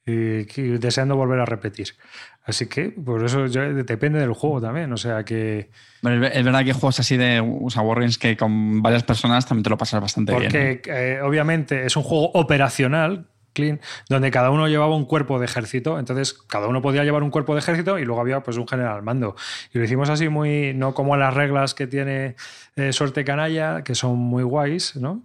y, 0.06 0.45
que- 0.45 0.78
deseando 0.80 1.16
volver 1.16 1.39
a 1.39 1.45
repetir. 1.45 1.89
Así 2.43 2.66
que, 2.68 2.89
por 2.89 3.24
eso 3.24 3.45
yo- 3.47 3.74
depende 3.74 4.20
del 4.20 4.34
juego 4.34 4.60
también. 4.62 4.91
O 4.93 4.97
sea 4.97 5.24
que. 5.24 5.70
Pero 6.02 6.26
es 6.26 6.43
verdad 6.43 6.64
que 6.64 6.74
juegos 6.74 6.99
así 6.99 7.18
de 7.18 7.39
o 7.41 7.70
sea, 7.70 7.82
Wargames 7.84 8.18
que 8.18 8.36
con 8.38 8.82
varias 8.82 9.04
personas 9.04 9.45
también 9.45 9.64
te 9.64 9.70
lo 9.70 9.78
pasas 9.78 10.02
bastante 10.02 10.32
bien. 10.36 10.56
¿eh? 10.56 10.80
Porque 10.82 10.91
eh, 11.16 11.22
obviamente 11.22 11.86
es 11.86 11.95
un 11.95 12.04
juego 12.04 12.32
operacional, 12.34 13.28
clean, 13.54 13.80
donde 14.10 14.32
cada 14.32 14.52
uno 14.52 14.68
llevaba 14.68 14.95
un 14.95 15.06
cuerpo 15.06 15.39
de 15.39 15.45
ejército. 15.45 15.99
Entonces, 15.99 16.34
cada 16.34 16.68
uno 16.68 16.82
podía 16.82 17.04
llevar 17.04 17.24
un 17.24 17.32
cuerpo 17.32 17.54
de 17.54 17.60
ejército 17.60 17.99
y 17.99 18.06
luego 18.06 18.22
había 18.22 18.41
pues 18.41 18.58
un 18.58 18.68
general 18.68 18.95
al 18.95 19.04
mando. 19.04 19.36
Y 19.74 19.78
lo 19.78 19.84
hicimos 19.84 20.10
así 20.10 20.30
muy, 20.30 20.74
no 20.74 20.93
como 20.93 21.18
las 21.18 21.34
reglas 21.34 21.74
que 21.74 21.88
tiene 21.88 22.36
eh, 22.76 22.93
Suerte 22.93 23.24
Canalla, 23.24 23.84
que 23.84 23.95
son 23.95 24.18
muy 24.18 24.43
guays, 24.43 24.95
¿no? 24.95 25.24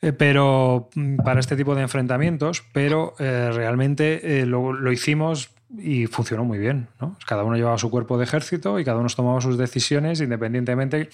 Eh, 0.00 0.12
pero 0.12 0.88
mm, 0.94 1.16
para 1.16 1.40
este 1.40 1.56
tipo 1.56 1.74
de 1.74 1.82
enfrentamientos, 1.82 2.64
pero 2.72 3.14
eh, 3.18 3.50
realmente 3.52 4.40
eh, 4.40 4.46
lo, 4.46 4.72
lo 4.72 4.92
hicimos 4.92 5.50
y 5.76 6.06
funcionó 6.06 6.44
muy 6.44 6.58
bien, 6.58 6.88
¿no? 7.00 7.16
Cada 7.26 7.42
uno 7.42 7.56
llevaba 7.56 7.78
su 7.78 7.90
cuerpo 7.90 8.16
de 8.16 8.24
ejército 8.24 8.78
y 8.78 8.84
cada 8.84 8.98
uno 8.98 9.08
tomaba 9.08 9.40
sus 9.40 9.58
decisiones 9.58 10.20
independientemente 10.20 11.10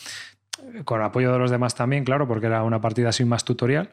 con 0.85 1.03
apoyo 1.03 1.33
de 1.33 1.39
los 1.39 1.51
demás 1.51 1.75
también, 1.75 2.05
claro, 2.05 2.29
porque 2.29 2.47
era 2.47 2.63
una 2.63 2.81
partida 2.81 3.09
así 3.09 3.25
más 3.25 3.45
tutorial, 3.45 3.91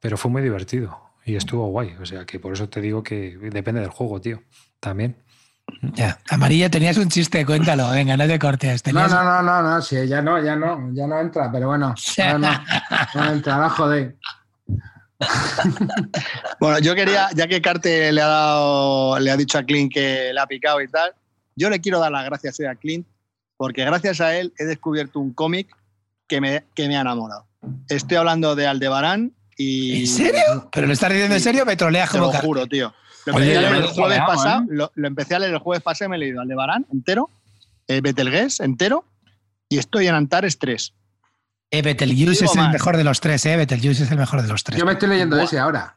pero 0.00 0.16
fue 0.16 0.30
muy 0.30 0.42
divertido 0.42 1.11
y 1.24 1.36
estuvo 1.36 1.66
guay. 1.68 1.94
O 2.00 2.06
sea 2.06 2.24
que 2.24 2.38
por 2.40 2.52
eso 2.52 2.68
te 2.68 2.80
digo 2.80 3.02
que 3.02 3.36
depende 3.52 3.80
del 3.80 3.90
juego, 3.90 4.20
tío. 4.20 4.42
También. 4.80 5.16
Ya. 5.94 6.18
Amarilla, 6.28 6.68
tenías 6.68 6.96
un 6.96 7.08
chiste, 7.08 7.46
cuéntalo. 7.46 7.90
Venga, 7.90 8.16
no 8.16 8.26
te 8.26 8.38
cortes. 8.38 8.84
No, 8.86 8.92
Tenías- 8.92 9.10
no, 9.10 9.24
no, 9.24 9.42
no, 9.42 9.62
no, 9.62 9.80
sí, 9.82 9.96
ya 10.08 10.20
no, 10.20 10.42
ya 10.42 10.56
no, 10.56 10.90
ya 10.92 11.06
no 11.06 11.20
entra, 11.20 11.50
pero 11.52 11.68
bueno, 11.68 11.94
no, 12.18 12.38
no, 12.38 12.50
no 13.14 13.32
entra, 13.32 13.56
no 13.58 13.70
joder. 13.70 14.16
Bueno, 16.60 16.78
yo 16.80 16.94
quería, 16.94 17.28
ya 17.34 17.46
que 17.46 17.60
Carte 17.62 18.12
le 18.12 18.20
ha, 18.20 18.26
dado, 18.26 19.18
le 19.18 19.30
ha 19.30 19.36
dicho 19.36 19.58
a 19.58 19.62
Clint 19.62 19.92
que 19.92 20.32
le 20.32 20.40
ha 20.40 20.46
picado 20.46 20.80
y 20.80 20.88
tal, 20.88 21.12
yo 21.56 21.70
le 21.70 21.80
quiero 21.80 21.98
dar 22.00 22.10
las 22.12 22.24
gracias 22.24 22.58
hoy 22.60 22.66
a 22.66 22.74
Clint, 22.74 23.06
porque 23.56 23.84
gracias 23.84 24.20
a 24.20 24.36
él 24.36 24.52
he 24.58 24.64
descubierto 24.64 25.20
un 25.20 25.32
cómic 25.32 25.68
que 26.26 26.40
me, 26.40 26.64
que 26.74 26.88
me 26.88 26.96
ha 26.96 27.02
enamorado. 27.02 27.46
Estoy 27.88 28.16
hablando 28.16 28.54
de 28.56 28.66
Aldebarán 28.66 29.32
y. 29.56 30.00
¿En 30.00 30.06
serio? 30.06 30.68
¿Pero 30.72 30.86
lo 30.86 30.92
estás 30.92 31.10
diciendo 31.10 31.34
en 31.34 31.40
serio? 31.40 31.64
Me 31.66 31.76
troleas 31.76 32.10
Te 32.10 32.18
como 32.18 32.26
lo 32.26 32.32
car- 32.32 32.44
juro, 32.44 32.66
tío. 32.66 32.94
Lo 33.26 33.34
Oye, 33.34 33.54
empecé, 33.54 33.58
a 33.58 33.70
leer 33.70 33.74
el 33.74 33.82
lo 33.82 33.88
jueves 33.94 34.18
pasado, 34.26 34.62
¿eh? 34.62 34.66
lo, 34.70 34.92
lo 34.94 35.06
empecé 35.06 35.34
a 35.34 35.38
leer 35.38 35.52
el 35.52 35.58
jueves 35.60 35.82
pasado 35.82 36.06
y 36.06 36.10
me 36.10 36.16
he 36.16 36.18
leído 36.18 36.40
Aldebarán 36.40 36.86
entero, 36.92 37.30
eh, 37.86 38.00
Betelgeuse 38.00 38.64
entero 38.64 39.04
y 39.68 39.78
estoy 39.78 40.08
en 40.08 40.14
Antares 40.16 40.58
3. 40.58 40.92
Eh, 41.70 41.82
Betelgeuse 41.82 42.44
es 42.46 42.56
el 42.56 42.68
mejor 42.70 42.96
de 42.96 43.04
los 43.04 43.20
tres, 43.20 43.46
¿eh? 43.46 43.56
Betelgeuse 43.56 44.02
es 44.02 44.10
el 44.10 44.18
mejor 44.18 44.42
de 44.42 44.48
los 44.48 44.62
tres. 44.64 44.78
Yo 44.78 44.84
me 44.84 44.92
estoy 44.92 45.08
leyendo 45.08 45.40
ese 45.40 45.58
ahora. 45.58 45.96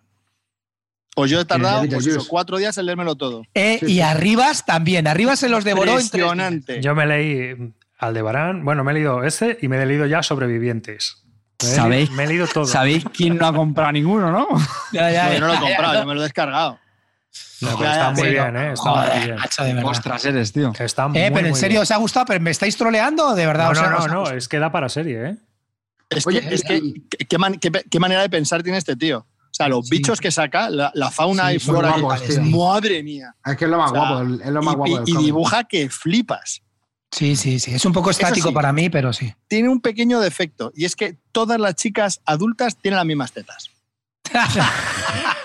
Pues 1.15 1.31
yo 1.31 1.39
he 1.39 1.45
tardado 1.45 1.83
pues 1.89 2.07
cuatro 2.27 2.57
días 2.57 2.77
en 2.77 2.85
leérmelo 2.85 3.15
todo. 3.15 3.43
Eh, 3.53 3.77
Sí, 3.79 3.85
y 3.85 3.89
sí. 3.95 4.01
Arribas 4.01 4.65
también. 4.65 5.07
Arribas 5.07 5.39
se 5.39 5.49
los 5.49 5.63
devoró 5.63 5.91
en 5.93 5.97
tres 5.97 6.11
días. 6.11 6.25
Impresionante. 6.27 6.81
Yo 6.81 6.93
me 6.93 7.05
leí 7.05 7.73
Aldebarán, 7.97 8.63
bueno, 8.65 8.83
me 8.83 8.91
he 8.91 8.95
leído 8.95 9.23
este 9.23 9.57
y 9.61 9.67
me 9.67 9.81
he 9.81 9.85
leído 9.85 10.05
ya 10.05 10.21
Sobrevivientes. 10.23 11.24
Me 11.63 11.69
he 11.69 11.75
¿Sabéis? 11.75 12.09
leído- 12.09 12.15
Me 12.17 12.23
he 12.23 12.27
leído 12.27 12.47
todo. 12.47 12.65
¿Sabéis 12.65 13.05
quién 13.15 13.37
no 13.37 13.47
ha 13.47 13.53
comprado 13.53 13.91
ninguno, 13.93 14.31
no? 14.31 14.47
Ya, 14.91 15.09
ya, 15.11 15.25
No, 15.27 15.33
yo 15.33 15.39
no 15.39 15.47
lo 15.47 15.53
he 15.53 15.55
ya, 15.55 15.61
comprado, 15.61 15.93
ya. 15.93 15.99
yo 16.01 16.05
me 16.05 16.13
lo 16.15 16.19
he 16.21 16.23
descargado. 16.23 16.79
No, 17.61 17.77
pero 17.77 17.89
está 17.91 18.11
muy 18.11 18.29
bien, 18.29 18.55
¿eh? 18.57 18.71
Está 18.73 18.89
Joder, 18.89 19.15
muy 19.15 19.25
bien. 19.25 19.35
macho, 19.37 19.63
de 19.63 19.73
verdad. 19.73 19.91
Ostras, 19.91 20.25
eres, 20.25 20.51
tío. 20.53 20.73
Está 20.77 21.07
muy, 21.07 21.17
Eh, 21.19 21.31
pero 21.33 21.47
en 21.47 21.55
serio 21.55 21.75
bien. 21.75 21.81
os 21.83 21.91
ha 21.91 21.97
gustado, 21.97 22.25
pero 22.25 22.39
me 22.41 22.51
estáis 22.51 22.75
troleando 22.77 23.33
de 23.33 23.45
verdad. 23.45 23.71
No, 23.73 23.89
no, 23.89 24.07
no, 24.07 24.29
es 24.31 24.47
que 24.47 24.59
da 24.59 24.71
para 24.71 24.89
serie, 24.89 25.29
¿eh? 25.29 25.35
Es 26.09 26.27
Oye, 26.27 26.41
que, 26.41 26.53
es 26.55 26.63
que 26.63 26.81
qué, 27.09 27.25
qué 27.25 27.37
man- 27.37 27.55
qué- 27.55 27.71
qué 27.89 27.99
manera 27.99 28.21
de 28.21 28.29
pensar 28.29 28.61
tiene 28.61 28.77
este 28.77 28.95
tío. 28.95 29.19
O 29.19 29.53
sea, 29.57 29.69
los 29.69 29.87
Sí. 29.87 29.95
bichos 29.97 30.19
que 30.19 30.31
saca, 30.31 30.69
la, 30.69 30.91
la 30.93 31.09
fauna 31.09 31.49
Sí, 31.49 31.55
y 31.55 31.59
flora, 31.59 31.97
guapos, 31.97 32.37
madre 32.51 33.01
mía. 33.01 33.33
Es 33.45 33.55
que 33.55 33.65
es 33.65 33.71
lo 33.71 33.77
más 33.77 33.91
O 33.91 33.95
sea, 33.95 34.03
guapo, 34.09 34.21
es 34.43 34.49
lo 34.51 34.61
más 34.61 34.73
y, 34.73 34.77
guapo 34.77 34.87
y- 34.91 34.95
del 34.99 35.09
y 35.09 35.11
cómic. 35.13 35.25
dibuja 35.25 35.63
que 35.63 35.89
flipas. 35.89 36.61
Sí, 37.15 37.35
sí, 37.35 37.59
sí. 37.59 37.73
Es 37.73 37.85
un 37.85 37.93
poco 37.93 38.09
estático 38.11 38.49
sí. 38.49 38.53
para 38.53 38.73
mí, 38.73 38.89
pero 38.89 39.13
sí. 39.13 39.33
Tiene 39.47 39.69
un 39.69 39.79
pequeño 39.79 40.19
defecto 40.19 40.71
y 40.75 40.83
es 40.85 40.95
que 40.95 41.15
todas 41.31 41.59
las 41.59 41.75
chicas 41.75 42.21
adultas 42.25 42.75
tienen 42.77 42.97
las 42.97 43.05
mismas 43.05 43.31
tetas. 43.31 43.69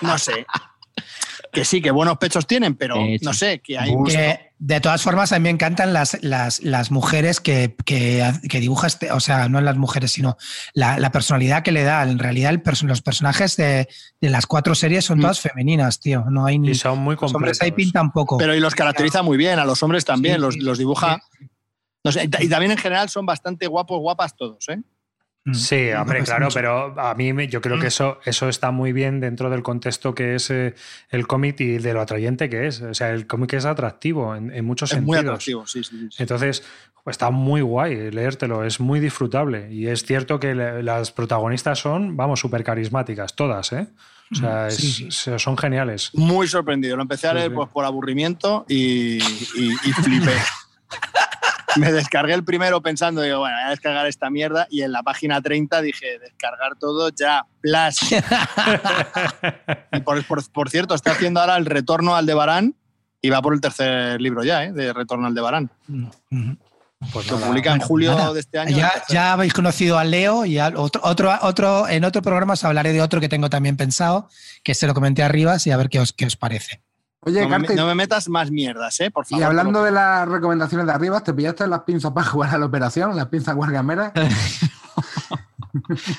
No 0.01 0.17
sé. 0.17 0.45
Que 1.53 1.65
sí, 1.65 1.81
que 1.81 1.91
buenos 1.91 2.17
pechos 2.17 2.47
tienen, 2.47 2.75
pero 2.75 2.95
no 3.21 3.33
sé, 3.33 3.59
que 3.59 3.77
hay 3.77 3.93
Que, 4.07 4.51
de 4.57 4.79
todas 4.79 5.01
formas, 5.01 5.31
a 5.33 5.39
mí 5.39 5.43
me 5.43 5.49
encantan 5.49 5.91
las, 5.91 6.17
las, 6.23 6.61
las 6.63 6.91
mujeres 6.91 7.39
que, 7.41 7.75
que, 7.85 8.31
que 8.49 8.59
dibuja, 8.61 8.87
este, 8.87 9.11
o 9.11 9.19
sea, 9.19 9.49
no 9.49 9.59
las 9.59 9.75
mujeres, 9.75 10.11
sino 10.13 10.37
la, 10.73 10.97
la 10.97 11.11
personalidad 11.11 11.61
que 11.63 11.71
le 11.73 11.83
da. 11.83 12.03
En 12.03 12.19
realidad, 12.19 12.51
el 12.51 12.63
perso- 12.63 12.87
los 12.87 13.01
personajes 13.01 13.57
de, 13.57 13.89
de 14.21 14.29
las 14.29 14.45
cuatro 14.45 14.75
series 14.75 15.03
son 15.05 15.17
Mm. 15.19 15.21
todas 15.21 15.39
femeninas, 15.41 15.99
tío. 15.99 16.23
No 16.29 16.45
hay 16.45 16.57
ni. 16.57 16.71
Y 16.71 16.75
son 16.75 16.99
muy 16.99 17.15
Los 17.15 17.23
hombres 17.33 17.33
completos. 17.59 17.61
ahí 17.61 17.71
pintan 17.71 18.11
poco. 18.11 18.37
Pero 18.37 18.55
y 18.55 18.59
los 18.61 18.73
caracteriza 18.73 19.21
muy 19.21 19.37
bien, 19.37 19.59
a 19.59 19.65
los 19.65 19.83
hombres 19.83 20.05
también, 20.05 20.35
Sí, 20.35 20.41
los, 20.41 20.57
los 20.57 20.77
dibuja. 20.77 21.21
No 22.03 22.11
sé, 22.11 22.23
y 22.39 22.47
también 22.49 22.71
en 22.71 22.77
general 22.77 23.09
son 23.09 23.25
bastante 23.25 23.67
guapos, 23.67 23.99
guapas 23.99 24.35
todos, 24.35 24.67
¿eh? 24.69 24.79
Mm. 25.43 25.53
Sí, 25.55 25.91
hombre, 25.91 26.23
claro, 26.23 26.45
mucho. 26.45 26.53
pero 26.55 26.99
a 27.01 27.15
mí 27.15 27.33
me- 27.33 27.47
yo 27.47 27.61
creo 27.61 27.79
que 27.79 27.87
eso, 27.87 28.19
eso 28.25 28.47
está 28.47 28.69
muy 28.69 28.93
bien 28.93 29.19
dentro 29.19 29.49
del 29.49 29.63
contexto 29.63 30.13
que 30.13 30.35
es 30.35 30.51
eh, 30.51 30.75
el 31.09 31.25
cómic 31.25 31.59
y 31.61 31.79
de 31.79 31.93
lo 31.93 32.01
atrayente 32.01 32.47
que 32.49 32.67
es. 32.67 32.79
O 32.81 32.93
sea, 32.93 33.09
el 33.09 33.25
cómic 33.25 33.53
es 33.53 33.65
atractivo 33.65 34.35
en, 34.35 34.53
en 34.53 34.63
muchos 34.65 34.91
Es 34.93 35.01
muy 35.01 35.15
sentidos. 35.17 35.33
atractivo, 35.35 35.65
sí, 35.67 35.83
sí, 35.83 36.07
sí. 36.11 36.21
Entonces, 36.21 36.63
pues, 37.03 37.15
está 37.15 37.31
muy 37.31 37.61
guay 37.61 38.11
leértelo, 38.11 38.63
es 38.63 38.79
muy 38.79 38.99
disfrutable. 38.99 39.71
Y 39.73 39.87
es 39.87 40.03
cierto 40.05 40.39
que 40.39 40.53
le- 40.53 40.83
las 40.83 41.11
protagonistas 41.11 41.79
son, 41.79 42.15
vamos, 42.15 42.39
súper 42.39 42.63
carismáticas, 42.63 43.35
todas, 43.35 43.71
¿eh? 43.73 43.87
O 44.31 44.35
sea, 44.35 44.67
es- 44.67 44.75
Sí, 44.75 45.09
sí. 45.11 45.31
son 45.39 45.57
geniales. 45.57 46.11
Muy 46.13 46.47
sorprendido. 46.47 46.95
Lo 46.97 47.01
empecé 47.01 47.25
a 47.27 47.31
Sí, 47.31 47.37
leer 47.37 47.49
sí. 47.49 47.55
pues, 47.55 47.69
por 47.69 47.83
aburrimiento 47.85 48.63
y, 48.69 49.17
y- 49.17 49.71
y 49.85 49.91
flipé. 50.03 50.33
Me 51.77 51.91
descargué 51.91 52.33
el 52.33 52.43
primero 52.43 52.81
pensando, 52.81 53.21
digo, 53.21 53.39
bueno, 53.39 53.55
voy 53.57 53.65
a 53.67 53.69
descargar 53.69 54.05
esta 54.07 54.29
mierda 54.29 54.67
y 54.69 54.81
en 54.81 54.91
la 54.91 55.03
página 55.03 55.41
30 55.41 55.81
dije, 55.81 56.19
descargar 56.19 56.75
todo 56.79 57.09
ya, 57.09 57.45
plus. 57.61 57.97
y 59.93 59.99
por, 60.01 60.23
por- 60.25 60.51
por 60.51 60.69
cierto, 60.69 60.95
está 60.95 61.11
haciendo 61.11 61.39
ahora 61.39 61.57
el 61.57 61.65
retorno 61.65 62.15
al 62.15 62.25
Debarán 62.25 62.75
y 63.21 63.29
va 63.29 63.41
por 63.41 63.53
el 63.53 63.61
tercer 63.61 64.19
libro 64.21 64.43
ya, 64.43 64.63
¿eh? 64.65 64.73
De 64.73 64.93
retorno 64.93 65.27
al 65.27 65.35
Debarán. 65.35 65.69
Mm, 65.87 66.07
mm. 66.29 66.57
Pues 67.13 67.27
Lo 67.31 67.35
nada. 67.37 67.47
publica 67.47 67.73
en 67.73 67.79
julio 67.79 68.13
nada. 68.15 68.31
de 68.33 68.39
este 68.39 68.59
año. 68.59 68.77
Ya, 68.77 68.91
ya 69.09 69.33
habéis 69.33 69.53
conocido 69.53 69.97
a 69.97 70.03
Leo 70.03 70.45
y 70.45 70.59
al 70.59 70.75
otro, 70.77 71.01
otro, 71.03 71.31
otro, 71.41 71.87
en 71.89 72.03
otro 72.05 72.21
programa 72.21 72.53
os 72.53 72.63
hablaré 72.63 72.93
de 72.93 73.01
otro 73.01 73.19
que 73.19 73.27
tengo 73.29 73.49
también 73.49 73.75
pensado, 73.75 74.29
que 74.63 74.75
se 74.75 74.85
lo 74.85 74.93
comenté 74.93 75.23
arriba, 75.23 75.57
y 75.65 75.71
a 75.71 75.77
ver 75.77 75.89
qué 75.89 75.99
os, 75.99 76.13
qué 76.13 76.27
os 76.27 76.35
parece. 76.35 76.81
Oye, 77.23 77.41
no, 77.41 77.49
me, 77.49 77.57
Carte, 77.57 77.75
no 77.75 77.85
me 77.85 77.95
metas 77.95 78.27
más 78.29 78.49
mierdas, 78.49 78.99
¿eh? 78.99 79.11
Por 79.11 79.25
y 79.25 79.31
favor. 79.31 79.45
hablando 79.45 79.83
de 79.83 79.91
las 79.91 80.27
recomendaciones 80.27 80.87
de 80.87 80.93
arriba, 80.93 81.23
¿te 81.23 81.33
pillaste 81.33 81.67
las 81.67 81.81
pinzas 81.81 82.11
para 82.11 82.25
jugar 82.25 82.55
a 82.55 82.57
la 82.57 82.65
operación? 82.65 83.15
¿Las 83.15 83.27
pinzas 83.27 83.55
guargameras? 83.55 84.11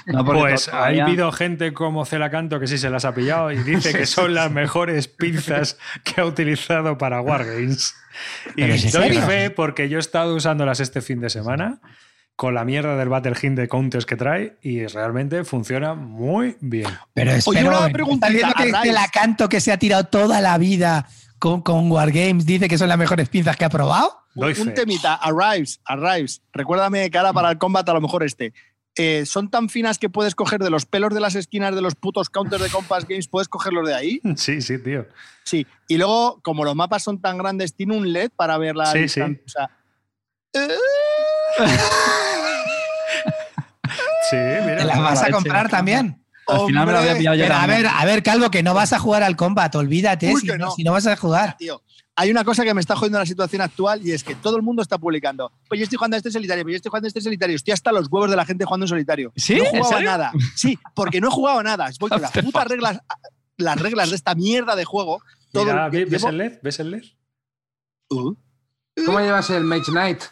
No, 0.06 0.24
Pues 0.24 0.68
ha 0.68 0.86
habido 0.86 1.30
gente 1.30 1.74
como 1.74 2.04
Celacanto 2.06 2.58
que 2.58 2.66
sí 2.66 2.78
se 2.78 2.88
las 2.90 3.04
ha 3.04 3.14
pillado 3.14 3.50
y 3.52 3.58
dice 3.62 3.92
que 3.92 4.06
son 4.06 4.34
las 4.34 4.50
mejores 4.50 5.08
pinzas 5.08 5.76
que 6.04 6.20
ha 6.20 6.24
utilizado 6.24 6.96
para 6.96 7.20
Wargames. 7.20 7.94
Y 8.56 8.62
¿Pero 8.62 8.74
doy 8.92 9.10
fe 9.18 9.50
porque 9.50 9.88
yo 9.88 9.98
he 9.98 10.00
estado 10.00 10.34
usándolas 10.34 10.80
este 10.80 11.00
fin 11.02 11.20
de 11.20 11.28
semana 11.30 11.80
con 12.42 12.54
la 12.54 12.64
mierda 12.64 12.96
del 12.96 13.08
Battle 13.08 13.36
Hint 13.40 13.56
de 13.56 13.68
counters 13.68 14.04
que 14.04 14.16
trae 14.16 14.56
y 14.62 14.84
realmente 14.88 15.44
funciona 15.44 15.94
muy 15.94 16.56
bien. 16.60 16.88
Pero 17.14 17.30
espera, 17.30 17.60
una 17.60 17.68
un 17.68 17.74
momento, 17.76 17.92
preguntita, 17.92 18.26
¿estás 18.26 18.56
viendo 18.56 18.56
que 18.56 18.88
este 18.88 18.92
Lacanto 18.92 19.48
que 19.48 19.60
se 19.60 19.70
ha 19.70 19.78
tirado 19.78 20.06
toda 20.06 20.40
la 20.40 20.58
vida 20.58 21.06
con, 21.38 21.62
con 21.62 21.88
Wargames 21.88 22.44
dice 22.44 22.68
que 22.68 22.78
son 22.78 22.88
las 22.88 22.98
mejores 22.98 23.28
pinzas 23.28 23.56
que 23.56 23.64
ha 23.64 23.68
probado? 23.68 24.24
Doy 24.34 24.54
un 24.58 24.66
fe. 24.66 24.70
temita, 24.72 25.14
Arrives, 25.14 25.80
Arrives. 25.84 26.42
Recuérdame 26.52 27.08
cara 27.12 27.32
para 27.32 27.48
el 27.48 27.58
combat, 27.58 27.88
a 27.88 27.92
lo 27.92 28.00
mejor 28.00 28.24
este. 28.24 28.52
Eh, 28.96 29.24
son 29.24 29.48
tan 29.48 29.68
finas 29.68 30.00
que 30.00 30.10
puedes 30.10 30.34
coger 30.34 30.58
de 30.58 30.70
los 30.70 30.84
pelos 30.84 31.14
de 31.14 31.20
las 31.20 31.36
esquinas 31.36 31.76
de 31.76 31.80
los 31.80 31.94
putos 31.94 32.28
counters 32.28 32.60
de 32.60 32.70
Compass 32.70 33.06
Games, 33.06 33.28
puedes 33.28 33.46
cogerlos 33.46 33.86
de 33.86 33.94
ahí. 33.94 34.20
Sí, 34.36 34.60
sí, 34.62 34.82
tío. 34.82 35.06
Sí. 35.44 35.64
Y 35.86 35.96
luego, 35.96 36.40
como 36.42 36.64
los 36.64 36.74
mapas 36.74 37.04
son 37.04 37.20
tan 37.20 37.38
grandes, 37.38 37.76
tiene 37.76 37.96
un 37.96 38.12
LED 38.12 38.32
para 38.34 38.58
ver 38.58 38.74
la 38.74 38.86
Sí, 38.86 38.98
distancia. 38.98 39.44
O 39.46 39.48
sea, 39.48 39.70
Sí, 44.32 44.36
mira. 44.36 44.78
¿Te 44.78 44.84
las 44.84 44.98
vas 44.98 45.18
a 45.20 45.26
leche. 45.26 45.32
comprar 45.32 45.68
también? 45.68 46.18
Al 46.48 46.66
final 46.66 46.86
me 46.86 46.92
lo 46.92 46.98
había 46.98 47.16
pillado 47.16 47.36
yo 47.36 47.44
a 47.54 47.66
ver, 47.68 47.86
a 47.86 48.04
ver, 48.04 48.22
Calvo, 48.24 48.50
que 48.50 48.64
no 48.64 48.74
vas 48.74 48.92
a 48.92 48.98
jugar 48.98 49.22
al 49.22 49.36
combat, 49.36 49.72
olvídate, 49.76 50.32
Uy, 50.34 50.40
si 50.40 50.46
no, 50.48 50.56
no. 50.58 50.70
si 50.72 50.82
no 50.82 50.90
vas 50.92 51.06
a 51.06 51.16
jugar. 51.16 51.56
tío. 51.56 51.80
Hay 52.16 52.30
una 52.30 52.44
cosa 52.44 52.62
que 52.64 52.74
me 52.74 52.80
está 52.82 52.94
jodiendo 52.94 53.18
la 53.18 53.24
situación 53.24 53.62
actual 53.62 54.06
y 54.06 54.12
es 54.12 54.22
que 54.22 54.34
todo 54.34 54.56
el 54.56 54.62
mundo 54.62 54.82
está 54.82 54.98
publicando. 54.98 55.50
Pues 55.68 55.78
yo 55.78 55.84
estoy 55.84 55.96
jugando 55.96 56.16
a 56.16 56.18
este 56.18 56.30
solitario, 56.30 56.62
pues 56.64 56.72
yo 56.72 56.76
estoy 56.76 56.90
jugando 56.90 57.06
a 57.06 57.08
este 57.08 57.20
solitario. 57.22 57.56
Estoy 57.56 57.72
hasta 57.72 57.90
los 57.92 58.08
huevos 58.10 58.28
de 58.28 58.36
la 58.36 58.44
gente 58.44 58.66
jugando 58.66 58.84
en 58.84 58.88
solitario. 58.88 59.32
¿Sí? 59.36 59.54
No 59.56 59.64
he 59.64 59.68
¿En 59.68 59.82
jugado 59.82 59.96
a 59.96 60.02
nada. 60.02 60.32
Sí, 60.54 60.78
porque 60.94 61.22
no 61.22 61.28
he 61.28 61.30
jugado 61.30 61.60
a 61.60 61.62
nada. 61.62 61.88
Voy 62.00 62.10
con 62.10 62.20
las 62.20 62.30
putas 62.42 62.66
reglas, 62.66 62.98
las 63.56 63.80
reglas 63.80 64.10
de 64.10 64.16
esta 64.16 64.34
mierda 64.34 64.76
de 64.76 64.84
juego. 64.84 65.22
Todo 65.52 65.64
Mira, 65.64 65.88
¿Ves 65.88 66.08
llevo- 66.10 66.28
el 66.28 66.36
LED? 66.38 66.52
¿Ves 66.62 66.80
el 66.80 66.90
LED? 66.90 67.02
Uh. 68.10 68.34
¿Cómo 69.06 69.20
llevas 69.20 69.48
el 69.48 69.64
Mage 69.64 69.90
Knight? 69.90 70.22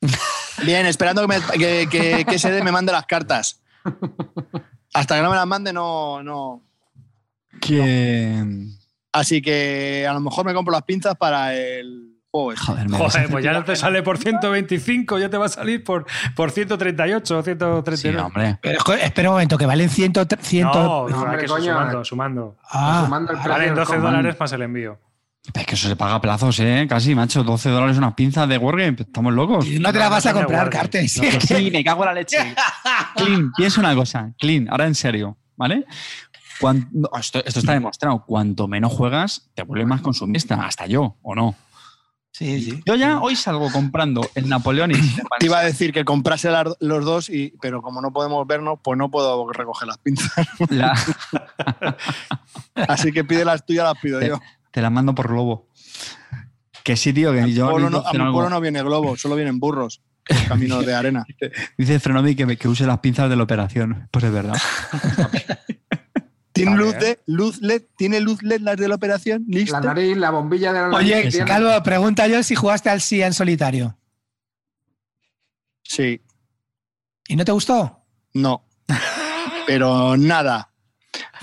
Bien, 0.64 0.86
esperando 0.86 1.22
que, 1.22 1.28
me, 1.28 1.36
que, 1.58 1.88
que, 1.90 2.24
que 2.24 2.38
SD 2.38 2.62
me 2.62 2.72
mande 2.72 2.92
las 2.92 3.06
cartas. 3.06 3.60
Hasta 4.92 5.16
que 5.16 5.22
no 5.22 5.30
me 5.30 5.36
las 5.36 5.46
mande, 5.46 5.72
no, 5.72 6.22
no. 6.22 6.62
Que... 7.60 8.42
Así 9.12 9.40
que 9.40 10.06
a 10.08 10.12
lo 10.12 10.20
mejor 10.20 10.44
me 10.44 10.54
compro 10.54 10.72
las 10.72 10.82
pinzas 10.82 11.14
para 11.16 11.54
el 11.54 12.16
juego. 12.30 12.52
este. 12.52 12.64
Joder, 12.66 12.90
Joder, 12.90 13.28
pues 13.30 13.44
ya 13.44 13.52
no 13.52 13.62
te 13.64 13.76
sale 13.76 14.02
por 14.02 14.18
125, 14.18 15.18
ya 15.18 15.28
te 15.28 15.36
va 15.36 15.46
a 15.46 15.48
salir 15.48 15.84
por, 15.84 16.04
por 16.34 16.50
138 16.50 17.38
o 17.38 17.42
Sí, 17.42 17.44
139. 17.44 18.20
hombre. 18.20 18.58
Pero 18.60 18.78
espera 19.00 19.28
un 19.30 19.34
momento, 19.34 19.56
que 19.56 19.66
valen 19.66 19.88
100. 19.88 20.12
100 20.40 20.64
No, 20.66 20.74
No, 21.08 21.16
hombre, 21.22 21.38
que 21.38 21.46
coño. 21.46 21.72
sumando, 21.72 22.04
sumando. 22.04 22.56
Ah, 22.70 23.02
Sumando 23.04 23.32
el 23.32 23.36
precio 23.38 23.52
Valen 23.52 23.66
del 23.68 23.76
12 23.76 23.92
combat. 23.92 24.10
dólares 24.12 24.36
más 24.40 24.52
el 24.52 24.62
envío. 24.62 24.98
Es 25.52 25.66
que 25.66 25.74
eso 25.74 25.88
se 25.88 25.94
paga 25.96 26.14
a 26.14 26.20
plazos, 26.20 26.58
¿eh? 26.60 26.86
Casi, 26.88 27.14
macho. 27.14 27.44
12 27.44 27.68
dólares 27.68 27.98
una 27.98 28.16
pinza 28.16 28.46
de 28.46 28.56
Wargame. 28.56 28.96
Estamos 28.98 29.32
locos. 29.34 29.66
no 29.68 29.92
te 29.92 29.98
la 29.98 30.06
No, 30.06 30.10
vas 30.10 30.26
a 30.26 30.32
comprar, 30.32 30.70
guardes. 30.70 30.80
Carte. 30.80 31.08
Sí, 31.08 31.70
me 31.70 31.84
cago 31.84 32.02
en 32.02 32.06
la 32.06 32.14
leche. 32.14 32.38
Clean, 33.16 33.52
piensa 33.56 33.80
una 33.80 33.94
cosa. 33.94 34.32
Clean, 34.38 34.68
ahora 34.70 34.86
en 34.86 34.94
serio, 34.94 35.36
¿vale? 35.56 35.84
Cuan- 36.60 36.88
no, 36.92 37.08
esto, 37.18 37.44
esto 37.44 37.60
está 37.60 37.72
demostrado. 37.72 38.24
Cuanto 38.24 38.66
menos 38.68 38.92
juegas, 38.92 39.50
te 39.54 39.62
vuelves 39.64 39.86
más 39.86 40.00
consumista. 40.00 40.54
Hasta 40.64 40.86
yo, 40.86 41.18
¿o 41.22 41.34
no? 41.34 41.54
sí, 42.32 42.60
sí. 42.64 42.82
Yo 42.84 42.96
ya 42.96 43.20
hoy 43.20 43.36
salgo 43.36 43.70
comprando 43.70 44.28
el 44.34 44.48
Napoleonic. 44.48 44.98
Te 45.38 45.46
iba 45.46 45.58
a 45.58 45.62
decir 45.62 45.92
que 45.92 46.04
comprase 46.04 46.50
las- 46.50 46.74
los 46.80 47.04
dos, 47.04 47.28
y, 47.28 47.54
pero 47.60 47.80
como 47.82 48.00
no 48.00 48.12
podemos 48.12 48.44
vernos, 48.46 48.78
pues 48.82 48.98
no 48.98 49.08
puedo 49.10 49.52
recoger 49.52 49.86
las 49.88 49.98
pinzas. 49.98 50.32
La- 50.70 50.94
Así 52.88 53.12
que 53.12 53.22
pide 53.24 53.44
las 53.44 53.64
tuyas, 53.64 53.84
las 53.84 53.98
pido 54.00 54.20
yo. 54.20 54.40
Te 54.74 54.82
la 54.82 54.90
mando 54.90 55.14
por 55.14 55.28
globo. 55.28 55.68
Que 56.82 56.96
sí, 56.96 57.12
tío, 57.12 57.32
que 57.32 57.52
yo 57.52 57.70
Pueblo 57.70 57.90
no- 57.90 57.98
a 58.04 58.12
mi 58.12 58.18
pueblo 58.18 58.50
no 58.50 58.60
viene 58.60 58.82
globo, 58.82 59.16
solo 59.16 59.36
vienen 59.36 59.60
burros. 59.60 60.02
por 60.26 60.48
Caminos 60.48 60.84
de 60.84 60.94
arena. 60.94 61.24
Dice 61.78 62.00
Frenobi 62.00 62.34
que, 62.34 62.44
me- 62.44 62.56
que 62.56 62.66
use 62.66 62.84
las 62.84 62.98
pinzas 62.98 63.30
de 63.30 63.36
la 63.36 63.44
operación. 63.44 64.08
Pues 64.10 64.24
es 64.24 64.32
verdad. 64.32 64.56
¿Tiene 66.52 66.72
Vale, 66.72 66.84
luz, 66.84 66.94
¿eh? 66.94 66.98
de, 66.98 67.18
luz 67.26 67.60
LED? 67.62 67.82
¿Tiene 67.96 68.20
luz 68.20 68.42
LED 68.42 68.60
las 68.62 68.76
de 68.76 68.88
la 68.88 68.96
operación? 68.96 69.44
¿Listo? 69.48 69.72
La 69.78 69.80
nariz, 69.80 70.16
la 70.16 70.30
bombilla 70.30 70.72
de 70.72 70.80
la 70.80 70.88
nariz. 70.88 70.98
Oye, 71.12 71.30
tiene- 71.30 71.46
Calvo, 71.46 71.82
pregunta 71.84 72.26
yo 72.26 72.42
si 72.42 72.54
jugaste 72.56 72.90
al 72.90 73.00
SIA 73.00 73.26
en 73.28 73.32
solitario. 73.32 73.96
Sí, 75.84 76.20
¿Y 77.28 77.36
no 77.36 77.44
te 77.44 77.52
gustó? 77.52 78.00
no. 78.34 78.64
Pero 79.66 80.16
nada. 80.16 80.70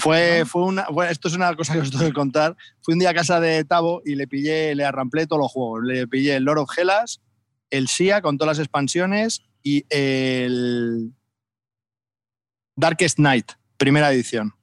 Fue, 0.02 0.46
fue 0.46 0.64
una, 0.64 0.86
fue- 0.86 1.12
esto 1.12 1.28
es 1.28 1.36
una 1.36 1.56
cosa 1.56 1.74
que 1.74 1.80
os 1.80 1.92
tengo 1.92 2.06
que 2.06 2.14
contar. 2.14 2.56
Fui 2.82 2.94
un 2.94 3.00
día 3.00 3.12
a 3.12 3.14
casa 3.14 3.40
de 3.40 3.64
Tavo 3.64 4.02
y 4.06 4.16
le 4.16 4.28
pillé, 4.28 4.74
le 4.76 4.84
arramplé 4.84 5.28
todos 5.28 5.42
los 5.42 5.52
juegos. 5.52 5.84
Le 5.84 6.08
pillé 6.08 6.36
el 6.36 6.44
Lord 6.44 6.60
of 6.60 6.78
Hellas, 6.78 7.22
el 7.70 7.88
SIA 7.88 8.22
con 8.22 8.38
todas 8.38 8.58
las 8.58 8.66
expansiones 8.66 9.44
y 9.64 9.86
el 9.90 11.14
Darkest 12.76 13.20
Night, 13.20 13.52
primera 13.78 14.12
edición. 14.12 14.54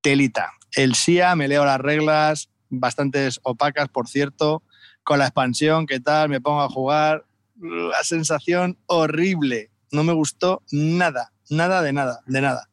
Telita. 0.00 0.52
El 0.74 0.94
SIA, 0.94 1.34
me 1.36 1.48
leo 1.48 1.64
las 1.64 1.78
reglas, 1.80 2.50
bastantes 2.70 3.40
opacas, 3.42 3.88
por 3.88 4.08
cierto, 4.08 4.62
con 5.04 5.18
la 5.18 5.26
expansión, 5.26 5.86
¿qué 5.86 6.00
tal? 6.00 6.28
Me 6.28 6.40
pongo 6.40 6.62
a 6.62 6.68
jugar. 6.68 7.26
La 7.60 8.02
sensación 8.02 8.78
horrible. 8.86 9.70
No 9.90 10.04
me 10.04 10.12
gustó 10.12 10.62
nada, 10.72 11.32
nada 11.50 11.82
de 11.82 11.92
nada, 11.92 12.20
de 12.26 12.40
nada. 12.40 12.68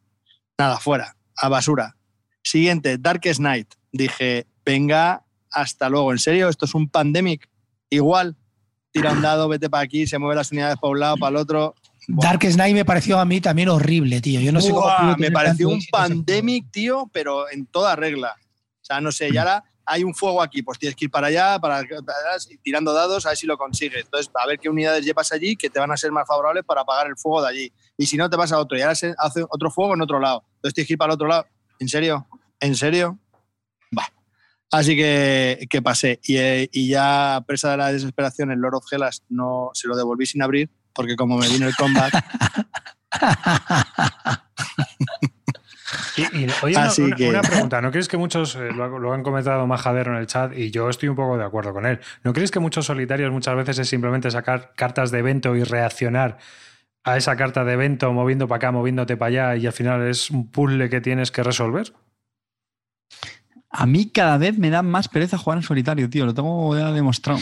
Nada, 0.60 0.78
fuera, 0.78 1.16
a 1.38 1.48
basura. 1.48 1.96
Siguiente, 2.42 2.98
Darkest 2.98 3.40
Night. 3.40 3.72
Dije, 3.92 4.46
venga, 4.62 5.24
hasta 5.50 5.88
luego. 5.88 6.12
¿En 6.12 6.18
serio? 6.18 6.50
¿Esto 6.50 6.66
es 6.66 6.74
un 6.74 6.90
pandemic? 6.90 7.48
Igual, 7.88 8.36
tira 8.92 9.12
un 9.12 9.22
dado, 9.22 9.48
vete 9.48 9.70
para 9.70 9.84
aquí, 9.84 10.06
se 10.06 10.18
mueve 10.18 10.34
las 10.36 10.52
unidades 10.52 10.76
para 10.78 10.90
un 10.90 11.00
lado, 11.00 11.16
para 11.16 11.30
el 11.30 11.36
otro. 11.36 11.74
Buah. 12.08 12.26
Dark 12.26 12.40
Knight 12.40 12.74
me 12.74 12.84
pareció 12.84 13.18
a 13.18 13.24
mí 13.24 13.40
también 13.40 13.70
horrible, 13.70 14.20
tío. 14.20 14.38
Yo 14.38 14.52
no 14.52 14.60
sé 14.60 14.70
cómo 14.70 15.16
me 15.16 15.30
pareció 15.30 15.70
un 15.70 15.80
pandemic, 15.90 16.70
tío, 16.70 17.08
pero 17.10 17.50
en 17.50 17.64
toda 17.64 17.96
regla. 17.96 18.36
O 18.82 18.84
sea, 18.84 19.00
no 19.00 19.12
sé, 19.12 19.30
y 19.30 19.36
ahora 19.38 19.64
hay 19.90 20.04
un 20.04 20.14
fuego 20.14 20.40
aquí, 20.40 20.62
pues 20.62 20.78
tienes 20.78 20.94
que 20.94 21.06
ir 21.06 21.10
para 21.10 21.26
allá, 21.26 21.58
para, 21.58 21.82
para- 21.82 22.38
tirando 22.62 22.92
dados, 22.92 23.26
a 23.26 23.30
ver 23.30 23.38
si 23.38 23.46
lo 23.46 23.58
consigues. 23.58 24.04
Entonces, 24.04 24.30
a 24.40 24.46
ver 24.46 24.58
qué 24.60 24.68
unidades 24.68 25.04
llevas 25.04 25.32
allí 25.32 25.56
que 25.56 25.68
te 25.68 25.80
van 25.80 25.90
a 25.90 25.96
ser 25.96 26.12
más 26.12 26.28
favorables 26.28 26.64
para 26.64 26.82
apagar 26.82 27.08
el 27.08 27.16
fuego 27.16 27.42
de 27.42 27.48
allí. 27.48 27.72
Y 27.98 28.06
si 28.06 28.16
no, 28.16 28.30
te 28.30 28.36
vas 28.36 28.52
a 28.52 28.58
otro, 28.58 28.78
y 28.78 28.82
ahora 28.82 28.94
se 28.94 29.14
hace 29.18 29.44
otro 29.50 29.70
fuego 29.70 29.94
en 29.94 30.02
otro 30.02 30.20
lado. 30.20 30.44
Entonces 30.56 30.74
tienes 30.74 30.86
que 30.86 30.92
ir 30.94 30.98
para 30.98 31.12
el 31.12 31.14
otro 31.14 31.26
lado. 31.26 31.46
¿En 31.80 31.88
serio? 31.88 32.26
¿En 32.60 32.76
serio? 32.76 33.18
Va. 33.96 34.06
Así 34.70 34.96
que, 34.96 35.66
que 35.68 35.82
pasé. 35.82 36.20
Y, 36.22 36.36
eh, 36.36 36.68
y 36.72 36.88
ya, 36.88 37.42
presa 37.46 37.72
de 37.72 37.76
la 37.78 37.92
desesperación, 37.92 38.52
el 38.52 38.60
Lord 38.60 38.76
of 38.76 38.92
Hellas 38.92 39.24
no, 39.28 39.70
se 39.74 39.88
lo 39.88 39.96
devolví 39.96 40.26
sin 40.26 40.42
abrir, 40.42 40.70
porque 40.94 41.16
como 41.16 41.36
me 41.36 41.48
vino 41.48 41.66
el 41.66 41.74
combat, 41.74 42.12
Y, 46.32 46.44
y, 46.44 46.46
oye, 46.62 46.76
una, 46.76 46.86
Así 46.86 47.02
una- 47.02 47.16
que- 47.16 47.28
una 47.28 47.42
pregunta. 47.42 47.80
¿No 47.80 47.90
crees 47.90 48.08
que 48.08 48.16
muchos, 48.16 48.56
eh, 48.56 48.70
lo, 48.74 48.98
lo 48.98 49.12
han 49.12 49.22
comentado 49.22 49.66
Majadero 49.66 50.12
en 50.12 50.18
el 50.18 50.26
chat 50.26 50.56
y 50.56 50.70
yo 50.70 50.88
estoy 50.88 51.08
un 51.08 51.16
poco 51.16 51.36
de 51.38 51.44
acuerdo 51.44 51.72
con 51.72 51.86
él, 51.86 52.00
¿no 52.24 52.32
crees 52.32 52.50
que 52.50 52.60
muchos 52.60 52.86
solitarios 52.86 53.30
muchas 53.32 53.56
veces 53.56 53.78
es 53.78 53.88
simplemente 53.88 54.30
sacar 54.30 54.72
cartas 54.76 55.10
de 55.10 55.18
evento 55.18 55.56
y 55.56 55.64
reaccionar 55.64 56.38
a 57.04 57.16
esa 57.16 57.34
carta 57.36 57.64
de 57.64 57.72
evento 57.72 58.12
moviendo 58.12 58.46
para 58.46 58.56
acá, 58.56 58.72
moviéndote 58.72 59.16
para 59.16 59.28
allá 59.52 59.56
y 59.56 59.66
al 59.66 59.72
final 59.72 60.06
es 60.06 60.30
un 60.30 60.50
puzzle 60.50 60.88
que 60.90 61.00
tienes 61.00 61.30
que 61.30 61.42
resolver? 61.42 61.92
A 63.70 63.86
mí 63.86 64.10
cada 64.10 64.36
vez 64.36 64.58
me 64.58 64.68
da 64.70 64.82
más 64.82 65.08
pereza 65.08 65.38
jugar 65.38 65.58
en 65.58 65.62
solitario, 65.62 66.10
tío. 66.10 66.26
Lo 66.26 66.34
tengo 66.34 66.76
ya 66.76 66.90
demostrado. 66.92 67.38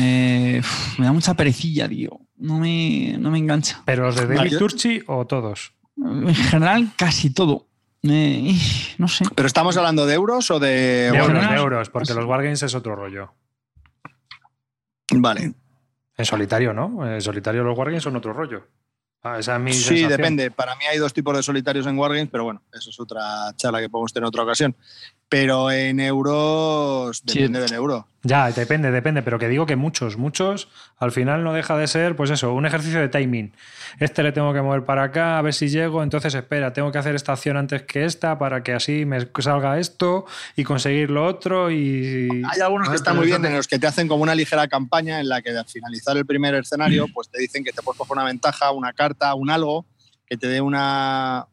Eh, 0.00 0.62
me 0.98 1.04
da 1.04 1.12
mucha 1.12 1.34
perecilla, 1.34 1.86
tío. 1.88 2.20
No 2.36 2.58
me, 2.58 3.16
no 3.18 3.30
me 3.30 3.38
engancha. 3.38 3.82
¿Pero 3.84 4.04
los 4.06 4.16
de 4.16 4.26
David 4.34 4.56
Turchi 4.58 5.02
o 5.06 5.26
todos? 5.26 5.74
En 5.98 6.34
general, 6.34 6.88
casi 6.96 7.30
todo. 7.34 7.68
Eh, 8.04 8.54
no 8.98 9.06
sé. 9.08 9.24
¿Pero 9.34 9.46
estamos 9.46 9.76
hablando 9.76 10.06
de 10.06 10.14
euros 10.14 10.50
o 10.50 10.58
de.? 10.58 10.68
De 10.68 11.10
bueno, 11.10 11.26
euros, 11.38 11.48
de 11.50 11.56
euros, 11.56 11.90
porque 11.90 12.14
los 12.14 12.24
Wargames 12.24 12.62
es 12.62 12.74
otro 12.74 12.96
rollo. 12.96 13.32
Vale. 15.14 15.54
En 16.16 16.24
solitario, 16.24 16.72
¿no? 16.72 17.06
En 17.06 17.20
solitario 17.20 17.62
los 17.64 17.76
Wargames 17.76 18.02
son 18.02 18.16
otro 18.16 18.32
rollo. 18.32 18.66
Ah, 19.22 19.38
esa 19.38 19.54
es 19.56 19.60
mi 19.62 19.72
Sí, 19.72 19.82
sensación. 19.84 20.10
depende. 20.10 20.50
Para 20.50 20.74
mí 20.74 20.84
hay 20.90 20.98
dos 20.98 21.12
tipos 21.12 21.36
de 21.36 21.42
solitarios 21.44 21.86
en 21.86 21.96
Wargames, 21.96 22.28
pero 22.30 22.44
bueno, 22.44 22.62
eso 22.72 22.90
es 22.90 22.98
otra 22.98 23.52
charla 23.56 23.80
que 23.80 23.88
podemos 23.88 24.12
tener 24.12 24.24
en 24.24 24.28
otra 24.28 24.42
ocasión. 24.42 24.76
Pero 25.32 25.70
en 25.70 25.98
euros 25.98 27.22
Sí. 27.26 27.38
depende 27.38 27.60
del 27.60 27.72
euro. 27.72 28.06
Ya, 28.22 28.50
depende, 28.52 28.90
depende, 28.90 29.22
pero 29.22 29.38
que 29.38 29.48
digo 29.48 29.64
que 29.64 29.76
muchos, 29.76 30.18
muchos, 30.18 30.68
al 30.98 31.10
final 31.10 31.42
no 31.42 31.54
deja 31.54 31.74
de 31.74 31.86
ser, 31.86 32.14
pues 32.16 32.28
eso, 32.28 32.52
un 32.52 32.66
ejercicio 32.66 33.00
de 33.00 33.08
timing. 33.08 33.54
Este 33.98 34.22
le 34.22 34.32
tengo 34.32 34.52
que 34.52 34.60
mover 34.60 34.84
para 34.84 35.04
acá, 35.04 35.38
a 35.38 35.42
ver 35.42 35.54
si 35.54 35.70
llego, 35.70 36.02
entonces 36.02 36.34
espera, 36.34 36.74
tengo 36.74 36.92
que 36.92 36.98
hacer 36.98 37.14
esta 37.14 37.32
acción 37.32 37.56
antes 37.56 37.80
que 37.84 38.04
esta 38.04 38.38
para 38.38 38.62
que 38.62 38.74
así 38.74 39.06
me 39.06 39.26
salga 39.38 39.78
esto 39.78 40.26
y 40.54 40.64
conseguir 40.64 41.10
lo 41.10 41.24
otro 41.24 41.70
y... 41.70 42.28
Hay 42.50 42.60
algunos 42.60 42.90
que 42.90 42.96
están 42.96 43.14
pero 43.14 43.22
muy 43.22 43.26
bien, 43.28 43.42
en 43.46 43.56
los 43.56 43.66
que 43.66 43.78
te 43.78 43.86
hacen 43.86 44.08
como 44.08 44.22
una 44.22 44.34
ligera 44.34 44.68
campaña 44.68 45.18
en 45.18 45.30
la 45.30 45.40
que 45.40 45.48
al 45.48 45.64
finalizar 45.64 46.14
el 46.14 46.26
primer 46.26 46.54
escenario, 46.56 47.06
pues 47.14 47.30
te 47.30 47.40
dicen 47.40 47.64
que 47.64 47.72
te 47.72 47.80
puedes 47.80 47.96
coger 47.96 48.12
una 48.18 48.24
ventaja, 48.24 48.70
una 48.72 48.92
carta, 48.92 49.34
un 49.34 49.48
algo, 49.48 49.86
que 50.26 50.36
te 50.36 50.48
dé 50.48 50.60
una, 50.60 51.46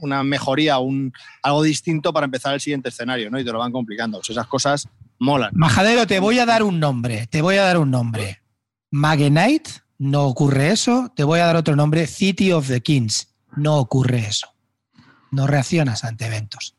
una 0.00 0.22
mejoría, 0.22 0.78
un, 0.78 1.12
algo 1.42 1.62
distinto 1.62 2.12
para 2.12 2.24
empezar 2.24 2.54
el 2.54 2.60
siguiente 2.60 2.88
escenario, 2.88 3.30
¿no? 3.30 3.38
Y 3.38 3.44
te 3.44 3.52
lo 3.52 3.58
van 3.58 3.72
complicando. 3.72 4.18
Pues 4.18 4.30
esas 4.30 4.46
cosas 4.46 4.88
molan. 5.18 5.50
Majadero, 5.54 6.06
te 6.06 6.20
voy 6.20 6.38
a 6.38 6.46
dar 6.46 6.62
un 6.62 6.80
nombre. 6.80 7.26
Te 7.26 7.42
voy 7.42 7.56
a 7.56 7.62
dar 7.62 7.78
un 7.78 7.90
nombre. 7.90 8.42
Magenite, 8.90 9.70
no 9.98 10.24
ocurre 10.24 10.70
eso. 10.70 11.12
Te 11.14 11.24
voy 11.24 11.40
a 11.40 11.46
dar 11.46 11.56
otro 11.56 11.76
nombre. 11.76 12.06
City 12.06 12.52
of 12.52 12.68
the 12.68 12.80
Kings, 12.80 13.34
no 13.56 13.76
ocurre 13.76 14.26
eso. 14.26 14.48
No 15.30 15.46
reaccionas 15.46 16.04
ante 16.04 16.26
eventos. 16.26 16.76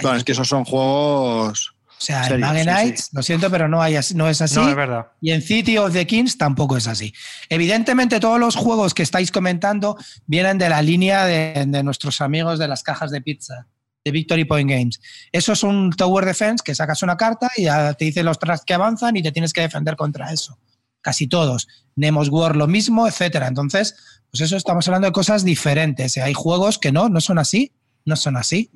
Bueno, 0.00 0.16
es 0.16 0.24
que 0.24 0.32
esos 0.32 0.48
son 0.48 0.64
juegos. 0.64 1.74
O 1.98 2.00
sea, 2.00 2.26
en 2.28 2.92
sí, 2.92 2.96
sí. 2.96 3.10
lo 3.12 3.22
siento, 3.22 3.50
pero 3.50 3.68
no, 3.68 3.82
hay 3.82 3.98
no 4.14 4.28
es 4.28 4.40
así. 4.40 4.54
No, 4.54 4.68
es 4.68 4.76
verdad. 4.76 5.08
Y 5.20 5.32
en 5.32 5.42
City 5.42 5.78
of 5.78 5.92
the 5.92 6.06
Kings 6.06 6.38
tampoco 6.38 6.76
es 6.76 6.86
así. 6.86 7.12
Evidentemente, 7.48 8.20
todos 8.20 8.38
los 8.38 8.54
juegos 8.54 8.94
que 8.94 9.02
estáis 9.02 9.32
comentando 9.32 9.96
vienen 10.26 10.58
de 10.58 10.68
la 10.68 10.80
línea 10.80 11.24
de, 11.24 11.64
de 11.66 11.82
nuestros 11.82 12.20
amigos 12.20 12.60
de 12.60 12.68
las 12.68 12.84
cajas 12.84 13.10
de 13.10 13.20
pizza, 13.20 13.66
de 14.04 14.12
Victory 14.12 14.44
Point 14.44 14.70
Games. 14.70 15.00
Eso 15.32 15.52
es 15.52 15.64
un 15.64 15.90
Tower 15.90 16.24
Defense 16.24 16.62
que 16.64 16.74
sacas 16.74 17.02
una 17.02 17.16
carta 17.16 17.50
y 17.56 17.64
ya 17.64 17.92
te 17.94 18.04
dice 18.04 18.22
los 18.22 18.38
tracks 18.38 18.64
que 18.64 18.74
avanzan 18.74 19.16
y 19.16 19.22
te 19.22 19.32
tienes 19.32 19.52
que 19.52 19.62
defender 19.62 19.96
contra 19.96 20.32
eso. 20.32 20.58
Casi 21.00 21.26
todos. 21.26 21.66
Nemos 21.96 22.28
War 22.28 22.54
lo 22.54 22.68
mismo, 22.68 23.08
etcétera. 23.08 23.48
Entonces, 23.48 23.96
pues 24.30 24.42
eso 24.42 24.56
estamos 24.56 24.86
hablando 24.86 25.06
de 25.08 25.12
cosas 25.12 25.44
diferentes. 25.44 26.16
Hay 26.18 26.34
juegos 26.34 26.78
que 26.78 26.92
no, 26.92 27.08
no 27.08 27.20
son 27.20 27.38
así, 27.38 27.72
no 28.04 28.14
son 28.14 28.36
así. 28.36 28.70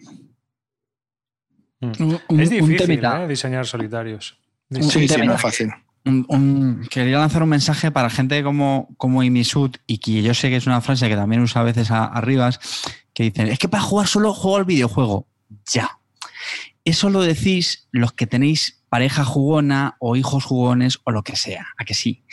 Un, 1.83 2.20
un- 2.28 2.41
es 2.41 2.49
un 2.49 2.57
difícil 2.59 2.76
temita. 2.76 3.24
¿eh? 3.24 3.28
diseñar 3.28 3.66
solitarios. 3.66 4.39
Un- 4.70 4.83
Sí, 4.85 5.01
sí, 5.07 5.14
tema. 5.14 5.24
no 5.26 5.35
es 5.35 5.41
fácil. 5.43 5.68
Un- 6.05 6.24
un- 6.28 6.89
quería 6.91 7.18
lanzar 7.18 7.43
un 7.43 7.49
mensaje 7.51 7.91
para 7.91 8.09
gente 8.11 8.43
como, 8.43 8.89
como 8.97 9.22
Imisud 9.22 9.72
y 9.87 9.99
que 9.99 10.22
yo 10.22 10.33
sé 10.35 10.49
que 10.49 10.57
es 10.57 10.66
una 10.66 10.80
frase 10.80 11.09
que 11.09 11.16
también 11.16 11.43
usa 11.43 11.61
a 11.61 11.64
veces 11.64 11.91
a, 11.91 12.05
a 12.07 12.20
Rivas, 12.20 12.59
que 13.14 13.24
dicen, 13.24 13.49
es 13.49 13.59
que 13.59 13.68
para 13.68 13.83
jugar 13.83 14.07
solo 14.07 14.33
juego 14.33 14.57
al 14.57 14.64
videojuego. 14.64 15.26
Ya. 15.72 15.99
Eso 16.85 17.11
lo 17.11 17.20
decís 17.22 17.87
los 17.93 18.12
que 18.12 18.26
tenéis 18.26 18.82
pareja 18.93 19.24
jugona 19.24 19.97
o 20.01 20.16
hijos 20.16 20.45
jugones 20.45 20.99
o 21.05 21.12
lo 21.12 21.22
que 21.22 21.34
sea, 21.34 21.68
a 21.78 21.84
que 21.86 21.95
sí. 21.95 22.24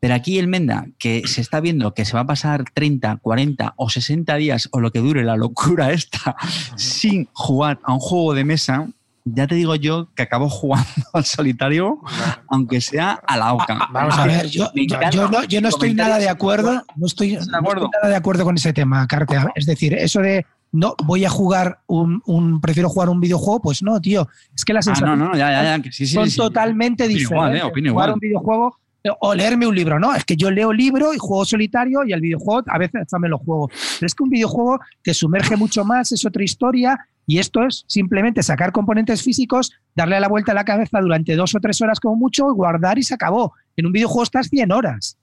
Pero 0.00 0.14
aquí 0.14 0.40
el 0.40 0.48
Menda, 0.48 0.86
que 0.98 1.22
se 1.28 1.40
está 1.40 1.60
viendo 1.60 1.94
que 1.94 2.04
se 2.04 2.14
va 2.14 2.22
a 2.22 2.26
pasar 2.26 2.64
30, 2.74 3.18
40 3.18 3.74
o 3.76 3.88
60 3.88 4.34
días 4.34 4.68
o 4.72 4.80
lo 4.80 4.90
que 4.90 4.98
dure 4.98 5.22
la 5.22 5.36
locura 5.36 5.92
esta 5.92 6.34
sin 6.76 7.28
jugar 7.32 7.78
a 7.84 7.92
un 7.92 8.00
juego 8.00 8.34
de 8.34 8.42
mesa, 8.42 8.88
ya 9.24 9.46
te 9.46 9.54
digo 9.54 9.76
yo 9.76 10.08
que 10.16 10.24
acabo 10.24 10.48
jugando 10.48 10.88
al 11.12 11.24
solitario, 11.24 12.00
aunque 12.48 12.80
sea 12.80 13.12
a 13.12 13.36
la 13.36 13.54
oca. 13.54 13.78
Vamos 13.92 14.18
A 14.18 14.26
ver, 14.26 14.48
yo, 14.48 14.68
no, 14.74 15.44
yo 15.44 15.60
no 15.60 15.68
estoy 15.68 15.94
nada 15.94 16.18
de 16.18 16.28
acuerdo, 16.28 16.82
no 16.96 17.06
estoy, 17.06 17.34
¿Estás 17.34 17.46
de 17.46 17.52
no 17.52 17.58
acuerdo? 17.58 17.84
estoy 17.84 18.00
nada 18.00 18.10
de 18.10 18.16
acuerdo 18.16 18.42
con 18.42 18.56
ese 18.56 18.72
tema, 18.72 19.06
Carte. 19.06 19.38
Es 19.54 19.64
decir, 19.64 19.94
eso 19.94 20.18
de 20.18 20.44
no 20.72 20.94
voy 21.04 21.24
a 21.24 21.30
jugar 21.30 21.80
un, 21.86 22.22
un- 22.26 22.60
prefiero 22.60 22.88
jugar 22.88 23.08
un 23.08 23.20
videojuego, 23.20 23.60
pues 23.60 23.82
no, 23.82 24.00
tío. 24.00 24.28
Es 24.54 24.64
que 24.64 24.72
las 24.72 24.86
Ah, 24.86 24.90
no, 24.90 24.96
sensaciones 24.96 25.28
no, 25.30 25.36
ya, 25.36 25.50
ya, 25.50 25.76
ya, 25.76 25.82
que 25.82 25.90
sí, 25.92 26.06
sí, 26.06 26.14
son 26.14 26.30
sí. 26.30 26.36
totalmente 26.36 27.04
Opino 27.04 27.18
igual, 27.20 27.52
diferentes. 27.52 27.60
eh, 27.60 27.70
jugar 27.70 27.86
igual. 27.86 28.12
un 28.14 28.20
videojuego 28.20 28.76
o 29.20 29.34
leerme 29.34 29.66
un 29.66 29.74
libro, 29.74 29.98
no, 29.98 30.14
es 30.14 30.24
que 30.26 30.36
yo 30.36 30.50
leo 30.50 30.72
libro 30.74 31.14
y 31.14 31.16
juego 31.18 31.44
solitario 31.46 32.04
y 32.04 32.12
el 32.12 32.20
videojuego 32.20 32.62
a 32.66 32.76
veces 32.76 33.06
también 33.08 33.30
lo 33.30 33.38
juego. 33.38 33.68
Pero 33.98 34.06
es 34.06 34.14
que 34.14 34.22
un 34.22 34.28
videojuego 34.28 34.78
te 35.02 35.14
sumerge 35.14 35.56
mucho 35.56 35.84
más, 35.86 36.12
es 36.12 36.24
otra 36.26 36.44
historia 36.44 36.98
y 37.26 37.38
esto 37.38 37.64
es 37.64 37.84
simplemente 37.86 38.42
sacar 38.42 38.72
componentes 38.72 39.22
físicos, 39.22 39.72
darle 39.96 40.20
la 40.20 40.28
vuelta 40.28 40.52
a 40.52 40.54
la 40.54 40.64
cabeza 40.66 41.00
durante 41.00 41.34
dos 41.34 41.54
o 41.54 41.60
tres 41.60 41.80
horas 41.80 41.98
como 41.98 42.16
mucho, 42.16 42.52
guardar 42.52 42.98
y 42.98 43.02
se 43.02 43.14
acabó. 43.14 43.54
En 43.74 43.86
un 43.86 43.92
videojuego 43.92 44.22
estás 44.24 44.48
100 44.48 44.70
horas. 44.70 45.16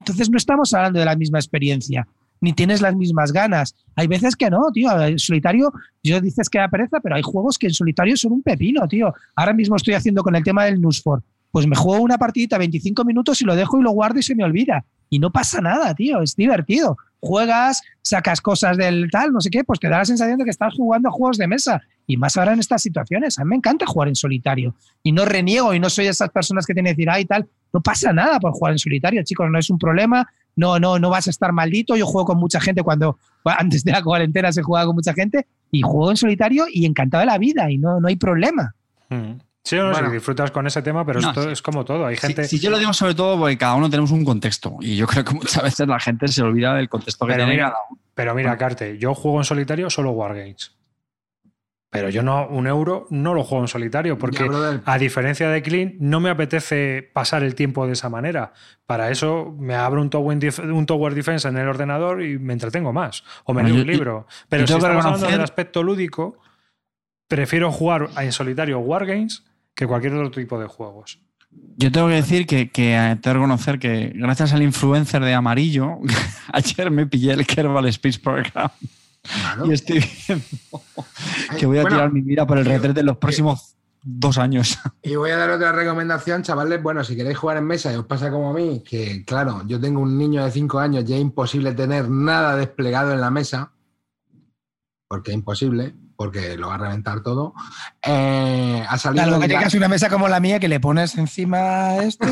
Entonces 0.00 0.28
no 0.28 0.36
estamos 0.36 0.74
hablando 0.74 0.98
de 0.98 1.04
la 1.04 1.14
misma 1.14 1.38
experiencia, 1.38 2.08
ni 2.40 2.52
tienes 2.52 2.80
las 2.80 2.94
mismas 2.96 3.32
ganas. 3.32 3.74
Hay 3.96 4.06
veces 4.06 4.36
que 4.36 4.50
no, 4.50 4.70
tío. 4.72 4.90
En 5.00 5.18
solitario, 5.18 5.72
yo 6.02 6.20
dices 6.20 6.48
que 6.48 6.58
da 6.58 6.68
pereza, 6.68 7.00
pero 7.00 7.16
hay 7.16 7.22
juegos 7.22 7.58
que 7.58 7.66
en 7.66 7.74
solitario 7.74 8.16
son 8.16 8.32
un 8.32 8.42
pepino, 8.42 8.86
tío. 8.88 9.12
Ahora 9.36 9.52
mismo 9.52 9.76
estoy 9.76 9.94
haciendo 9.94 10.22
con 10.22 10.34
el 10.34 10.42
tema 10.42 10.64
del 10.64 10.80
Nusford. 10.80 11.22
Pues 11.50 11.66
me 11.66 11.76
juego 11.76 12.02
una 12.02 12.16
partidita 12.16 12.58
25 12.58 13.04
minutos 13.04 13.40
y 13.42 13.44
lo 13.44 13.56
dejo 13.56 13.78
y 13.78 13.82
lo 13.82 13.90
guardo 13.90 14.18
y 14.18 14.22
se 14.22 14.34
me 14.34 14.44
olvida. 14.44 14.84
Y 15.08 15.18
no 15.18 15.30
pasa 15.30 15.60
nada, 15.60 15.94
tío. 15.94 16.22
Es 16.22 16.36
divertido. 16.36 16.96
Juegas, 17.18 17.82
sacas 18.00 18.40
cosas 18.40 18.76
del 18.76 19.08
tal, 19.10 19.32
no 19.32 19.40
sé 19.40 19.50
qué, 19.50 19.62
pues 19.62 19.78
te 19.78 19.88
da 19.88 19.98
la 19.98 20.04
sensación 20.04 20.38
de 20.38 20.44
que 20.44 20.50
estás 20.50 20.72
jugando 20.74 21.10
juegos 21.10 21.36
de 21.36 21.48
mesa. 21.48 21.82
Y 22.06 22.16
más 22.16 22.36
ahora 22.36 22.54
en 22.54 22.60
estas 22.60 22.82
situaciones. 22.82 23.38
A 23.38 23.44
mí 23.44 23.50
me 23.50 23.56
encanta 23.56 23.84
jugar 23.86 24.08
en 24.08 24.14
solitario. 24.14 24.74
Y 25.02 25.12
no 25.12 25.24
reniego 25.24 25.74
y 25.74 25.80
no 25.80 25.90
soy 25.90 26.04
de 26.06 26.12
esas 26.12 26.30
personas 26.30 26.64
que 26.64 26.72
tienen 26.72 26.92
que 26.92 26.96
decir, 26.96 27.10
ay, 27.10 27.24
tal. 27.24 27.48
No 27.72 27.80
pasa 27.80 28.12
nada 28.12 28.40
por 28.40 28.52
jugar 28.52 28.72
en 28.72 28.78
solitario, 28.78 29.22
chicos. 29.24 29.50
No 29.50 29.58
es 29.58 29.68
un 29.68 29.78
problema. 29.78 30.26
No, 30.56 30.78
no, 30.78 30.98
no 30.98 31.10
vas 31.10 31.26
a 31.26 31.30
estar 31.30 31.52
maldito. 31.52 31.96
Yo 31.96 32.06
juego 32.06 32.26
con 32.26 32.38
mucha 32.38 32.60
gente 32.60 32.82
cuando 32.82 33.18
antes 33.44 33.84
de 33.84 33.92
la 33.92 34.02
cuarentena 34.02 34.52
se 34.52 34.62
jugaba 34.62 34.86
con 34.86 34.94
mucha 34.96 35.14
gente 35.14 35.46
y 35.70 35.82
juego 35.82 36.10
en 36.10 36.16
solitario 36.16 36.64
y 36.72 36.86
encantado 36.86 37.20
de 37.20 37.26
la 37.26 37.38
vida 37.38 37.70
y 37.70 37.78
no, 37.78 38.00
no 38.00 38.08
hay 38.08 38.16
problema. 38.16 38.74
Mm. 39.08 39.32
Sí, 39.62 39.76
no, 39.76 39.90
Bueno. 39.90 40.08
si 40.08 40.14
disfrutas 40.14 40.50
con 40.50 40.66
ese 40.66 40.80
tema, 40.80 41.04
pero 41.04 41.20
No, 41.20 41.28
esto 41.28 41.42
sí. 41.44 41.48
es 41.50 41.60
como 41.62 41.84
todo. 41.84 42.06
Hay 42.06 42.16
Sí, 42.16 42.28
gente. 42.28 42.44
sí, 42.44 42.58
yo 42.58 42.70
lo 42.70 42.78
digo 42.78 42.92
sobre 42.94 43.14
todo 43.14 43.38
porque 43.38 43.58
cada 43.58 43.74
uno 43.74 43.90
tenemos 43.90 44.10
un 44.10 44.24
contexto 44.24 44.76
y 44.80 44.96
yo 44.96 45.06
creo 45.06 45.22
que 45.24 45.34
muchas 45.34 45.62
veces 45.62 45.86
la 45.86 46.00
gente 46.00 46.28
se 46.28 46.42
olvida 46.42 46.74
del 46.74 46.88
contexto 46.88 47.26
que 47.26 47.32
Pero 47.32 47.44
tiene 47.44 47.52
mira, 47.56 47.70
cada 47.70 47.82
uno. 47.90 48.00
Pero 48.14 48.34
mira, 48.34 48.56
Carte, 48.56 48.98
yo 48.98 49.14
juego 49.14 49.38
en 49.38 49.44
solitario 49.44 49.88
solo 49.90 50.10
Wargames. 50.12 50.72
Pero 51.90 52.08
yo 52.08 52.22
no, 52.22 52.46
un 52.46 52.68
euro 52.68 53.08
no 53.10 53.34
lo 53.34 53.42
juego 53.42 53.64
en 53.64 53.68
solitario, 53.68 54.16
porque 54.16 54.48
Ya, 54.48 54.80
a 54.84 54.98
diferencia 54.98 55.48
de 55.48 55.60
Clean, 55.60 55.94
no 55.98 56.20
me 56.20 56.30
apetece 56.30 57.10
pasar 57.12 57.42
el 57.42 57.56
tiempo 57.56 57.84
de 57.84 57.94
esa 57.94 58.08
manera. 58.08 58.52
Para 58.86 59.10
eso 59.10 59.52
me 59.58 59.74
abro 59.74 60.00
un 60.00 60.08
tower, 60.08 60.38
un 60.72 60.86
tower 60.86 61.14
defense 61.14 61.48
en 61.48 61.56
el 61.56 61.66
ordenador 61.66 62.22
y 62.22 62.38
me 62.38 62.52
entretengo 62.52 62.92
más. 62.92 63.24
O 63.44 63.52
me 63.52 63.64
leo 63.64 63.74
un 63.74 63.86
libro. 63.86 64.28
Pero 64.48 64.68
si 64.68 64.72
estamos 64.72 65.04
hablando 65.04 65.26
del 65.26 65.40
aspecto 65.40 65.82
lúdico, 65.82 66.38
prefiero 67.26 67.72
jugar 67.72 68.08
en 68.18 68.30
solitario 68.30 68.78
Wargames 68.78 69.42
que 69.74 69.84
cualquier 69.88 70.14
otro 70.14 70.30
tipo 70.30 70.60
de 70.60 70.68
juegos. 70.68 71.18
Yo 71.76 71.90
tengo 71.90 72.06
que 72.06 72.14
decir 72.14 72.46
que, 72.46 72.70
que 72.70 72.94
eh, 72.94 73.16
tengo 73.20 73.22
que 73.22 73.32
reconocer 73.32 73.80
que 73.80 74.12
gracias 74.14 74.52
al 74.52 74.62
influencer 74.62 75.24
de 75.24 75.34
Amarillo, 75.34 75.98
ayer 76.52 76.92
me 76.92 77.06
pillé 77.06 77.32
el 77.32 77.44
Kerbal 77.44 77.86
Space 77.86 78.20
Program 78.20 78.70
Claro. 79.22 79.66
y 79.70 79.72
estoy 79.72 80.04
viendo 80.26 80.44
que 81.58 81.66
voy 81.66 81.78
a 81.78 81.82
Bueno, 81.82 81.96
tirar 81.96 82.12
mi 82.12 82.20
vida 82.20 82.46
por 82.46 82.58
el 82.58 82.64
retrete 82.64 83.00
en 83.00 83.06
los 83.06 83.16
próximos 83.18 83.76
dos 84.02 84.38
años. 84.38 84.78
Y 85.02 85.16
voy 85.16 85.30
a 85.30 85.36
dar 85.36 85.50
otra 85.50 85.72
recomendación, 85.72 86.42
chavales. 86.42 86.82
Bueno, 86.82 87.02
si 87.04 87.16
queréis 87.16 87.38
jugar 87.38 87.56
en 87.56 87.64
mesa 87.64 87.92
y 87.92 87.96
os 87.96 88.06
pasa 88.06 88.30
como 88.30 88.50
a 88.50 88.52
mí, 88.52 88.82
que 88.86 89.24
claro, 89.24 89.62
yo 89.66 89.80
tengo 89.80 90.00
un 90.00 90.16
niño 90.18 90.44
de 90.44 90.50
5 90.50 90.78
años 90.78 91.04
y 91.08 91.14
es 91.14 91.20
imposible 91.20 91.72
tener 91.72 92.08
nada 92.08 92.56
desplegado 92.56 93.12
en 93.12 93.20
la 93.20 93.30
mesa, 93.30 93.72
porque 95.08 95.30
es 95.30 95.36
imposible, 95.36 95.94
porque 96.16 96.56
lo 96.58 96.68
va 96.68 96.74
a 96.74 96.78
reventar 96.78 97.22
todo. 97.22 97.54
Eh, 98.02 98.84
ha 98.86 98.98
salido. 98.98 99.24
Claro, 99.24 99.40
que 99.40 99.48
tengas 99.48 99.74
una 99.74 99.88
mesa 99.88 100.10
como 100.10 100.28
la 100.28 100.38
mía 100.38 100.60
que 100.60 100.68
le 100.68 100.80
pones 100.80 101.16
encima 101.16 101.96
esto, 101.96 102.26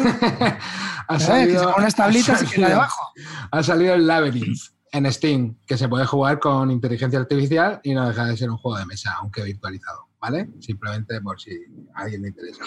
ha 1.08 1.18
¿sabes? 1.18 1.46
que 1.46 1.52
se 1.52 1.58
salido, 1.58 1.74
unas 1.76 1.94
tablitas 1.94 2.42
y 2.42 2.46
queda 2.46 2.68
debajo. 2.68 3.12
ha 3.50 3.62
salido 3.62 3.94
el 3.94 4.06
Labyrinth 4.06 4.77
en 4.92 5.12
Steam, 5.12 5.56
que 5.66 5.76
se 5.76 5.88
puede 5.88 6.06
jugar 6.06 6.38
con 6.38 6.70
inteligencia 6.70 7.18
artificial 7.18 7.80
y 7.82 7.94
no 7.94 8.06
deja 8.08 8.26
de 8.26 8.36
ser 8.36 8.50
un 8.50 8.56
juego 8.56 8.78
de 8.78 8.86
mesa, 8.86 9.14
aunque 9.20 9.42
virtualizado, 9.42 10.08
¿vale? 10.20 10.48
Simplemente 10.60 11.20
por 11.20 11.40
si 11.40 11.52
a 11.94 12.02
alguien 12.02 12.22
le 12.22 12.28
interesa. 12.28 12.64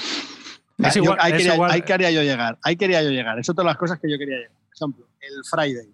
Es 0.77 0.95
Yo- 0.95 1.03
igual- 1.03 1.17
ahí, 1.21 1.31
es 1.31 1.37
quería, 1.37 1.53
igual- 1.55 1.71
ahí 1.71 1.81
quería 1.83 2.11
yo 2.11 2.21
llegar. 2.23 2.57
Ahí 2.63 2.75
quería 2.75 3.03
yo 3.03 3.09
llegar. 3.09 3.37
Es 3.39 3.49
otra 3.49 3.63
de 3.63 3.67
las 3.69 3.77
cosas 3.77 3.99
que 3.99 4.09
yo 4.09 4.17
quería 4.17 4.37
llegar. 4.37 4.51
Por 4.51 4.75
ejemplo, 4.75 5.07
el 5.19 5.43
Friday. 5.49 5.93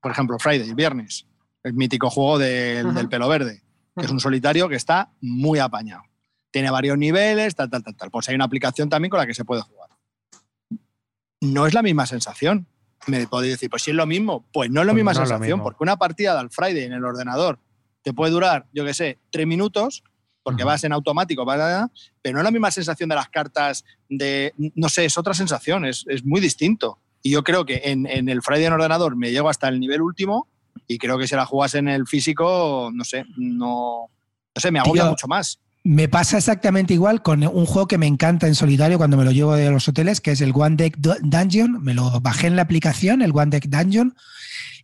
Por 0.00 0.12
ejemplo, 0.12 0.38
Friday, 0.38 0.74
viernes. 0.74 1.26
El 1.62 1.72
mítico 1.74 2.10
juego 2.10 2.38
del 2.38 3.08
pelo 3.08 3.28
verde, 3.28 3.62
que 3.96 4.04
es 4.04 4.10
un 4.10 4.20
solitario 4.20 4.68
que 4.68 4.76
está 4.76 5.10
muy 5.20 5.58
apañado. 5.58 6.02
Tiene 6.50 6.70
varios 6.70 6.96
niveles, 6.96 7.54
tal, 7.54 7.68
tal, 7.70 7.82
tal, 7.82 7.96
tal. 7.96 8.10
Pues 8.10 8.28
hay 8.28 8.34
una 8.34 8.44
aplicación 8.44 8.88
también 8.88 9.10
con 9.10 9.18
la 9.18 9.26
que 9.26 9.34
se 9.34 9.44
puede 9.44 9.62
jugar. 9.62 9.90
No 11.40 11.66
es 11.66 11.74
la 11.74 11.82
misma 11.82 12.06
sensación. 12.06 12.66
Me 13.06 13.26
podéis 13.26 13.54
decir, 13.54 13.70
pues 13.70 13.82
si 13.82 13.90
es 13.90 13.96
lo 13.96 14.06
mismo. 14.06 14.44
Pues 14.52 14.70
no 14.70 14.80
es 14.80 14.86
la 14.86 14.92
Pues 14.92 15.04
misma 15.04 15.12
no 15.12 15.26
sensación, 15.26 15.62
porque 15.62 15.82
una 15.82 15.96
partida 15.96 16.36
del 16.36 16.50
Friday 16.50 16.84
en 16.84 16.92
el 16.92 17.04
ordenador 17.04 17.58
te 18.02 18.12
puede 18.12 18.32
durar, 18.32 18.66
yo 18.72 18.84
qué 18.84 18.94
sé, 18.94 19.18
tres 19.30 19.46
minutos, 19.46 20.04
porque 20.42 20.62
vas 20.62 20.84
en 20.84 20.92
automático, 20.92 21.44
pero 21.44 22.34
no 22.34 22.40
es 22.40 22.44
la 22.44 22.50
misma 22.52 22.70
sensación 22.70 23.08
de 23.08 23.16
las 23.16 23.28
cartas 23.28 23.84
de, 24.08 24.54
no 24.76 24.88
sé, 24.88 25.04
es 25.04 25.18
otra 25.18 25.34
sensación, 25.34 25.84
es, 25.84 26.04
es 26.08 26.24
muy 26.24 26.40
distinto. 26.40 27.00
Y 27.22 27.30
yo 27.30 27.42
creo 27.42 27.64
que 27.66 27.80
en, 27.84 28.06
en 28.06 28.28
el 28.28 28.42
Friday 28.42 28.66
en 28.66 28.74
ordenador 28.74 29.16
me 29.16 29.32
llego 29.32 29.48
hasta 29.48 29.66
el 29.66 29.80
nivel 29.80 30.02
último 30.02 30.46
y 30.86 30.98
creo 30.98 31.18
que 31.18 31.26
si 31.26 31.34
la 31.34 31.46
jugas 31.46 31.74
en 31.74 31.88
el 31.88 32.06
físico, 32.06 32.90
no 32.94 33.02
sé, 33.02 33.24
no, 33.36 34.08
no 34.54 34.60
sé, 34.60 34.70
me 34.70 34.78
agobia 34.78 35.02
Tío. 35.02 35.10
mucho 35.10 35.26
más. 35.26 35.58
Me 35.88 36.08
pasa 36.08 36.38
exactamente 36.38 36.94
igual 36.94 37.22
con 37.22 37.46
un 37.46 37.64
juego 37.64 37.86
que 37.86 37.96
me 37.96 38.08
encanta 38.08 38.48
en 38.48 38.56
solitario 38.56 38.98
cuando 38.98 39.16
me 39.16 39.24
lo 39.24 39.30
llevo 39.30 39.54
de 39.54 39.70
los 39.70 39.86
hoteles, 39.86 40.20
que 40.20 40.32
es 40.32 40.40
el 40.40 40.50
One 40.52 40.74
Deck 40.74 40.96
Dungeon. 40.98 41.80
Me 41.80 41.94
lo 41.94 42.20
bajé 42.20 42.48
en 42.48 42.56
la 42.56 42.62
aplicación, 42.62 43.22
el 43.22 43.30
One 43.32 43.52
Deck 43.52 43.68
Dungeon. 43.68 44.16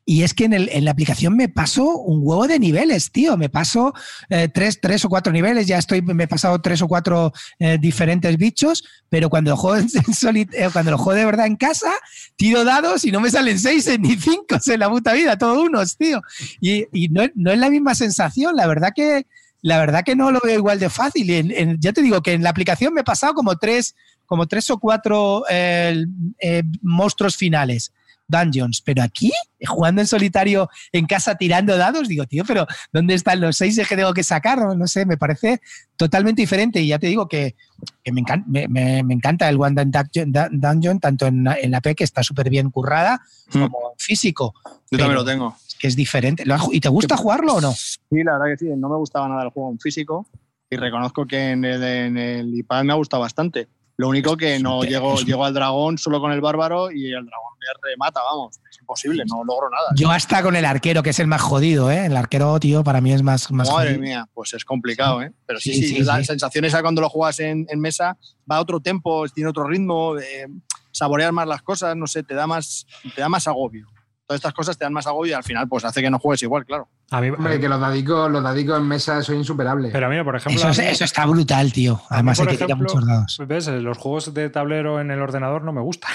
Y 0.05 0.22
es 0.22 0.32
que 0.32 0.44
en, 0.44 0.53
el, 0.53 0.68
en, 0.72 0.84
la 0.84 0.92
aplicación 0.92 1.36
me 1.36 1.48
paso 1.48 1.98
un 1.98 2.20
huevo 2.22 2.46
de 2.46 2.61
niveles, 2.61 3.11
tío. 3.11 3.36
Me 3.36 3.48
paso 3.48 3.92
eh, 4.30 4.48
tres, 4.48 4.80
tres, 4.80 5.05
o 5.05 5.09
cuatro 5.09 5.32
niveles, 5.32 5.66
ya 5.66 5.76
estoy, 5.76 6.03
me 6.03 6.22
he 6.22 6.28
pasado 6.28 6.61
tres 6.61 6.80
o 6.82 6.86
cuatro 6.86 7.32
eh, 7.59 7.78
diferentes 7.80 8.36
bichos, 8.36 8.84
pero 9.09 9.28
cuando 9.28 9.50
lo, 9.50 9.57
juego 9.57 9.78
en, 9.78 9.88
eh, 10.53 10.68
cuando 10.72 10.92
lo 10.92 10.98
juego 10.98 11.18
de 11.18 11.24
verdad 11.24 11.46
en 11.46 11.57
casa, 11.57 11.90
tiro 12.36 12.62
dados 12.62 13.05
y 13.05 13.11
no 13.11 13.20
me 13.20 13.28
salen 13.28 13.59
seis 13.59 13.90
ni 13.98 14.14
cinco 14.14 14.57
en 14.64 14.78
la 14.78 14.88
puta 14.88 15.14
vida, 15.14 15.36
todos 15.36 15.59
unos, 15.59 15.96
tío. 15.96 16.22
Y, 16.61 16.86
no, 17.11 17.22
es 17.24 17.59
la 17.59 17.70
misma 17.70 17.96
sensación, 17.96 18.55
la 18.55 18.68
verdad 18.68 18.90
que 18.94 19.26
la 19.62 19.78
verdad 19.78 20.04
que 20.04 20.16
no 20.16 20.30
lo 20.30 20.40
veo 20.44 20.58
igual 20.58 20.78
de 20.78 20.90
fácil. 20.90 21.30
Y 21.30 21.34
en, 21.36 21.80
ya 21.80 21.92
te 21.92 22.02
digo 22.02 22.20
que 22.20 22.32
en 22.32 22.42
la 22.42 22.50
aplicación 22.50 22.92
me 22.92 23.00
he 23.00 23.04
pasado 23.04 23.32
como 23.32 23.56
tres, 23.56 23.94
como 24.26 24.46
tres 24.46 24.68
o 24.70 24.78
cuatro 24.78 25.44
eh, 25.48 26.04
eh, 26.40 26.62
monstruos 26.82 27.36
finales, 27.36 27.92
dungeons. 28.26 28.82
Pero 28.82 29.04
aquí, 29.04 29.30
jugando 29.64 30.00
en 30.00 30.08
solitario 30.08 30.68
en 30.90 31.06
casa 31.06 31.36
tirando 31.36 31.76
dados, 31.76 32.08
digo, 32.08 32.26
tío, 32.26 32.44
pero 32.44 32.66
¿dónde 32.92 33.14
están 33.14 33.40
los 33.40 33.56
seis 33.56 33.80
que 33.88 33.96
tengo 33.96 34.12
que 34.12 34.24
sacar? 34.24 34.58
No, 34.58 34.74
no 34.74 34.88
sé, 34.88 35.06
me 35.06 35.16
parece 35.16 35.60
totalmente 35.96 36.42
diferente. 36.42 36.80
Y 36.80 36.88
ya 36.88 36.98
te 36.98 37.06
digo 37.06 37.28
que, 37.28 37.54
que 38.02 38.10
me, 38.10 38.20
encanta, 38.20 38.46
me, 38.48 38.66
me, 38.66 39.04
me, 39.04 39.14
encanta 39.14 39.48
el 39.48 39.60
One 39.60 39.84
Dungeon, 39.84 40.32
Dungeon 40.50 40.98
tanto 40.98 41.26
en, 41.26 41.46
en 41.46 41.70
la 41.70 41.80
P, 41.80 41.94
que 41.94 42.04
está 42.04 42.24
súper 42.24 42.50
bien 42.50 42.70
currada, 42.70 43.20
mm. 43.52 43.60
como 43.60 43.92
en 43.92 43.98
físico. 43.98 44.54
Yo 44.90 44.98
también 44.98 45.14
lo 45.14 45.24
tengo 45.24 45.56
que 45.83 45.89
es 45.89 45.97
diferente. 45.97 46.45
¿Y 46.70 46.78
te 46.78 46.89
gusta 46.89 47.16
jugarlo 47.16 47.55
o 47.55 47.61
no? 47.61 47.72
Sí, 47.72 48.22
la 48.22 48.39
verdad 48.39 48.53
que 48.53 48.57
sí. 48.57 48.70
No 48.76 48.89
me 48.89 48.95
gustaba 48.95 49.28
nada 49.28 49.43
el 49.43 49.49
juego 49.49 49.72
en 49.72 49.80
físico 49.80 50.28
y 50.70 50.76
reconozco 50.76 51.26
que 51.26 51.51
en 51.51 51.64
el, 51.64 51.83
en 51.83 52.16
el 52.16 52.55
iPad 52.55 52.85
me 52.85 52.93
ha 52.93 52.95
gustado 52.95 53.20
bastante. 53.20 53.66
Lo 53.97 54.09
único 54.09 54.37
que 54.37 54.61
no 54.61 54.85
llego, 54.85 55.16
llego 55.16 55.45
al 55.45 55.53
dragón 55.53 55.99
solo 55.99 56.20
con 56.20 56.30
el 56.30 56.41
bárbaro 56.41 56.93
y 56.93 57.07
el 57.07 57.26
dragón 57.26 57.53
me 57.59 57.91
remata, 57.91 58.20
vamos. 58.22 58.61
Es 58.70 58.78
imposible, 58.78 59.24
no 59.26 59.43
logro 59.43 59.68
nada. 59.70 59.89
Yo 59.97 60.09
hasta 60.09 60.41
con 60.41 60.55
el 60.55 60.64
arquero, 60.64 61.03
que 61.03 61.11
es 61.11 61.18
el 61.18 61.26
más 61.26 61.43
jodido, 61.43 61.91
¿eh? 61.91 62.07
El 62.07 62.16
arquero, 62.16 62.61
tío, 62.61 62.85
para 62.85 63.01
mí 63.01 63.12
es 63.12 63.24
más, 63.24 63.51
más 63.51 63.68
Madre 63.68 63.89
jodido. 63.89 64.03
mía, 64.03 64.28
pues 64.33 64.55
es 64.55 64.64
complicado, 64.64 65.20
¿eh? 65.20 65.33
Pero 65.47 65.59
sí, 65.59 65.74
sí, 65.74 65.83
sí, 65.83 65.97
sí 65.97 66.03
la 66.05 66.18
sí. 66.18 66.26
sensación 66.26 66.64
esa 66.64 66.80
cuando 66.80 67.01
lo 67.01 67.09
juegas 67.09 67.41
en, 67.41 67.66
en, 67.68 67.80
mesa 67.80 68.16
va 68.49 68.59
a 68.59 68.61
otro 68.61 68.78
tempo, 68.78 69.28
tiene 69.28 69.51
otro 69.51 69.64
ritmo, 69.64 70.16
eh, 70.16 70.47
saborear 70.93 71.33
más 71.33 71.49
las 71.49 71.62
cosas, 71.62 71.97
no 71.97 72.07
sé, 72.07 72.22
te 72.22 72.35
da 72.35 72.47
más, 72.47 72.87
te 73.16 73.20
da 73.20 73.28
más 73.28 73.49
agobio 73.49 73.89
todas 74.33 74.39
estas 74.39 74.55
cosas 74.55 74.78
te 74.78 74.85
dan 74.85 74.93
más 74.93 75.07
agobio 75.07 75.30
y 75.30 75.35
al 75.35 75.45
final 75.45 75.68
pues 75.68 75.85
hace 75.85 76.01
que 76.01 76.11
no 76.11 76.18
juegues 76.18 76.43
igual, 76.43 76.64
claro. 76.64 76.89
A 77.11 77.20
mí, 77.20 77.28
Hombre, 77.28 77.61
que 77.61 77.68
los 77.68 77.78
dadicos, 77.78 78.30
los 78.30 78.43
dadicos 78.43 78.78
en 78.78 78.89
mesa 78.89 79.22
son 79.22 79.37
insuperables. 79.37 79.93
Pero 79.93 80.09
mira, 80.09 80.24
por 80.24 80.37
ejemplo. 80.37 80.70
Eso, 80.70 80.83
mí, 80.83 80.89
eso 80.89 81.05
está 81.05 81.26
brutal, 81.26 81.72
tío. 81.72 82.01
Además, 82.09 82.41
hay 82.41 82.47
que 82.47 82.57
tirar 82.57 82.78
muchos 82.78 83.07
dados. 83.07 83.39
¿Ves? 83.47 83.68
Los 83.68 83.99
juegos 83.99 84.33
de 84.33 84.49
tablero 84.49 85.01
en 85.01 85.11
el 85.11 85.20
ordenador 85.20 85.62
no 85.62 85.72
me 85.72 85.83
gustan. 85.83 86.12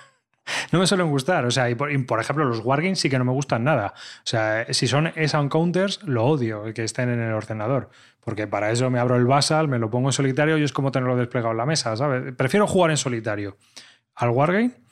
no 0.72 0.78
me 0.78 0.86
suelen 0.86 1.10
gustar. 1.10 1.44
O 1.44 1.50
sea, 1.50 1.68
y 1.68 1.74
por, 1.74 1.92
y 1.92 1.98
por, 1.98 2.18
ejemplo, 2.18 2.46
los 2.46 2.60
wargames 2.60 2.98
sí 2.98 3.10
que 3.10 3.18
no 3.18 3.26
me 3.26 3.32
gustan 3.32 3.64
nada. 3.64 3.92
O 3.94 4.24
sea, 4.24 4.66
si 4.70 4.86
son 4.86 5.12
S 5.14 5.36
counters, 5.50 6.02
lo 6.04 6.24
odio 6.24 6.64
que 6.72 6.84
estén 6.84 7.10
en 7.10 7.20
el 7.20 7.32
ordenador. 7.32 7.90
Porque 8.24 8.46
para 8.46 8.70
eso 8.70 8.88
me 8.88 8.98
abro 8.98 9.16
el 9.16 9.26
Basal, 9.26 9.68
me 9.68 9.78
lo 9.78 9.90
pongo 9.90 10.08
en 10.08 10.12
solitario 10.12 10.56
y 10.56 10.62
es 10.62 10.72
como 10.72 10.92
tenerlo 10.92 11.16
desplegado 11.16 11.52
en 11.52 11.58
la 11.58 11.66
mesa, 11.66 11.94
¿sabes? 11.96 12.32
Prefiero 12.34 12.66
jugar 12.66 12.90
en 12.90 12.96
solitario 12.96 13.58
al 14.14 14.30
wargame 14.30 14.82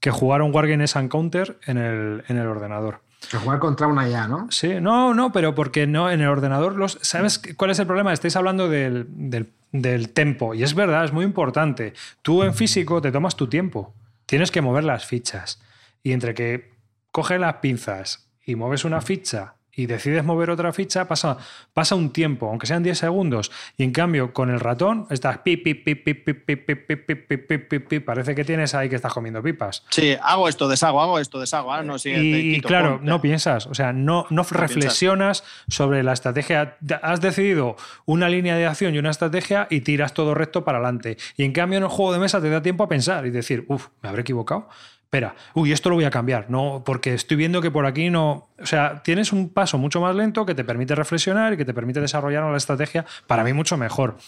que 0.00 0.10
jugar 0.10 0.42
un 0.42 0.54
Wargame 0.54 0.84
S 0.84 1.08
Counter 1.08 1.58
en 1.66 1.78
el, 1.78 2.24
en 2.28 2.38
el 2.38 2.46
ordenador. 2.46 3.00
Que 3.30 3.36
jugar 3.36 3.58
contra 3.58 3.86
una 3.88 4.08
ya, 4.08 4.28
¿no? 4.28 4.46
Sí, 4.50 4.80
no, 4.80 5.12
no, 5.12 5.32
pero 5.32 5.54
porque 5.54 5.86
no, 5.86 6.10
en 6.10 6.20
el 6.20 6.28
ordenador 6.28 6.76
los. 6.76 6.98
¿Sabes 7.02 7.40
cuál 7.56 7.70
es 7.72 7.78
el 7.78 7.86
problema? 7.86 8.12
Estáis 8.12 8.36
hablando 8.36 8.68
del, 8.68 9.06
del, 9.08 9.52
del 9.72 10.10
tempo. 10.10 10.54
Y 10.54 10.62
es 10.62 10.74
verdad, 10.74 11.04
es 11.04 11.12
muy 11.12 11.24
importante. 11.24 11.94
Tú 12.22 12.44
en 12.44 12.54
físico 12.54 13.00
te 13.02 13.10
tomas 13.10 13.34
tu 13.34 13.48
tiempo. 13.48 13.92
Tienes 14.26 14.50
que 14.50 14.60
mover 14.60 14.84
las 14.84 15.04
fichas. 15.04 15.60
Y 16.02 16.12
entre 16.12 16.34
que 16.34 16.72
coges 17.10 17.40
las 17.40 17.54
pinzas 17.54 18.30
y 18.46 18.54
mueves 18.54 18.84
una 18.84 19.00
ficha 19.00 19.54
y 19.78 19.86
decides 19.86 20.24
mover 20.24 20.50
otra 20.50 20.72
ficha, 20.72 21.06
pasa, 21.06 21.38
pasa 21.72 21.94
un 21.94 22.10
tiempo, 22.10 22.48
aunque 22.48 22.66
sean 22.66 22.82
10 22.82 22.98
segundos. 22.98 23.52
Y 23.76 23.84
en 23.84 23.92
cambio, 23.92 24.32
con 24.32 24.50
el 24.50 24.58
ratón, 24.58 25.06
estás 25.08 25.38
pip, 25.38 25.62
pip, 25.62 25.84
pip, 25.84 26.04
pip, 26.04 26.24
pip, 26.24 26.44
pip, 26.44 26.66
pip, 26.66 26.86
pip, 26.86 27.06
pip, 27.06 27.28
pip, 27.28 27.46
pip, 27.46 27.68
pip, 27.68 27.88
pip. 27.88 28.04
Parece 28.04 28.34
que 28.34 28.44
tienes 28.44 28.74
ahí 28.74 28.88
que 28.88 28.96
estás 28.96 29.12
comiendo 29.12 29.40
pipas. 29.40 29.84
Sí, 29.90 30.16
hago 30.20 30.48
esto, 30.48 30.68
deshago, 30.68 31.00
hago 31.00 31.20
esto, 31.20 31.38
deshago. 31.38 31.72
Ah, 31.72 31.84
no, 31.84 31.96
sí, 31.96 32.10
y, 32.10 32.56
y 32.56 32.60
claro, 32.60 32.98
no 33.00 33.22
piensas, 33.22 33.68
o 33.68 33.74
sea, 33.74 33.92
no, 33.92 34.26
no, 34.30 34.42
no 34.42 34.42
reflexionas 34.42 35.42
piensas. 35.42 35.76
sobre 35.76 36.02
la 36.02 36.12
estrategia. 36.12 36.76
Has 37.00 37.20
decidido 37.20 37.76
una 38.04 38.28
línea 38.28 38.56
de 38.56 38.66
acción 38.66 38.96
y 38.96 38.98
una 38.98 39.10
estrategia 39.10 39.68
y 39.70 39.82
tiras 39.82 40.12
todo 40.12 40.34
recto 40.34 40.64
para 40.64 40.78
adelante. 40.78 41.18
Y 41.36 41.44
en 41.44 41.52
cambio, 41.52 41.76
en 41.76 41.84
el 41.84 41.88
juego 41.88 42.12
de 42.12 42.18
mesa 42.18 42.40
te 42.40 42.50
da 42.50 42.62
tiempo 42.62 42.82
a 42.82 42.88
pensar 42.88 43.26
y 43.26 43.30
decir, 43.30 43.64
uff, 43.68 43.88
me 44.02 44.08
habré 44.08 44.22
equivocado 44.22 44.68
espera, 45.08 45.34
uy, 45.54 45.72
esto 45.72 45.88
lo 45.88 45.94
voy 45.94 46.04
a 46.04 46.10
cambiar, 46.10 46.50
no, 46.50 46.82
porque 46.84 47.14
estoy 47.14 47.38
viendo 47.38 47.62
que 47.62 47.70
por 47.70 47.86
aquí 47.86 48.10
no. 48.10 48.50
O 48.60 48.66
sea, 48.66 49.02
tienes 49.02 49.32
un 49.32 49.48
paso 49.48 49.78
mucho 49.78 50.02
más 50.02 50.14
lento 50.14 50.44
que 50.44 50.54
te 50.54 50.64
permite 50.64 50.94
reflexionar 50.94 51.54
y 51.54 51.56
que 51.56 51.64
te 51.64 51.72
permite 51.72 51.98
desarrollar 52.02 52.44
la 52.44 52.58
estrategia 52.58 53.06
para 53.26 53.42
mí 53.42 53.54
mucho 53.54 53.78
mejor. 53.78 54.18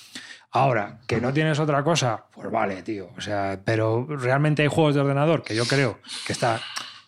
Ahora, 0.51 1.01
que 1.07 1.21
no 1.21 1.35
tienes 1.35 1.59
otra 1.59 1.85
cosa, 1.85 2.25
pues 2.33 2.51
vale, 2.51 2.83
tío. 2.83 3.11
O 3.15 3.21
sea, 3.21 3.61
pero 3.63 4.07
realmente 4.09 4.63
hay 4.63 4.69
juegos 4.69 4.95
de 4.95 5.03
ordenador 5.03 5.43
que 5.43 5.55
yo 5.55 5.67
creo 5.67 5.99
que 6.27 6.33
está, 6.33 6.63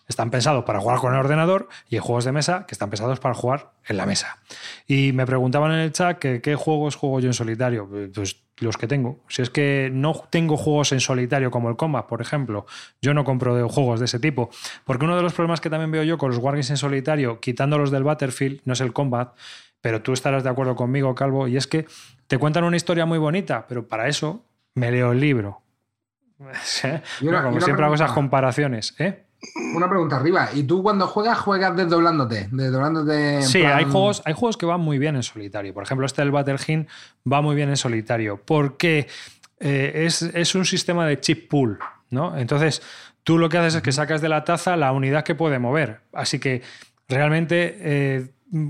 están 0.07 0.31
pensados 0.31 0.63
para 0.65 0.79
jugar 0.79 0.99
con 0.99 1.13
el 1.13 1.19
ordenador 1.19 1.69
y 1.89 1.95
hay 1.95 1.99
juegos 1.99 2.25
de 2.25 2.31
mesa 2.31 2.65
que 2.65 2.75
están 2.75 2.89
pensados 2.89 3.19
para 3.19 3.33
jugar 3.33 3.71
en 3.87 3.97
la 3.97 4.05
mesa. 4.05 4.39
Y 4.87 5.11
me 5.13 5.25
preguntaban 5.25 5.71
en 5.71 5.79
el 5.79 5.91
chat 5.91 6.19
que 6.19 6.41
qué 6.41 6.55
juegos 6.55 6.95
juego 6.95 7.19
yo 7.19 7.27
en 7.27 7.33
solitario. 7.33 7.89
Pues 8.13 8.43
los 8.59 8.77
que 8.77 8.87
tengo. 8.87 9.19
Si 9.27 9.41
es 9.41 9.49
que 9.49 9.89
no 9.91 10.13
tengo 10.29 10.57
juegos 10.57 10.91
en 10.91 10.99
solitario 10.99 11.51
como 11.51 11.69
el 11.69 11.75
Combat, 11.75 12.05
por 12.05 12.21
ejemplo, 12.21 12.65
yo 13.01 13.13
no 13.13 13.23
compro 13.23 13.67
juegos 13.69 13.99
de 13.99 14.05
ese 14.05 14.19
tipo. 14.19 14.49
Porque 14.85 15.05
uno 15.05 15.15
de 15.15 15.23
los 15.23 15.33
problemas 15.33 15.61
que 15.61 15.69
también 15.69 15.91
veo 15.91 16.03
yo 16.03 16.17
con 16.17 16.29
los 16.29 16.39
Wargames 16.39 16.69
en 16.69 16.77
solitario, 16.77 17.39
quitándolos 17.39 17.91
del 17.91 18.03
Battlefield, 18.03 18.61
no 18.65 18.73
es 18.73 18.81
el 18.81 18.93
Combat, 18.93 19.35
pero 19.81 20.01
tú 20.01 20.13
estarás 20.13 20.43
de 20.43 20.49
acuerdo 20.49 20.75
conmigo, 20.75 21.13
Calvo, 21.15 21.47
y 21.47 21.57
es 21.57 21.67
que 21.67 21.85
te 22.27 22.37
cuentan 22.37 22.63
una 22.63 22.77
historia 22.77 23.05
muy 23.05 23.17
bonita, 23.17 23.65
pero 23.67 23.87
para 23.87 24.07
eso 24.07 24.45
me 24.75 24.91
leo 24.91 25.11
el 25.11 25.19
libro. 25.19 25.61
Como 27.43 27.61
siempre 27.61 27.85
hago 27.85 27.95
esas 27.95 28.11
comparaciones. 28.11 28.95
¿eh? 28.99 29.25
Una 29.75 29.89
pregunta 29.89 30.15
arriba. 30.15 30.49
¿Y 30.53 30.63
tú 30.63 30.81
cuando 30.81 31.07
juegas, 31.07 31.39
juegas 31.39 31.75
desdoblándote? 31.75 32.47
desdoblándote 32.51 33.41
sí, 33.41 33.59
plan... 33.59 33.77
hay, 33.77 33.85
juegos, 33.85 34.21
hay 34.25 34.33
juegos 34.33 34.57
que 34.57 34.65
van 34.65 34.81
muy 34.81 34.97
bien 34.97 35.15
en 35.15 35.23
solitario. 35.23 35.73
Por 35.73 35.83
ejemplo, 35.83 36.05
este 36.05 36.21
del 36.21 36.31
Battlefield 36.31 36.87
va 37.31 37.41
muy 37.41 37.55
bien 37.55 37.69
en 37.69 37.77
solitario. 37.77 38.41
Porque 38.43 39.07
eh, 39.59 40.03
es, 40.05 40.21
es, 40.21 40.55
un 40.55 40.65
sistema 40.65 41.05
de 41.05 41.19
chip 41.19 41.49
pool. 41.49 41.79
¿no? 42.09 42.37
Entonces, 42.37 42.81
tú 43.23 43.37
lo 43.37 43.49
que 43.49 43.57
haces 43.57 43.75
es 43.75 43.81
que 43.81 43.91
sacas 43.91 44.21
de 44.21 44.29
la 44.29 44.43
taza 44.43 44.77
la 44.77 44.91
unidad 44.91 45.23
que 45.23 45.35
puede 45.35 45.59
mover. 45.59 46.01
Así 46.13 46.39
que 46.39 46.61
realmente. 47.07 47.77
Eh, 47.79 48.27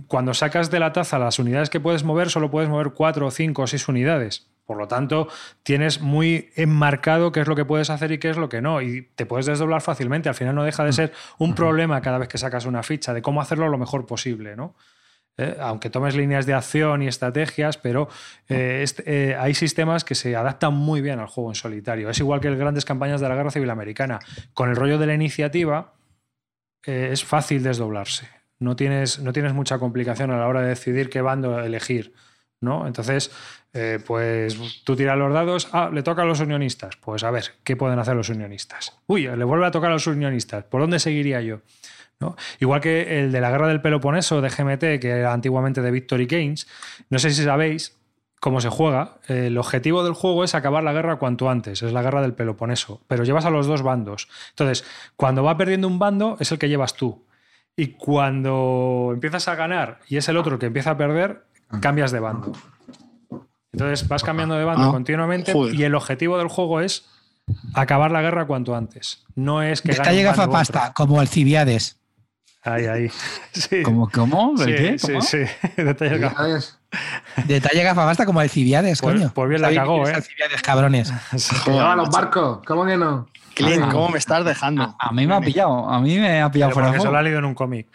cuando 0.08 0.34
sacas 0.34 0.72
de 0.72 0.80
la 0.80 0.94
taza 0.94 1.20
las 1.20 1.40
unidades 1.40 1.70
que 1.70 1.80
puedes 1.80 2.04
mover, 2.04 2.30
solo 2.30 2.50
puedes 2.50 2.70
mover 2.70 2.92
cuatro, 2.92 3.30
cinco 3.32 3.64
o 3.64 3.68
seis 3.68 3.88
unidades. 3.88 4.48
Por 4.74 4.80
lo 4.82 4.88
tanto, 4.88 5.28
tienes 5.62 6.02
muy 6.02 6.50
enmarcado 6.56 7.32
qué 7.32 7.42
es 7.42 7.48
lo 7.48 7.56
que 7.56 7.64
puedes 7.64 7.92
hacer 7.92 8.12
y 8.12 8.18
qué 8.18 8.32
es 8.32 8.38
lo 8.38 8.50
que 8.50 8.60
no. 8.60 8.82
Y 8.82 9.04
te 9.04 9.28
puedes 9.28 9.46
desdoblar 9.46 9.82
fácilmente. 9.82 10.30
Al 10.30 10.36
final 10.36 10.56
no 10.56 10.64
deja 10.64 10.84
de 10.84 10.92
ser 10.94 11.14
un 11.38 11.54
problema 11.54 12.02
cada 12.02 12.18
vez 12.18 12.28
que 12.28 12.40
sacas 12.40 12.66
una 12.66 12.82
ficha 12.82 13.14
de 13.14 13.22
cómo 13.22 13.40
hacerlo 13.40 13.70
lo 13.70 13.78
mejor 13.78 14.08
posible, 14.08 14.56
¿no? 14.56 14.76
Eh, 15.38 15.58
aunque 15.60 15.92
tomes 15.92 16.16
líneas 16.16 16.48
de 16.48 16.56
acción 16.56 17.04
y 17.04 17.08
estrategias, 17.08 17.78
pero 17.78 18.10
eh, 18.50 18.80
este, 18.82 19.04
eh, 19.06 19.36
hay 19.36 19.54
sistemas 19.54 20.04
que 20.04 20.16
se 20.16 20.36
adaptan 20.36 20.74
muy 20.74 21.02
bien 21.02 21.20
al 21.20 21.28
juego 21.28 21.52
en 21.52 21.56
solitario. 21.56 22.10
Es 22.10 22.18
igual 22.18 22.40
que 22.40 22.50
las 22.50 22.58
grandes 22.58 22.84
campañas 22.84 23.22
de 23.22 23.30
la 23.30 23.36
Guerra 23.36 23.52
Civil 23.52 23.70
Americana. 23.70 24.18
Con 24.56 24.72
el 24.72 24.76
rollo 24.76 24.98
de 24.98 25.06
la 25.06 25.14
iniciativa 25.14 25.94
es 26.82 27.24
fácil 27.24 27.62
desdoblarse. 27.62 28.28
No 28.58 28.76
tienes, 28.76 29.20
no 29.20 29.34
tienes 29.34 29.54
mucha 29.54 29.78
complicación 29.78 30.32
a 30.32 30.38
la 30.40 30.48
hora 30.48 30.62
de 30.62 30.70
decidir 30.70 31.12
qué 31.12 31.22
bando 31.22 31.60
elegir. 31.60 32.16
¿No? 32.64 32.88
Entonces, 32.88 33.32
eh, 33.74 34.00
pues 34.06 34.84
tú 34.84 34.96
tiras 34.96 35.18
los 35.18 35.34
dados, 35.34 35.70
ah, 35.72 35.90
le 35.94 36.04
toca 36.04 36.24
a 36.24 36.26
los 36.26 36.40
unionistas. 36.40 36.96
Pues 36.98 37.24
a 37.24 37.32
ver, 37.32 37.46
¿qué 37.64 37.76
pueden 37.76 38.00
hacer 38.00 38.16
los 38.16 38.30
unionistas? 38.30 38.98
Uy, 39.08 39.28
le 39.28 39.44
vuelve 39.44 39.66
a 39.66 39.72
tocar 39.72 39.90
a 39.90 39.94
los 39.94 40.08
unionistas. 40.08 40.64
¿Por 40.64 40.82
dónde 40.82 41.00
seguiría 41.00 41.42
yo? 41.42 41.62
¿No? 42.20 42.36
Igual 42.60 42.80
que 42.80 43.20
el 43.20 43.32
de 43.32 43.42
la 43.42 43.52
guerra 43.52 43.68
del 43.68 43.82
Peloponeso 43.82 44.42
de 44.42 44.50
GMT, 44.50 45.02
que 45.02 45.10
era 45.10 45.34
antiguamente 45.34 45.82
de 45.82 45.92
Victory 45.92 46.26
Games, 46.26 46.68
no 47.10 47.20
sé 47.20 47.32
si 47.32 47.44
sabéis 47.44 47.98
cómo 48.40 48.62
se 48.62 48.70
juega. 48.70 49.20
El 49.28 49.58
objetivo 49.58 50.04
del 50.04 50.14
juego 50.14 50.44
es 50.44 50.56
acabar 50.56 50.84
la 50.84 50.94
guerra 50.94 51.18
cuanto 51.18 51.50
antes, 51.50 51.82
es 51.82 51.92
la 51.92 52.02
guerra 52.02 52.22
del 52.22 52.34
Peloponeso, 52.34 53.02
pero 53.08 53.24
llevas 53.24 53.46
a 53.46 53.50
los 53.50 53.68
dos 53.68 53.82
bandos. 53.82 54.30
Entonces, 54.50 54.86
cuando 55.16 55.44
va 55.44 55.58
perdiendo 55.58 55.88
un 55.88 55.98
bando, 55.98 56.38
es 56.40 56.52
el 56.52 56.60
que 56.60 56.70
llevas 56.70 56.96
tú. 56.96 57.26
Y 57.76 57.94
cuando 57.94 59.12
empiezas 59.14 59.48
a 59.48 59.56
ganar 59.56 60.00
y 60.08 60.18
es 60.18 60.30
el 60.30 60.38
otro 60.38 60.60
que 60.60 60.68
empieza 60.68 60.92
a 60.92 60.98
perder, 60.98 61.46
cambias 61.82 62.12
de 62.12 62.20
bando. 62.20 62.52
Entonces 63.72 64.08
vas 64.08 64.24
cambiando 64.24 64.56
de 64.56 64.64
bando 64.66 64.90
ah, 64.90 64.92
continuamente 64.92 65.52
joder. 65.54 65.74
y 65.76 65.84
el 65.84 65.96
objetivo 65.96 66.38
del 66.38 66.48
juego 66.48 66.80
es 66.82 67.06
acabar 67.74 68.12
la 68.12 68.22
guerra 68.22 68.46
cuanto 68.46 68.76
antes. 68.76 69.24
No 69.36 69.62
es 69.64 69.82
que 69.82 69.94
Detalle 69.94 70.22
gafapasta, 70.24 70.94
como 70.94 71.20
Alcibiades. 71.20 72.00
Ahí, 72.64 72.86
ahí. 72.86 73.10
Sí. 73.52 73.82
¿Cómo? 73.84 74.10
¿Cómo? 74.10 74.54
¿El 74.60 74.66
Sí, 74.66 74.76
qué? 74.76 75.00
sí, 75.00 75.08
¿Cómo? 75.08 75.22
sí. 75.22 75.38
Detalles 75.78 76.20
gafas. 76.22 76.38
¿Sabes? 76.38 76.80
Detalle 77.48 77.84
gafabasta 77.84 78.26
como 78.26 78.40
Alcibiades, 78.40 79.02
Pues- 79.02 79.16
coño. 79.16 79.32
pues 79.34 79.50
bien 79.50 79.62
la 79.62 79.68
¿Sabéis 79.68 79.80
cagó, 79.80 80.08
¿eh? 80.08 80.14
Alcibiades, 80.14 80.62
cabrones. 80.62 81.14
Los 81.68 82.10
barcos, 82.10 82.60
¿cómo 82.68 82.86
que 82.86 82.96
no? 82.96 83.28
Clint, 83.56 83.84
Ah. 83.86 83.90
¿cómo 83.92 84.10
me 84.10 84.18
estás 84.20 84.46
dejando? 84.46 84.84
A, 84.84 84.96
a 85.00 85.12
mí 85.12 85.26
me 85.28 85.34
ha 85.36 85.42
pillado, 85.42 85.90
a 85.90 86.00
mí 86.00 86.18
me 86.20 86.42
ha 86.42 86.50
pillado 86.52 86.70
Pero 86.70 86.74
fuera 86.76 86.88
de 86.88 86.92
porque 86.92 87.00
se 87.00 87.00
juego. 87.02 87.12
lo 87.14 87.18
ha 87.18 87.22
leído 87.24 87.40
en 87.40 87.46
un 87.46 87.54
cómic. 87.56 87.88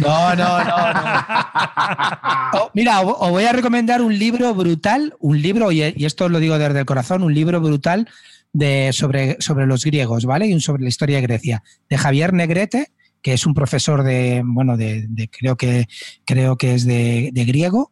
No, 0.00 0.34
no, 0.34 0.64
no. 0.64 0.92
no. 0.92 1.02
Oh, 2.54 2.70
mira, 2.74 3.00
os 3.00 3.30
voy 3.30 3.44
a 3.44 3.52
recomendar 3.52 4.02
un 4.02 4.18
libro 4.18 4.54
brutal, 4.54 5.14
un 5.20 5.40
libro, 5.40 5.72
y 5.72 5.82
esto 6.04 6.28
lo 6.28 6.38
digo 6.38 6.58
desde 6.58 6.80
el 6.80 6.84
corazón, 6.84 7.22
un 7.22 7.32
libro 7.34 7.60
brutal 7.60 8.08
de, 8.52 8.90
sobre, 8.92 9.36
sobre 9.40 9.66
los 9.66 9.84
griegos, 9.84 10.26
¿vale? 10.26 10.46
Y 10.46 10.60
sobre 10.60 10.82
la 10.82 10.88
historia 10.90 11.16
de 11.16 11.22
Grecia, 11.22 11.62
de 11.88 11.96
Javier 11.96 12.34
Negrete, 12.34 12.88
que 13.22 13.32
es 13.32 13.46
un 13.46 13.54
profesor 13.54 14.02
de, 14.02 14.42
bueno, 14.44 14.76
de, 14.76 15.06
de- 15.08 15.28
creo, 15.28 15.56
que, 15.56 15.86
creo 16.26 16.56
que 16.56 16.74
es 16.74 16.84
de, 16.84 17.30
de 17.32 17.44
griego, 17.46 17.90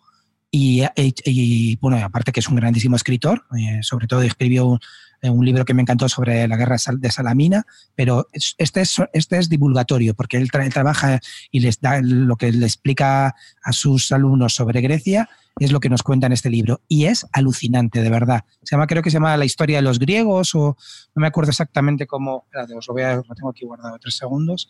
y, 0.50 0.82
y- 0.96 1.14
y, 1.24 1.76
bueno, 1.76 1.96
aparte 2.04 2.32
que 2.32 2.40
es 2.40 2.48
un 2.48 2.56
grandísimo 2.56 2.96
escritor, 2.96 3.44
eh, 3.58 3.78
sobre 3.82 4.06
todo 4.06 4.20
escribió 4.22 4.78
un, 5.22 5.28
eh, 5.28 5.30
un 5.30 5.44
libro 5.44 5.64
que 5.64 5.74
me 5.74 5.82
encantó 5.82 6.08
sobre 6.08 6.46
la 6.48 6.56
guerra 6.56 6.76
de 6.98 7.10
Salamina, 7.10 7.66
pero 7.94 8.26
es- 8.32 8.54
este 8.58 8.80
es, 8.82 8.96
este 9.12 9.38
es 9.38 9.48
divulgatorio, 9.48 10.14
porque 10.14 10.36
él, 10.36 10.50
tra- 10.50 10.64
él 10.64 10.72
trabaja 10.72 11.20
y 11.50 11.60
les 11.60 11.80
da 11.80 12.00
lo 12.02 12.36
que 12.36 12.52
le 12.52 12.66
explica 12.66 13.34
a 13.62 13.72
sus 13.72 14.12
alumnos 14.12 14.54
sobre 14.54 14.80
Grecia, 14.80 15.28
es 15.58 15.72
lo 15.72 15.80
que 15.80 15.88
nos 15.90 16.02
cuenta 16.02 16.26
en 16.26 16.32
este 16.32 16.48
libro. 16.48 16.80
Y 16.88 17.04
es 17.06 17.26
alucinante, 17.32 18.00
de 18.02 18.08
verdad. 18.10 18.44
Se 18.62 18.74
llama, 18.76 18.86
creo 18.86 19.02
que 19.02 19.10
se 19.10 19.14
llama 19.14 19.36
La 19.36 19.44
historia 19.44 19.76
de 19.78 19.82
los 19.82 19.98
griegos, 19.98 20.54
o 20.54 20.76
no 21.14 21.20
me 21.20 21.26
acuerdo 21.26 21.50
exactamente 21.50 22.06
cómo. 22.06 22.44
espérate, 22.46 22.74
os 22.74 22.86
lo, 22.88 22.94
voy 22.94 23.02
a- 23.02 23.16
lo 23.16 23.34
tengo 23.34 23.50
aquí 23.50 23.64
guardado 23.66 23.98
tres 23.98 24.16
segundos. 24.16 24.68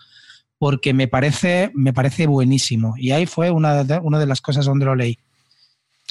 Porque 0.58 0.92
me 0.92 1.08
parece, 1.08 1.70
me 1.74 1.92
parece 1.94 2.26
buenísimo. 2.26 2.94
Y 2.98 3.12
ahí 3.12 3.24
fue 3.24 3.50
una 3.50 3.82
de, 3.82 3.98
una 3.98 4.18
de 4.18 4.26
las 4.26 4.42
cosas 4.42 4.66
donde 4.66 4.84
lo 4.84 4.94
leí. 4.94 5.18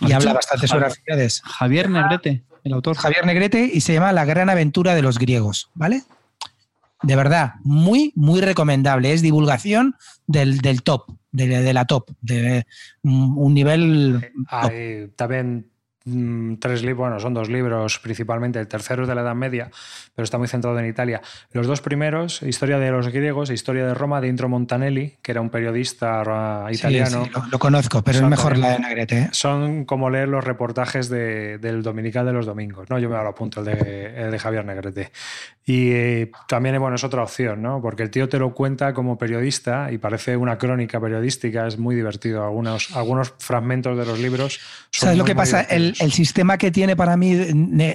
Y 0.02 0.06
¿Has 0.06 0.14
habla 0.14 0.34
bastante 0.34 0.68
sobre 0.68 0.90
Javier. 0.90 1.32
Javier 1.44 1.90
Negrete, 1.90 2.44
el 2.64 2.74
autor. 2.74 2.95
Javier 2.95 3.26
Negrete 3.26 3.70
y 3.74 3.82
se 3.82 3.93
llama 3.93 4.12
La 4.12 4.26
gran 4.26 4.49
aventura 4.49 4.95
de 4.95 5.01
los 5.01 5.18
griegos, 5.18 5.70
¿vale? 5.74 6.03
De 7.01 7.16
verdad, 7.16 7.53
muy, 7.64 8.12
muy 8.16 8.41
recomendable. 8.41 9.14
Es 9.14 9.22
divulgación 9.22 9.95
del, 10.28 10.60
del 10.60 10.84
top, 10.84 11.10
de, 11.32 11.47
de 11.47 11.74
la 11.74 11.86
top, 11.86 12.12
de 12.22 12.66
un 13.03 13.36
un 13.38 13.53
nivel... 13.53 14.32
Hay 14.47 15.07
también 15.16 15.57
mm, 15.57 15.79
tres 16.60 16.82
libros, 16.82 16.97
bueno, 16.97 17.20
son 17.20 17.34
dos 17.34 17.49
libros 17.49 17.99
principalmente. 17.99 18.60
El 18.60 18.68
tercero 18.68 19.03
es 19.03 19.07
de 19.10 19.16
la 19.16 19.22
Edad 19.22 19.36
Media, 19.36 19.70
pero 20.16 20.24
está 20.24 20.38
muy 20.38 20.47
centrado 20.47 20.78
en 20.80 20.86
Italia. 20.88 21.22
Los 21.53 21.68
dos 21.68 21.82
primeros, 21.82 22.41
Historia 22.43 22.80
de 22.80 22.91
los 22.91 23.07
griegos 23.10 23.49
e 23.49 23.53
Historia 23.53 23.86
de 23.86 23.93
Roma, 23.93 24.22
de 24.22 24.28
Intro 24.28 24.49
Montanelli, 24.49 25.18
que 25.22 25.32
era 25.32 25.41
un 25.41 25.49
periodista 25.49 26.22
ah, 26.26 26.68
Sí, 26.70 26.76
italiano. 26.80 27.26
sí, 27.26 27.32
lo, 27.34 27.43
lo 27.51 27.60
conozco, 27.60 28.01
pero 28.03 28.20
es 28.20 28.24
mejor 28.24 28.53
también- 28.53 28.72
la 28.72 28.78
de 28.78 28.80
Negrete. 28.80 29.18
¿eh? 29.20 29.30
Son 29.32 29.86
como 29.86 30.10
leer 30.10 30.28
los 30.30 30.43
reportajes 30.43 31.10
de- 31.10 31.57
del 31.60 31.84
Dominical 31.84 32.26
de 32.26 32.34
los 32.34 32.45
domingos, 32.45 32.89
¿no? 32.89 32.99
Yo 32.99 33.10
me 33.10 33.16
lo 33.16 33.28
apunto, 33.28 33.60
el 33.62 33.66
de, 33.68 34.24
el 34.26 34.32
de 34.32 34.39
Javier 34.39 34.66
Negrete. 34.66 35.12
Y 35.70 35.92
eh, 35.92 36.32
también, 36.48 36.80
bueno, 36.80 36.96
es 36.96 37.04
otra 37.04 37.22
opción, 37.22 37.62
¿no? 37.62 37.80
Porque 37.80 38.02
el 38.02 38.10
tío 38.10 38.28
te 38.28 38.40
lo 38.40 38.56
cuenta 38.56 38.92
como 38.96 39.20
periodista 39.20 39.92
y 39.92 40.00
parece 40.00 40.36
una 40.36 40.58
crónica 40.58 41.00
periodística, 41.00 41.68
es 41.68 41.78
muy 41.78 41.96
divertido. 41.96 42.44
Algunos, 42.44 42.96
algunos 42.96 43.36
fragmentos 43.38 43.96
de 43.96 44.04
los 44.04 44.18
libros 44.18 44.60
son 44.90 45.06
¿Sabes 45.06 45.20
lo 45.20 45.26
que 45.26 45.36
pasa? 45.36 45.62
El, 45.62 45.94
el 46.00 46.12
sistema 46.12 46.58
que 46.58 46.72
tiene 46.72 46.96
para 46.96 47.16
mí 47.18 47.38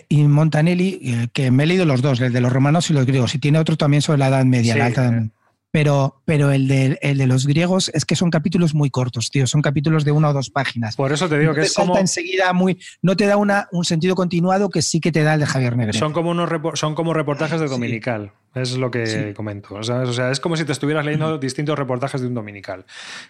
y 0.09 0.23
Montanelli, 0.23 1.01
eh, 1.03 1.29
que 1.33 1.51
me 1.51 1.65
he 1.65 1.67
leído 1.67 1.85
los 1.85 2.01
dos, 2.01 2.21
el 2.21 2.33
de 2.33 2.41
los 2.41 2.53
romanos 2.53 2.91
y 2.91 2.93
los 2.93 3.07
griegos, 3.07 3.35
y 3.35 3.41
tiene 3.41 3.59
otro 3.59 3.77
también 3.77 4.03
sobre 4.03 4.21
la 4.21 4.29
Edad 4.29 4.45
Media, 4.45 4.75
Sí, 4.75 4.79
la 4.79 4.87
Alta 4.87 5.03
Edad 5.07 5.19
eh. 5.19 5.31
Pero, 5.75 6.23
pero 6.25 6.53
el, 6.53 6.69
de, 6.69 7.01
el 7.03 7.19
de 7.19 7.27
los 7.27 7.49
griegos 7.49 7.91
es 7.95 8.05
que 8.05 8.15
son 8.15 8.31
capítulos 8.31 8.75
muy 8.77 8.91
cortos, 8.91 9.29
tío. 9.33 9.45
Son 9.49 9.61
capítulos 9.61 10.05
de 10.05 10.13
una 10.13 10.29
o 10.29 10.33
dos 10.33 10.49
páginas. 10.49 10.95
Por 10.95 11.11
eso 11.11 11.29
te 11.29 11.37
digo 11.37 11.51
No 11.51 11.55
que 11.57 11.63
te 11.63 11.67
es 11.67 11.73
salta 11.73 11.89
como, 11.89 11.99
enseguida 12.01 12.53
muy. 12.53 12.79
No 13.03 13.17
te 13.17 13.27
da 13.27 13.37
una, 13.37 13.67
un 13.73 13.85
sentido 13.85 14.15
continuado 14.15 14.71
que 14.71 14.83
sí 14.83 15.01
que 15.01 15.11
te 15.11 15.25
da 15.25 15.35
el 15.35 15.41
de 15.41 15.47
Javier 15.47 15.77
Negrete. 15.77 15.99
son, 15.99 16.13
como 16.13 16.31
unos 16.31 16.49
son 16.79 16.95
como 16.95 17.13
reportajes 17.13 17.59
de 17.59 17.67
Sí. 17.67 17.73
dominical. 17.75 18.31
Es 18.55 18.77
lo 18.77 18.93
que 18.93 19.05
Sí. 19.09 19.35
comento. 19.35 19.83
¿sabes? 19.83 20.09
O 20.09 20.13
sea, 20.13 20.31
es 20.31 20.39
como 20.39 20.57
si 20.57 20.65
te 20.65 20.71
estuvieras 20.71 21.05
leyendo 21.05 21.39
distintos 21.39 21.77
reportajes 21.77 22.21
de 22.21 22.29
un 22.29 22.35
dominical. 22.35 22.85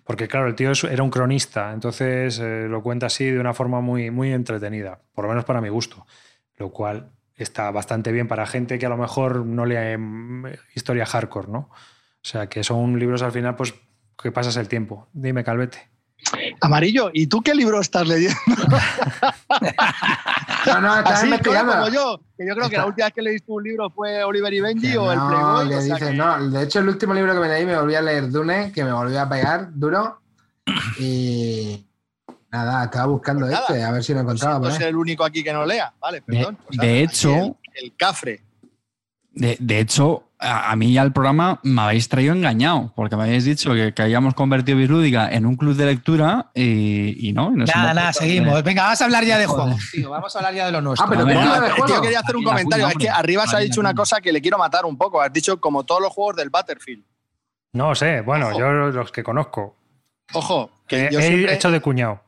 Porque, 0.05 0.29
claro, 0.29 0.47
el 0.47 0.55
tío 0.55 0.71
era 0.91 1.03
un 1.03 1.09
cronista, 1.09 1.73
entonces 1.73 2.39
eh, 2.43 2.67
lo 2.69 2.83
cuenta 2.83 3.07
así 3.07 3.25
de 3.25 3.41
una 3.41 3.55
forma 3.55 3.81
muy, 3.81 4.11
muy 4.11 4.33
entretenida, 4.35 5.01
por 5.15 5.25
lo 5.25 5.31
menos 5.31 5.47
para 5.47 5.63
mi 5.63 5.71
gusto. 5.71 6.07
Lo 6.59 6.71
cual 6.73 7.09
está 7.39 7.71
bastante 7.71 8.13
bien 8.13 8.29
para 8.29 8.45
gente 8.47 8.79
que 8.79 8.85
a 8.85 8.91
lo 8.91 8.99
mejor 8.99 9.47
no 9.47 9.65
lee 9.65 9.97
mm, 9.97 10.45
historia 10.75 11.07
hardcore, 11.07 11.49
¿no? 11.51 11.71
O 12.25 12.27
sea, 12.27 12.49
que 12.49 12.65
son 12.65 12.99
libros 12.99 13.21
al 13.23 13.33
final, 13.33 13.55
pues, 13.55 13.75
que 14.21 14.33
pasas 14.33 14.57
el 14.57 14.67
tiempo. 14.69 15.09
Dime, 15.13 15.45
Calvete. 15.45 15.91
Amarillo, 16.63 17.11
¿y 17.13 17.27
tú 17.27 17.43
qué 17.43 17.55
libro 17.55 17.81
estás 17.81 18.09
leyendo? 18.09 18.39
No, 20.67 20.81
no, 20.81 20.97
estás 20.97 21.13
Así 21.19 21.27
investigando. 21.27 21.73
como 21.75 21.89
yo. 21.89 22.21
Que 22.39 22.47
yo 22.49 22.55
creo 22.55 22.69
que 22.71 22.75
Está- 22.77 22.79
la 22.79 22.87
última 22.87 23.05
vez 23.07 23.15
que 23.15 23.21
leíste 23.23 23.53
un 23.53 23.63
libro 23.63 23.91
fue 23.91 24.25
Oliver 24.25 24.53
y 24.55 24.61
Benji 24.61 24.93
Que 24.93 24.97
o 24.99 25.13
el 25.13 25.19
Playboy. 25.19 25.69
que 25.69 25.75
o 25.77 25.81
sea 25.83 25.95
dices, 25.95 26.09
que- 26.09 26.15
no, 26.17 26.49
de 26.51 26.63
hecho, 26.63 26.79
el 26.79 26.89
último 26.89 27.13
libro 27.13 27.35
que 27.35 27.41
me 27.41 27.49
leí 27.49 27.67
me 27.67 27.77
volví 27.79 27.95
a 27.95 28.01
leer 28.01 28.31
Dune, 28.31 28.73
que 28.73 28.83
me 28.83 28.93
volvió 28.93 29.21
a 29.21 29.29
pegar 29.29 29.69
duro. 29.75 30.21
Y 30.99 31.87
nada, 32.51 32.85
estaba 32.85 33.07
buscando 33.07 33.41
Pues 33.43 33.53
nada. 33.53 33.67
este, 33.69 33.83
a 33.85 33.91
ver 33.91 34.03
si 34.03 34.15
lo 34.15 34.21
encontraba. 34.21 34.55
por 34.59 34.69
No 34.69 34.73
ahí. 34.73 34.79
ser 34.79 34.89
el 34.89 34.97
único 34.97 35.23
aquí 35.23 35.45
que 35.45 35.53
no 35.53 35.67
lea. 35.67 35.93
Vale, 36.01 36.23
De- 36.27 36.35
perdón. 36.35 36.57
Pues 36.67 36.79
de 36.79 36.87
nada, 36.87 36.99
hecho- 36.99 37.35
El, 37.35 37.57
el 37.85 37.97
cafre. 37.97 38.43
De, 39.33 39.57
de 39.61 39.81
hecho, 39.81 40.31
a, 40.45 40.71
a 40.71 40.77
mí 40.77 40.97
al 40.99 41.13
programa 41.13 41.59
me 41.63 41.81
habéis 41.83 42.09
traído 42.09 42.35
engañado, 42.35 42.93
porque 42.95 43.17
me 43.17 43.25
habéis 43.25 43.45
dicho 43.45 43.73
que, 43.75 43.93
que 43.95 44.03
habíamos 44.03 44.35
convertido 44.35 44.79
Bislúdica 44.79 45.29
en 45.33 45.47
un 45.47 45.57
club 45.57 45.75
de 45.75 45.87
lectura 45.87 46.51
y, 46.55 47.29
y 47.29 47.33
no. 47.33 47.51
y 47.53 47.57
nos 47.57 47.75
Nada, 47.75 47.95
nada, 47.95 48.13
seguimos. 48.13 48.63
Venga, 48.63 48.83
vamos 48.85 49.01
a 49.01 49.05
hablar 49.07 49.25
ya 49.25 49.39
de 49.39 49.47
juegos, 49.47 49.81
tío. 49.93 50.11
Vamos 50.11 50.35
a 50.35 50.39
hablar 50.39 50.55
ya 50.55 50.67
de 50.67 50.73
lo 50.73 50.81
nuestro. 50.81 51.07
Ah, 51.07 51.11
pero 51.11 51.25
ver, 51.27 51.39
tío 51.87 52.01
quería 52.01 52.21
hacer 52.21 52.37
un 52.37 52.45
comentario. 52.45 52.87
Es 52.89 52.95
que 52.95 53.09
arriba 53.09 53.47
se 53.47 53.57
ha 53.57 53.61
dicho 53.61 53.81
una 53.81 53.95
cosa 53.95 54.21
que 54.21 54.33
le 54.33 54.41
quiero 54.41 54.59
matar 54.59 54.85
un 54.85 54.97
poco. 54.97 55.21
Has 55.21 55.33
dicho 55.33 55.59
como 55.61 55.85
todos 55.85 56.01
los 56.03 56.13
juegos 56.13 56.37
del 56.37 56.51
Battlefield. 56.51 57.05
No 57.73 57.95
sé, 57.95 58.21
bueno, 58.21 58.49
Ojo. 58.51 58.59
yo 58.59 58.67
los 58.71 59.11
que 59.11 59.25
conozco. 59.25 59.77
Ojo, 60.33 60.71
que 60.87 61.07
He, 61.07 61.13
yo 61.13 61.19
he 61.19 61.23
siempre- 61.27 61.55
hecho 61.55 61.71
de 61.71 61.81
cuñado. 61.81 62.23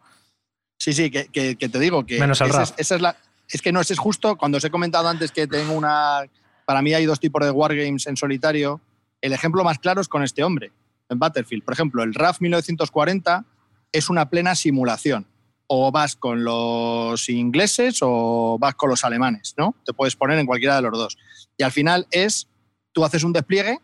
Sí, 0.79 0.93
sí, 0.93 1.11
que, 1.11 1.27
que- 1.29 1.57
que 1.57 1.69
te 1.69 1.79
digo 1.79 2.05
que. 2.05 2.19
Menos 2.19 2.41
el 2.41 2.49
esa 2.49 2.59
rap. 2.59 2.65
es, 2.69 2.75
esa 2.79 2.95
es 2.97 3.01
la. 3.01 3.17
Es 3.49 3.63
que 3.63 3.71
no, 3.73 3.81
ese 3.81 3.93
es 3.93 3.99
justo 3.99 4.37
cuando 4.37 4.59
os 4.59 4.65
he 4.65 4.71
comentado 4.71 5.09
antes 5.09 5.31
que 5.31 5.47
tengo 5.47 5.73
una. 5.75 6.23
Para 6.67 6.83
mí 6.83 6.93
hay 6.93 7.07
dos 7.07 7.21
tipos 7.21 7.43
de 7.43 7.51
wargames 7.51 8.07
en 8.07 8.17
solitario. 8.17 8.81
El 9.23 9.33
ejemplo 9.33 9.65
más 9.65 9.79
claro 9.79 10.01
es 10.01 10.09
con 10.09 10.23
este 10.23 10.43
hombre, 10.43 10.73
en 11.09 11.19
Battlefield. 11.19 11.65
Por 11.65 11.73
ejemplo, 11.73 12.03
el 12.03 12.13
RAF 12.13 12.41
1940 12.41 13.47
es 13.93 14.11
una 14.11 14.29
plena 14.29 14.55
simulación. 14.55 15.27
O 15.69 15.91
vas 15.91 16.17
con 16.17 16.45
los 16.45 17.29
ingleses 17.29 18.01
o 18.03 18.59
vas 18.59 18.75
con 18.75 18.91
los 18.91 19.05
alemanes, 19.05 19.55
¿no? 19.57 19.75
Te 19.85 19.93
puedes 19.93 20.15
poner 20.15 20.39
en 20.39 20.47
cualquiera 20.47 20.77
de 20.77 20.83
los 20.83 20.93
dos. 20.93 21.19
Y 21.57 21.63
al 21.63 21.73
final 21.73 22.07
es, 22.11 22.49
tú 22.93 23.05
haces 23.05 23.25
un 23.25 23.33
despliegue, 23.33 23.81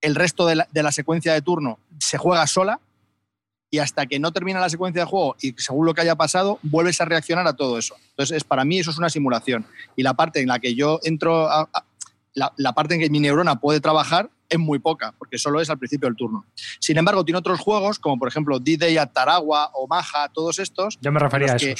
el 0.00 0.14
resto 0.14 0.46
de 0.46 0.56
la, 0.56 0.68
de 0.70 0.82
la 0.82 0.92
secuencia 0.92 1.32
de 1.32 1.42
turno 1.42 1.80
se 1.98 2.18
juega 2.18 2.46
sola 2.46 2.80
y 3.70 3.78
hasta 3.78 4.06
que 4.06 4.18
no 4.18 4.32
termina 4.32 4.60
la 4.60 4.68
secuencia 4.70 5.02
de 5.02 5.06
juego 5.06 5.36
y 5.40 5.52
según 5.58 5.84
lo 5.86 5.94
que 5.94 6.00
haya 6.00 6.16
pasado, 6.16 6.58
vuelves 6.62 7.00
a 7.00 7.04
reaccionar 7.04 7.46
a 7.46 7.54
todo 7.54 7.78
eso. 7.78 7.94
Entonces, 8.10 8.38
es, 8.38 8.44
para 8.44 8.64
mí 8.64 8.78
eso 8.78 8.90
es 8.90 8.98
una 8.98 9.10
simulación. 9.10 9.66
Y 9.96 10.02
la 10.02 10.14
parte 10.14 10.40
en 10.40 10.48
la 10.48 10.58
que 10.58 10.74
yo 10.74 11.00
entro, 11.02 11.48
a- 11.50 11.68
a- 11.72 11.84
la, 12.34 12.52
la 12.56 12.72
parte 12.72 12.94
en 12.94 13.00
que 13.00 13.10
mi 13.10 13.20
neurona 13.20 13.60
puede 13.60 13.80
trabajar 13.80 14.30
es 14.48 14.58
muy 14.58 14.78
poca, 14.78 15.12
porque 15.18 15.36
solo 15.36 15.60
es 15.60 15.68
al 15.68 15.78
principio 15.78 16.08
del 16.08 16.16
turno. 16.16 16.46
Sin 16.78 16.96
embargo, 16.96 17.24
tiene 17.24 17.38
otros 17.38 17.58
juegos, 17.60 17.98
como 17.98 18.18
por 18.18 18.28
ejemplo 18.28 18.58
D-Day 18.58 18.96
Taragua 19.12 19.70
o 19.74 19.86
Maja, 19.86 20.28
todos 20.32 20.58
estos, 20.58 20.98
Yo 21.02 21.12
me 21.12 21.18
refería 21.20 21.52
a 21.52 21.56
que-. 21.56 21.74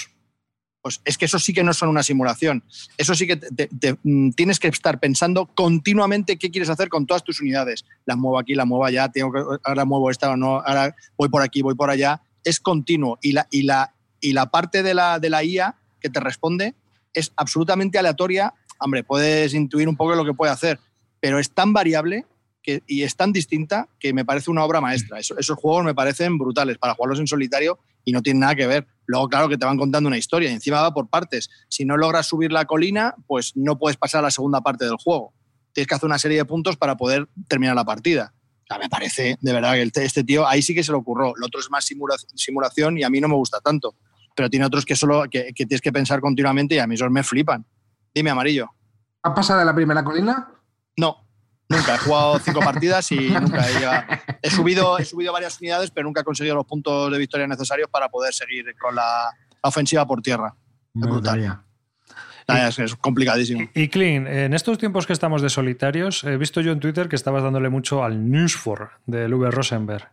Pues 0.82 1.00
es 1.04 1.18
que 1.18 1.24
eso 1.24 1.38
sí 1.38 1.52
que 1.52 1.64
no 1.64 1.72
son 1.74 1.88
una 1.88 2.02
simulación. 2.02 2.62
Eso 2.96 3.14
sí 3.14 3.26
que 3.26 3.36
te- 3.36 3.50
te- 3.50 3.66
te- 3.68 3.98
mm, 4.02 4.30
tienes 4.32 4.58
que 4.60 4.68
estar 4.68 4.98
pensando 5.00 5.46
continuamente 5.46 6.38
qué 6.38 6.50
quieres 6.50 6.70
hacer 6.70 6.88
con 6.88 7.06
todas 7.06 7.24
tus 7.24 7.40
unidades. 7.40 7.84
Las 8.06 8.16
muevo 8.16 8.38
aquí, 8.38 8.54
las 8.54 8.66
muevo 8.66 8.84
allá, 8.84 9.08
tengo 9.08 9.32
que, 9.32 9.40
ahora 9.64 9.84
muevo 9.84 10.10
esta 10.10 10.30
o 10.30 10.36
no, 10.36 10.60
ahora 10.60 10.94
voy 11.16 11.28
por 11.28 11.42
aquí, 11.42 11.62
voy 11.62 11.74
por 11.74 11.90
allá. 11.90 12.22
Es 12.44 12.60
continuo. 12.60 13.18
Y 13.22 13.32
la, 13.32 13.46
y 13.50 13.62
la, 13.62 13.94
y 14.20 14.32
la 14.32 14.46
parte 14.50 14.82
de 14.82 14.94
la, 14.94 15.18
de 15.18 15.30
la 15.30 15.42
IA 15.44 15.76
que 16.00 16.10
te 16.10 16.20
responde 16.20 16.74
es 17.12 17.32
absolutamente 17.36 17.98
aleatoria. 17.98 18.54
Hombre, 18.78 19.02
puedes 19.02 19.54
intuir 19.54 19.88
un 19.88 19.96
poco 19.96 20.14
lo 20.14 20.24
que 20.24 20.34
puede 20.34 20.52
hacer, 20.52 20.78
pero 21.20 21.38
es 21.40 21.50
tan 21.50 21.72
variable 21.72 22.24
que, 22.62 22.82
y 22.86 23.02
es 23.02 23.16
tan 23.16 23.32
distinta 23.32 23.88
que 23.98 24.12
me 24.12 24.24
parece 24.24 24.50
una 24.50 24.64
obra 24.64 24.80
maestra. 24.80 25.18
Eso- 25.18 25.36
esos 25.38 25.56
juegos 25.58 25.84
me 25.84 25.94
parecen 25.94 26.38
brutales 26.38 26.78
para 26.78 26.94
jugarlos 26.94 27.18
en 27.18 27.26
solitario 27.26 27.78
y 28.08 28.12
no 28.12 28.22
tienen 28.22 28.40
nada 28.40 28.54
que 28.54 28.66
ver. 28.66 28.86
Luego, 29.04 29.28
claro, 29.28 29.48
que 29.48 29.58
te 29.58 29.66
van 29.66 29.76
contando 29.76 30.08
una 30.08 30.16
historia 30.16 30.50
y 30.50 30.54
encima 30.54 30.80
va 30.80 30.94
por 30.94 31.08
partes. 31.08 31.50
Si 31.68 31.84
no 31.84 31.96
logras 31.98 32.26
subir 32.26 32.50
la 32.52 32.64
colina, 32.64 33.14
pues 33.26 33.52
no 33.54 33.78
puedes 33.78 33.98
pasar 33.98 34.20
a 34.20 34.22
la 34.22 34.30
segunda 34.30 34.62
parte 34.62 34.86
del 34.86 34.96
juego. 34.96 35.34
Tienes 35.72 35.86
que 35.86 35.94
hacer 35.94 36.06
una 36.06 36.18
serie 36.18 36.38
de 36.38 36.44
puntos 36.46 36.76
para 36.78 36.96
poder 36.96 37.28
terminar 37.48 37.74
la 37.76 37.84
partida. 37.84 38.32
O 38.62 38.66
sea, 38.66 38.78
me 38.78 38.88
parece, 38.88 39.36
de 39.40 39.52
verdad, 39.52 39.74
que 39.74 39.82
este 40.04 40.24
tío 40.24 40.46
ahí 40.46 40.62
sí 40.62 40.74
que 40.74 40.82
se 40.82 40.90
le 40.92 40.98
ocurrió. 40.98 41.34
El 41.36 41.44
otro 41.44 41.60
es 41.60 41.70
más 41.70 41.84
simula- 41.84 42.16
simulación 42.34 42.96
y 42.98 43.02
a 43.02 43.10
mí 43.10 43.20
no 43.20 43.28
me 43.28 43.34
gusta 43.34 43.60
tanto. 43.60 43.94
Pero 44.34 44.48
tiene 44.48 44.64
otros 44.64 44.86
que 44.86 44.96
solo 44.96 45.24
que, 45.30 45.52
que 45.54 45.66
tienes 45.66 45.82
que 45.82 45.92
pensar 45.92 46.20
continuamente 46.20 46.76
y 46.76 46.78
a 46.78 46.86
mí 46.86 46.94
esos 46.94 47.10
me 47.10 47.22
flipan. 47.22 47.66
Dime, 48.14 48.30
amarillo. 48.30 48.70
¿Has 49.22 49.34
pasado 49.34 49.58
de 49.60 49.66
la 49.66 49.74
primera 49.74 50.02
colina? 50.02 50.48
No, 50.96 51.27
Nunca. 51.68 51.96
He 51.96 51.98
jugado 51.98 52.38
cinco 52.38 52.60
partidas 52.60 53.12
y 53.12 53.28
nunca 53.30 53.68
he 53.68 53.74
llegado. 53.74 54.04
He 54.42 54.50
subido, 54.50 54.98
he 54.98 55.04
subido 55.04 55.32
varias 55.32 55.60
unidades, 55.60 55.90
pero 55.90 56.06
nunca 56.06 56.22
he 56.22 56.24
conseguido 56.24 56.54
los 56.56 56.66
puntos 56.66 57.12
de 57.12 57.18
victoria 57.18 57.46
necesarios 57.46 57.90
para 57.90 58.08
poder 58.08 58.32
seguir 58.32 58.74
con 58.78 58.94
la, 58.94 59.30
la 59.62 59.68
ofensiva 59.68 60.06
por 60.06 60.22
tierra. 60.22 60.54
Me 60.94 61.06
brutal. 61.06 61.62
es, 62.48 62.78
es 62.78 62.94
complicadísimo. 62.96 63.68
Y 63.74 63.88
Clean, 63.88 64.26
en 64.26 64.54
estos 64.54 64.78
tiempos 64.78 65.06
que 65.06 65.12
estamos 65.12 65.42
de 65.42 65.50
solitarios, 65.50 66.24
he 66.24 66.36
visto 66.38 66.60
yo 66.62 66.72
en 66.72 66.80
Twitter 66.80 67.08
que 67.08 67.16
estabas 67.16 67.42
dándole 67.42 67.68
mucho 67.68 68.02
al 68.02 68.30
Newsfor 68.30 68.92
del 69.06 69.34
V. 69.34 69.50
Rosenberg. 69.50 70.08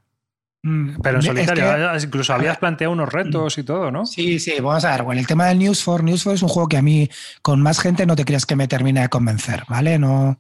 Mm, 0.68 1.00
Pero 1.04 1.18
en 1.18 1.20
es 1.20 1.26
solitario, 1.28 1.64
que- 2.00 2.06
incluso 2.06 2.34
habías 2.34 2.58
planteado 2.58 2.92
unos 2.92 3.08
retos 3.14 3.56
y 3.60 3.64
todo, 3.64 3.92
¿no? 3.92 4.08
Sí, 4.08 4.40
sí, 4.40 4.54
vamos 4.60 4.84
a 4.84 4.92
ver. 4.92 5.04
Bueno, 5.04 5.22
el 5.22 5.28
tema 5.28 5.46
del 5.46 5.60
News 5.60 5.84
for 5.84 6.04
News 6.04 6.24
for 6.24 6.34
es 6.34 6.42
un 6.42 6.50
juego 6.50 6.68
que 6.68 6.78
a 6.78 6.82
mí, 6.82 7.08
con 7.44 7.62
más 7.62 7.80
gente, 7.80 8.08
no 8.08 8.16
te 8.16 8.26
creas 8.26 8.48
que 8.48 8.56
me 8.56 8.68
termina 8.68 9.02
de 9.02 9.10
convencer, 9.10 9.64
¿vale? 9.70 10.00
No, 10.00 10.40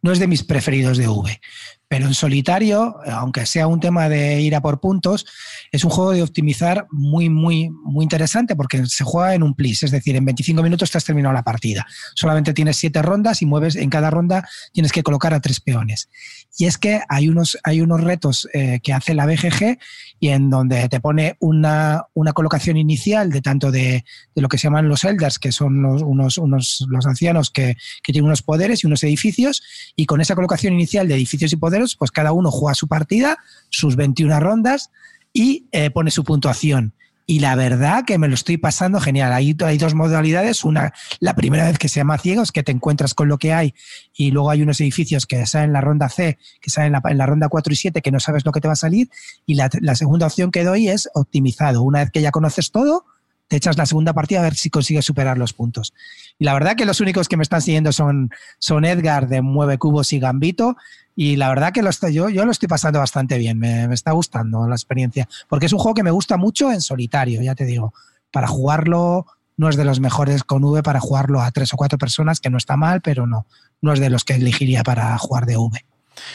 no 0.00 0.12
es 0.12 0.20
de 0.20 0.28
mis 0.28 0.44
preferidos 0.44 0.96
de 0.96 1.08
V. 1.08 1.40
Pero 1.88 2.06
en 2.06 2.14
solitario, 2.14 2.96
aunque 3.12 3.46
sea 3.46 3.66
un 3.66 3.78
tema 3.78 4.08
de 4.08 4.40
ir 4.40 4.54
a 4.56 4.60
por 4.62 4.80
puntos, 4.80 5.26
es 5.70 5.84
un 5.84 5.90
juego 5.90 6.12
de 6.12 6.22
optimizar 6.22 6.86
muy, 6.90 7.28
muy, 7.28 7.68
muy 7.70 8.02
interesante 8.04 8.56
porque 8.56 8.86
se 8.86 9.04
juega 9.04 9.34
en 9.34 9.42
un 9.42 9.54
plis, 9.54 9.82
es 9.82 9.90
decir, 9.90 10.16
en 10.16 10.24
25 10.24 10.62
minutos 10.62 10.90
te 10.90 10.98
has 10.98 11.04
terminado 11.04 11.34
la 11.34 11.42
partida. 11.44 11.86
Solamente 12.14 12.54
tienes 12.54 12.76
siete 12.78 13.02
rondas 13.02 13.42
y 13.42 13.46
mueves 13.46 13.76
en 13.76 13.90
cada 13.90 14.10
ronda 14.10 14.48
tienes 14.72 14.92
que 14.92 15.02
colocar 15.02 15.34
a 15.34 15.40
tres 15.40 15.60
peones. 15.60 16.08
Y 16.56 16.66
es 16.66 16.78
que 16.78 17.00
hay 17.08 17.28
unos, 17.28 17.58
hay 17.64 17.80
unos 17.80 18.00
retos 18.00 18.48
eh, 18.54 18.78
que 18.82 18.92
hace 18.92 19.14
la 19.14 19.26
BGG 19.26 19.78
y 20.20 20.28
en 20.28 20.50
donde 20.50 20.88
te 20.88 21.00
pone 21.00 21.36
una, 21.40 22.04
una 22.14 22.32
colocación 22.32 22.76
inicial 22.76 23.30
de 23.30 23.40
tanto 23.40 23.72
de, 23.72 24.04
de 24.34 24.42
lo 24.42 24.48
que 24.48 24.56
se 24.56 24.68
llaman 24.68 24.88
los 24.88 25.02
elders, 25.04 25.38
que 25.40 25.50
son 25.50 25.82
los, 25.82 26.02
unos, 26.02 26.38
unos, 26.38 26.86
los 26.88 27.06
ancianos 27.06 27.50
que, 27.50 27.76
que 28.02 28.12
tienen 28.12 28.26
unos 28.26 28.42
poderes 28.42 28.84
y 28.84 28.86
unos 28.86 29.02
edificios, 29.02 29.62
y 29.96 30.06
con 30.06 30.20
esa 30.20 30.36
colocación 30.36 30.74
inicial 30.74 31.08
de 31.08 31.14
edificios 31.14 31.52
y 31.52 31.56
poderes, 31.56 31.96
pues 31.96 32.12
cada 32.12 32.32
uno 32.32 32.52
juega 32.52 32.74
su 32.74 32.86
partida, 32.86 33.38
sus 33.70 33.96
21 33.96 34.38
rondas, 34.38 34.90
y 35.32 35.66
eh, 35.72 35.90
pone 35.90 36.12
su 36.12 36.22
puntuación. 36.22 36.94
Y 37.26 37.40
la 37.40 37.54
verdad 37.54 38.04
que 38.04 38.18
me 38.18 38.28
lo 38.28 38.34
estoy 38.34 38.58
pasando 38.58 39.00
genial. 39.00 39.32
Hay, 39.32 39.56
hay 39.64 39.78
dos 39.78 39.94
modalidades. 39.94 40.62
Una, 40.64 40.92
la 41.20 41.34
primera 41.34 41.64
vez 41.64 41.78
que 41.78 41.88
se 41.88 42.00
llama 42.00 42.18
ciegos, 42.18 42.52
que 42.52 42.62
te 42.62 42.72
encuentras 42.72 43.14
con 43.14 43.28
lo 43.28 43.38
que 43.38 43.54
hay, 43.54 43.74
y 44.14 44.30
luego 44.30 44.50
hay 44.50 44.60
unos 44.60 44.80
edificios 44.80 45.26
que 45.26 45.46
salen 45.46 45.70
en 45.70 45.72
la 45.72 45.80
ronda 45.80 46.08
C, 46.10 46.38
que 46.60 46.70
salen 46.70 46.94
en 47.02 47.18
la, 47.18 47.26
ronda 47.26 47.48
4 47.48 47.72
y 47.72 47.76
7, 47.76 48.02
que 48.02 48.10
no 48.10 48.20
sabes 48.20 48.44
lo 48.44 48.52
que 48.52 48.60
te 48.60 48.68
va 48.68 48.74
a 48.74 48.76
salir. 48.76 49.08
Y 49.46 49.54
la, 49.54 49.70
la 49.80 49.94
segunda 49.94 50.26
opción 50.26 50.50
que 50.50 50.64
doy 50.64 50.88
es 50.88 51.08
optimizado. 51.14 51.82
Una 51.82 52.00
vez 52.00 52.10
que 52.10 52.20
ya 52.20 52.30
conoces 52.30 52.70
todo, 52.70 53.06
te 53.48 53.56
echas 53.56 53.76
la 53.76 53.86
segunda 53.86 54.12
partida 54.12 54.40
a 54.40 54.42
ver 54.42 54.54
si 54.54 54.70
consigues 54.70 55.04
superar 55.04 55.38
los 55.38 55.52
puntos. 55.52 55.92
Y 56.38 56.44
la 56.44 56.54
verdad 56.54 56.76
que 56.76 56.84
los 56.84 57.00
únicos 57.00 57.28
que 57.28 57.36
me 57.36 57.42
están 57.42 57.62
siguiendo 57.62 57.92
son, 57.92 58.30
son 58.58 58.84
Edgar 58.84 59.28
de 59.28 59.42
Mueve 59.42 59.78
Cubos 59.78 60.12
y 60.12 60.18
Gambito. 60.18 60.76
Y 61.16 61.36
la 61.36 61.48
verdad 61.48 61.72
que 61.72 61.82
lo 61.82 61.90
estoy, 61.90 62.12
yo, 62.12 62.28
yo 62.28 62.44
lo 62.44 62.50
estoy 62.50 62.68
pasando 62.68 62.98
bastante 62.98 63.38
bien. 63.38 63.58
Me, 63.58 63.86
me 63.88 63.94
está 63.94 64.12
gustando 64.12 64.66
la 64.66 64.74
experiencia. 64.74 65.28
Porque 65.48 65.66
es 65.66 65.72
un 65.72 65.78
juego 65.78 65.94
que 65.94 66.02
me 66.02 66.10
gusta 66.10 66.36
mucho 66.36 66.72
en 66.72 66.80
solitario, 66.80 67.40
ya 67.42 67.54
te 67.54 67.64
digo. 67.64 67.94
Para 68.30 68.48
jugarlo 68.48 69.26
no 69.56 69.68
es 69.68 69.76
de 69.76 69.84
los 69.84 70.00
mejores 70.00 70.42
con 70.44 70.64
V 70.64 70.82
para 70.82 71.00
jugarlo 71.00 71.40
a 71.40 71.50
tres 71.50 71.72
o 71.74 71.76
cuatro 71.76 71.98
personas, 71.98 72.40
que 72.40 72.50
no 72.50 72.58
está 72.58 72.76
mal, 72.76 73.00
pero 73.00 73.26
no, 73.26 73.46
no 73.80 73.92
es 73.92 74.00
de 74.00 74.10
los 74.10 74.24
que 74.24 74.34
elegiría 74.34 74.82
para 74.82 75.16
jugar 75.18 75.46
de 75.46 75.56
V. 75.56 75.84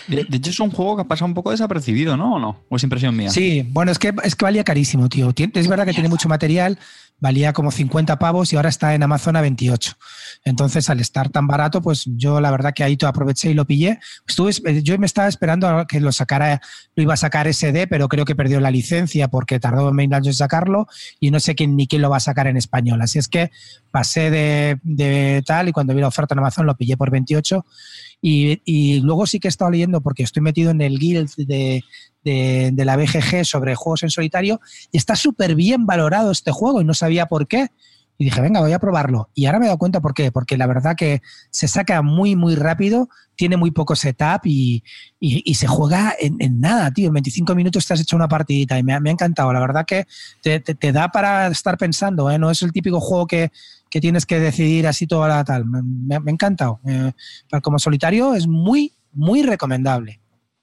De, 0.08 0.26
de 0.26 0.38
hecho, 0.38 0.50
es 0.50 0.60
un 0.60 0.72
juego 0.72 0.98
que 0.98 1.02
ha 1.04 1.06
pasado 1.06 1.28
un 1.28 1.34
poco 1.34 1.52
desapercibido, 1.52 2.18
¿no? 2.18 2.36
¿O 2.36 2.40
no? 2.40 2.64
¿O 2.70 2.76
es 2.76 2.84
impresión 2.84 3.16
mía? 3.16 3.30
Sí, 3.30 3.66
bueno, 3.70 3.92
es 3.92 4.00
que, 4.00 4.14
es 4.24 4.36
que 4.36 4.46
valía 4.46 4.64
carísimo, 4.64 5.08
tío. 5.08 5.34
Es 5.36 5.68
verdad 5.68 5.86
que 5.86 5.94
tiene 5.94 6.10
mucho 6.10 6.28
material, 6.28 6.78
valía 7.20 7.54
como 7.54 7.72
50 7.72 8.18
pavos 8.20 8.54
y 8.54 8.56
ahora 8.56 8.70
está 8.70 8.96
en 8.96 9.04
Amazon 9.04 9.36
a 9.36 9.42
28. 9.42 9.94
Entonces, 10.46 10.90
al 10.90 11.00
estar 11.00 11.30
tan 11.30 11.48
barato, 11.48 11.82
pues 11.82 12.06
yo 12.06 12.40
la 12.40 12.52
verdad 12.52 12.74
que 12.74 12.84
ahí 12.84 12.98
aproveché 13.06 13.52
y 13.52 13.54
lo 13.54 13.66
pillé. 13.66 14.00
Estuve, 14.28 14.82
yo 14.84 14.98
me 14.98 15.06
estaba 15.06 15.28
esperando 15.28 15.68
a 15.68 15.88
que 15.88 16.00
lo 16.00 16.12
sacara, 16.12 16.62
lo 16.96 17.04
iba 17.04 17.14
a 17.14 17.18
sacar 17.18 17.52
SD, 17.52 17.88
pero 17.88 18.08
creo 18.08 18.26
que 18.26 18.36
perdió 18.36 18.60
la 18.60 18.72
licencia 18.72 19.28
porque 19.28 19.60
tardó 19.60 19.94
20 19.94 20.16
años 20.16 20.28
en 20.28 20.34
sacarlo 20.34 20.88
y 21.20 21.32
no 21.32 21.40
sé 21.40 21.56
quién 21.56 21.76
ni 21.76 21.88
quién 21.88 22.02
lo 22.02 22.10
va 22.10 22.18
a 22.18 22.22
sacar 22.22 22.48
en 22.48 22.58
español. 22.58 23.02
Así 23.02 23.20
es 23.20 23.28
que 23.28 23.52
pasé 23.92 24.30
de, 24.30 24.80
de 24.84 25.44
tal 25.46 25.70
y 25.70 25.72
cuando 25.72 25.94
vi 25.94 26.02
la 26.02 26.08
oferta 26.08 26.36
en 26.36 26.40
Amazon 26.40 26.66
lo 26.66 26.76
pillé 26.76 26.98
por 26.98 27.12
28. 27.12 27.66
Y, 28.22 29.00
luego 29.02 29.26
sí 29.26 29.40
que 29.40 29.48
he 29.48 29.50
estado 29.50 29.72
leyendo 29.72 30.02
porque 30.02 30.24
estoy 30.24 30.42
metido 30.42 30.72
en 30.72 30.82
el 30.82 31.00
guild 31.00 31.34
de, 31.38 31.84
de, 32.24 32.86
la 32.86 32.98
BGG 32.98 33.46
sobre 33.46 33.76
juegos 33.76 34.04
en 34.04 34.10
solitario 34.10 34.60
y 34.92 34.98
está 34.98 35.16
súper 35.16 35.56
bien 35.56 35.86
valorado 35.86 36.32
este 36.32 36.52
juego 36.52 36.82
y 36.82 36.86
no 36.86 36.94
sabía 36.94 37.28
por 37.28 37.48
qué. 37.48 37.68
Y 38.22 38.26
dije, 38.26 38.42
venga, 38.42 38.60
voy 38.60 38.74
a 38.74 38.80
probarlo. 38.80 39.30
Y 39.34 39.46
ahora 39.46 39.60
me 39.60 39.66
he 39.66 39.70
dado 39.70 39.78
cuenta 39.78 40.02
por 40.02 40.14
qué. 40.14 40.30
Porque 40.30 40.58
la 40.58 40.68
verdad 40.68 40.98
que 40.98 41.22
se 41.52 41.70
saca 41.70 42.02
muy, 42.02 42.36
muy 42.36 42.56
rápido, 42.56 43.08
tiene 43.36 43.56
muy 43.56 43.72
poco 43.72 43.96
setup 43.96 44.42
y, 44.44 44.84
y, 45.22 45.56
se 45.56 45.68
juega 45.68 46.14
en, 46.20 46.60
nada, 46.60 46.92
tío. 46.92 47.08
En 47.08 47.14
25 47.14 47.56
minutos 47.56 47.88
te 47.88 47.94
has 47.94 48.02
hecho 48.02 48.18
una 48.18 48.28
partidita 48.28 48.78
y 48.78 48.84
me 48.84 48.94
ha, 48.94 49.00
me 49.00 49.10
ha 49.10 49.14
encantado. 49.14 49.54
La 49.54 49.62
verdad 49.62 49.86
que 49.86 50.06
te, 50.44 50.60
te, 50.60 50.76
te, 50.76 50.92
da 50.92 51.08
para 51.08 51.48
estar 51.48 51.78
pensando, 51.78 52.30
¿eh? 52.30 52.38
No 52.38 52.52
es 52.52 52.62
el 52.62 52.74
típico 52.74 53.00
juego 53.00 53.26
que, 53.26 53.54
que 53.90 54.02
tienes 54.02 54.26
que 54.26 54.40
decidir 54.40 54.88
así 54.88 55.08
toda 55.08 55.28
la 55.28 55.44
tal. 55.44 55.66
Me, 55.66 56.16
ha 56.16 56.22
encantado. 56.28 56.80
Eh, 56.88 57.12
como 57.62 57.80
solitario 57.80 58.34
es 58.36 58.48
muy, 58.48 58.94
muy 59.12 59.44
recomendable. 59.44 60.22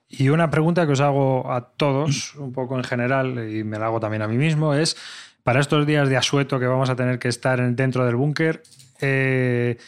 Y 0.09 0.29
una 0.29 0.51
pregunta 0.51 0.87
que 0.87 0.93
os 0.93 1.01
hago 1.01 1.51
a 1.53 1.73
todos, 1.77 2.35
un 2.37 2.53
poco 2.53 2.77
en 2.77 2.85
general, 2.85 3.51
y 3.51 3.65
me 3.65 3.79
la 3.79 3.87
hago 3.87 3.99
también 3.99 4.23
a 4.23 4.29
mí 4.29 4.37
mismo, 4.37 4.73
es, 4.73 4.97
para 5.43 5.61
estos 5.61 5.85
días 5.87 6.09
de 6.09 6.17
asueto 6.17 6.61
que 6.61 6.67
vamos 6.67 6.91
a 6.91 6.97
tener 6.97 7.19
que 7.19 7.29
estar 7.29 7.75
dentro 7.75 8.07
del 8.07 8.15
búnker, 8.15 8.63
eh, 9.01 9.79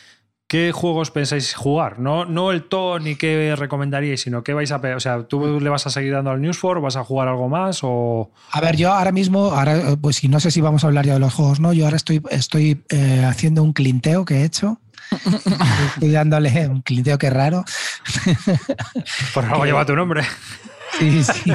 ¿qué 0.49 0.73
juegos 0.73 1.11
pensáis 1.11 1.55
jugar? 1.55 1.99
No, 2.01 2.25
no 2.25 2.51
el 2.51 2.65
todo 2.65 2.99
ni 2.99 3.17
qué 3.17 3.55
recomendaríais, 3.57 4.23
sino 4.23 4.43
qué 4.43 4.55
vais 4.55 4.73
a... 4.73 4.81
O 4.97 5.01
sea, 5.01 5.23
¿tú 5.25 5.61
le 5.61 5.69
vas 5.69 5.87
a 5.87 5.91
seguir 5.91 6.15
dando 6.15 6.31
al 6.31 6.41
News 6.41 6.59
for? 6.59 6.81
¿Vas 6.81 6.97
a 6.97 7.05
jugar 7.05 7.29
algo 7.29 7.49
más? 7.49 7.81
O... 7.83 8.31
A 8.51 8.61
ver, 8.61 8.77
yo 8.77 8.93
ahora 8.93 9.13
mismo, 9.13 9.53
ahora, 9.53 9.97
pues 10.01 10.25
no 10.25 10.41
sé 10.41 10.51
si 10.51 10.61
vamos 10.61 10.83
a 10.83 10.89
hablar 10.89 11.07
ya 11.07 11.15
de 11.15 11.21
los 11.21 11.35
juegos, 11.35 11.61
¿no? 11.61 11.73
Yo 11.73 11.85
ahora 11.85 11.99
estoy, 11.99 12.23
estoy 12.31 12.83
eh, 12.89 13.25
haciendo 13.25 13.63
un 13.63 13.73
clinteo 13.75 14.25
que 14.25 14.39
he 14.39 14.45
hecho. 14.45 14.81
Estoy 15.95 16.11
dándole 16.11 16.69
un 16.69 16.83
clinteo 16.83 17.17
que 17.17 17.31
raro. 17.31 17.65
Por 19.33 19.45
algo 19.47 19.65
lleva 19.65 19.87
tu 19.87 19.97
nombre. 19.97 20.23
Sí, 20.99 21.23
sí. 21.23 21.53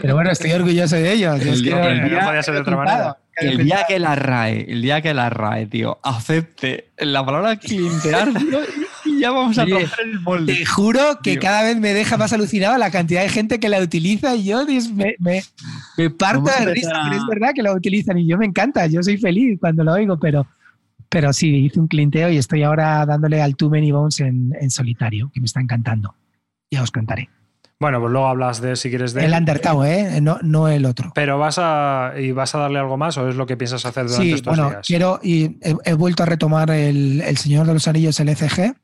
Pero 0.00 0.14
bueno, 0.14 0.30
estoy 0.30 0.52
orgulloso 0.52 0.96
de 0.96 1.12
ellos. 1.12 1.40
El, 1.40 1.48
es 1.48 1.62
que 1.62 1.70
día, 1.70 1.94
no, 1.94 2.08
no 2.08 2.26
podía 2.26 2.42
ser 2.42 2.54
de 2.54 2.60
otra 2.60 2.76
manera. 2.76 3.18
El 3.36 3.64
día 3.64 3.84
que 3.88 3.98
la 3.98 4.14
RAE, 4.14 4.70
el 4.70 4.82
día 4.82 5.02
que 5.02 5.12
la 5.12 5.28
RAE, 5.28 5.66
tío, 5.66 5.98
acepte 6.02 6.90
la 6.98 7.24
palabra 7.24 7.56
clintear, 7.56 8.32
tío, 8.32 8.60
y 9.04 9.20
ya 9.20 9.32
vamos 9.32 9.58
a 9.58 9.64
romper 9.64 9.90
el 10.04 10.20
molde. 10.20 10.54
Te 10.54 10.64
juro 10.64 11.18
que 11.22 11.32
tío. 11.32 11.40
cada 11.40 11.64
vez 11.64 11.78
me 11.78 11.94
deja 11.94 12.16
más 12.16 12.32
alucinado 12.32 12.78
la 12.78 12.90
cantidad 12.90 13.22
de 13.22 13.28
gente 13.28 13.58
que 13.58 13.68
la 13.68 13.80
utiliza 13.80 14.36
y 14.36 14.44
yo 14.44 14.64
me, 14.64 15.16
me, 15.18 15.42
me 15.96 16.10
parto 16.10 16.50
de 16.60 16.74
risa, 16.74 16.92
pero 17.04 17.16
es 17.16 17.26
verdad 17.28 17.52
que 17.54 17.62
la 17.62 17.72
utilizan 17.72 18.18
y 18.18 18.28
yo 18.28 18.38
me 18.38 18.46
encanta, 18.46 18.86
yo 18.86 19.02
soy 19.02 19.16
feliz 19.16 19.58
cuando 19.60 19.82
lo 19.82 19.94
oigo, 19.94 20.18
pero, 20.18 20.46
pero 21.08 21.32
sí, 21.32 21.48
hice 21.56 21.80
un 21.80 21.88
clinteo 21.88 22.30
y 22.30 22.36
estoy 22.36 22.62
ahora 22.62 23.04
dándole 23.04 23.42
al 23.42 23.56
Too 23.56 23.68
Many 23.68 23.90
Bones 23.90 24.20
en, 24.20 24.54
en 24.60 24.70
solitario, 24.70 25.30
que 25.34 25.40
me 25.40 25.46
está 25.46 25.60
encantando. 25.60 26.14
Ya 26.70 26.82
os 26.82 26.92
contaré. 26.92 27.28
Bueno, 27.84 28.00
pues 28.00 28.12
luego 28.12 28.28
hablas 28.28 28.62
de 28.62 28.76
si 28.76 28.88
quieres 28.88 29.12
de. 29.12 29.26
El 29.26 29.34
Undertale, 29.34 30.16
¿eh? 30.16 30.20
No, 30.22 30.38
no 30.40 30.68
el 30.68 30.86
otro. 30.86 31.12
Pero 31.14 31.36
vas 31.36 31.58
a. 31.60 32.14
¿Y 32.18 32.32
vas 32.32 32.54
a 32.54 32.58
darle 32.60 32.78
algo 32.78 32.96
más 32.96 33.18
o 33.18 33.28
es 33.28 33.36
lo 33.36 33.44
que 33.44 33.58
piensas 33.58 33.84
hacer 33.84 34.06
durante 34.06 34.24
sí, 34.24 34.32
estos 34.32 34.56
bueno, 34.56 34.70
días? 34.70 34.86
Quiero. 34.86 35.20
Y 35.22 35.58
he, 35.60 35.76
he, 35.84 35.92
vuelto 35.92 36.22
a 36.22 36.26
retomar 36.26 36.70
el, 36.70 37.20
el 37.20 37.36
Señor 37.36 37.66
de 37.66 37.74
los 37.74 37.86
Anillos, 37.86 38.18
el 38.20 38.30
ECG. 38.30 38.74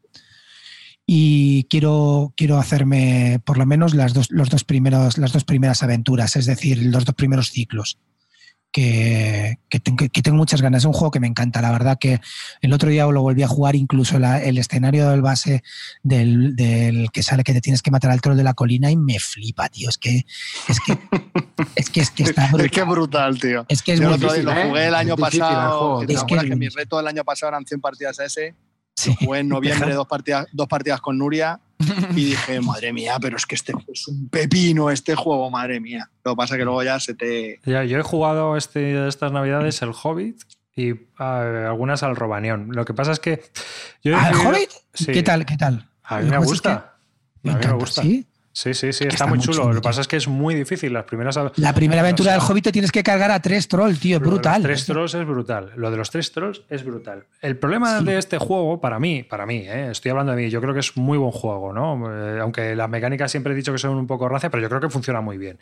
Y 1.07 1.65
quiero, 1.71 2.35
quiero 2.37 2.59
hacerme 2.59 3.41
por 3.47 3.57
lo 3.57 3.65
menos 3.65 3.95
las 3.95 4.13
dos, 4.13 4.31
los 4.31 4.51
dos 4.51 4.65
primeros, 4.65 5.17
las 5.17 5.33
dos 5.33 5.45
primeras 5.45 5.83
aventuras, 5.83 6.37
es 6.37 6.45
decir, 6.45 6.85
los 6.85 7.07
dos 7.07 7.15
primeros 7.15 7.49
ciclos. 7.49 7.97
Que, 8.73 9.59
que, 9.69 9.81
tengo, 9.81 10.09
que, 10.13 10.23
tengo 10.23 10.37
muchas 10.37 10.63
ganas. 10.63 10.83
Es 10.83 10.85
un 10.85 10.93
juego 10.93 11.11
que 11.11 11.19
me 11.19 11.27
encanta. 11.27 11.61
La 11.61 11.73
verdad 11.73 11.99
que 11.99 12.21
el 12.61 12.73
otro 12.73 12.89
día 12.89 13.07
lo 13.07 13.23
volví 13.23 13.43
a 13.43 13.49
jugar, 13.49 13.75
incluso 13.75 14.19
la, 14.19 14.43
el 14.43 14.59
escenario 14.59 15.11
del 15.11 15.23
base 15.23 15.63
del, 16.03 16.55
del, 16.55 17.11
que 17.13 17.23
sale 17.23 17.43
que 17.43 17.53
te 17.53 17.61
tienes 17.61 17.83
que 17.83 17.91
matar 17.91 18.11
al 18.11 18.21
troll 18.21 18.37
de 18.37 18.45
la 18.45 18.55
colina 18.55 18.91
y 18.91 18.97
me 18.97 19.19
flipa, 19.19 19.69
tío. 19.69 19.89
Es 19.89 19.99
que 19.99 20.25
es 20.69 20.81
que 20.81 20.99
es 21.75 21.91
que, 21.91 22.01
es 22.01 22.11
que 22.11 22.23
está 22.23 22.49
brutal. 22.49 22.67
Es 22.71 22.71
que 22.71 22.83
brutal, 22.85 23.41
tío. 23.41 23.67
Es 23.69 23.83
que 23.83 23.93
es 23.95 24.01
Yo 24.01 24.09
muy 24.09 24.19
difícil, 24.19 24.45
Lo 24.45 24.55
jugué 24.55 24.87
el 24.87 24.95
año 24.95 25.15
es 25.15 25.17
difícil 25.17 25.41
pasado. 25.41 26.03
el 26.03 26.11
Es 26.11 26.25
que, 26.25 26.37
que 26.37 26.41
que 26.47 26.53
es 26.53 26.59
mi 26.59 26.69
reto 26.69 26.97
del 26.97 27.09
año 27.09 27.25
pasado 27.25 27.51
eran 27.51 27.65
100 27.67 27.81
partidas 27.81 28.21
a 28.21 28.25
ese. 28.25 28.55
Sí. 29.01 29.17
Jugué 29.25 29.41
en 29.41 29.49
noviembre 29.49 29.95
dos 29.95 30.07
partidas, 30.07 30.47
dos 30.53 30.69
partidas 30.69 31.01
con 31.01 31.17
Nuria 31.19 31.59
y 32.15 32.25
dije, 32.25 32.61
madre 32.61 32.93
mía, 32.93 33.17
pero 33.21 33.37
es 33.37 33.47
que 33.47 33.55
este 33.55 33.73
es 33.93 34.09
un 34.09 34.29
pepino 34.29 34.91
este 34.91 35.15
juego, 35.15 35.51
madre 35.51 35.81
mía. 35.81 36.11
Lo 36.25 36.33
que 36.33 36.37
pasa 36.37 36.55
es 36.55 36.59
que 36.59 36.65
luego 36.65 36.83
ya 36.83 37.01
se 37.01 37.15
te. 37.15 37.61
Ya, 37.65 37.85
yo 37.85 37.99
he 37.99 38.03
jugado 38.03 38.57
este, 38.57 39.09
estas 39.09 39.33
navidades 39.33 39.81
el 39.83 39.93
Hobbit 40.01 40.43
y 40.77 40.93
uh, 40.93 40.99
algunas 41.19 42.03
al 42.03 42.17
Robanión. 42.17 42.69
Lo 42.73 42.85
que 42.85 42.93
pasa 42.95 43.13
es 43.13 43.21
que. 43.21 43.43
Yo 44.03 44.13
he 44.13 44.15
¿Ah, 44.17 44.29
el 44.29 44.35
decidido- 44.35 44.51
Hobbit? 44.51 44.71
Sí. 44.95 45.07
¿Qué 45.07 45.23
tal? 45.23 45.47
¿Qué 45.47 45.57
tal? 45.57 45.89
A 46.03 46.19
mí 46.21 46.29
me 46.31 46.37
es 46.37 46.45
gusta. 46.45 46.71
que 46.71 46.79
A 46.79 46.83
mí 46.83 47.41
me 47.43 47.51
encanta, 47.53 47.73
gusta. 47.77 48.03
¿sí? 48.03 48.27
Sí, 48.53 48.75
sí, 48.75 48.93
sí, 48.93 49.05
está, 49.05 49.15
Está 49.15 49.27
muy 49.27 49.39
muy 49.39 49.47
chulo. 49.47 49.59
chulo, 49.59 49.73
Lo 49.75 49.81
que 49.81 49.85
pasa 49.85 50.01
es 50.01 50.09
que 50.09 50.17
es 50.17 50.27
muy 50.27 50.57
difícil. 50.57 50.93
Las 50.93 51.05
primeras. 51.05 51.39
La 51.57 51.73
primera 51.73 52.01
aventura 52.01 52.33
del 52.33 52.41
Hobbit 52.41 52.65
te 52.65 52.73
tienes 52.73 52.91
que 52.91 53.03
cargar 53.05 53.31
a 53.31 53.41
tres 53.41 53.69
trolls, 53.69 54.01
tío, 54.01 54.17
es 54.17 54.21
Lo 54.23 54.27
de 54.27 54.31
brutal. 54.33 54.63
Los 54.63 54.67
tres 54.67 54.87
trolls 54.87 55.15
es 55.15 55.27
brutal. 55.27 55.73
Lo 55.77 55.91
de 55.91 55.97
los 55.97 56.11
tres 56.11 56.33
trolls 56.33 56.63
es 56.69 56.85
brutal. 56.85 57.25
El 57.41 57.57
problema 57.57 58.01
de 58.01 58.19
este 58.19 58.39
juego, 58.39 58.81
para 58.81 58.99
mí, 58.99 59.23
para 59.23 59.47
mí, 59.47 59.59
¿eh? 59.59 59.91
estoy 59.93 60.11
hablando 60.11 60.33
de 60.33 60.43
mí, 60.43 60.51
yo 60.51 60.61
creo 60.61 60.75
que 60.75 60.81
es 60.81 60.97
muy 60.97 61.17
buen 61.17 61.31
juego, 61.31 61.73
¿no? 61.73 62.11
Eh, 62.13 62.41
aunque 62.41 62.75
las 62.75 62.89
mecánicas 62.91 63.31
siempre 63.31 63.53
he 63.53 63.57
dicho 63.57 63.73
que 63.73 63.79
son 63.79 63.97
un 63.97 64.07
poco 64.09 64.29
racia, 64.29 64.51
pero 64.51 64.63
yo 64.63 64.69
creo 64.69 64.81
que 64.81 64.91
funciona 64.91 65.21
muy 65.21 65.39
bien. 65.39 65.59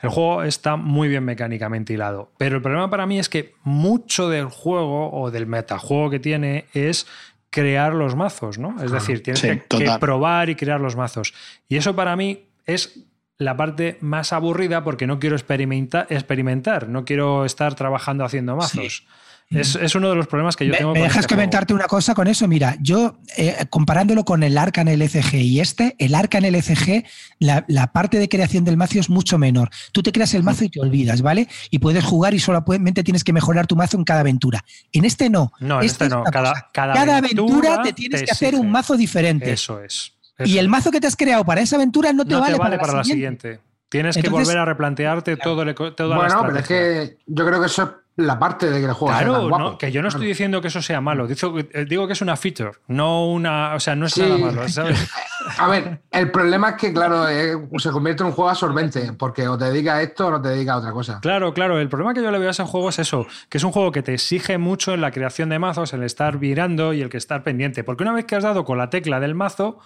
El 0.00 0.10
juego 0.10 0.44
está 0.44 0.76
muy 0.76 1.08
bien 1.08 1.24
mecánicamente 1.24 1.92
hilado. 1.92 2.30
Pero 2.38 2.56
el 2.56 2.62
problema 2.62 2.88
para 2.88 3.06
mí 3.06 3.18
es 3.18 3.28
que 3.28 3.54
mucho 3.64 4.28
del 4.28 4.46
juego 4.46 5.10
o 5.12 5.32
del 5.32 5.46
metajuego 5.46 6.08
que 6.10 6.20
tiene 6.20 6.66
es 6.72 7.06
crear 7.50 7.94
los 7.94 8.14
mazos, 8.14 8.58
¿no? 8.58 8.82
Es 8.82 8.90
decir, 8.90 9.22
tienes 9.22 9.40
Sí, 9.40 9.48
que- 9.68 9.78
que, 9.84 9.90
probar 9.98 10.50
y 10.50 10.54
crear 10.54 10.80
los 10.80 10.96
mazos. 10.96 11.32
Y 11.68 11.76
eso 11.76 11.94
para 11.96 12.14
mí 12.16 12.44
es 12.66 13.00
la 13.38 13.56
parte 13.56 13.96
más 14.00 14.32
aburrida 14.32 14.82
porque 14.84 15.06
no 15.06 15.18
quiero 15.18 15.36
experimenta- 15.36 16.06
experimentar, 16.10 16.88
no 16.88 17.04
quiero 17.04 17.44
estar 17.44 17.74
trabajando 17.74 18.24
haciendo 18.24 18.56
mazos. 18.56 19.06
Es, 19.50 19.76
es 19.76 19.94
uno 19.94 20.10
de 20.10 20.16
los 20.16 20.26
problemas 20.26 20.56
que 20.56 20.66
yo 20.66 20.72
¿Me, 20.72 20.78
tengo 20.78 20.92
me 20.92 21.00
dejas 21.00 21.20
este 21.20 21.28
juego. 21.28 21.40
comentarte 21.40 21.72
una 21.72 21.86
cosa 21.86 22.14
con 22.14 22.28
eso? 22.28 22.46
Mira, 22.46 22.76
yo 22.80 23.18
eh, 23.36 23.56
comparándolo 23.70 24.24
con 24.24 24.42
el 24.42 24.58
Arcan 24.58 24.88
LCG 24.88 25.36
y 25.36 25.60
este, 25.60 25.96
el 25.98 26.14
Arcan 26.14 26.44
LCG, 26.44 27.04
la, 27.38 27.64
la 27.66 27.92
parte 27.92 28.18
de 28.18 28.28
creación 28.28 28.64
del 28.64 28.76
mazo 28.76 29.00
es 29.00 29.08
mucho 29.08 29.38
menor. 29.38 29.70
Tú 29.92 30.02
te 30.02 30.12
creas 30.12 30.34
el 30.34 30.42
mazo 30.42 30.64
y 30.64 30.68
te 30.68 30.80
olvidas, 30.80 31.22
¿vale? 31.22 31.48
Y 31.70 31.78
puedes 31.78 32.04
jugar 32.04 32.34
y 32.34 32.40
solamente 32.40 33.02
tienes 33.02 33.24
que 33.24 33.32
mejorar 33.32 33.66
tu 33.66 33.74
mazo 33.74 33.96
en 33.96 34.04
cada 34.04 34.20
aventura. 34.20 34.64
En 34.92 35.06
este 35.06 35.30
no. 35.30 35.50
No, 35.60 35.80
en 35.80 35.86
este 35.86 36.04
es 36.04 36.10
no. 36.10 36.24
Cada, 36.24 36.50
cosa. 36.50 36.68
cada 36.72 36.94
Cada 36.94 37.16
aventura 37.16 37.48
aventura 37.48 37.82
te 37.82 37.92
tienes 37.94 38.20
te 38.20 38.26
que 38.26 38.32
hacer 38.32 38.54
un 38.54 38.70
mazo 38.70 38.96
diferente. 38.98 39.50
Eso 39.50 39.80
es. 39.80 40.12
y 40.44 40.58
el 40.58 40.68
mazo 40.68 40.90
que 40.90 41.00
te 41.00 41.06
has 41.06 41.16
creado 41.16 41.44
para 41.46 41.62
esa 41.62 41.76
aventura 41.76 42.12
no 42.12 42.24
te, 42.24 42.32
no 42.32 42.40
vale, 42.40 42.52
te 42.52 42.58
vale 42.58 42.78
para, 42.78 42.92
la 42.92 43.04
siguiente. 43.04 43.60
Tienes 43.88 44.18
que 44.18 44.28
volver 44.28 44.58
a 44.58 44.66
replantearte 44.66 45.38
todo 45.38 45.62
el 45.62 45.74
toda 45.74 46.08
la 46.08 46.16
Bueno, 46.16 46.42
pero 46.46 46.58
es 46.58 46.66
que 46.66 47.16
yo 47.26 47.46
creo 47.46 47.60
que 47.60 47.66
eso 47.66 47.82
es 47.84 47.88
la 48.18 48.36
parte 48.38 48.68
de 48.68 48.80
que 48.80 48.86
el 48.86 48.92
juego 48.94 49.14
sea 49.16 49.24
Claro, 49.24 49.40
tan 49.40 49.48
guapo. 49.48 49.64
no, 49.64 49.78
que 49.78 49.92
yo 49.92 50.02
no 50.02 50.08
estoy 50.08 50.26
diciendo 50.26 50.60
que 50.60 50.66
eso 50.68 50.82
sea 50.82 51.00
malo. 51.00 51.28
Digo, 51.28 51.56
eh, 51.58 51.86
digo 51.88 52.06
que 52.08 52.14
es 52.14 52.20
una 52.20 52.36
feature, 52.36 52.72
no 52.88 53.26
una. 53.28 53.74
O 53.74 53.80
sea, 53.80 53.94
no 53.94 54.06
es 54.06 54.12
Sí. 54.12 54.22
nada 54.22 54.38
malo, 54.38 54.68
¿sabes? 54.68 55.08
A 55.58 55.68
ver, 55.68 56.00
el 56.10 56.30
problema 56.32 56.70
es 56.70 56.76
que, 56.76 56.92
claro, 56.92 57.28
eh, 57.28 57.56
se 57.78 57.90
convierte 57.90 58.22
en 58.24 58.26
un 58.26 58.32
juego 58.32 58.50
absorbente, 58.50 59.12
porque 59.12 59.46
o 59.46 59.56
te 59.56 59.66
dedicas 59.66 59.94
a 59.94 60.02
esto 60.02 60.26
o 60.26 60.30
no 60.32 60.42
te 60.42 60.48
dedicas 60.48 60.74
a 60.74 60.78
otra 60.78 60.92
cosa. 60.92 61.20
Claro, 61.22 61.54
claro. 61.54 61.78
El 61.78 61.88
problema 61.88 62.12
que 62.12 62.22
yo 62.22 62.30
le 62.32 62.38
veo 62.40 62.48
a 62.48 62.50
ese 62.50 62.64
juego 62.64 62.88
es 62.90 62.98
eso, 62.98 63.26
que 63.48 63.58
es 63.58 63.64
un 63.64 63.70
juego 63.72 63.92
que 63.92 64.02
te 64.02 64.14
exige 64.14 64.58
mucho 64.58 64.92
en 64.94 65.00
la 65.00 65.10
creación 65.12 65.48
de 65.48 65.58
mazos, 65.60 65.92
el 65.94 66.02
estar 66.02 66.38
virando 66.38 66.92
y 66.92 67.00
el 67.02 67.08
que 67.08 67.16
estar 67.18 67.44
pendiente. 67.44 67.84
Porque 67.84 68.02
una 68.02 68.12
vez 68.12 68.24
que 68.24 68.34
has 68.36 68.42
dado 68.42 68.64
con 68.64 68.78
la 68.78 68.90
tecla 68.90 69.20
del 69.20 69.34
mazo, 69.36 69.78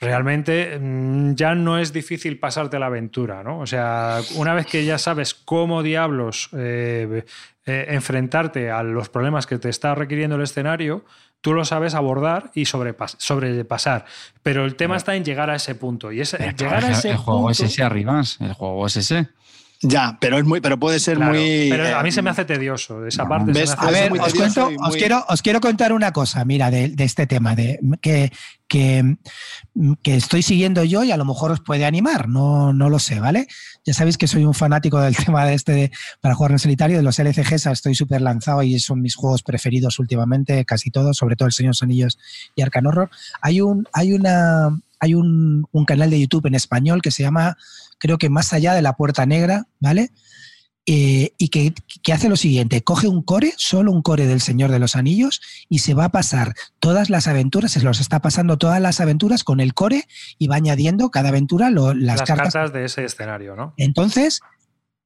realmente 0.00 0.78
mm, 0.78 1.34
ya 1.34 1.54
no 1.54 1.78
es 1.78 1.92
difícil 1.92 2.38
pasarte 2.38 2.78
la 2.78 2.86
aventura, 2.86 3.42
¿no? 3.42 3.60
O 3.60 3.66
sea, 3.66 4.20
una 4.36 4.54
vez 4.54 4.66
que 4.66 4.84
ya 4.84 4.98
sabes 4.98 5.34
cómo 5.34 5.82
diablos 5.82 6.48
eh, 6.56 7.24
eh, 7.66 7.86
enfrentarte 7.88 8.70
a 8.70 8.82
los 8.82 9.08
problemas 9.08 9.46
que 9.46 9.58
te 9.58 9.68
está 9.68 9.94
requiriendo 9.94 10.36
el 10.36 10.42
escenario, 10.42 11.04
tú 11.40 11.52
lo 11.54 11.64
sabes 11.64 11.94
abordar 11.94 12.50
y 12.54 12.64
sobrepas- 12.64 13.16
sobrepasar. 13.18 14.04
Pero 14.42 14.64
el 14.64 14.76
tema 14.76 14.96
está 14.96 15.14
en 15.14 15.24
llegar 15.24 15.50
a 15.50 15.56
ese 15.56 15.74
punto. 15.74 16.10
Y 16.12 16.20
ese, 16.20 16.38
llegar 16.56 16.84
a 16.84 16.90
ese 16.90 17.10
el 17.10 17.16
juego 17.16 17.50
es 17.50 17.60
ese 17.60 17.82
arriba, 17.82 18.22
el 18.40 18.52
juego 18.54 18.86
es 18.86 18.96
ese. 18.96 19.28
Ya, 19.86 20.16
pero 20.18 20.38
es 20.38 20.44
muy, 20.46 20.60
pero 20.62 20.78
puede 20.78 20.98
ser 20.98 21.16
Claro, 21.18 21.34
muy. 21.34 21.66
pero 21.70 21.98
a 21.98 22.02
mí 22.02 22.08
eh, 22.08 22.12
se 22.12 22.22
me 22.22 22.30
hace 22.30 22.44
tedioso. 22.46 23.06
Esa 23.06 23.28
parte 23.28 23.50
A 23.50 23.62
hace 23.64 23.86
es 23.86 23.92
ver, 23.92 24.12
os, 24.18 24.32
cuento- 24.34 24.70
os 24.80 24.96
quiero, 24.96 25.24
os 25.28 25.42
quiero 25.42 25.60
contar 25.60 25.92
una 25.92 26.10
cosa, 26.12 26.44
mira, 26.46 26.70
de, 26.70 26.88
de 26.88 27.04
este 27.04 27.26
tema, 27.26 27.54
de 27.54 27.78
que, 28.00 28.32
que, 28.66 29.16
que 30.02 30.16
estoy 30.16 30.42
siguiendo 30.42 30.84
yo 30.84 31.04
y 31.04 31.12
a 31.12 31.16
lo 31.18 31.26
mejor 31.26 31.50
os 31.50 31.60
puede 31.60 31.84
animar, 31.84 32.28
no, 32.28 32.72
no 32.72 32.88
lo 32.88 32.98
sé, 32.98 33.20
¿vale? 33.20 33.46
Ya 33.84 33.92
sabéis 33.92 34.16
que 34.16 34.26
soy 34.26 34.46
un 34.46 34.54
fanático 34.54 34.98
del 35.00 35.14
tema 35.32 35.44
de 35.44 35.52
este 35.54 35.72
de- 35.72 35.90
para 36.22 36.34
jugar 36.34 36.52
en 36.52 36.58
solitario, 36.60 36.96
de 36.96 37.02
los 37.02 37.18
LCGs, 37.18 37.66
estoy 37.66 37.94
súper 37.94 38.22
lanzado 38.22 38.62
y 38.62 38.78
son 38.80 39.02
mis 39.02 39.14
juegos 39.16 39.42
preferidos 39.42 39.98
últimamente, 39.98 40.64
casi 40.64 40.90
todos, 40.90 41.16
sobre 41.18 41.36
todo 41.36 41.46
el 41.46 41.52
Señor 41.52 41.68
de 41.70 41.76
los 41.76 41.82
Anillos 41.82 42.18
y 42.54 42.62
Arcan 42.62 42.86
Horror. 42.86 43.10
Hay 43.42 43.60
un, 43.60 43.86
hay 43.92 44.14
una, 44.14 44.80
hay 44.98 45.14
un, 45.14 45.66
un 45.70 45.84
canal 45.84 46.08
de 46.08 46.20
YouTube 46.20 46.46
en 46.46 46.54
español 46.54 47.02
que 47.02 47.10
se 47.10 47.22
llama, 47.22 47.58
creo 47.98 48.18
que 48.18 48.30
Más 48.30 48.52
allá 48.52 48.74
de 48.74 48.82
la 48.82 48.94
Puerta 48.94 49.26
Negra, 49.26 49.66
¿vale? 49.80 50.10
eh, 50.86 51.32
y 51.38 51.48
que, 51.48 51.72
que 52.02 52.12
hace 52.12 52.28
lo 52.28 52.36
siguiente, 52.36 52.82
coge 52.82 53.08
un 53.08 53.22
core, 53.22 53.54
solo 53.56 53.90
un 53.90 54.02
core 54.02 54.26
del 54.26 54.42
Señor 54.42 54.70
de 54.70 54.78
los 54.78 54.96
Anillos, 54.96 55.40
y 55.70 55.78
se 55.78 55.94
va 55.94 56.04
a 56.04 56.08
pasar 56.10 56.52
todas 56.78 57.08
las 57.08 57.26
aventuras, 57.26 57.72
se 57.72 57.80
los 57.80 58.00
está 58.00 58.20
pasando 58.20 58.58
todas 58.58 58.82
las 58.82 59.00
aventuras 59.00 59.44
con 59.44 59.60
el 59.60 59.72
core 59.72 60.04
y 60.38 60.46
va 60.46 60.56
añadiendo 60.56 61.10
cada 61.10 61.30
aventura 61.30 61.70
lo- 61.70 61.94
las, 61.94 62.18
las 62.18 62.28
cartas. 62.28 62.52
cartas 62.52 62.72
de 62.74 62.84
ese 62.84 63.02
escenario, 63.04 63.56
¿no? 63.56 63.72
Entonces, 63.78 64.40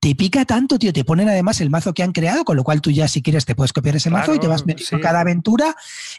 te 0.00 0.16
pica 0.16 0.44
tanto, 0.44 0.80
tío, 0.80 0.92
te 0.92 1.04
ponen 1.04 1.28
además 1.28 1.60
el 1.60 1.70
mazo 1.70 1.94
que 1.94 2.02
han 2.02 2.10
creado, 2.12 2.44
con 2.44 2.56
lo 2.56 2.64
cual 2.64 2.80
tú 2.80 2.90
ya 2.90 3.06
si 3.06 3.22
quieres 3.22 3.44
te 3.44 3.54
puedes 3.54 3.72
copiar 3.72 3.94
ese 3.94 4.10
mazo 4.10 4.34
y 4.34 4.40
te 4.40 4.48
vas 4.48 4.66
metiendo 4.66 4.96
sí. 4.96 5.00
cada 5.00 5.20
aventura, 5.20 5.76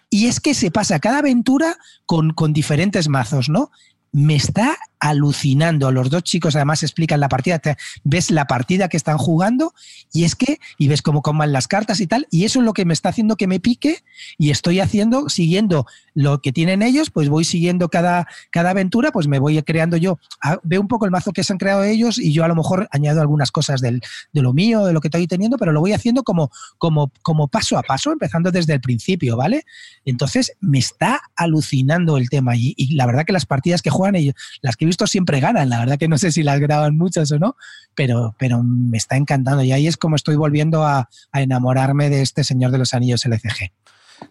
y 0.09 0.27
es 0.27 0.39
que 0.39 0.53
se 0.53 0.71
pasa 0.71 0.99
cada 0.99 1.17
aventura 1.19 1.77
con, 2.05 2.31
con 2.31 2.53
diferentes 2.53 3.09
mazos, 3.09 3.49
¿no? 3.49 3.71
Me 4.11 4.35
está 4.35 4.77
alucinando. 4.99 5.91
Los 5.91 6.09
dos 6.09 6.23
chicos 6.23 6.55
además 6.55 6.83
explican 6.83 7.19
la 7.19 7.29
partida, 7.29 7.61
ves 8.03 8.31
la 8.31 8.45
partida 8.45 8.89
que 8.89 8.97
están 8.97 9.17
jugando 9.17 9.73
y 10.11 10.25
es 10.25 10.35
que, 10.35 10.59
y 10.77 10.89
ves 10.89 11.01
cómo 11.01 11.21
coman 11.21 11.53
las 11.53 11.67
cartas 11.67 12.01
y 12.01 12.07
tal, 12.07 12.27
y 12.29 12.43
eso 12.43 12.59
es 12.59 12.65
lo 12.65 12.73
que 12.73 12.83
me 12.83 12.93
está 12.93 13.09
haciendo 13.09 13.37
que 13.37 13.47
me 13.47 13.59
pique 13.59 14.03
y 14.37 14.49
estoy 14.51 14.81
haciendo, 14.81 15.29
siguiendo 15.29 15.85
lo 16.13 16.41
que 16.41 16.51
tienen 16.51 16.81
ellos, 16.81 17.11
pues 17.11 17.29
voy 17.29 17.45
siguiendo 17.45 17.87
cada, 17.87 18.27
cada 18.51 18.71
aventura, 18.71 19.11
pues 19.11 19.27
me 19.27 19.39
voy 19.39 19.61
creando 19.63 19.95
yo, 19.95 20.19
Ah, 20.41 20.57
veo 20.63 20.79
un 20.79 20.87
poco 20.87 21.05
el 21.05 21.11
mazo 21.11 21.33
que 21.33 21.43
se 21.43 21.51
han 21.51 21.59
creado 21.59 21.83
ellos 21.83 22.17
y 22.17 22.31
yo 22.31 22.45
a 22.45 22.47
lo 22.47 22.55
mejor 22.55 22.87
añado 22.91 23.19
algunas 23.19 23.51
cosas 23.51 23.81
del, 23.81 24.01
de 24.31 24.41
lo 24.41 24.53
mío, 24.53 24.85
de 24.85 24.93
lo 24.93 25.01
que 25.01 25.09
estoy 25.09 25.27
teniendo, 25.27 25.57
pero 25.57 25.71
lo 25.71 25.81
voy 25.81 25.91
haciendo 25.91 26.23
como, 26.23 26.49
como, 26.77 27.11
como 27.21 27.47
paso 27.47 27.77
a 27.77 27.83
paso, 27.83 28.11
empezando 28.11 28.51
desde 28.51 28.73
el 28.73 28.81
principio, 28.81 29.35
¿vale? 29.35 29.65
Entonces 30.05 30.53
me 30.61 30.79
está 30.79 31.21
alucinando 31.35 32.17
el 32.17 32.29
tema 32.29 32.55
y, 32.55 32.73
y 32.77 32.95
la 32.95 33.05
verdad 33.05 33.25
que 33.25 33.33
las 33.33 33.45
partidas 33.45 33.81
que 33.81 33.89
juegan 33.99 34.15
ellos, 34.15 34.35
las 34.61 34.77
que 34.77 34.85
he 34.85 34.87
visto 34.87 35.05
siempre 35.07 35.39
ganan, 35.39 35.69
la 35.69 35.79
verdad 35.79 35.97
que 35.97 36.07
no 36.07 36.17
sé 36.17 36.31
si 36.31 36.41
las 36.41 36.59
graban 36.59 36.97
muchas 36.97 37.31
o 37.31 37.39
no, 37.39 37.57
pero, 37.95 38.33
pero 38.39 38.63
me 38.63 38.97
está 38.97 39.17
encantando 39.17 39.61
y 39.63 39.73
ahí 39.73 39.87
es 39.87 39.97
como 39.97 40.15
estoy 40.15 40.37
volviendo 40.37 40.85
a, 40.85 41.09
enamorarme 41.33 42.09
de 42.09 42.21
este 42.21 42.43
Señor 42.43 42.71
de 42.71 42.77
los 42.77 42.93
Anillos 42.93 43.25
LCG. 43.25 43.71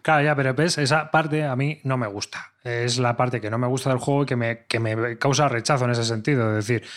Claro, 0.01 0.23
ya, 0.23 0.35
pero 0.35 0.53
ves, 0.53 0.77
esa 0.77 1.09
parte 1.11 1.43
a 1.43 1.55
mí 1.55 1.79
no 1.83 1.97
me 1.97 2.07
gusta. 2.07 2.53
Es 2.63 2.99
la 2.99 3.17
parte 3.17 3.41
que 3.41 3.49
no 3.49 3.57
me 3.57 3.67
gusta 3.67 3.89
del 3.89 3.99
juego 3.99 4.23
y 4.23 4.25
que 4.25 4.35
me, 4.35 4.65
que 4.65 4.79
me 4.79 5.17
causa 5.17 5.49
rechazo 5.49 5.85
en 5.85 5.91
ese 5.91 6.03
sentido. 6.03 6.57
Es 6.57 6.67
decir, 6.67 6.87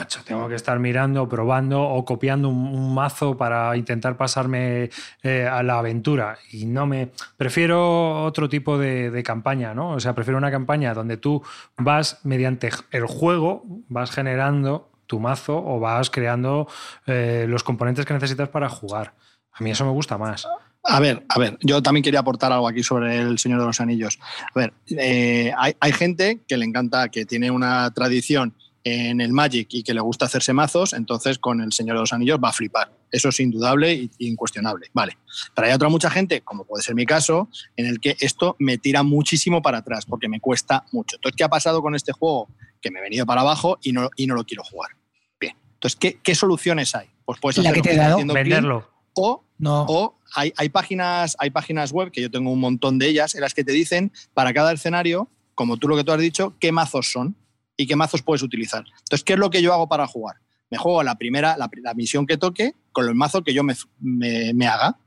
macho, 0.00 0.20
tengo 0.24 0.48
que 0.48 0.54
estar 0.54 0.78
mirando, 0.78 1.28
probando 1.28 1.82
o 1.82 2.04
copiando 2.04 2.48
un, 2.48 2.56
un 2.56 2.94
mazo 2.94 3.36
para 3.36 3.76
intentar 3.76 4.16
pasarme 4.16 4.88
eh, 5.22 5.46
a 5.46 5.62
la 5.62 5.78
aventura. 5.78 6.38
Y 6.52 6.64
no 6.64 6.86
me. 6.86 7.10
Prefiero 7.36 8.24
otro 8.24 8.48
tipo 8.48 8.78
de, 8.78 9.10
de 9.10 9.22
campaña, 9.22 9.74
¿no? 9.74 9.90
O 9.90 10.00
sea, 10.00 10.14
prefiero 10.14 10.38
una 10.38 10.50
campaña 10.50 10.94
donde 10.94 11.18
tú 11.18 11.42
vas 11.76 12.20
mediante 12.24 12.70
el 12.92 13.06
juego, 13.06 13.62
vas 13.88 14.10
generando 14.10 14.90
tu 15.06 15.20
mazo 15.20 15.62
o 15.62 15.80
vas 15.80 16.08
creando 16.08 16.66
eh, 17.06 17.44
los 17.48 17.62
componentes 17.62 18.06
que 18.06 18.14
necesitas 18.14 18.48
para 18.48 18.68
jugar. 18.68 19.12
A 19.52 19.62
mí 19.62 19.70
eso 19.70 19.84
me 19.84 19.90
gusta 19.90 20.16
más. 20.16 20.46
A 20.82 20.98
ver, 20.98 21.26
a 21.28 21.38
ver, 21.38 21.58
yo 21.60 21.82
también 21.82 22.02
quería 22.02 22.20
aportar 22.20 22.52
algo 22.52 22.66
aquí 22.66 22.82
sobre 22.82 23.18
el 23.18 23.38
Señor 23.38 23.60
de 23.60 23.66
los 23.66 23.80
Anillos. 23.82 24.18
A 24.54 24.58
ver, 24.58 24.72
eh, 24.96 25.52
hay, 25.58 25.76
hay 25.78 25.92
gente 25.92 26.40
que 26.48 26.56
le 26.56 26.64
encanta, 26.64 27.10
que 27.10 27.26
tiene 27.26 27.50
una 27.50 27.90
tradición 27.90 28.54
en 28.84 29.20
el 29.20 29.32
Magic 29.32 29.68
y 29.72 29.82
que 29.82 29.92
le 29.92 30.00
gusta 30.00 30.24
hacerse 30.24 30.52
mazos, 30.52 30.92
entonces 30.92 31.38
con 31.38 31.60
el 31.60 31.72
Señor 31.72 31.96
de 31.96 32.00
los 32.00 32.12
Anillos 32.12 32.38
va 32.42 32.48
a 32.48 32.52
flipar. 32.52 32.92
Eso 33.10 33.28
es 33.28 33.40
indudable 33.40 33.92
e 33.92 34.10
incuestionable. 34.18 34.88
Vale. 34.94 35.18
Pero 35.54 35.68
hay 35.68 35.74
otra 35.74 35.88
mucha 35.88 36.10
gente, 36.10 36.40
como 36.42 36.64
puede 36.64 36.82
ser 36.82 36.94
mi 36.94 37.04
caso, 37.04 37.48
en 37.76 37.86
el 37.86 38.00
que 38.00 38.16
esto 38.20 38.56
me 38.58 38.78
tira 38.78 39.02
muchísimo 39.02 39.60
para 39.62 39.78
atrás 39.78 40.06
porque 40.06 40.28
me 40.28 40.40
cuesta 40.40 40.84
mucho. 40.92 41.16
Entonces, 41.16 41.36
¿qué 41.36 41.44
ha 41.44 41.48
pasado 41.48 41.82
con 41.82 41.94
este 41.94 42.12
juego? 42.12 42.48
Que 42.80 42.90
me 42.90 43.00
he 43.00 43.02
venido 43.02 43.26
para 43.26 43.42
abajo 43.42 43.78
y 43.82 43.92
no, 43.92 44.08
y 44.16 44.26
no 44.26 44.34
lo 44.34 44.44
quiero 44.44 44.64
jugar. 44.64 44.90
Bien. 45.38 45.56
Entonces, 45.74 45.98
¿qué, 45.98 46.18
qué 46.22 46.34
soluciones 46.34 46.94
hay? 46.94 47.08
Pues 47.24 47.38
puedes 47.40 47.58
La 47.58 47.70
hacer 47.70 47.74
que 47.74 47.78
lo 47.80 47.82
te 47.82 47.90
he 47.90 47.92
está 47.92 48.04
dado, 48.04 48.14
haciendo 48.16 48.34
Clint, 48.34 48.48
Venderlo. 48.48 48.90
o 49.14 49.44
No, 49.58 49.84
o 49.88 50.18
hay, 50.34 50.52
hay 50.56 50.68
páginas, 50.70 51.36
hay 51.38 51.50
páginas 51.50 51.92
web, 51.92 52.10
que 52.10 52.22
yo 52.22 52.30
tengo 52.30 52.50
un 52.50 52.60
montón 52.60 52.98
de 52.98 53.08
ellas, 53.08 53.34
en 53.34 53.42
las 53.42 53.52
que 53.52 53.64
te 53.64 53.72
dicen 53.72 54.12
para 54.32 54.54
cada 54.54 54.72
escenario, 54.72 55.28
como 55.54 55.76
tú 55.76 55.88
lo 55.88 55.96
que 55.96 56.04
tú 56.04 56.12
has 56.12 56.20
dicho, 56.20 56.54
qué 56.58 56.72
mazos 56.72 57.10
son 57.12 57.36
y 57.82 57.86
qué 57.86 57.96
mazos 57.96 58.22
puedes 58.22 58.42
utilizar. 58.42 58.84
Entonces, 58.86 59.24
¿qué 59.24 59.34
es 59.34 59.38
lo 59.38 59.50
que 59.50 59.62
yo 59.62 59.72
hago 59.72 59.88
para 59.88 60.06
jugar? 60.06 60.36
Me 60.70 60.78
juego 60.78 61.02
la 61.02 61.16
primera, 61.16 61.56
la, 61.56 61.68
la 61.82 61.94
misión 61.94 62.26
que 62.26 62.36
toque 62.36 62.74
con 62.92 63.08
el 63.08 63.14
mazo 63.14 63.42
que 63.42 63.52
yo 63.54 63.62
me, 63.64 63.74
me- 63.98 64.52
me 64.54 64.66
haga. 64.66 64.98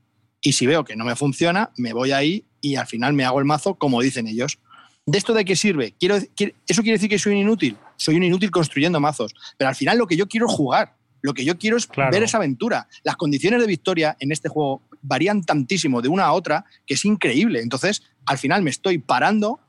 Y 0.41 0.53
si 0.53 0.65
veo 0.67 0.83
que 0.83 0.95
no 0.95 1.05
me 1.05 1.15
funciona, 1.15 1.71
me 1.77 1.93
voy 1.93 2.11
ahí 2.11 2.45
y 2.61 2.75
al 2.75 2.87
final 2.87 3.13
me 3.13 3.23
hago 3.23 3.39
el 3.39 3.45
mazo 3.45 3.75
como 3.75 4.01
dicen 4.01 4.27
ellos. 4.27 4.59
¿De 5.05 5.17
esto 5.17 5.33
de 5.33 5.45
qué 5.45 5.55
sirve? 5.55 5.93
Quiero, 5.99 6.15
¿Eso 6.15 6.81
quiere 6.81 6.93
decir 6.97 7.09
que 7.09 7.19
soy 7.19 7.33
un 7.33 7.39
inútil? 7.39 7.77
Soy 7.97 8.15
un 8.15 8.23
inútil 8.23 8.51
construyendo 8.51 8.99
mazos. 8.99 9.33
Pero 9.57 9.69
al 9.69 9.75
final 9.75 9.97
lo 9.97 10.07
que 10.07 10.15
yo 10.17 10.27
quiero 10.27 10.47
es 10.47 10.53
jugar. 10.53 10.95
Lo 11.21 11.33
que 11.33 11.45
yo 11.45 11.57
quiero 11.57 11.77
es 11.77 11.87
Claro. 11.87 12.11
ver 12.11 12.23
esa 12.23 12.37
aventura. 12.37 12.87
Las 13.03 13.15
condiciones 13.15 13.61
de 13.61 13.67
victoria 13.67 14.17
en 14.19 14.31
este 14.33 14.49
juego 14.49 14.81
varían 15.01 15.43
tantísimo 15.43 16.01
de 16.01 16.09
una 16.09 16.25
a 16.25 16.33
otra 16.33 16.65
que 16.85 16.95
es 16.95 17.05
increíble. 17.05 17.61
Entonces, 17.61 18.03
al 18.25 18.37
final 18.37 18.61
me 18.63 18.69
estoy 18.69 18.97
parando 18.97 19.59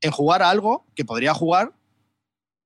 en 0.00 0.12
jugar 0.12 0.42
a 0.42 0.50
algo 0.50 0.86
que 0.94 1.04
podría 1.04 1.34
jugar 1.34 1.72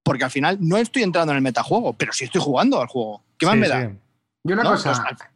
porque 0.05 0.23
al 0.25 0.31
final 0.31 0.59
no 0.61 0.77
estoy 0.77 1.03
entrando 1.03 1.33
en 1.33 1.39
el 1.39 1.43
metajuego, 1.43 1.95
pero 1.95 2.13
sí 2.13 2.25
estoy 2.25 2.41
jugando 2.41 2.81
al 2.81 2.87
juego. 2.87 3.23
¿Qué 3.39 3.47
más 3.47 3.55
Sí, 3.55 3.61
me 3.61 3.69
da? 3.69 3.81
sí. 3.83 3.99
Y 4.45 4.53
una 4.53 4.63
No, 4.63 4.71
cosa, 4.73 4.93
pues, 5.09 5.29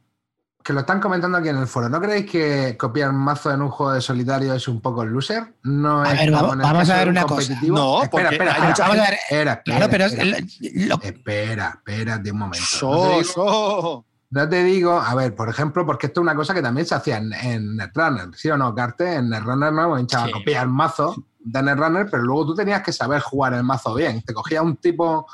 que 0.62 0.72
lo 0.74 0.80
están 0.80 1.00
comentando 1.00 1.38
aquí 1.38 1.48
en 1.48 1.56
el 1.56 1.66
foro, 1.66 1.88
¿no 1.88 1.98
creéis 1.98 2.30
que 2.30 2.76
copiar 2.76 3.10
mazo 3.12 3.50
en 3.50 3.62
un 3.62 3.70
juego 3.70 3.92
de 3.94 4.02
solitario 4.02 4.52
es 4.52 4.68
un 4.68 4.82
poco 4.82 5.02
loser? 5.06 5.54
No 5.62 6.02
A 6.02 6.12
es 6.12 6.18
ver, 6.20 6.30
vamos- 6.30 6.52
el 6.52 6.58
vamos 6.58 6.90
a 6.90 6.96
ver 6.98 7.08
un 7.08 7.12
una 7.12 7.22
cosa. 7.22 7.34
competitivo. 7.48 7.76
No, 7.78 8.02
espera, 8.02 8.28
espera, 8.28 8.50
hay 8.50 8.56
espera, 8.56 8.68
mucha 8.68 8.82
Vamos 8.82 8.98
a 8.98 9.10
ver, 9.10 9.14
espera, 9.14 9.52
espera, 9.54 9.62
Claro, 9.78 9.90
pero 9.90 10.04
es 10.04 10.12
espera, 10.12 10.86
lo- 10.86 11.02
espera, 11.02 11.68
espérate 11.78 12.30
un 12.30 12.38
momento. 12.38 12.58
No 12.60 12.78
So, 12.78 13.02
te 13.02 13.08
digo- 13.16 13.24
so. 13.24 14.04
No 14.30 14.46
te 14.46 14.62
digo, 14.62 15.00
a 15.00 15.14
ver, 15.14 15.34
por 15.34 15.48
ejemplo, 15.48 15.86
porque 15.86 16.08
esto 16.08 16.20
es 16.20 16.22
una 16.22 16.34
cosa 16.34 16.52
que 16.52 16.60
también 16.60 16.86
se 16.86 16.94
hacía 16.94 17.16
en, 17.16 17.32
en 17.32 17.76
Netrunner, 17.76 18.28
¿sí 18.34 18.50
o 18.50 18.58
no, 18.58 18.74
Carte? 18.74 19.14
En 19.14 19.30
Netrunner 19.30 19.72
no 19.72 19.84
hemos 19.84 20.00
hinchado 20.00 20.26
Sí. 20.26 20.30
a 20.30 20.34
copiar 20.34 20.68
mazo 20.68 21.16
de 21.38 21.62
Netrunner, 21.62 22.08
pero 22.10 22.22
luego 22.22 22.46
tú 22.46 22.54
tenías 22.54 22.82
que 22.82 22.92
saber 22.92 23.20
jugar 23.20 23.54
el 23.54 23.62
mazo 23.62 23.94
bien. 23.94 24.22
Te 24.22 24.34
cogía 24.34 24.62
un 24.62 24.76
tipo 24.76 25.26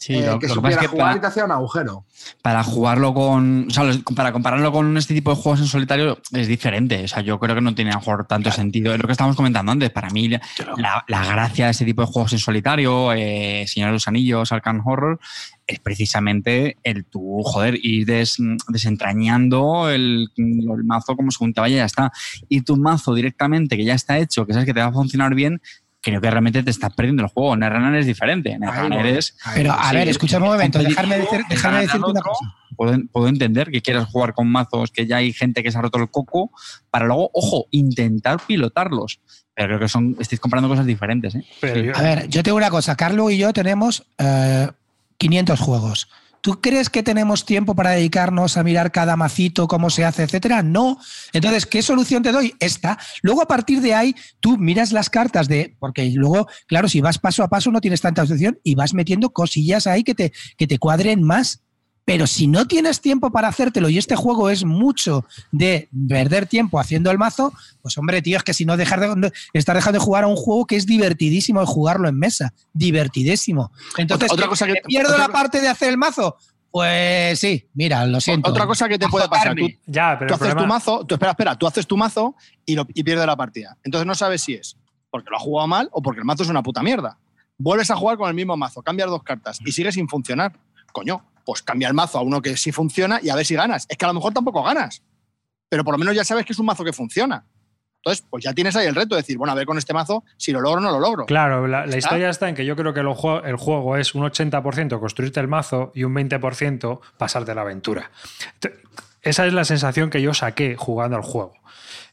Sí, 0.00 0.14
eh, 0.14 0.26
lo, 0.26 0.38
que 0.38 0.46
lo 0.46 0.54
que 0.54 0.60
pasa 0.60 0.74
supiera 0.76 0.80
es 0.80 0.80
que 0.80 0.86
jugar 0.88 1.06
para, 1.06 1.16
y 1.16 1.20
te 1.20 1.26
hacía 1.26 1.44
un 1.44 1.50
agujero. 1.50 2.04
para 2.40 2.62
jugarlo 2.62 3.12
con. 3.14 3.66
O 3.68 3.70
sea, 3.70 3.82
los- 3.82 3.98
para 4.14 4.30
compararlo 4.32 4.70
con 4.70 4.96
este 4.96 5.12
tipo 5.12 5.34
de 5.34 5.42
juegos 5.42 5.60
en 5.60 5.66
solitario 5.66 6.20
es 6.30 6.46
diferente. 6.46 7.02
O 7.02 7.08
sea, 7.08 7.20
yo 7.20 7.40
creo 7.40 7.56
que 7.56 7.60
no 7.60 7.74
tiene 7.74 7.90
a 7.90 7.94
lo 7.94 8.00
mejor 8.00 8.24
tanto 8.26 8.52
sentido. 8.52 8.94
Es 8.94 9.00
lo 9.00 9.06
que 9.06 9.12
estábamos 9.12 9.36
comentando 9.36 9.72
antes. 9.72 9.90
Para 9.90 10.08
mí, 10.10 10.28
la, 10.28 11.04
la 11.08 11.24
gracia 11.26 11.64
de 11.64 11.72
este 11.72 11.84
tipo 11.84 12.02
de 12.02 12.06
juegos 12.12 12.32
en 12.32 12.38
solitario, 12.38 13.12
eh, 13.12 13.64
Señor 13.66 13.88
de 13.88 13.94
los 13.94 14.06
Anillos, 14.06 14.52
Arkham 14.52 14.80
Horror, 14.86 15.18
es 15.66 15.80
precisamente 15.80 16.76
el 16.84 17.04
tú, 17.04 17.42
joder, 17.44 17.76
ir 17.84 18.06
des- 18.06 18.38
desentrañando 18.68 19.88
el, 19.90 20.28
el 20.36 20.84
mazo 20.84 21.16
como 21.16 21.30
según 21.30 21.52
te 21.52 21.60
vaya 21.60 21.74
y 21.74 21.78
ya 21.78 21.84
está. 21.84 22.12
Y 22.48 22.62
tu 22.62 22.76
mazo 22.76 23.14
directamente, 23.14 23.76
que 23.76 23.84
ya 23.84 23.94
está 23.94 24.18
hecho, 24.18 24.46
que 24.46 24.52
sabes 24.52 24.66
que 24.66 24.74
te 24.74 24.80
va 24.80 24.86
a 24.86 24.92
funcionar 24.92 25.34
bien, 25.34 25.60
creo 26.00 26.20
que 26.20 26.30
realmente 26.30 26.62
te 26.62 26.70
estás 26.70 26.92
perdiendo 26.94 27.22
el 27.22 27.28
juego. 27.28 27.56
Netrunner 27.56 27.94
es 27.96 28.06
diferente. 28.06 28.56
Netrunner 28.58 29.06
es 29.06 29.36
Pero 29.54 29.72
a 29.72 29.90
sí, 29.90 29.96
ver, 29.96 30.08
escúchame 30.08 30.46
un 30.46 30.52
momento, 30.52 30.78
dejarme, 30.78 31.18
decir, 31.18 31.40
dejarme 31.48 31.80
decirte 31.82 32.06
una 32.10 32.20
cosa. 32.20 32.54
Puedo, 32.76 32.96
puedo 33.10 33.28
entender 33.28 33.70
que 33.70 33.82
quieras 33.82 34.06
jugar 34.06 34.34
con 34.34 34.48
mazos 34.48 34.90
que 34.92 35.06
ya 35.06 35.16
hay 35.16 35.32
gente 35.32 35.62
que 35.62 35.72
se 35.72 35.78
ha 35.78 35.82
roto 35.82 35.98
el 35.98 36.08
coco 36.10 36.50
para 36.90 37.06
luego, 37.06 37.30
ojo, 37.34 37.66
intentar 37.72 38.38
pilotarlos. 38.46 39.20
Pero 39.54 39.68
creo 39.68 39.80
que 39.80 39.88
son, 39.88 40.16
estáis 40.20 40.38
comparando 40.40 40.68
cosas 40.68 40.86
diferentes. 40.86 41.34
¿eh? 41.34 41.44
Pero 41.60 41.74
Sí. 41.74 41.82
yo- 41.86 41.96
A 41.96 42.02
ver, 42.02 42.28
yo 42.28 42.42
tengo 42.44 42.56
una 42.56 42.70
cosa. 42.70 42.94
Carlos 42.94 43.32
y 43.32 43.38
yo 43.38 43.52
tenemos 43.52 44.04
eh, 44.18 44.68
500 45.16 45.58
juegos. 45.58 46.08
¿Tú 46.40 46.60
crees 46.60 46.88
que 46.88 47.02
tenemos 47.02 47.44
tiempo 47.44 47.74
para 47.74 47.90
dedicarnos 47.90 48.56
a 48.56 48.62
mirar 48.62 48.92
cada 48.92 49.16
macito, 49.16 49.66
cómo 49.66 49.90
se 49.90 50.04
hace, 50.04 50.22
etcétera? 50.22 50.62
No. 50.62 50.98
Entonces, 51.32 51.66
¿qué 51.66 51.82
solución 51.82 52.22
te 52.22 52.32
doy? 52.32 52.54
Esta. 52.60 52.98
Luego, 53.22 53.42
a 53.42 53.48
partir 53.48 53.80
de 53.80 53.94
ahí, 53.94 54.14
tú 54.40 54.56
miras 54.56 54.92
las 54.92 55.10
cartas 55.10 55.48
de. 55.48 55.76
Porque 55.78 56.10
luego, 56.14 56.46
claro, 56.66 56.88
si 56.88 57.00
vas 57.00 57.18
paso 57.18 57.42
a 57.42 57.48
paso, 57.48 57.70
no 57.70 57.80
tienes 57.80 58.00
tanta 58.00 58.22
opción 58.22 58.58
y 58.62 58.74
vas 58.74 58.94
metiendo 58.94 59.30
cosillas 59.30 59.86
ahí 59.86 60.04
que 60.04 60.14
te, 60.14 60.32
que 60.56 60.66
te 60.66 60.78
cuadren 60.78 61.22
más. 61.22 61.62
Pero 62.08 62.26
si 62.26 62.46
no 62.46 62.66
tienes 62.66 63.02
tiempo 63.02 63.30
para 63.30 63.48
hacértelo 63.48 63.90
y 63.90 63.98
este 63.98 64.16
juego 64.16 64.48
es 64.48 64.64
mucho 64.64 65.26
de 65.52 65.90
perder 66.08 66.46
tiempo 66.46 66.80
haciendo 66.80 67.10
el 67.10 67.18
mazo, 67.18 67.52
pues 67.82 67.98
hombre, 67.98 68.22
tío, 68.22 68.38
es 68.38 68.42
que 68.42 68.54
si 68.54 68.64
no 68.64 68.78
dejar 68.78 69.14
de 69.14 69.30
estar 69.52 69.76
dejando 69.76 69.98
de 69.98 70.04
jugar 70.06 70.24
a 70.24 70.26
un 70.26 70.36
juego 70.36 70.64
que 70.66 70.76
es 70.76 70.86
divertidísimo 70.86 71.60
de 71.60 71.66
jugarlo 71.66 72.08
en 72.08 72.18
mesa, 72.18 72.54
divertidísimo. 72.72 73.70
Entonces, 73.98 74.32
Otra- 74.32 74.34
otra 74.34 74.44
¿que- 74.46 74.48
cosa 74.48 74.66
que- 74.66 74.72
que 74.72 74.80
pierdo 74.86 75.12
otra 75.12 75.26
la 75.26 75.32
parte 75.32 75.60
de 75.60 75.68
hacer 75.68 75.90
el 75.90 75.98
mazo. 75.98 76.36
Pues 76.70 77.38
sí, 77.40 77.66
mira, 77.74 78.06
lo 78.06 78.20
siento. 78.22 78.48
Otra 78.50 78.66
cosa 78.66 78.88
que 78.88 78.98
te 78.98 79.06
puede 79.08 79.28
pasar. 79.28 79.54
Tú, 79.54 79.68
ya, 79.86 80.16
pero 80.18 80.28
tú 80.36 80.44
haces 80.44 80.56
tu 80.56 80.66
mazo, 80.66 81.04
tú 81.04 81.14
espera, 81.14 81.32
espera, 81.32 81.56
tú 81.56 81.66
haces 81.66 81.86
tu 81.86 81.96
mazo 81.98 82.34
y, 82.64 82.74
lo, 82.74 82.86
y 82.94 83.02
pierdes 83.02 83.26
la 83.26 83.36
partida. 83.36 83.76
Entonces 83.84 84.06
no 84.06 84.14
sabes 84.14 84.40
si 84.42 84.54
es 84.54 84.76
porque 85.10 85.28
lo 85.30 85.36
has 85.36 85.42
jugado 85.42 85.68
mal 85.68 85.88
o 85.92 86.00
porque 86.00 86.20
el 86.20 86.24
mazo 86.24 86.42
es 86.42 86.48
una 86.48 86.62
puta 86.62 86.82
mierda. 86.82 87.18
Vuelves 87.58 87.90
a 87.90 87.96
jugar 87.96 88.16
con 88.16 88.28
el 88.30 88.34
mismo 88.34 88.56
mazo, 88.56 88.80
cambias 88.82 89.10
dos 89.10 89.22
cartas 89.22 89.58
y 89.64 89.72
sigue 89.72 89.92
sin 89.92 90.08
funcionar. 90.08 90.52
Coño, 90.92 91.22
pues 91.48 91.62
cambia 91.62 91.88
el 91.88 91.94
mazo 91.94 92.18
a 92.18 92.20
uno 92.20 92.42
que 92.42 92.58
sí 92.58 92.72
funciona 92.72 93.20
y 93.22 93.30
a 93.30 93.34
ver 93.34 93.46
si 93.46 93.54
ganas. 93.54 93.86
Es 93.88 93.96
que 93.96 94.04
a 94.04 94.08
lo 94.08 94.12
mejor 94.12 94.34
tampoco 94.34 94.62
ganas, 94.62 95.02
pero 95.70 95.82
por 95.82 95.94
lo 95.94 95.98
menos 95.98 96.14
ya 96.14 96.22
sabes 96.22 96.44
que 96.44 96.52
es 96.52 96.58
un 96.58 96.66
mazo 96.66 96.84
que 96.84 96.92
funciona. 96.92 97.46
Entonces, 98.04 98.22
pues 98.28 98.44
ya 98.44 98.52
tienes 98.52 98.76
ahí 98.76 98.86
el 98.86 98.94
reto 98.94 99.14
de 99.14 99.22
decir, 99.22 99.38
bueno, 99.38 99.52
a 99.52 99.54
ver 99.54 99.64
con 99.64 99.78
este 99.78 99.94
mazo 99.94 100.24
si 100.36 100.52
lo 100.52 100.60
logro 100.60 100.80
o 100.80 100.82
no 100.82 100.90
lo 100.90 101.00
logro. 101.00 101.24
Claro, 101.24 101.66
la, 101.66 101.86
historia 101.96 102.28
está 102.28 102.50
en 102.50 102.54
que 102.54 102.66
yo 102.66 102.76
creo 102.76 102.92
que 102.92 103.02
lo 103.02 103.14
el 103.46 103.56
juego 103.56 103.96
es 103.96 104.14
un 104.14 104.24
80% 104.24 105.00
construirte 105.00 105.40
el 105.40 105.48
mazo 105.48 105.90
y 105.94 106.04
un 106.04 106.14
20% 106.14 107.00
pasarte 107.16 107.54
la 107.54 107.62
aventura. 107.62 108.10
Ent- 108.60 108.74
Esa 109.22 109.46
es 109.46 109.54
la 109.54 109.64
sensación 109.64 110.10
que 110.10 110.20
yo 110.20 110.34
saqué 110.34 110.76
jugando 110.76 111.16
al 111.16 111.22
juego. 111.22 111.54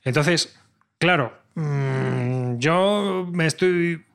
Entonces, 0.05 0.57
claro, 0.97 1.37
mm, 1.55 2.57
yo 2.59 3.27
me 3.33 3.47
estoy. 3.47 4.05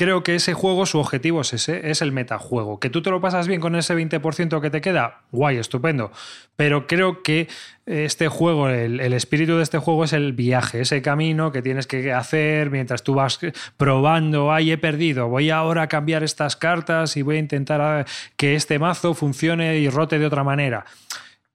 Creo 0.00 0.22
que 0.22 0.34
ese 0.34 0.54
juego, 0.54 0.86
su 0.86 0.98
objetivo 0.98 1.42
es 1.42 1.52
ese, 1.52 1.90
es 1.90 2.00
el 2.00 2.10
metajuego. 2.10 2.80
Que 2.80 2.88
tú 2.88 3.02
te 3.02 3.10
lo 3.10 3.20
pasas 3.20 3.46
bien 3.46 3.60
con 3.60 3.76
ese 3.76 3.94
20% 3.94 4.62
que 4.62 4.70
te 4.70 4.80
queda, 4.80 5.24
guay, 5.30 5.58
estupendo. 5.58 6.10
Pero 6.56 6.86
creo 6.86 7.22
que 7.22 7.48
este 7.84 8.28
juego, 8.28 8.70
el, 8.70 8.98
el 8.98 9.12
espíritu 9.12 9.58
de 9.58 9.62
este 9.62 9.76
juego 9.76 10.04
es 10.04 10.14
el 10.14 10.32
viaje, 10.32 10.80
ese 10.80 11.02
camino 11.02 11.52
que 11.52 11.60
tienes 11.60 11.86
que 11.86 12.14
hacer 12.14 12.70
mientras 12.70 13.02
tú 13.02 13.12
vas 13.12 13.40
probando, 13.76 14.50
ay, 14.50 14.72
he 14.72 14.78
perdido, 14.78 15.28
voy 15.28 15.50
ahora 15.50 15.82
a 15.82 15.88
cambiar 15.88 16.22
estas 16.22 16.56
cartas 16.56 17.18
y 17.18 17.20
voy 17.20 17.36
a 17.36 17.40
intentar 17.40 18.06
que 18.38 18.54
este 18.54 18.78
mazo 18.78 19.12
funcione 19.12 19.80
y 19.80 19.90
rote 19.90 20.18
de 20.18 20.24
otra 20.24 20.44
manera. 20.44 20.86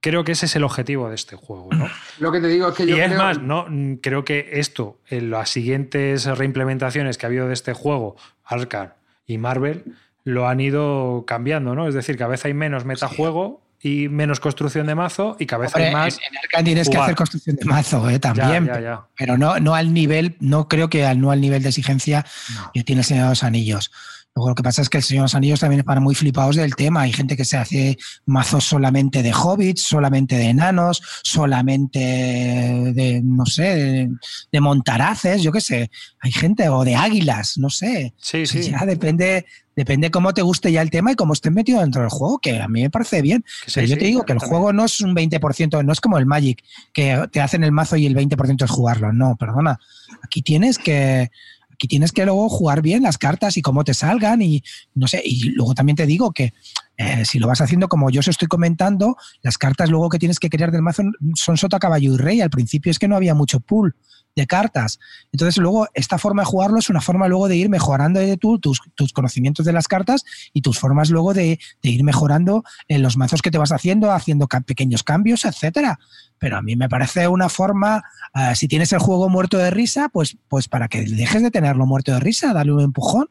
Creo 0.08 0.22
que 0.24 0.32
ese 0.32 0.46
es 0.46 0.54
el 0.56 0.62
objetivo 0.64 1.08
de 1.08 1.14
este 1.16 1.34
juego, 1.36 1.68
¿no? 1.72 1.88
Lo 2.20 2.30
que 2.30 2.40
te 2.40 2.46
digo 2.48 2.68
es 2.68 2.74
que 2.74 2.86
yo 2.86 2.96
Y 2.96 3.00
es 3.00 3.06
creo- 3.08 3.18
más, 3.18 3.40
no, 3.40 3.66
creo 4.00 4.24
que 4.24 4.50
esto, 4.52 4.98
en 5.08 5.30
las 5.30 5.50
siguientes 5.50 6.26
reimplementaciones 6.26 7.18
que 7.18 7.26
ha 7.26 7.28
habido 7.28 7.48
de 7.48 7.54
este 7.54 7.72
juego, 7.72 8.16
Arkham 8.44 8.90
y 9.26 9.38
Marvel, 9.38 9.84
lo 10.24 10.48
han 10.48 10.60
ido 10.60 11.24
cambiando, 11.26 11.74
¿no? 11.74 11.88
Es 11.88 11.94
decir, 11.94 12.16
cada 12.16 12.30
vez 12.30 12.44
hay 12.44 12.54
menos 12.54 12.84
metajuego 12.84 13.62
y 13.82 14.08
menos 14.08 14.40
construcción 14.40 14.86
de 14.86 14.94
mazo 14.94 15.36
y 15.38 15.46
cada 15.46 15.62
vez 15.62 15.74
Hombre, 15.74 15.88
hay 15.88 15.92
más. 15.94 16.14
en, 16.18 16.24
en 16.32 16.38
Arkham 16.38 16.64
tienes 16.64 16.88
que 16.88 16.96
hacer 16.98 17.14
construcción 17.14 17.56
de 17.56 17.64
mazo, 17.64 18.08
eh, 18.08 18.18
también. 18.18 18.66
Ya, 18.66 18.74
ya, 18.74 18.80
ya. 18.80 19.00
Pero 19.18 19.36
no, 19.36 19.58
no 19.60 19.74
al 19.74 19.92
nivel, 19.92 20.36
no 20.40 20.66
creo 20.68 20.88
que 20.88 21.04
al, 21.04 21.20
no 21.20 21.30
al 21.30 21.40
nivel 21.40 21.62
de 21.62 21.68
exigencia 21.68 22.24
No. 22.54 22.70
que 22.72 22.84
tiene 22.84 23.00
el 23.00 23.04
Señor 23.04 23.24
de 23.24 23.30
los 23.30 23.42
Anillos. 23.44 23.92
Luego 24.36 24.50
lo 24.50 24.54
que 24.54 24.62
pasa 24.62 24.82
es 24.82 24.90
que 24.90 24.98
el 24.98 25.02
Señor 25.02 25.22
de 25.22 25.24
los 25.24 25.34
Anillos 25.34 25.60
también 25.60 25.80
es 25.80 25.86
para 25.86 25.98
muy 25.98 26.14
flipados 26.14 26.56
del 26.56 26.76
tema. 26.76 27.00
Hay 27.00 27.12
gente 27.12 27.38
que 27.38 27.46
se 27.46 27.56
hace 27.56 27.96
mazos 28.26 28.64
solamente 28.64 29.22
de 29.22 29.32
hobbits, 29.32 29.80
solamente 29.80 30.36
de 30.36 30.50
enanos, 30.50 31.02
solamente 31.22 31.98
de, 31.98 33.22
no 33.24 33.46
sé, 33.46 33.62
de, 33.62 34.10
de 34.52 34.60
montaraces, 34.60 35.42
yo 35.42 35.52
qué 35.52 35.62
sé. 35.62 35.90
Hay 36.20 36.32
gente, 36.32 36.68
o 36.68 36.84
de 36.84 36.96
águilas, 36.96 37.56
no 37.56 37.70
sé. 37.70 38.12
Sí, 38.18 38.44
sea, 38.44 38.62
sí. 38.62 38.70
Ya 38.70 38.84
depende, 38.84 39.46
depende 39.74 40.10
cómo 40.10 40.34
te 40.34 40.42
guste 40.42 40.70
ya 40.70 40.82
el 40.82 40.90
tema 40.90 41.12
y 41.12 41.14
cómo 41.14 41.32
estés 41.32 41.52
metido 41.52 41.80
dentro 41.80 42.02
del 42.02 42.10
juego, 42.10 42.38
que 42.38 42.60
a 42.60 42.68
mí 42.68 42.82
me 42.82 42.90
parece 42.90 43.22
bien. 43.22 43.42
Sí, 43.66 43.72
Pero 43.76 43.86
yo 43.86 43.94
sí, 43.94 44.00
te 44.00 44.06
digo 44.06 44.24
que 44.24 44.34
el 44.34 44.38
juego 44.38 44.74
no 44.74 44.84
es 44.84 45.00
un 45.00 45.16
20%, 45.16 45.82
no 45.82 45.92
es 45.92 46.00
como 46.02 46.18
el 46.18 46.26
Magic, 46.26 46.62
que 46.92 47.26
te 47.32 47.40
hacen 47.40 47.64
el 47.64 47.72
mazo 47.72 47.96
y 47.96 48.04
el 48.04 48.14
20% 48.14 48.64
es 48.64 48.70
jugarlo. 48.70 49.14
No, 49.14 49.36
perdona. 49.36 49.80
Aquí 50.22 50.42
tienes 50.42 50.78
que. 50.78 51.30
Aquí 51.76 51.88
tienes 51.88 52.10
que 52.12 52.24
luego 52.24 52.48
jugar 52.48 52.80
bien 52.80 53.02
las 53.02 53.18
cartas 53.18 53.58
y 53.58 53.62
cómo 53.62 53.84
te 53.84 53.92
salgan 53.92 54.40
y 54.40 54.62
no 54.94 55.06
sé, 55.06 55.20
y 55.22 55.50
luego 55.50 55.74
también 55.74 55.94
te 55.94 56.06
digo 56.06 56.32
que 56.32 56.54
eh, 56.96 57.24
si 57.26 57.38
lo 57.38 57.48
vas 57.48 57.60
haciendo 57.60 57.88
como 57.88 58.08
yo 58.08 58.20
os 58.20 58.28
estoy 58.28 58.48
comentando, 58.48 59.16
las 59.42 59.58
cartas 59.58 59.90
luego 59.90 60.08
que 60.08 60.18
tienes 60.18 60.40
que 60.40 60.48
crear 60.48 60.72
del 60.72 60.80
mazo 60.80 61.02
son 61.34 61.58
sota, 61.58 61.78
caballo 61.78 62.14
y 62.14 62.16
rey. 62.16 62.40
Al 62.40 62.48
principio 62.48 62.90
es 62.90 62.98
que 62.98 63.08
no 63.08 63.16
había 63.16 63.34
mucho 63.34 63.60
pool 63.60 63.94
de 64.34 64.46
cartas. 64.46 64.98
Entonces 65.32 65.56
luego 65.58 65.86
esta 65.94 66.18
forma 66.18 66.42
de 66.42 66.46
jugarlo 66.46 66.78
es 66.78 66.88
una 66.88 67.02
forma 67.02 67.28
luego 67.28 67.48
de 67.48 67.56
ir 67.56 67.68
mejorando 67.68 68.20
de 68.20 68.36
tú, 68.36 68.58
tus, 68.58 68.80
tus 68.94 69.12
conocimientos 69.12 69.66
de 69.66 69.72
las 69.72 69.88
cartas 69.88 70.24
y 70.52 70.62
tus 70.62 70.78
formas 70.78 71.10
luego 71.10 71.34
de, 71.34 71.58
de 71.82 71.90
ir 71.90 72.04
mejorando 72.04 72.64
en 72.88 73.02
los 73.02 73.16
mazos 73.16 73.42
que 73.42 73.50
te 73.50 73.58
vas 73.58 73.72
haciendo, 73.72 74.12
haciendo 74.12 74.46
pequeños 74.46 75.02
cambios, 75.02 75.44
etcétera. 75.44 75.98
Pero 76.38 76.58
a 76.58 76.62
mí 76.62 76.76
me 76.76 76.88
parece 76.88 77.28
una 77.28 77.48
forma, 77.48 78.04
ah, 78.34 78.54
si 78.54 78.68
tienes 78.68 78.92
el 78.92 78.98
juego 78.98 79.28
muerto 79.28 79.58
de 79.58 79.70
risa, 79.70 80.08
pues, 80.08 80.36
pues 80.48 80.68
para 80.68 80.88
que 80.88 81.02
dejes 81.02 81.42
de 81.42 81.50
tenerlo 81.50 81.86
muerto 81.86 82.12
de 82.12 82.20
risa, 82.20 82.52
dale 82.52 82.72
un 82.72 82.80
empujón. 82.80 83.28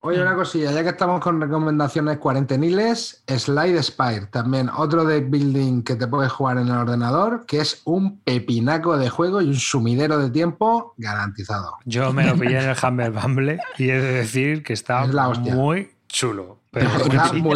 Oye, 0.00 0.22
una 0.22 0.36
cosilla, 0.36 0.70
ya 0.70 0.84
que 0.84 0.90
estamos 0.90 1.20
con 1.20 1.40
recomendaciones 1.40 2.18
cuarenteniles, 2.18 3.24
Slide 3.26 3.82
Spire, 3.82 4.26
también 4.26 4.68
otro 4.68 5.04
deck 5.04 5.28
building 5.28 5.82
que 5.82 5.96
te 5.96 6.06
puedes 6.06 6.30
jugar 6.30 6.58
en 6.58 6.68
el 6.68 6.76
ordenador, 6.76 7.44
que 7.46 7.58
es 7.58 7.82
un 7.84 8.20
pepinaco 8.20 8.96
de 8.96 9.10
juego 9.10 9.42
y 9.42 9.48
un 9.48 9.56
sumidero 9.56 10.18
de 10.18 10.30
tiempo 10.30 10.94
garantizado. 10.98 11.78
Yo 11.84 12.12
me 12.12 12.24
lo 12.24 12.36
pillé 12.36 12.60
en 12.60 12.70
el 12.70 12.76
Humble 12.80 13.10
Bumble 13.10 13.60
y 13.76 13.90
he 13.90 14.00
de 14.00 14.12
decir 14.12 14.62
que 14.62 14.72
está 14.72 15.04
Es 15.04 15.12
la 15.12 15.28
hostia. 15.28 15.56
muy 15.56 15.90
chulo. 16.06 16.57
Pero 16.70 16.90
guapo. 16.90 17.54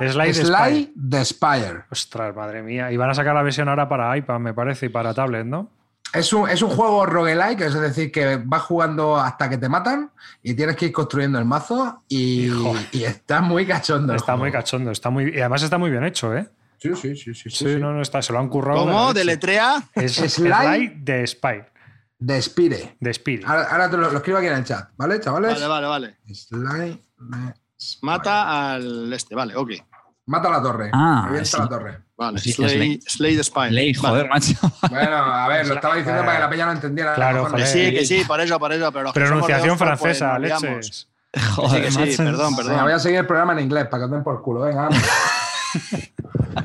Slide 0.00 0.34
Spire. 0.34 0.92
De. 0.94 1.84
Ostras, 1.90 2.34
madre 2.34 2.62
mía. 2.62 2.92
Y 2.92 2.96
van 2.96 3.10
a 3.10 3.14
sacar 3.14 3.34
la 3.34 3.42
versión 3.42 3.68
ahora 3.68 3.88
para 3.88 4.16
iPad, 4.16 4.38
me 4.38 4.54
parece, 4.54 4.86
y 4.86 4.88
para 4.88 5.14
tablet, 5.14 5.46
¿no? 5.46 5.70
Es 6.12 6.32
un, 6.32 6.48
es 6.48 6.62
un 6.62 6.70
juego 6.70 7.04
roguelike, 7.04 7.60
es 7.62 7.74
decir, 7.74 8.12
que 8.12 8.40
vas 8.42 8.62
jugando 8.62 9.16
hasta 9.16 9.50
que 9.50 9.58
te 9.58 9.68
matan 9.68 10.10
y 10.42 10.54
tienes 10.54 10.76
que 10.76 10.86
ir 10.86 10.92
construyendo 10.92 11.38
el 11.38 11.44
mazo 11.44 12.04
y, 12.08 12.48
está 12.92 13.40
muy 13.40 13.66
cachondo. 13.66 14.14
Está 14.14 14.36
muy 14.36 14.52
cachondo, 14.52 14.92
está 14.92 15.10
muy 15.10 15.34
y 15.34 15.40
además 15.40 15.62
está 15.62 15.78
muy 15.78 15.90
bien 15.90 16.04
hecho, 16.04 16.34
¿eh? 16.34 16.48
Sí, 16.78 16.94
sí, 16.94 17.16
sí, 17.16 17.34
sí. 17.34 17.50
sí, 17.50 17.76
no, 17.76 17.92
no 17.92 18.02
está, 18.02 18.22
se 18.22 18.32
lo 18.32 18.38
han 18.38 18.48
currado. 18.48 18.86
de 18.86 18.92
¿Cómo? 18.92 19.08
leche. 19.08 19.18
¿Deletrea? 19.18 19.82
Es. 19.94 20.14
Slide 20.14 20.94
de 20.98 21.26
Spire, 21.26 21.70
De 22.18 22.40
Spire. 22.40 22.96
de 23.00 23.10
Spirit. 23.10 23.44
Ahora, 23.46 23.64
ahora 23.64 23.90
te 23.90 23.96
lo, 23.96 24.10
lo 24.10 24.18
escribo 24.18 24.38
aquí 24.38 24.46
en 24.46 24.54
el 24.54 24.64
chat, 24.64 24.90
¿vale, 24.96 25.20
chavales? 25.20 25.54
Vale, 25.54 25.66
vale, 25.66 25.86
vale. 25.86 26.16
Slide 26.32 27.02
Mata 28.02 28.72
al 28.74 29.12
este, 29.12 29.34
vale, 29.34 29.56
ok. 29.56 29.70
Mata 30.26 30.50
la 30.50 30.62
torre. 30.62 30.90
Ah, 30.92 31.22
Revienta 31.26 31.48
sí. 31.50 31.56
la 31.58 31.68
torre. 31.68 31.98
Vale, 32.16 32.38
Sí, 32.38 32.52
Slay, 32.52 32.68
Slay. 32.68 33.00
Slay 33.06 33.36
the. 33.36 33.70
Ley, 33.70 33.92
Vale. 33.92 34.08
joder, 34.08 34.28
macho. 34.28 34.54
Bueno, 34.90 35.16
a 35.16 35.48
ver, 35.48 35.66
lo 35.68 35.74
estaba 35.74 35.94
diciendo 35.96 36.22
para 36.22 36.34
que 36.36 36.40
la 36.40 36.50
peña 36.50 36.66
no 36.66 36.72
entendiera. 36.72 37.14
Claro, 37.14 37.44
Cojones. 37.44 37.72
Que 37.72 37.78
joder. 37.78 37.90
sí, 37.90 37.98
que 37.98 38.04
sí, 38.06 38.24
por 38.26 38.40
eso, 38.40 38.58
por 38.58 38.72
eso. 38.72 38.90
Pero 38.92 39.12
Pronunciación 39.12 39.76
pues, 39.78 39.88
francesa, 39.88 40.38
liamos. 40.38 40.62
leches. 40.70 41.08
Joder, 41.54 41.82
que 41.84 41.90
sí, 41.90 41.98
macho. 41.98 42.16
perdón, 42.24 42.56
perdón. 42.56 42.72
Venga, 42.72 42.82
voy 42.84 42.92
a 42.92 42.98
seguir 42.98 43.18
el 43.18 43.26
programa 43.26 43.52
en 43.52 43.60
inglés 43.60 43.86
para 43.88 44.00
que 44.00 44.04
os 44.06 44.10
den 44.10 44.22
por 44.24 44.42
culo. 44.42 44.60
Venga, 44.62 44.82
vamos. 44.88 44.98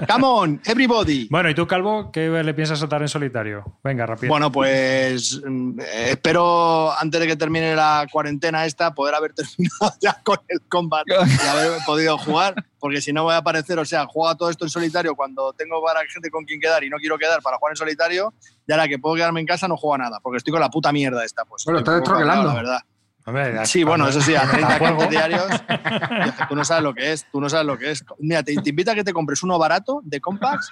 Come 0.08 0.26
on, 0.26 0.62
everybody. 0.66 1.28
Bueno, 1.30 1.50
¿y 1.50 1.56
tú, 1.56 1.68
Calvo, 1.68 2.12
qué 2.12 2.30
le 2.30 2.54
piensas 2.54 2.80
soltar 2.80 3.02
en 3.02 3.08
solitario? 3.08 3.80
Venga, 3.84 4.06
rápido. 4.06 4.30
Bueno, 4.30 4.52
pues 4.52 5.42
mm, 5.46 5.80
eh, 5.80 6.06
espero 6.12 6.92
antes 6.98 7.20
de 7.20 7.28
que 7.28 7.36
termine 7.36 7.76
la 7.76 8.08
cuarentena 8.12 8.66
esta 8.66 8.94
poder 8.94 9.16
haber 9.16 9.34
terminado 9.36 9.94
ya 10.02 10.20
con 10.24 10.38
el 10.48 10.62
combat 10.68 11.06
y 11.08 11.48
haber 11.48 11.80
podido 11.86 12.18
jugar, 12.18 12.56
porque 12.80 13.02
si 13.02 13.14
no 13.14 13.24
voy 13.24 13.34
a 13.34 13.38
aparecer, 13.38 13.78
o 13.80 13.86
sea, 13.86 14.06
juego 14.06 14.30
a 14.30 14.36
todo 14.36 14.50
esto 14.50 14.66
en 14.66 14.70
solitario 14.70 15.16
cuando 15.16 15.54
tengo 15.54 15.84
para 15.84 16.02
gente 16.08 16.30
con 16.30 16.46
quien 16.46 16.60
quedar 16.60 16.84
y 16.84 16.90
no 16.90 16.98
quiero 16.98 17.18
quedar 17.18 17.42
para 17.42 17.58
jugar 17.58 17.74
en 17.74 17.78
solitario, 17.78 18.34
y 18.68 18.72
ahora 18.72 18.88
que 18.88 19.00
puedo 19.00 19.16
quedarme 19.16 19.42
en 19.42 19.48
casa 19.48 19.68
no 19.68 19.78
juego 19.78 19.96
a 19.96 19.98
nada, 19.98 20.20
porque 20.22 20.38
estoy 20.38 20.52
con 20.52 20.62
la 20.62 20.70
puta 20.70 20.92
mierda 20.92 21.24
esta. 21.26 21.46
Pues, 21.46 21.64
Bueno, 21.66 21.80
estás 21.80 21.96
destroquelando. 21.96 22.48
la 22.48 22.54
verdad. 22.54 22.80
Hombre, 23.26 23.66
Sí, 23.66 23.84
bueno, 23.84 24.08
eso 24.08 24.20
sí, 24.22 24.34
a 24.36 24.50
30 24.50 24.78
juego. 24.80 24.98
clientes 25.08 25.10
diarios, 25.10 25.46
es 25.52 26.48
tú 26.50 26.56
no 26.56 26.66
sabes 26.66 26.84
lo 26.84 26.94
que 26.94 27.12
es, 27.12 27.26
tú 27.32 27.40
no 27.40 27.50
sabes 27.50 27.66
lo 27.68 27.78
que 27.78 27.92
es. 27.92 28.04
Mira, 28.20 28.42
te, 28.44 28.56
te 28.56 28.70
invito 28.70 28.92
a 28.92 28.96
que 28.96 29.04
te 29.04 29.14
compres 29.14 29.44
uno 29.44 29.58
barato 29.60 30.02
de 30.04 30.20
compacts 30.20 30.72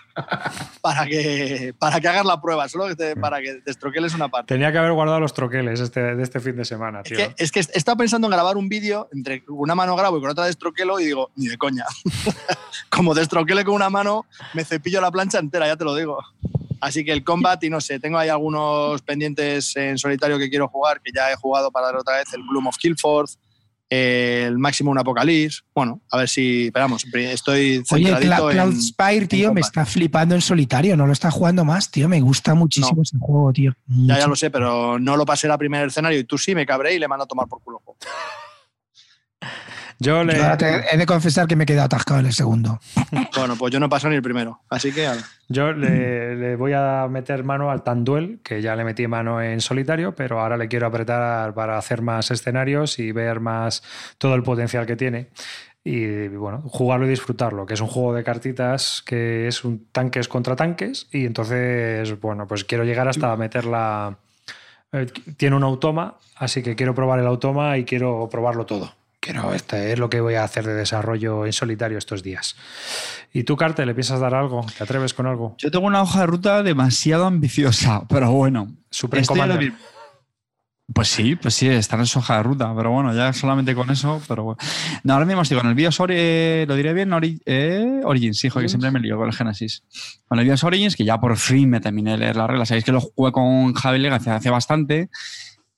para 0.82 1.06
que, 1.06 1.74
para 1.78 2.00
que 2.00 2.08
hagas 2.08 2.26
la 2.26 2.42
prueba, 2.42 2.68
solo 2.68 2.88
que 2.88 2.96
te- 2.96 3.16
para 3.16 3.40
que 3.40 3.62
destroqueles 3.66 4.14
una 4.16 4.30
parte. 4.30 4.54
Tenía 4.54 4.72
que 4.72 4.78
haber 4.80 4.94
guardado 4.94 5.20
los 5.20 5.34
troqueles 5.34 5.80
este, 5.80 6.00
de 6.16 6.24
este 6.24 6.40
fin 6.40 6.56
de 6.56 6.66
semana, 6.66 7.02
Es 7.02 7.10
tío. 7.10 7.18
que, 7.18 7.36
es 7.38 7.52
que 7.52 7.60
he 7.60 7.78
estado 7.78 7.98
pensando 7.98 8.28
en 8.28 8.32
grabar 8.32 8.58
un 8.58 8.68
vídeo 8.70 9.10
entre 9.14 9.44
una 9.48 9.76
mano 9.76 9.96
grabo 9.96 10.18
y 10.18 10.22
con 10.22 10.30
otra 10.32 10.46
destroquelo 10.46 11.00
y 11.00 11.06
digo, 11.06 11.32
ni 11.36 11.48
de 11.48 11.58
coña. 11.58 11.86
Como 12.90 13.14
destroquele 13.14 13.64
con 13.64 13.76
una 13.76 13.90
mano, 13.90 14.26
me 14.54 14.64
cepillo 14.66 15.02
la 15.02 15.12
plancha 15.12 15.40
entera, 15.40 15.68
ya 15.68 15.76
te 15.76 15.84
lo 15.86 15.96
digo. 15.96 16.18
Así 16.82 17.04
que 17.04 17.12
el 17.12 17.26
combat, 17.26 17.62
y 17.66 17.70
no 17.70 17.82
sé, 17.82 18.00
tengo 18.00 18.18
ahí 18.18 18.30
algunos 18.30 19.02
pendientes 19.02 19.76
en 19.76 19.98
solitario 19.98 20.38
que 20.40 20.50
quiero 20.50 20.70
jugar, 20.70 21.02
que 21.02 21.12
ya 21.14 21.30
he 21.30 21.36
jugado 21.36 21.72
para 21.72 21.88
dar 21.88 21.98
otra 21.98 22.16
vez, 22.18 22.34
el 22.40 22.48
Gloom 22.48 22.68
of 22.68 22.78
Killforth, 22.78 23.32
el 23.90 24.58
Maximum 24.60 24.98
Apocalypse. 25.00 25.62
Bueno, 25.74 26.02
a 26.12 26.18
ver 26.18 26.30
si, 26.30 26.66
esperamos, 26.68 27.04
estoy 27.14 27.78
Oye, 27.78 27.84
centradito 27.86 28.32
Cla- 28.48 28.52
Cloud. 28.52 28.76
Spire, 28.80 29.28
tío, 29.28 29.54
me 29.54 29.62
está 29.62 29.86
flipando 29.86 30.36
en 30.36 30.42
solitario. 30.42 30.96
No 30.96 31.08
lo 31.08 31.14
está 31.14 31.32
jugando 31.32 31.66
más, 31.66 31.90
tío. 31.90 32.08
Me 32.08 32.22
gusta 32.22 32.54
muchísimo 32.54 32.98
No. 32.98 33.02
ese 33.02 33.18
juego, 33.20 33.52
tío. 33.52 33.74
Ya, 33.88 34.20
ya 34.20 34.28
lo 34.28 34.36
sé, 34.36 34.52
pero 34.52 35.00
no 35.00 35.18
lo 35.18 35.26
pasé 35.26 35.48
la 35.48 35.58
primer 35.58 35.88
escenario 35.88 36.20
y 36.20 36.24
tú 36.24 36.38
sí, 36.38 36.54
me 36.54 36.66
cabré 36.68 36.94
y 36.96 37.00
le 37.00 37.08
mando 37.08 37.24
a 37.24 37.28
tomar 37.28 37.48
por 37.48 37.62
culo. 37.64 37.82
Yo 40.00 40.24
le. 40.24 40.38
Yo 40.38 40.44
ahora 40.44 40.58
te- 40.58 40.94
he 40.94 40.98
de 40.98 41.06
confesar 41.06 41.48
que 41.48 41.56
me 41.56 41.64
he 41.64 41.68
quedado 41.68 41.86
atascado 41.88 42.20
en 42.22 42.28
el 42.28 42.34
segundo. 42.34 42.80
Bueno, 43.36 43.56
pues 43.58 43.72
yo 43.72 43.80
no 43.80 43.90
paso 43.90 44.10
ni 44.10 44.16
el 44.16 44.22
primero, 44.22 44.62
así 44.70 44.92
que... 44.92 45.08
Yo 45.48 45.72
le, 45.72 46.36
le 46.36 46.56
voy 46.56 46.74
a 46.74 47.08
meter 47.10 47.44
mano 47.44 47.72
al 47.72 47.84
Tanduel, 47.84 48.40
que 48.44 48.62
ya 48.62 48.76
le 48.76 48.84
metí 48.84 49.08
mano 49.08 49.42
en 49.42 49.62
solitario, 49.62 50.14
pero 50.14 50.40
ahora 50.42 50.58
le 50.58 50.68
quiero 50.68 50.88
apretar 50.88 51.54
para 51.54 51.78
hacer 51.78 52.02
más 52.02 52.32
escenarios 52.32 53.00
y 53.00 53.12
ver 53.12 53.40
más 53.40 53.82
todo 54.18 54.36
el 54.36 54.44
potencial 54.44 54.86
que 54.86 54.96
tiene. 54.96 55.30
Y 55.84 56.28
bueno, 56.28 56.62
jugarlo 56.66 57.06
y 57.06 57.10
disfrutarlo, 57.10 57.66
que 57.66 57.74
es 57.76 57.82
un 57.82 57.88
juego 57.88 58.14
de 58.14 58.24
cartitas 58.24 59.02
que 59.06 59.48
es 59.48 59.64
un 59.64 59.88
tanques 59.92 60.28
contra 60.28 60.56
tanques. 60.56 61.08
Y 61.12 61.26
entonces, 61.26 62.20
bueno, 62.20 62.46
pues 62.48 62.64
quiero 62.66 62.84
llegar 62.84 63.08
hasta 63.08 63.36
meterla. 63.38 64.18
eh, 64.92 65.08
Tiene 65.38 65.56
un 65.56 65.64
automa, 65.64 66.16
así 66.36 66.62
que 66.62 66.76
quiero 66.76 66.94
probar 66.94 67.20
el 67.20 67.28
automa 67.28 67.78
y 67.78 67.86
quiero 67.86 68.28
probarlo 68.30 68.66
todo. 68.66 68.94
Quiero, 69.22 69.54
este 69.54 69.92
es 69.92 70.00
lo 70.00 70.10
que 70.10 70.22
voy 70.22 70.36
a 70.36 70.44
hacer 70.46 70.66
de 70.66 70.74
desarrollo 70.74 71.46
en 71.46 71.52
solitario 71.54 71.98
estos 71.98 72.24
días. 72.24 72.56
¿Y 73.34 73.44
tú, 73.44 73.58
Carte, 73.58 73.86
le 73.86 73.94
piensas 73.94 74.20
dar 74.22 74.34
algo? 74.34 74.66
¿Te 74.78 74.84
atreves 74.84 75.14
con 75.14 75.28
algo? 75.28 75.56
Yo 75.58 75.70
tengo 75.72 75.86
una 75.88 76.02
hoja 76.02 76.22
de 76.22 76.28
ruta 76.28 76.64
demasiado 76.64 77.26
ambiciosa, 77.26 78.04
pero 78.10 78.32
bueno. 78.32 78.72
Supreme 78.90 79.22
Estoy 79.22 79.74
Pues 80.94 81.10
sí, 81.10 81.36
pues 81.36 81.54
sí, 81.54 81.68
está 81.68 81.98
en 81.98 82.06
su 82.06 82.20
hoja 82.20 82.38
de 82.38 82.44
ruta, 82.44 82.74
pero 82.76 82.92
bueno, 82.92 83.14
ya 83.14 83.34
solamente 83.34 83.76
con 83.76 83.92
eso, 83.92 84.22
pero 84.28 84.44
bueno. 84.44 84.58
No, 85.04 85.14
ahora 85.14 85.26
mismo 85.26 85.42
estoy 85.42 85.58
con 85.60 85.68
el 85.68 85.76
BIOS 85.76 86.00
Ori- 86.00 86.14
eh, 86.16 86.66
lo 86.68 86.76
diré 86.76 86.94
bien, 86.94 87.10
Ori- 87.12 87.42
eh, 87.46 88.02
Origins, 88.06 88.44
hijo, 88.46 88.60
que 88.62 88.70
siempre 88.70 88.90
me 88.90 89.00
lío 89.02 89.18
con 89.18 89.28
el 89.28 89.34
Genesis. 89.36 89.84
Con 90.30 90.40
el 90.40 90.46
BIOS 90.46 90.64
Origins, 90.64 90.96
que 90.96 91.04
ya 91.04 91.20
por 91.20 91.36
fin 91.38 91.70
me 91.70 91.82
terminé 91.82 92.12
de 92.12 92.18
leer 92.20 92.38
las 92.38 92.48
reglas. 92.50 92.70
Sabéis 92.70 92.86
que 92.86 92.94
lo 92.94 93.02
jugué 93.02 93.34
con 93.34 93.74
Javi 93.74 94.00
Legacy 94.00 94.30
hace 94.30 94.50
bastante. 94.50 95.10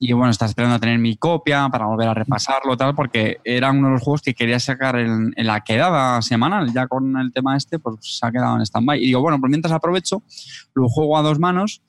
Y 0.04 0.14
bueno, 0.14 0.32
estaba 0.32 0.50
esperando 0.50 0.76
a 0.78 0.80
tener 0.80 0.98
mi 0.98 1.16
copia 1.16 1.70
para 1.70 1.86
volver 1.86 2.08
a 2.08 2.16
repasarlo, 2.16 2.76
tal, 2.76 2.96
porque 2.96 3.38
era 3.44 3.70
uno 3.70 3.90
de 3.90 3.94
los 3.94 4.02
juegos 4.02 4.24
que 4.24 4.34
quería 4.34 4.60
sacar 4.60 4.96
en, 4.96 5.32
en 5.36 5.46
la 5.46 5.62
quedada 5.62 6.20
semanal. 6.24 6.74
Ya 6.74 6.88
con 6.88 7.16
el 7.18 7.32
tema 7.32 7.56
este, 7.56 7.78
pues 7.78 7.98
se 8.02 8.26
ha 8.26 8.32
quedado 8.32 8.56
en 8.56 8.64
stand-by. 8.64 8.98
Y 9.00 9.06
digo, 9.06 9.22
bueno, 9.22 9.40
pues 9.40 9.52
mientras 9.52 9.72
aprovecho, 9.72 10.24
lo 10.74 10.90
juego 10.90 11.20
a 11.20 11.22
dos 11.22 11.38
manos 11.38 11.84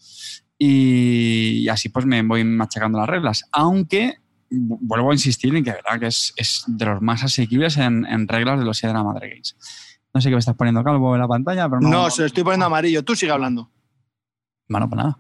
y, 0.59 1.63
y 1.63 1.69
así 1.71 1.89
pues 1.89 2.05
me 2.05 2.23
voy 2.23 2.45
machacando 2.45 2.99
las 2.99 3.09
reglas. 3.09 3.45
Aunque 3.51 4.17
vu- 4.51 4.79
vuelvo 4.83 5.11
a 5.11 5.15
insistir 5.15 5.57
en 5.57 5.65
que, 5.65 5.71
verdad, 5.73 5.99
que 5.99 6.09
es, 6.09 6.35
es 6.37 6.65
de 6.67 6.85
los 6.85 7.01
más 7.01 7.25
asequibles 7.25 7.79
en, 7.79 8.05
en 8.05 8.29
reglas 8.29 8.59
de 8.59 8.67
los 8.67 8.77
Sierra 8.77 9.03
Madre 9.03 9.31
Games. 9.31 9.57
No 10.13 10.21
sé 10.21 10.29
qué 10.29 10.35
me 10.35 10.41
estás 10.41 10.55
poniendo 10.57 10.85
calvo 10.85 11.15
en 11.15 11.21
la 11.23 11.29
pantalla, 11.29 11.67
pero 11.67 11.81
no. 11.81 11.89
No, 11.89 12.11
se 12.11 12.21
lo 12.21 12.27
estoy 12.27 12.45
poniendo 12.45 12.67
amarillo. 12.67 13.03
Tú 13.03 13.17
sigue 13.17 13.33
hablando. 13.33 13.71
Bueno, 14.69 14.89
pues 14.89 14.99
nada. 14.99 15.19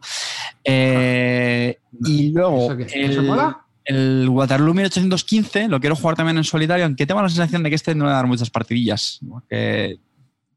Eh, 0.65 1.79
y 2.05 2.31
luego 2.31 2.73
¿Eso 2.73 2.77
qué? 2.77 3.05
¿Eso 3.05 3.21
el, 3.21 3.55
el 3.85 4.29
Waterloo 4.29 4.75
1815 4.75 5.69
lo 5.69 5.81
quiero 5.81 5.97
jugar 5.97 6.17
también 6.17 6.39
en 6.39 6.45
solitario, 6.45 6.85
aunque 6.85 7.07
tengo 7.07 7.23
la 7.23 7.29
sensación 7.29 7.63
de 7.63 7.71
que 7.71 7.77
este 7.77 7.95
no 7.95 8.05
va 8.05 8.13
a 8.13 8.15
dar 8.15 8.27
muchas 8.27 8.51
partidillas. 8.51 9.21
Porque 9.29 9.99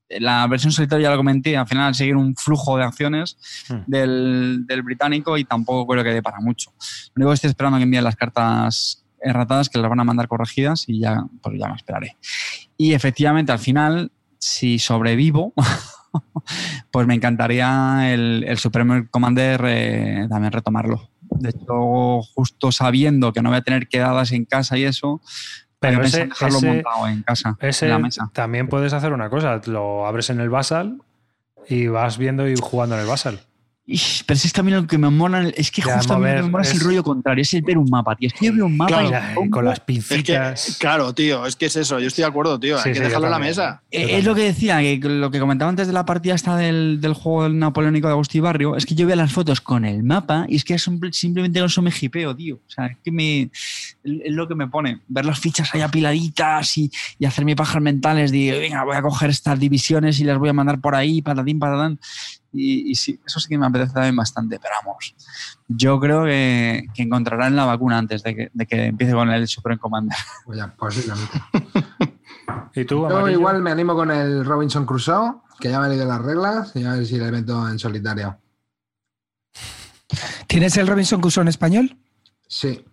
la 0.09 0.45
versión 0.47 0.71
solitaria 0.71 1.05
ya 1.05 1.11
lo 1.11 1.17
comenté, 1.17 1.57
al 1.57 1.67
final 1.67 1.95
seguir 1.95 2.15
un 2.15 2.35
flujo 2.35 2.77
de 2.77 2.83
acciones 2.83 3.37
Hmm. 3.69 3.79
del, 3.87 4.65
del 4.67 4.83
británico 4.83 5.37
y 5.37 5.45
tampoco 5.45 5.91
creo 5.91 6.03
que 6.03 6.13
dé 6.13 6.21
para 6.21 6.39
mucho. 6.39 6.71
Lo 7.15 7.21
único 7.21 7.31
que 7.31 7.35
estoy 7.35 7.49
esperando 7.49 7.77
que 7.77 7.83
envíen 7.83 8.03
las 8.03 8.15
cartas 8.15 9.03
erratadas 9.19 9.69
que 9.69 9.79
las 9.79 9.89
van 9.89 9.99
a 9.99 10.03
mandar 10.03 10.27
corregidas 10.27 10.83
y 10.87 10.99
ya, 10.99 11.25
pues 11.41 11.57
ya 11.59 11.67
me 11.67 11.75
esperaré. 11.75 12.15
Y 12.77 12.93
efectivamente, 12.93 13.51
al 13.51 13.59
final, 13.59 14.11
si 14.37 14.77
sobrevivo, 14.77 15.53
pues 16.91 17.07
me 17.07 17.13
encantaría 17.15 18.13
el, 18.13 18.45
el 18.47 18.57
Supreme 18.57 19.07
Commander 19.09 19.61
eh, 19.67 20.27
también 20.29 20.51
retomarlo. 20.51 21.09
De 21.21 21.49
hecho, 21.49 22.21
justo 22.33 22.71
sabiendo 22.71 23.33
que 23.33 23.41
no 23.41 23.49
voy 23.49 23.57
a 23.57 23.61
tener 23.61 23.87
quedadas 23.87 24.31
en 24.31 24.45
casa 24.45 24.77
y 24.77 24.83
eso, 24.85 25.21
Pero 25.79 26.01
ese, 26.03 26.27
dejarlo 26.27 26.57
ese- 26.59 26.67
montado 26.67 27.07
en 27.07 27.23
casa, 27.23 27.57
ese 27.59 27.85
en 27.85 27.91
la 27.91 27.99
mesa. 27.99 28.29
también 28.33 28.67
puedes 28.67 28.93
hacer 28.93 29.11
una 29.13 29.29
cosa. 29.29 29.59
Lo 29.65 30.05
abres 30.07 30.29
en 30.29 30.39
el 30.39 30.49
Basal 30.49 31.01
y 31.67 31.87
vas 31.87 32.17
viendo 32.17 32.47
y 32.47 32.55
jugando 32.55 32.95
en 32.95 33.01
el 33.01 33.07
Basal. 33.07 33.39
Ish, 33.87 34.23
Pero 34.25 34.39
si 34.39 34.47
es 34.47 34.53
que 34.53 34.61
a 34.61 34.63
mí 34.63 34.71
lo 34.71 34.87
que 34.87 34.97
me 34.97 35.09
mola, 35.11 35.47
es 35.55 35.69
que 35.69 35.83
Ya, 35.83 35.97
justo 35.97 36.13
a 36.13 36.17
mí 36.17 36.23
lo 36.23 36.27
que 36.29 36.31
mover 36.33 36.43
me 36.45 36.49
mola 36.49 36.63
es 36.63 36.73
el 36.73 36.79
rollo 36.79 37.03
contrario, 37.03 37.41
es 37.43 37.53
el 37.53 37.61
ver 37.61 37.77
un 37.77 37.87
mapa, 37.89 38.15
tío. 38.15 38.27
Es 38.27 38.33
que 38.33 38.47
yo 38.47 38.53
veo 38.53 38.65
un 38.65 38.75
mapa 38.75 39.07
Claro, 39.07 39.43
y 39.45 39.49
con 39.51 39.63
las 39.65 39.73
Es 39.75 39.79
que, 39.79 39.85
pincitas. 39.85 40.77
claro, 40.79 41.13
tío, 41.13 41.45
es 41.45 41.55
que 41.55 41.67
es 41.67 41.75
eso. 41.75 41.99
Yo 41.99 42.07
estoy 42.07 42.23
de 42.23 42.27
acuerdo, 42.29 42.59
tío. 42.59 42.77
Sí, 42.79 42.89
Hay 42.89 42.95
sí, 42.95 42.99
que 43.01 43.05
dejarlo 43.07 43.27
en 43.27 43.31
la 43.31 43.39
mesa. 43.39 43.83
Eh, 43.91 44.17
Es 44.17 44.25
lo 44.25 44.33
que 44.33 44.41
decía, 44.41 44.79
que 44.79 44.99
lo 45.03 45.29
que 45.29 45.39
comentaba 45.39 45.69
antes 45.69 45.85
de 45.85 45.93
la 45.93 46.03
partida 46.05 46.33
esta 46.33 46.57
del, 46.57 46.99
del 46.99 47.13
juego 47.13 47.43
del 47.43 47.59
napoleónico 47.59 48.07
de 48.07 48.13
Agustí 48.13 48.39
Barrio, 48.39 48.75
es 48.75 48.85
que 48.87 48.95
yo 48.95 49.05
veo 49.05 49.15
las 49.15 49.31
fotos 49.31 49.61
con 49.61 49.85
el 49.85 50.01
mapa 50.01 50.45
y 50.49 50.55
es 50.55 50.63
que 50.63 50.79
simplemente 50.79 51.59
con 51.59 51.67
eso 51.67 51.81
me 51.83 51.91
jipeo, 51.91 52.35
tío. 52.35 52.55
O 52.55 52.69
sea, 52.71 52.87
es 52.87 52.97
que 53.03 53.11
me, 53.11 53.51
es 54.05 54.33
lo 54.33 54.47
que 54.47 54.55
me 54.55 54.67
pone. 54.67 55.01
Ver 55.07 55.25
las 55.25 55.39
fichas 55.39 55.73
ahí 55.73 55.81
apiladitas 55.81 56.77
y, 56.77 56.91
y 57.17 57.25
hacer 57.25 57.43
mis 57.45 57.55
pajas 57.55 57.81
mentales 57.81 58.31
de, 58.31 58.57
venga, 58.59 58.83
voy 58.83 58.95
a 58.95 59.01
coger 59.01 59.29
estas 59.29 59.59
divisiones 59.59 60.19
y 60.19 60.23
las 60.23 60.37
voy 60.37 60.49
a 60.49 60.53
mandar 60.53 60.79
por 60.79 60.95
ahí, 60.95 61.21
patatín, 61.21 61.59
patatán. 61.59 61.99
Y, 62.53 62.91
y 62.91 62.95
sí, 62.95 63.19
eso 63.25 63.39
sí 63.39 63.49
que 63.49 63.57
me 63.57 63.65
apetece 63.65 63.93
también 63.93 64.15
bastante, 64.15 64.59
pero 64.59 64.73
vamos. 64.85 65.13
Yo 65.67 65.99
creo 65.99 66.23
que, 66.23 66.85
que 66.93 67.03
encontrarán 67.03 67.55
la 67.55 67.65
vacuna 67.65 67.97
antes 67.97 68.23
de 68.23 68.35
que, 68.35 68.49
de 68.53 68.65
que 68.65 68.85
empiece 68.85 69.13
con 69.13 69.29
el 69.29 69.47
Supreme 69.47 69.79
Commander. 69.79 70.17
Pues 70.45 70.57
ya, 70.59 70.73
posiblemente. 70.73 71.41
¿Y 72.75 72.85
tú, 72.85 73.07
Yo 73.09 73.27
igual 73.29 73.61
me 73.61 73.71
animo 73.71 73.95
con 73.95 74.11
el 74.11 74.45
Robinson 74.45 74.85
Crusoe, 74.85 75.41
que 75.59 75.69
ya 75.69 75.79
me 75.79 75.87
he 75.87 75.89
leído 75.89 76.05
las 76.05 76.21
reglas, 76.21 76.71
y 76.75 76.83
a 76.83 76.93
ver 76.93 77.05
si 77.05 77.17
le 77.17 77.31
meto 77.31 77.67
en 77.67 77.79
solitario. 77.79 78.37
¿Tienes 80.47 80.77
el 80.77 80.87
Robinson 80.87 81.19
Crusoe 81.19 81.41
en 81.41 81.47
español? 81.47 81.97
Sí. 82.47 82.85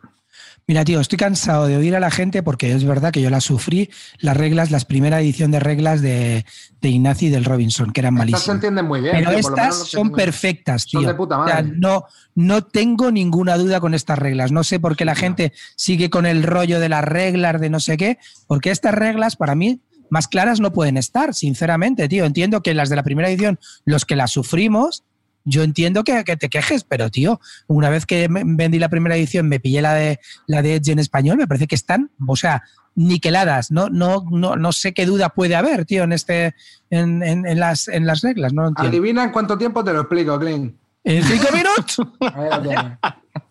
Mira, 0.72 0.86
tío, 0.86 1.00
estoy 1.00 1.18
cansado 1.18 1.66
de 1.66 1.76
oír 1.76 1.94
a 1.94 2.00
la 2.00 2.10
gente 2.10 2.42
porque 2.42 2.72
es 2.72 2.84
verdad 2.84 3.12
que 3.12 3.20
yo 3.20 3.28
las 3.28 3.44
sufrí, 3.44 3.90
las 4.20 4.34
reglas, 4.34 4.70
las 4.70 4.86
primera 4.86 5.20
edición 5.20 5.50
de 5.50 5.60
reglas 5.60 6.00
de, 6.00 6.46
de 6.80 6.88
Ignacio 6.88 7.28
y 7.28 7.30
del 7.30 7.44
Robinson, 7.44 7.92
que 7.92 8.00
eran 8.00 8.14
Estas 8.14 8.24
se 8.24 8.32
malísimas. 8.32 8.54
entienden 8.54 8.86
muy 8.86 9.02
bien. 9.02 9.12
Pero 9.18 9.28
tío, 9.32 9.38
estas 9.38 9.76
son 9.76 10.04
tengo- 10.04 10.16
perfectas, 10.16 10.86
tío. 10.86 11.00
Son 11.00 11.06
de 11.08 11.14
puta 11.14 11.40
O 11.40 11.46
sea, 11.46 11.60
no, 11.60 12.04
no 12.34 12.64
tengo 12.64 13.10
ninguna 13.10 13.58
duda 13.58 13.80
con 13.80 13.92
estas 13.92 14.18
reglas. 14.18 14.50
No 14.50 14.64
sé 14.64 14.80
por 14.80 14.96
qué 14.96 15.04
la 15.04 15.14
gente 15.14 15.52
sigue 15.76 16.08
con 16.08 16.24
el 16.24 16.42
rollo 16.42 16.80
de 16.80 16.88
las 16.88 17.04
reglas 17.04 17.60
de 17.60 17.68
no 17.68 17.78
sé 17.78 17.98
qué, 17.98 18.16
porque 18.46 18.70
estas 18.70 18.94
reglas 18.94 19.36
para 19.36 19.54
mí 19.54 19.82
más 20.08 20.26
claras 20.26 20.58
no 20.58 20.72
pueden 20.72 20.96
estar, 20.96 21.34
sinceramente, 21.34 22.08
tío. 22.08 22.24
Entiendo 22.24 22.62
que 22.62 22.72
las 22.72 22.88
de 22.88 22.96
la 22.96 23.02
primera 23.02 23.28
edición, 23.28 23.60
los 23.84 24.06
que 24.06 24.16
las 24.16 24.30
sufrimos, 24.30 25.04
yo 25.44 25.62
entiendo 25.62 26.04
que, 26.04 26.24
que 26.24 26.36
te 26.36 26.48
quejes, 26.48 26.84
pero 26.84 27.10
tío, 27.10 27.40
una 27.66 27.88
vez 27.90 28.06
que 28.06 28.28
vendí 28.30 28.78
la 28.78 28.88
primera 28.88 29.16
edición, 29.16 29.48
me 29.48 29.60
pillé 29.60 29.82
la 29.82 29.94
de 29.94 30.20
la 30.46 30.62
de 30.62 30.76
Edge 30.76 30.92
en 30.92 30.98
español, 30.98 31.36
me 31.36 31.46
parece 31.46 31.66
que 31.66 31.74
están, 31.74 32.10
o 32.26 32.36
sea, 32.36 32.62
niqueladas. 32.94 33.70
No, 33.70 33.88
no, 33.88 34.24
no, 34.30 34.56
no 34.56 34.72
sé 34.72 34.92
qué 34.94 35.06
duda 35.06 35.30
puede 35.30 35.56
haber, 35.56 35.84
tío, 35.86 36.04
en 36.04 36.12
este, 36.12 36.54
en, 36.90 37.22
en- 37.22 37.46
en 37.46 37.58
las, 37.60 37.88
en 37.88 38.06
las 38.06 38.20
reglas. 38.20 38.52
No 38.52 38.62
lo 38.62 38.68
entiendo. 38.68 38.88
Adivina 38.90 39.24
en 39.24 39.30
cuánto 39.32 39.56
tiempo 39.58 39.82
te 39.82 39.92
lo 39.92 40.00
explico, 40.00 40.38
Clint. 40.38 40.74
¿En 41.04 41.22
cinco 41.24 41.48
minutos? 41.52 41.96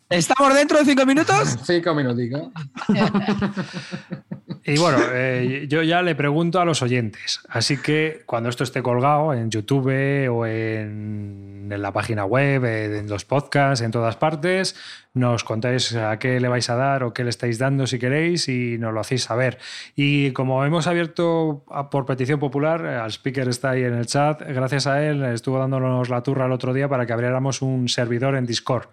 ¿Estamos 0.10 0.54
dentro 0.54 0.78
de 0.80 0.86
cinco 0.86 1.06
minutos? 1.06 1.58
Cinco 1.66 1.94
minuticos. 1.96 2.50
Y 4.64 4.78
bueno, 4.78 5.00
eh, 5.12 5.66
yo 5.68 5.82
ya 5.82 6.04
le 6.04 6.14
pregunto 6.14 6.60
a 6.62 6.66
los 6.66 6.84
oyentes. 6.84 7.40
Así 7.50 7.78
que 7.78 8.22
cuando 8.28 8.50
esto 8.50 8.64
esté 8.64 8.84
colgado 8.84 9.34
en 9.34 9.50
YouTube 9.50 10.30
o 10.30 10.46
en, 10.46 11.68
en 11.72 11.82
la 11.82 11.92
página 11.92 12.26
web, 12.26 12.64
eh, 12.66 13.00
en 13.00 13.10
los 13.10 13.26
podcasts, 13.26 13.84
en 13.84 13.90
todas 13.90 14.18
partes, 14.18 14.76
nos 15.14 15.44
contáis 15.44 15.96
a 15.96 16.18
qué 16.20 16.40
le 16.40 16.48
vais 16.48 16.70
a 16.70 16.76
dar 16.76 17.04
o 17.04 17.14
qué 17.14 17.24
le 17.24 17.32
estáis 17.32 17.58
dando 17.58 17.88
si 17.88 17.98
queréis 17.98 18.48
y 18.50 18.78
nos 18.78 18.94
lo 18.94 19.00
hacéis 19.00 19.24
saber. 19.24 19.58
Y 19.96 20.32
como 20.32 20.64
hemos 20.64 20.86
abierto 20.86 21.66
por 21.90 22.06
petición 22.06 22.40
popular, 22.40 22.86
eh, 22.86 22.96
al 22.96 23.12
speaker 23.12 23.48
está 23.50 23.72
ahí 23.72 23.84
en 23.84 23.96
el 23.96 24.06
chat, 24.06 24.42
gracias 24.48 24.86
a 24.86 25.04
él 25.04 25.24
estuvo 25.24 25.58
dándonos 25.58 26.10
la 26.10 26.22
turra 26.22 26.46
el 26.46 26.52
otro 26.52 26.72
día 26.74 26.88
para 26.88 27.08
que 27.08 27.14
abriéramos 27.14 27.64
un 27.64 27.90
servidor 27.90 28.36
en 28.36 28.46
Discord. 28.46 28.90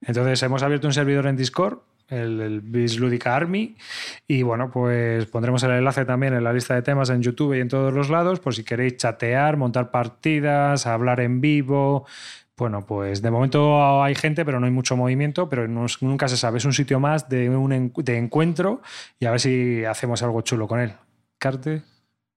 Entonces 0.00 0.42
hemos 0.42 0.62
abierto 0.62 0.88
un 0.88 0.92
servidor 0.92 1.26
en 1.26 1.36
Discord, 1.36 1.78
el, 2.14 2.40
el 2.40 2.60
Biz 2.60 2.98
Lúdica 2.98 3.34
Army, 3.34 3.76
y 4.26 4.42
bueno, 4.42 4.70
pues 4.70 5.26
pondremos 5.26 5.62
el 5.62 5.72
enlace 5.72 6.04
también 6.04 6.34
en 6.34 6.44
la 6.44 6.52
lista 6.52 6.74
de 6.74 6.82
temas 6.82 7.10
en 7.10 7.22
YouTube 7.22 7.54
y 7.54 7.60
en 7.60 7.68
todos 7.68 7.92
los 7.92 8.10
lados, 8.10 8.40
por 8.40 8.54
si 8.54 8.64
queréis 8.64 8.96
chatear, 8.96 9.56
montar 9.56 9.90
partidas, 9.90 10.86
hablar 10.86 11.20
en 11.20 11.40
vivo. 11.40 12.06
Bueno, 12.56 12.86
pues 12.86 13.20
de 13.20 13.30
momento 13.30 14.02
hay 14.02 14.14
gente, 14.14 14.44
pero 14.44 14.60
no 14.60 14.66
hay 14.66 14.72
mucho 14.72 14.96
movimiento, 14.96 15.48
pero 15.48 15.66
nunca 15.66 16.28
se 16.28 16.36
sabe. 16.36 16.58
Es 16.58 16.64
un 16.64 16.72
sitio 16.72 17.00
más 17.00 17.28
de, 17.28 17.48
un 17.48 17.92
de 17.96 18.18
encuentro 18.18 18.80
y 19.18 19.26
a 19.26 19.32
ver 19.32 19.40
si 19.40 19.84
hacemos 19.84 20.22
algo 20.22 20.40
chulo 20.42 20.68
con 20.68 20.80
él. 20.80 20.92
Carte. 21.38 21.82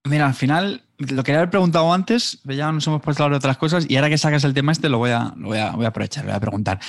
Mira, 0.06 0.26
al 0.26 0.34
final, 0.34 0.84
lo 0.98 1.24
quería 1.24 1.40
haber 1.40 1.52
preguntado 1.52 1.94
antes, 1.94 2.40
ya 2.46 2.72
nos 2.72 2.88
hemos 2.88 3.02
puesto 3.02 3.22
a 3.22 3.26
hablar 3.26 3.40
de 3.40 3.46
otras 3.46 3.58
cosas 3.58 3.86
y 3.88 3.96
ahora 3.96 4.10
que 4.10 4.18
sacas 4.18 4.44
el 4.44 4.54
tema 4.54 4.72
este 4.72 4.90
lo 4.90 4.98
voy 4.98 5.12
a, 5.12 5.34
voy 5.36 5.60
a, 5.60 5.72
voy 5.72 5.86
a 5.86 5.90
aprovechar, 5.90 6.26
voy 6.26 6.34
a 6.34 6.40
preguntar. 6.40 6.80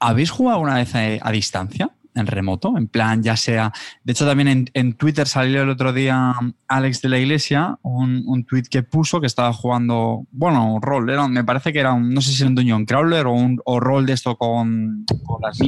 ¿Habéis 0.00 0.30
jugado 0.30 0.56
alguna 0.56 0.76
vez 0.76 0.92
a 0.94 1.30
distancia? 1.30 1.90
En 2.14 2.26
remoto, 2.26 2.76
en 2.76 2.88
plan, 2.88 3.22
ya 3.22 3.36
sea. 3.36 3.72
De 4.04 4.12
hecho, 4.12 4.26
también 4.26 4.48
en, 4.48 4.70
en 4.74 4.92
Twitter 4.94 5.26
salió 5.26 5.62
el 5.62 5.70
otro 5.70 5.92
día 5.92 6.34
Alex 6.68 7.00
de 7.00 7.08
la 7.08 7.18
Iglesia, 7.18 7.78
un, 7.82 8.22
un 8.26 8.44
tweet 8.44 8.64
que 8.70 8.82
puso 8.82 9.20
que 9.20 9.26
estaba 9.26 9.52
jugando, 9.52 10.26
bueno, 10.30 10.78
rol, 10.80 11.08
era, 11.08 11.26
me 11.28 11.44
parece 11.44 11.72
que 11.72 11.80
era 11.80 11.94
un, 11.94 12.12
no 12.12 12.20
sé 12.20 12.32
si 12.32 12.42
era 12.42 12.50
un 12.50 12.54
Dungeon 12.54 12.84
Crawler 12.84 13.26
o 13.26 13.32
un 13.32 13.60
o 13.64 13.80
rol 13.80 14.04
de 14.04 14.12
esto 14.12 14.36
con, 14.36 15.06
con 15.24 15.40
las 15.40 15.58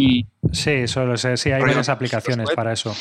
Sí, 0.52 0.86
solo 0.86 1.16
sé, 1.16 1.36
sí, 1.36 1.50
hay 1.50 1.62
varias 1.62 1.88
aplicaciones 1.88 2.50
para 2.54 2.72
eso. 2.72 2.94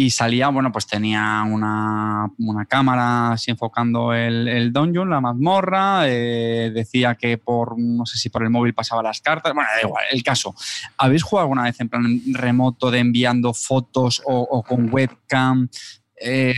Y 0.00 0.10
salía, 0.10 0.48
bueno, 0.48 0.70
pues 0.70 0.86
tenía 0.86 1.42
una, 1.44 2.30
una 2.38 2.66
cámara 2.66 3.32
así 3.32 3.50
enfocando 3.50 4.12
el, 4.14 4.46
el 4.46 4.72
dungeon, 4.72 5.10
la 5.10 5.20
mazmorra, 5.20 6.02
eh, 6.06 6.70
decía 6.72 7.16
que 7.16 7.36
por, 7.36 7.76
no 7.76 8.06
sé 8.06 8.16
si 8.16 8.28
por 8.28 8.44
el 8.44 8.50
móvil 8.50 8.74
pasaba 8.74 9.02
las 9.02 9.20
cartas, 9.20 9.52
bueno, 9.54 9.68
da 9.74 9.86
igual, 9.88 10.04
el 10.12 10.22
caso. 10.22 10.54
¿Habéis 10.98 11.24
jugado 11.24 11.46
alguna 11.46 11.64
vez 11.64 11.80
en 11.80 11.88
plan 11.88 12.04
remoto 12.32 12.92
de 12.92 13.00
enviando 13.00 13.52
fotos 13.52 14.22
o, 14.24 14.38
o 14.40 14.62
con 14.62 14.88
webcam? 14.92 15.68
Eh, 16.20 16.54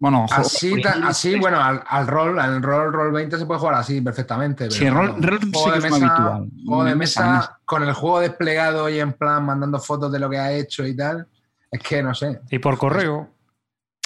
bueno, 0.00 0.26
Así, 0.30 0.80
ta- 0.82 0.96
así 1.06 1.36
bueno, 1.38 1.60
al, 1.62 1.80
al 1.86 2.06
rol, 2.08 2.38
al 2.40 2.60
rol, 2.62 2.92
rol 2.92 3.12
20 3.12 3.38
se 3.38 3.46
puede 3.46 3.60
jugar 3.60 3.74
así 3.76 4.00
perfectamente. 4.00 4.68
Sí, 4.70 4.88
rol- 4.88 5.14
rol 5.20 5.40
sí 5.42 5.50
juego 5.52 5.66
que 5.74 5.80
de 5.80 5.90
mesa- 5.90 6.06
habitual. 6.06 6.48
Juego 6.66 6.84
de 6.84 6.94
mesa. 6.96 7.58
con 7.64 7.82
el 7.84 7.92
juego 7.92 8.18
desplegado 8.20 8.88
y 8.88 8.98
en 8.98 9.12
plan 9.12 9.44
mandando 9.44 9.78
fotos 9.78 10.10
de 10.10 10.18
lo 10.18 10.28
que 10.28 10.38
ha 10.38 10.52
hecho 10.52 10.84
y 10.86 10.96
tal. 10.96 11.26
Es 11.70 11.80
que 11.82 12.02
no 12.02 12.14
sé. 12.14 12.40
Y 12.50 12.58
por 12.58 12.78
correo. 12.78 13.28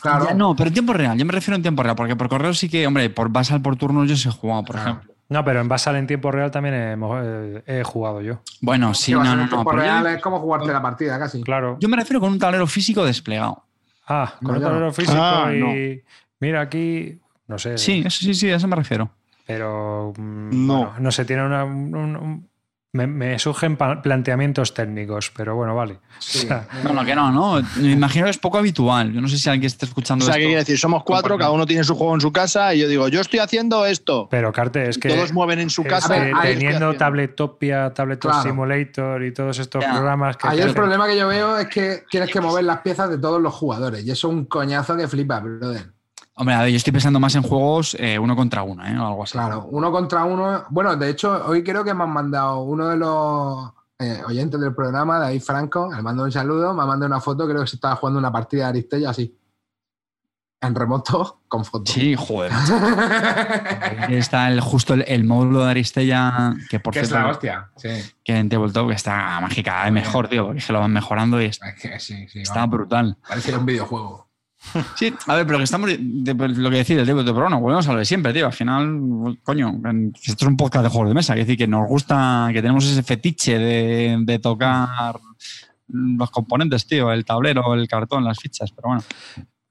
Claro. 0.00 0.26
Ya, 0.28 0.34
no, 0.34 0.56
pero 0.56 0.68
en 0.68 0.74
tiempo 0.74 0.92
real, 0.92 1.16
yo 1.16 1.24
me 1.24 1.32
refiero 1.32 1.54
en 1.56 1.62
tiempo 1.62 1.82
real, 1.82 1.94
porque 1.94 2.16
por 2.16 2.28
correo 2.28 2.52
sí 2.54 2.68
que, 2.68 2.84
hombre, 2.86 3.08
por 3.10 3.28
Basal 3.28 3.62
por 3.62 3.76
turno 3.76 4.04
yo 4.04 4.16
se 4.16 4.28
he 4.28 4.32
jugado, 4.32 4.64
por 4.64 4.76
Ah. 4.76 4.80
ejemplo. 4.82 5.12
No, 5.28 5.44
pero 5.44 5.60
en 5.60 5.68
Basal 5.68 5.96
en 5.96 6.06
tiempo 6.06 6.30
real 6.32 6.50
también 6.50 6.74
hemos- 6.74 7.20
eh, 7.24 7.62
he 7.66 7.84
jugado 7.84 8.20
yo. 8.20 8.40
Bueno, 8.60 8.92
sí, 8.94 9.12
no, 9.12 9.22
no, 9.24 9.32
en 9.32 9.38
no. 9.38 9.48
tiempo 9.48 9.70
yo- 9.72 9.78
real 9.78 10.06
es 10.08 10.20
como 10.20 10.40
jugarte 10.40 10.72
la 10.72 10.82
partida 10.82 11.18
casi. 11.18 11.42
Claro. 11.42 11.76
yo 11.80 11.88
me 11.88 11.96
refiero 11.96 12.20
con 12.20 12.32
un 12.32 12.38
tablero 12.38 12.66
físico 12.66 13.04
desplegado. 13.04 13.64
Ah, 14.08 14.34
con 14.42 14.48
No, 14.52 14.58
un 14.58 14.62
tablero 14.64 14.86
no. 14.86 14.92
físico 14.92 15.16
Ah, 15.18 15.50
y. 15.54 16.02
Mira 16.40 16.60
aquí. 16.60 17.18
No 17.46 17.56
sé. 17.58 17.78
Sí, 17.78 18.02
eso 18.04 18.24
sí, 18.24 18.34
sí, 18.34 18.50
a 18.50 18.56
eso 18.56 18.66
me 18.66 18.74
refiero. 18.76 19.08
Pero. 19.46 20.12
mm, 20.18 20.66
No. 20.66 20.76
bueno, 20.78 20.94
no 20.98 21.12
sé, 21.12 21.24
tiene 21.24 21.46
una. 21.46 21.64
un- 21.64 21.94
un- 21.94 22.48
me, 22.94 23.06
me 23.06 23.38
surgen 23.38 23.76
pa- 23.78 24.02
planteamientos 24.02 24.74
técnicos, 24.74 25.32
pero 25.34 25.56
bueno, 25.56 25.74
vale. 25.74 25.98
Sí. 26.18 26.40
O 26.44 26.48
sea, 26.48 26.68
No, 26.84 26.92
no, 26.92 27.04
que 27.06 27.14
no, 27.14 27.30
¿no? 27.32 27.62
Me 27.76 27.92
imagino 27.92 28.24
que 28.26 28.30
es 28.30 28.36
poco 28.38 28.58
habitual. 28.58 29.12
Yo 29.14 29.20
no 29.22 29.28
sé 29.28 29.38
si 29.38 29.48
alguien 29.48 29.66
está 29.66 29.86
O 29.86 29.88
escuchando 29.88 30.24
sea, 30.26 30.34
¿qué 30.34 30.40
esto. 30.40 30.48
quiere 30.48 30.60
decir? 30.60 30.78
Somos 30.78 31.02
cuatro, 31.02 31.38
cada 31.38 31.50
uno 31.52 31.64
tiene 31.64 31.84
su 31.84 31.94
juego 31.94 32.14
en 32.14 32.20
su 32.20 32.30
casa 32.32 32.74
y 32.74 32.80
yo 32.80 32.88
digo, 32.88 33.08
yo 33.08 33.22
estoy 33.22 33.38
haciendo 33.38 33.86
esto. 33.86 34.28
pero 34.30 34.52
Carte, 34.52 34.90
es 34.90 34.98
que. 34.98 35.08
Todos 35.08 35.32
mueven 35.32 35.58
en 35.58 35.70
su 35.70 35.84
casa. 35.84 36.08
ver, 36.08 36.34
teniendo. 36.42 36.94
Tabletopia, 36.94 37.94
Tabletop 37.94 38.30
Claro. 38.30 38.42
Simulator 38.48 39.24
y 39.24 39.32
todos 39.32 39.58
estos 39.58 39.82
Ya. 39.82 39.92
programas 39.92 40.36
que. 40.36 40.48
Ahí 40.48 40.60
el 40.60 40.74
problema 40.74 41.06
que 41.06 41.16
yo 41.16 41.28
veo 41.28 41.56
es 41.56 41.68
que 41.68 42.02
tienes 42.10 42.30
que 42.30 42.40
mover 42.42 42.64
las 42.64 42.80
piezas 42.80 43.08
de 43.08 43.16
todos 43.16 43.40
los 43.40 43.54
jugadores. 43.54 44.04
Y 44.04 44.10
eso 44.10 44.28
es 44.28 44.34
un 44.34 44.44
coñazo 44.44 44.96
que 44.98 45.08
flipa, 45.08 45.40
brother. 45.40 45.86
Hombre, 46.34 46.54
a 46.54 46.62
ver, 46.62 46.70
yo 46.70 46.76
estoy 46.76 46.92
pensando 46.92 47.20
más 47.20 47.34
en 47.34 47.42
juegos 47.42 47.94
eh, 47.98 48.18
uno 48.18 48.34
contra 48.34 48.62
uno, 48.62 48.84
¿eh? 48.86 48.98
O 48.98 49.06
algo 49.06 49.22
así. 49.24 49.32
Claro, 49.32 49.66
uno 49.70 49.92
contra 49.92 50.24
uno. 50.24 50.64
Bueno, 50.70 50.96
de 50.96 51.10
hecho, 51.10 51.44
hoy 51.46 51.62
creo 51.62 51.84
que 51.84 51.92
me 51.92 52.04
han 52.04 52.10
mandado 52.10 52.60
uno 52.62 52.88
de 52.88 52.96
los 52.96 53.70
eh, 53.98 54.22
oyentes 54.26 54.58
del 54.58 54.74
programa, 54.74 55.18
David 55.18 55.42
Franco, 55.42 55.92
le 55.94 56.02
mando 56.02 56.24
un 56.24 56.32
saludo, 56.32 56.72
me 56.72 56.82
ha 56.82 56.86
mandado 56.86 57.06
una 57.06 57.20
foto, 57.20 57.46
creo 57.46 57.60
que 57.60 57.66
se 57.66 57.76
estaba 57.76 57.96
jugando 57.96 58.18
una 58.18 58.32
partida 58.32 58.64
de 58.64 58.68
Aristella 58.70 59.10
así. 59.10 59.38
En 60.62 60.76
remoto, 60.76 61.42
con 61.48 61.64
fotos. 61.64 61.92
Sí, 61.92 62.14
joder. 62.14 62.52
Ahí 63.98 64.14
está 64.14 64.48
el, 64.48 64.60
justo 64.60 64.94
el, 64.94 65.04
el 65.08 65.24
módulo 65.24 65.64
de 65.64 65.70
Aristella, 65.72 66.54
que 66.70 66.78
por 66.78 66.94
que 66.94 67.00
es 67.00 67.08
cierto, 67.08 67.26
la 67.26 67.32
hostia. 67.32 67.70
Sí, 67.76 67.88
que 68.24 68.38
en 68.38 68.48
Tabletop 68.48 68.88
que 68.88 68.94
está 68.94 69.40
mágica, 69.40 69.72
cada 69.72 69.84
vez 69.84 69.92
mejor, 69.92 70.28
tío, 70.28 70.44
porque 70.46 70.60
es 70.60 70.66
que 70.66 70.72
lo 70.72 70.78
van 70.78 70.92
mejorando 70.92 71.42
y 71.42 71.46
está, 71.46 71.68
es 71.70 71.80
que 71.82 71.98
sí, 71.98 72.28
sí. 72.28 72.42
está 72.42 72.60
vamos. 72.60 72.76
brutal. 72.76 73.18
Parece 73.28 73.56
un 73.56 73.66
videojuego. 73.66 74.31
Sí, 74.96 75.12
a 75.26 75.34
ver, 75.34 75.46
pero 75.46 75.58
que 75.58 75.64
estamos. 75.64 75.90
de- 75.98 76.34
pues, 76.34 76.56
lo 76.56 76.70
que 76.70 76.76
decir 76.76 76.98
el 76.98 77.06
Tabletop, 77.06 77.34
pero 77.34 77.46
bueno, 77.46 77.60
volvemos 77.60 77.86
a 77.88 77.92
lo 77.92 77.98
de 77.98 78.04
siempre, 78.04 78.32
tío. 78.32 78.46
Al 78.46 78.52
final, 78.52 79.38
coño, 79.42 79.68
en- 79.84 80.12
esto 80.22 80.44
es 80.44 80.48
un 80.48 80.56
podcast 80.56 80.84
de 80.84 80.88
juegos 80.90 81.08
de 81.08 81.14
mesa, 81.14 81.34
que 81.34 81.40
decir 81.40 81.58
que 81.58 81.66
nos 81.66 81.88
gusta, 81.88 82.48
que 82.52 82.62
tenemos 82.62 82.84
ese 82.86 83.02
fetiche 83.02 83.58
de, 83.58 84.16
de 84.20 84.38
tocar 84.38 85.16
los 85.88 86.30
componentes, 86.30 86.86
tío, 86.86 87.12
el 87.12 87.24
tablero, 87.24 87.74
el 87.74 87.86
cartón, 87.88 88.24
las 88.24 88.38
fichas, 88.38 88.70
pero 88.72 88.88
bueno. 88.88 89.02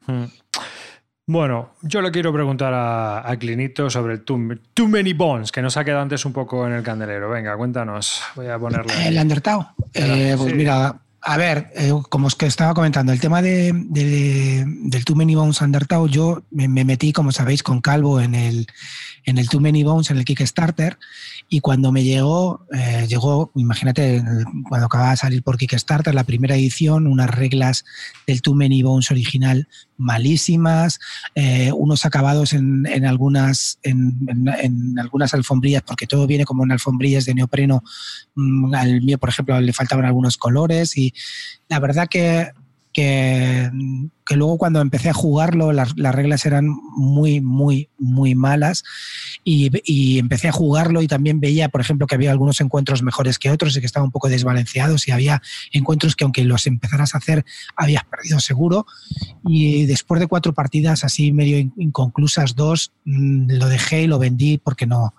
Mm. 0.08 0.32
Bueno, 1.28 1.76
yo 1.84 2.02
le 2.02 2.12
quiero 2.12 2.34
preguntar 2.34 2.74
a, 2.74 3.30
a 3.30 3.38
Clinito 3.38 3.90
sobre 3.90 4.16
el 4.16 4.22
Too, 4.24 4.40
Too 4.74 4.88
Many 4.88 5.14
Bones, 5.14 5.52
que 5.52 5.62
nos 5.62 5.78
ha 5.78 5.86
quedado 5.86 6.02
antes 6.02 6.26
un 6.26 6.34
poco 6.34 6.68
en 6.68 6.74
el 6.74 6.84
candelero. 6.84 7.30
Venga, 7.30 7.56
cuéntanos. 7.56 8.22
Voy 8.36 8.48
a 8.48 8.60
ponerle. 8.60 9.08
El 9.08 9.18
Undertale. 9.18 9.68
Eh, 9.94 10.34
pues 10.38 10.50
Sí. 10.52 10.56
mira, 10.58 11.00
a 11.24 11.38
ver, 11.38 11.72
eh, 11.76 11.92
como 12.10 12.28
es 12.28 12.36
que 12.36 12.46
estaba 12.48 12.74
comentando, 12.74 13.12
el 13.12 13.20
tema 13.20 13.42
de, 13.42 13.72
de- 13.74 14.64
del 14.66 15.06
Too 15.06 15.16
Many 15.16 15.36
Bones 15.36 15.62
Undertale, 15.62 16.10
yo 16.10 16.44
me 16.52 16.68
metí, 16.84 17.14
como 17.14 17.32
sabéis, 17.32 17.62
con 17.64 17.80
Calvo 17.82 18.20
en 18.20 18.34
el, 18.36 18.68
en 19.26 19.38
el 19.38 19.50
Too 19.50 19.60
Many 19.60 19.84
Bones, 19.84 20.10
en 20.12 20.18
el 20.18 20.26
Kickstarter, 20.26 20.98
y 21.50 21.60
cuando 21.60 21.92
me 21.92 22.04
llegó, 22.04 22.66
eh, 22.74 23.06
llegó, 23.08 23.52
imagínate, 23.56 24.24
cuando 24.70 24.88
acababa 24.88 25.12
de 25.12 25.18
salir 25.18 25.44
por 25.44 25.58
Kickstarter, 25.58 26.14
la 26.16 26.24
primera 26.24 26.56
edición, 26.56 27.08
unas 27.08 27.30
reglas 27.30 27.86
del 28.26 28.42
Too 28.42 28.56
Many 28.56 28.82
Bones 28.84 29.12
original 29.12 29.68
malísimas, 29.98 31.00
eh, 31.36 31.72
unos 31.74 32.06
acabados 32.06 32.54
en, 32.54 32.86
en 32.88 33.06
algunas, 33.06 33.78
en, 33.84 34.18
en- 34.28 34.48
en 34.48 35.00
algunas 35.00 35.34
alfombrillas, 35.34 35.84
porque 35.84 36.08
todo 36.08 36.26
viene 36.26 36.46
como 36.46 36.64
en 36.64 36.72
alfombrillas 36.72 37.26
de 37.26 37.36
neopreno 37.36 37.84
Mm, 38.34 38.74
al 38.76 39.02
mío, 39.02 39.18
por 39.18 39.28
ejemplo, 39.30 39.60
le 39.60 39.74
faltaban 39.74 40.06
algunos 40.06 40.38
colores 40.38 40.98
y 40.98 41.14
la 41.68 41.80
verdad 41.80 42.08
que, 42.10 42.50
que, 42.94 43.70
luego 44.36 44.58
cuando 44.58 44.80
empecé 44.80 45.10
a 45.10 45.14
jugarlo 45.14 45.74
las, 45.74 45.98
las 45.98 46.16
reglas 46.16 46.46
eran 46.46 46.68
muy, 46.96 47.42
muy, 47.42 47.90
muy 47.98 48.34
malas 48.36 48.84
y, 49.44 49.70
y 49.84 50.20
empecé 50.20 50.48
a 50.48 50.52
jugarlo 50.54 51.02
y 51.02 51.08
también 51.08 51.40
veía, 51.42 51.68
por 51.70 51.82
ejemplo, 51.82 52.08
que 52.08 52.16
había 52.16 52.32
algunos 52.32 52.62
encuentros 52.62 53.04
mejores 53.04 53.40
que 53.40 53.50
otros 53.52 53.76
y 53.76 53.80
que 53.82 53.86
estaban 53.86 54.08
un 54.08 54.12
poco 54.12 54.30
desbalanceados 54.30 55.08
y 55.08 55.12
había 55.12 55.42
encuentros 55.74 56.16
que 56.16 56.24
aunque 56.24 56.44
los 56.46 56.66
empezaras 56.68 57.14
a 57.14 57.18
hacer 57.18 57.46
habías 57.76 58.04
perdido 58.06 58.40
seguro 58.40 58.86
y 59.46 59.86
después 59.86 60.20
de 60.22 60.28
cuatro 60.28 60.54
partidas 60.54 61.04
así 61.04 61.32
medio 61.34 61.58
in- 61.58 61.74
inconclusas, 61.78 62.56
dos, 62.56 62.92
mm, 63.06 63.52
lo 63.54 63.68
dejé 63.68 64.04
y 64.04 64.08
lo 64.08 64.20
vendí 64.20 64.58
porque 64.58 64.86
no, 64.86 65.14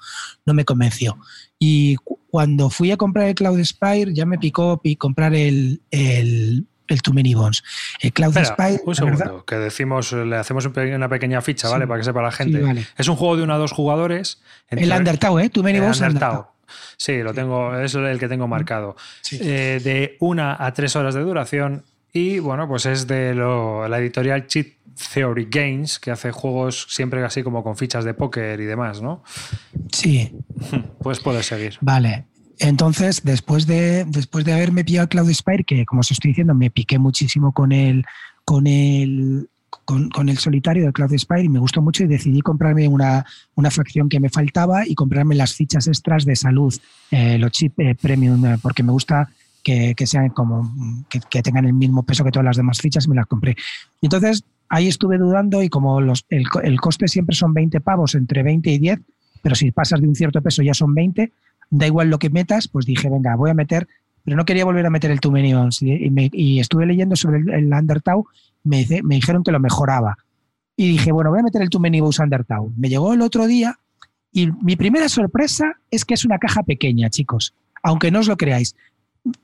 no 0.47 0.55
me 0.55 0.65
convenció. 0.65 1.19
Y 1.59 1.97
cu- 1.97 2.19
cuando 2.31 2.71
fui 2.71 2.91
a 2.93 2.97
comprar 2.97 3.29
el 3.29 3.35
Cloud 3.35 3.63
Spire, 3.63 4.15
ya 4.15 4.25
me 4.25 4.39
picó 4.39 4.81
pi- 4.81 4.97
comprar 4.97 5.35
el, 5.35 5.83
el, 5.91 6.67
el 6.89 7.03
Too 7.03 7.13
Many 7.15 7.35
Bones. 7.35 7.63
El 8.01 8.13
Cloud 8.13 8.37
Espera, 8.37 8.55
Spire, 8.69 8.83
un 8.85 8.95
verdad- 8.95 9.19
segundo, 9.19 9.45
que 9.45 9.57
decimos, 9.57 10.13
le 10.13 10.37
hacemos 10.37 10.67
una 10.67 11.09
pequeña 11.09 11.41
ficha, 11.41 11.69
Sí. 11.69 11.73
¿vale? 11.73 11.87
Para 11.87 12.01
que 12.01 12.05
sepa 12.05 12.23
la 12.23 12.33
gente. 12.33 12.59
Sí, 12.59 12.65
vale. 12.65 12.87
Es 12.99 13.09
un 13.09 13.17
juego 13.17 13.37
de 13.37 13.43
uno 13.45 13.55
a 13.55 13.59
dos 13.59 13.73
jugadores. 13.73 14.41
el 14.71 14.91
Undertale, 14.93 15.45
¿eh? 15.45 15.51
Too 15.51 15.63
Many 15.63 15.77
El 15.77 15.83
Bones 15.83 16.01
Undertale. 16.01 16.33
Undertale. 16.37 16.53
Sí, 16.97 17.23
lo 17.23 17.35
tengo, 17.35 17.77
es 17.79 17.95
el 17.95 18.19
que 18.19 18.29
tengo 18.29 18.49
marcado. 18.49 18.97
Sí. 19.21 19.39
Eh, 19.43 19.81
de 19.83 20.17
una 20.21 20.57
a 20.59 20.73
tres 20.73 20.97
horas 20.97 21.15
de 21.15 21.21
duración. 21.21 21.85
Y 22.15 22.39
bueno, 22.39 22.67
pues 22.69 22.87
es 22.87 23.07
de 23.07 23.35
lo- 23.35 23.87
la 23.89 23.99
editorial 23.99 24.47
Cheat 24.47 24.67
Theory 25.15 25.49
Games, 25.51 25.99
que 25.99 26.11
hace 26.11 26.31
juegos 26.31 26.87
siempre 26.91 27.25
así 27.25 27.43
como 27.43 27.65
con 27.65 27.77
fichas 27.77 28.05
de 28.05 28.13
póker 28.15 28.61
y 28.61 28.65
demás, 28.67 29.01
¿no? 29.03 29.23
Sí, 29.91 30.33
Pues 31.03 31.21
puedes 31.21 31.47
seguir. 31.47 31.77
Vale. 31.81 32.27
Entonces, 32.59 33.23
después 33.25 33.67
de, 33.67 34.05
después 34.07 34.45
de 34.45 34.53
haberme 34.53 34.85
pillado 34.85 35.09
Cloud 35.09 35.33
Spire, 35.33 35.65
que 35.65 35.85
como 35.85 36.01
os 36.01 36.11
estoy 36.11 36.31
diciendo, 36.31 36.55
me 36.55 36.71
piqué 36.71 36.99
muchísimo 36.99 37.53
con 37.53 37.73
el, 37.73 38.05
con 38.45 38.67
el, 38.67 39.49
con, 39.85 40.29
el 40.29 40.39
solitario 40.39 40.85
del 40.85 40.93
Cloud 40.93 41.17
Spire 41.17 41.45
y 41.45 41.49
me 41.49 41.59
gustó 41.59 41.83
mucho 41.83 42.05
y 42.05 42.07
decidí 42.07 42.41
comprarme 42.41 42.89
una, 42.89 43.25
una 43.55 43.71
fracción 43.71 44.09
que 44.09 44.21
me 44.21 44.29
faltaba 44.29 44.87
y 44.87 44.95
comprarme 44.95 45.35
las 45.35 45.55
fichas 45.55 45.87
extras 45.89 46.25
de 46.25 46.37
salud, 46.37 46.75
eh, 47.11 47.39
los 47.39 47.51
chip 47.53 47.79
eh, 47.81 47.95
premium, 47.95 48.45
eh, 48.45 48.59
porque 48.61 48.83
me 48.83 48.93
gusta 48.93 49.31
que, 49.63 49.95
que 49.95 50.07
sean 50.07 50.31
como 50.31 51.05
que, 51.09 51.21
que 51.29 51.43
tengan 51.43 51.65
el 51.65 51.73
mismo 51.73 52.03
peso 52.03 52.25
que 52.25 52.31
todas 52.31 52.45
las 52.45 52.57
demás 52.57 52.79
fichas, 52.81 53.09
me 53.09 53.17
las 53.17 53.27
compré. 53.27 53.57
Y 54.01 54.07
entonces 54.07 54.45
ahí 54.69 54.89
estuve 54.89 55.19
dudando 55.19 55.63
y 55.63 55.69
como 55.69 56.01
los, 56.01 56.25
el, 56.31 56.45
el 56.63 56.81
coste 56.81 57.09
siempre 57.09 57.35
son 57.35 57.55
20 57.55 57.81
pavos, 57.81 58.15
entre 58.15 58.43
20 58.43 58.71
y 58.71 58.79
10, 58.79 59.01
pero 59.43 59.55
si 59.55 59.71
pasas 59.71 60.01
de 60.01 60.09
un 60.09 60.15
cierto 60.15 60.41
peso 60.41 60.63
ya 60.63 60.75
son 60.75 60.95
20, 60.95 61.33
da 61.73 61.87
igual 61.87 62.09
lo 62.11 62.19
que 62.19 62.31
metas, 62.31 62.69
pues 62.69 62.85
dije, 62.87 63.09
venga, 63.09 63.35
voy 63.35 63.51
a 63.51 63.55
meter, 63.55 63.89
pero 64.25 64.37
no 64.37 64.45
quería 64.45 64.65
volver 64.65 64.87
a 64.87 64.91
meter 64.91 65.11
el 65.11 65.21
Too. 65.21 65.37
Y, 65.81 66.11
me- 66.11 66.31
y 66.33 66.61
estuve 66.61 66.87
leyendo 66.87 67.17
sobre 67.17 67.39
el, 67.39 67.51
el 67.51 67.73
Undertow, 67.73 68.27
me, 68.63 68.87
me 69.03 69.15
dijeron 69.17 69.43
que 69.43 69.51
lo 69.53 69.59
mejoraba. 69.59 70.17
Y 70.77 70.89
dije, 70.89 71.11
bueno, 71.13 71.31
voy 71.31 71.41
a 71.41 71.43
meter 71.43 71.63
el 71.63 71.71
Too 71.71 71.81
Many 71.81 72.01
Undertow. 72.01 72.73
Me 72.77 72.89
llegó 72.89 73.15
el 73.15 73.23
otro 73.23 73.47
día 73.47 73.79
y 74.33 74.51
mi 74.63 74.77
primera 74.77 75.09
sorpresa 75.09 75.79
es 75.91 76.05
que 76.05 76.15
es 76.15 76.25
una 76.25 76.39
caja 76.39 76.63
pequeña, 76.63 77.11
chicos, 77.11 77.55
aunque 77.83 78.11
no 78.11 78.21
os 78.21 78.29
lo 78.29 78.37
creáis. 78.37 78.77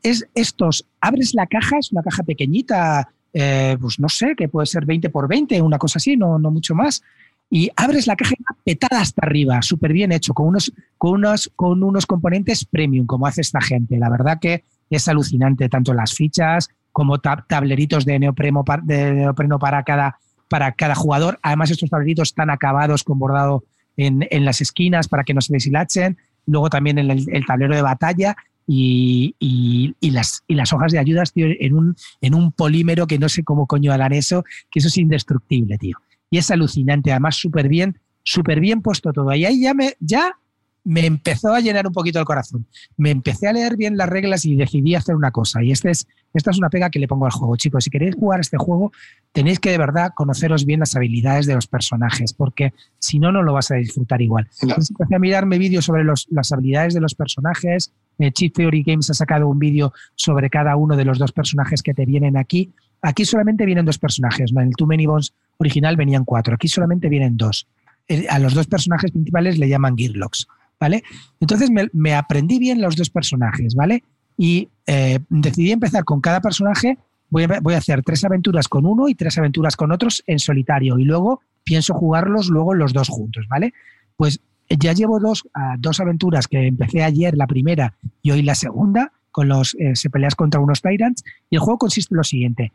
Es 0.03 0.27
estos, 0.35 0.87
abres 1.01 1.35
la 1.35 1.47
caja, 1.47 1.79
es 1.79 1.93
una 1.93 2.03
caja 2.03 2.23
pequeñita, 2.23 3.09
eh, 3.33 3.77
pues 3.81 3.99
no 4.01 4.09
sé, 4.09 4.35
que 4.37 4.49
puede 4.49 4.67
ser 4.67 4.85
20 4.87 5.11
por 5.11 5.29
20, 5.29 5.61
una 5.63 5.79
cosa 5.79 5.99
así, 5.99 6.17
no, 6.17 6.39
no 6.39 6.51
mucho 6.51 6.75
más. 6.75 7.03
Y 7.51 7.71
abres 7.77 8.07
la 8.07 8.15
caja 8.17 8.35
petada 8.65 9.01
hasta 9.01 9.25
arriba, 9.25 9.63
súper 9.63 9.93
bien 9.95 10.13
hecho, 10.13 10.35
con 10.35 10.49
unos, 10.49 10.73
con, 10.99 11.13
unos, 11.15 11.51
con 11.57 11.83
unos 11.83 12.05
componentes 12.07 12.65
premium, 12.67 13.07
como 13.07 13.27
hace 13.27 13.41
esta 13.41 13.61
gente. 13.61 13.97
La 13.99 14.11
verdad 14.11 14.39
que 14.41 14.65
es 14.91 15.09
alucinante, 15.09 15.69
tanto 15.69 15.95
las 15.95 16.13
fichas 16.15 16.69
como 16.93 17.19
tab- 17.19 17.47
tableritos 17.49 18.05
de 18.05 18.19
neopreno, 18.19 18.65
pa- 18.65 18.81
de 18.83 19.13
neopreno 19.15 19.59
para, 19.59 19.83
cada, 19.83 20.19
para 20.49 20.73
cada 20.73 20.95
jugador. 20.95 21.39
Además, 21.43 21.71
estos 21.71 21.89
tableritos 21.91 22.29
están 22.29 22.51
acabados 22.51 23.03
con 23.03 23.19
bordado 23.19 23.65
en, 23.97 24.27
en 24.31 24.45
las 24.45 24.61
esquinas 24.61 25.09
para 25.09 25.25
que 25.25 25.33
no 25.35 25.41
se 25.41 25.53
deshilachen. 25.55 26.19
Luego 26.47 26.69
también 26.69 26.99
el, 26.99 27.11
el 27.11 27.47
tablero 27.47 27.75
de 27.75 27.83
batalla 27.83 28.37
y, 28.67 29.35
y- 29.39 29.95
y 30.01 30.11
las, 30.11 30.43
y 30.47 30.55
las 30.55 30.73
hojas 30.75 30.93
de 30.93 30.99
ayudas, 30.99 31.33
tío, 31.33 31.47
en 31.49 31.75
un, 31.75 31.97
en 32.21 32.35
un 32.35 32.53
polímero 32.53 33.07
que 33.07 33.19
no 33.19 33.31
sé 33.31 33.43
cómo 33.43 33.67
coño 33.67 33.91
harán 33.93 34.13
eso, 34.13 34.45
que 34.71 34.81
eso 34.81 34.89
es 34.89 34.99
indestructible, 34.99 35.79
tío. 35.79 35.97
Y 36.31 36.39
es 36.39 36.51
alucinante, 36.51 37.11
además 37.11 37.37
súper 37.37 37.69
bien, 37.69 37.99
súper 38.23 38.61
bien 38.61 38.83
puesto 38.83 39.13
todo. 39.13 39.33
Y 39.35 39.45
ahí 39.45 39.63
ya 39.63 39.75
me, 39.75 39.95
ya 40.01 40.33
me 40.85 41.05
empezó 41.07 41.53
a 41.53 41.61
llenar 41.61 41.87
un 41.87 41.93
poquito 41.93 42.19
el 42.19 42.25
corazón. 42.25 42.67
Me 42.97 43.11
empecé 43.11 43.47
a 43.49 43.53
leer 43.53 43.77
bien 43.77 43.97
las 43.97 44.09
reglas 44.09 44.45
y 44.47 44.57
decidí 44.57 44.95
hacer 44.95 45.15
una 45.17 45.31
cosa. 45.31 45.63
Y 45.63 45.71
este 45.71 45.91
es, 45.91 46.07
esta 46.33 46.51
es 46.51 46.59
una 46.59 46.71
pega 46.71 46.89
que 46.89 46.99
le 46.99 47.09
pongo 47.09 47.27
al 47.27 47.33
juego. 47.33 47.57
Chicos, 47.57 47.85
si 47.85 47.91
queréis 47.91 48.15
jugar 48.15 48.41
este 48.41 48.57
juego, 48.59 48.93
tenéis 49.33 49.59
que 49.59 49.71
de 49.71 49.77
verdad 49.79 50.13
conoceros 50.15 50.65
bien 50.65 50.81
las 50.81 50.95
habilidades 50.97 51.47
de 51.47 51.55
los 51.55 51.67
personajes, 51.67 52.33
porque 52.33 52.73
si 52.99 53.19
no, 53.19 53.33
no 53.33 53.43
lo 53.43 53.53
vas 53.53 53.71
a 53.71 53.75
disfrutar 53.75 54.23
igual. 54.23 54.49
Entonces 54.63 54.91
empecé 54.91 55.15
a 55.15 55.19
mirarme 55.19 55.59
vídeos 55.59 55.85
sobre 55.85 56.05
los- 56.05 56.27
las 56.31 56.53
habilidades 56.53 56.95
de 56.95 57.01
los 57.01 57.15
personajes. 57.15 57.93
Eh, 58.19 58.33
Cheat 58.33 58.55
Theory 58.55 58.83
Games 58.83 59.11
ha 59.11 59.15
sacado 59.15 59.47
un 59.49 59.59
vídeo 59.59 59.93
sobre 60.15 60.49
cada 60.51 60.75
uno 60.77 60.97
de 60.97 61.05
los 61.05 61.19
dos 61.19 61.33
personajes 61.33 61.83
que 61.83 61.93
te 61.95 62.07
vienen 62.07 62.37
aquí. 62.37 62.73
Aquí 63.03 63.25
solamente 63.25 63.65
vienen 63.65 63.85
dos 63.85 63.99
personajes. 63.99 64.51
En 64.51 64.59
el 64.59 64.77
Too 64.77 64.87
Many 64.87 65.07
Bones 65.07 65.33
original 65.59 65.97
venían 65.97 66.25
cuatro. 66.25 66.55
Aquí 66.55 66.69
solamente 66.69 67.09
vienen 67.09 67.37
dos. 67.37 67.67
Eh, 68.09 68.27
A 68.29 68.39
los 68.39 68.55
dos 68.55 68.67
personajes 68.67 69.11
principales 69.11 69.59
le 69.59 69.69
llaman 69.69 69.97
Gearlocks. 69.97 70.49
¿Vale? 70.81 71.03
Entonces 71.41 71.71
me, 71.93 72.15
aprendí 72.15 72.61
bien 72.61 72.81
los 72.81 72.95
dos 72.95 73.11
personajes, 73.11 73.75
¿vale? 73.75 74.05
Y 74.37 74.69
eh, 74.87 75.19
decidí 75.29 75.73
empezar 75.73 76.05
con 76.05 76.21
cada 76.21 76.41
personaje. 76.41 76.99
Voy 77.31 77.45
a, 77.45 77.77
hacer 77.77 78.05
tres 78.05 78.25
aventuras 78.25 78.69
con 78.69 78.87
uno 78.87 79.09
y 79.09 79.17
tres 79.17 79.37
aventuras 79.39 79.75
con 79.75 79.91
otros 79.91 80.23
en 80.29 80.39
solitario. 80.39 80.99
Y 80.99 81.05
luego 81.05 81.41
pienso 81.65 81.95
jugarlos 81.95 82.49
luego 82.49 82.75
los 82.75 82.93
dos 82.93 83.09
juntos, 83.09 83.47
¿vale? 83.49 83.75
Pues 84.17 84.41
ya 84.71 84.93
llevo 84.93 85.19
dos, 85.19 85.49
dos 85.79 85.99
aventuras 85.99 86.47
que 86.47 86.69
empecé 86.69 87.03
ayer, 87.03 87.37
la 87.37 87.49
primera 87.49 87.95
y 88.23 88.31
hoy 88.31 88.43
la 88.43 88.55
segunda, 88.55 89.13
con 89.33 89.49
los 89.49 89.75
eh, 89.79 89.97
se 89.97 90.11
peleas 90.11 90.35
contra 90.35 90.61
unos 90.61 90.81
Tyrants. 90.81 91.25
Y 91.51 91.57
el 91.57 91.61
juego 91.61 91.79
consiste 91.79 92.15
en 92.15 92.19
lo 92.19 92.25
siguiente. 92.25 92.73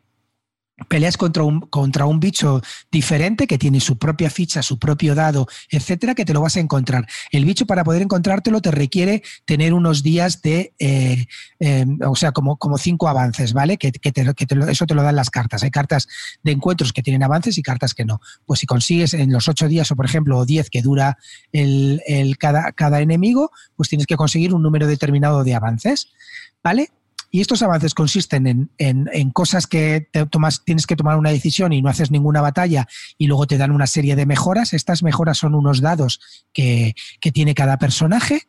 Peleas 0.89 1.17
contra 1.17 1.43
un, 1.43 1.61
contra 1.61 2.07
un 2.07 2.19
bicho 2.19 2.59
diferente 2.91 3.45
que 3.45 3.59
tiene 3.59 3.79
su 3.79 3.99
propia 3.99 4.31
ficha, 4.31 4.63
su 4.63 4.79
propio 4.79 5.13
dado, 5.13 5.47
etcétera, 5.69 6.15
que 6.15 6.25
te 6.25 6.33
lo 6.33 6.41
vas 6.41 6.57
a 6.57 6.61
encontrar. 6.61 7.05
El 7.31 7.45
bicho, 7.45 7.67
para 7.67 7.83
poder 7.83 8.01
encontrártelo, 8.01 8.59
te 8.59 8.71
requiere 8.71 9.21
tener 9.45 9.75
unos 9.75 10.01
días 10.01 10.41
de, 10.41 10.73
eh, 10.79 11.27
eh, 11.59 11.85
o 12.07 12.15
sea, 12.15 12.31
como, 12.31 12.57
como 12.57 12.79
cinco 12.79 13.07
avances, 13.07 13.53
¿vale? 13.53 13.77
Que, 13.77 13.91
te- 13.91 14.71
eso 14.71 14.85
te 14.87 14.95
lo 14.95 15.03
dan 15.03 15.15
las 15.15 15.29
cartas. 15.29 15.61
Hay 15.61 15.69
cartas 15.69 16.07
de 16.41 16.53
encuentros 16.53 16.91
que 16.91 17.03
tienen 17.03 17.21
avances 17.21 17.57
y 17.59 17.61
cartas 17.61 17.93
que 17.93 18.03
no. 18.03 18.19
Pues 18.47 18.59
si 18.59 18.65
consigues 18.65 19.13
en 19.13 19.31
los 19.31 19.47
ocho 19.47 19.67
días, 19.67 19.91
o 19.91 19.95
por 19.95 20.05
ejemplo, 20.05 20.39
o 20.39 20.45
diez 20.45 20.71
que 20.71 20.81
dura 20.81 21.17
el, 21.51 22.01
el 22.07 22.37
cada, 22.39 22.71
cada 22.71 22.99
enemigo, 22.99 23.51
pues 23.75 23.89
tienes 23.89 24.07
que 24.07 24.15
conseguir 24.17 24.55
un 24.55 24.63
número 24.63 24.87
determinado 24.87 25.43
de 25.43 25.53
avances, 25.53 26.07
¿vale? 26.63 26.89
Y 27.33 27.41
estos 27.41 27.63
avances 27.63 27.95
consisten 27.95 28.45
en, 28.45 28.69
en- 28.77 29.31
cosas 29.31 29.65
que 29.65 30.07
tomas, 30.29 30.63
tienes 30.63 30.85
que 30.85 30.95
tomar 30.95 31.17
una 31.17 31.31
decisión 31.31 31.73
y 31.73 31.81
no 31.81 31.89
haces 31.89 32.11
ninguna 32.11 32.41
batalla 32.41 32.87
y 33.17 33.25
luego 33.25 33.47
te 33.47 33.57
dan 33.57 33.71
una 33.71 33.87
serie 33.87 34.15
de 34.15 34.27
mejoras. 34.27 34.71
Estas 34.73 35.01
mejoras 35.01 35.39
son 35.39 35.55
unos 35.55 35.81
dados 35.81 36.19
que, 36.53 36.93
que 37.19 37.31
tiene 37.31 37.55
cada 37.55 37.77
personaje 37.77 38.43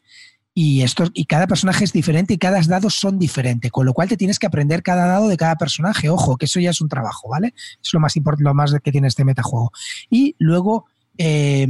y, 0.52 0.82
estos, 0.82 1.10
y 1.14 1.24
cada 1.24 1.46
personaje 1.46 1.82
es 1.82 1.94
diferente 1.94 2.34
y 2.34 2.38
cada 2.38 2.60
dado 2.60 2.90
son 2.90 3.18
diferentes, 3.18 3.72
con 3.72 3.86
lo 3.86 3.94
cual 3.94 4.08
te 4.10 4.18
tienes 4.18 4.38
que 4.38 4.46
aprender 4.48 4.82
cada 4.82 5.06
dado 5.06 5.28
de 5.28 5.38
cada 5.38 5.56
personaje. 5.56 6.10
Ojo, 6.10 6.36
que 6.36 6.44
eso 6.44 6.60
ya 6.60 6.68
es 6.68 6.82
un 6.82 6.90
trabajo, 6.90 7.30
¿vale? 7.30 7.54
Es 7.82 7.90
lo 7.94 8.00
más 8.00 8.16
importante, 8.16 8.44
lo 8.44 8.52
más 8.52 8.74
que 8.84 8.92
tiene 8.92 9.08
este 9.08 9.24
metajuego. 9.24 9.72
Y 10.10 10.36
luego... 10.38 10.84
eh, 11.16 11.66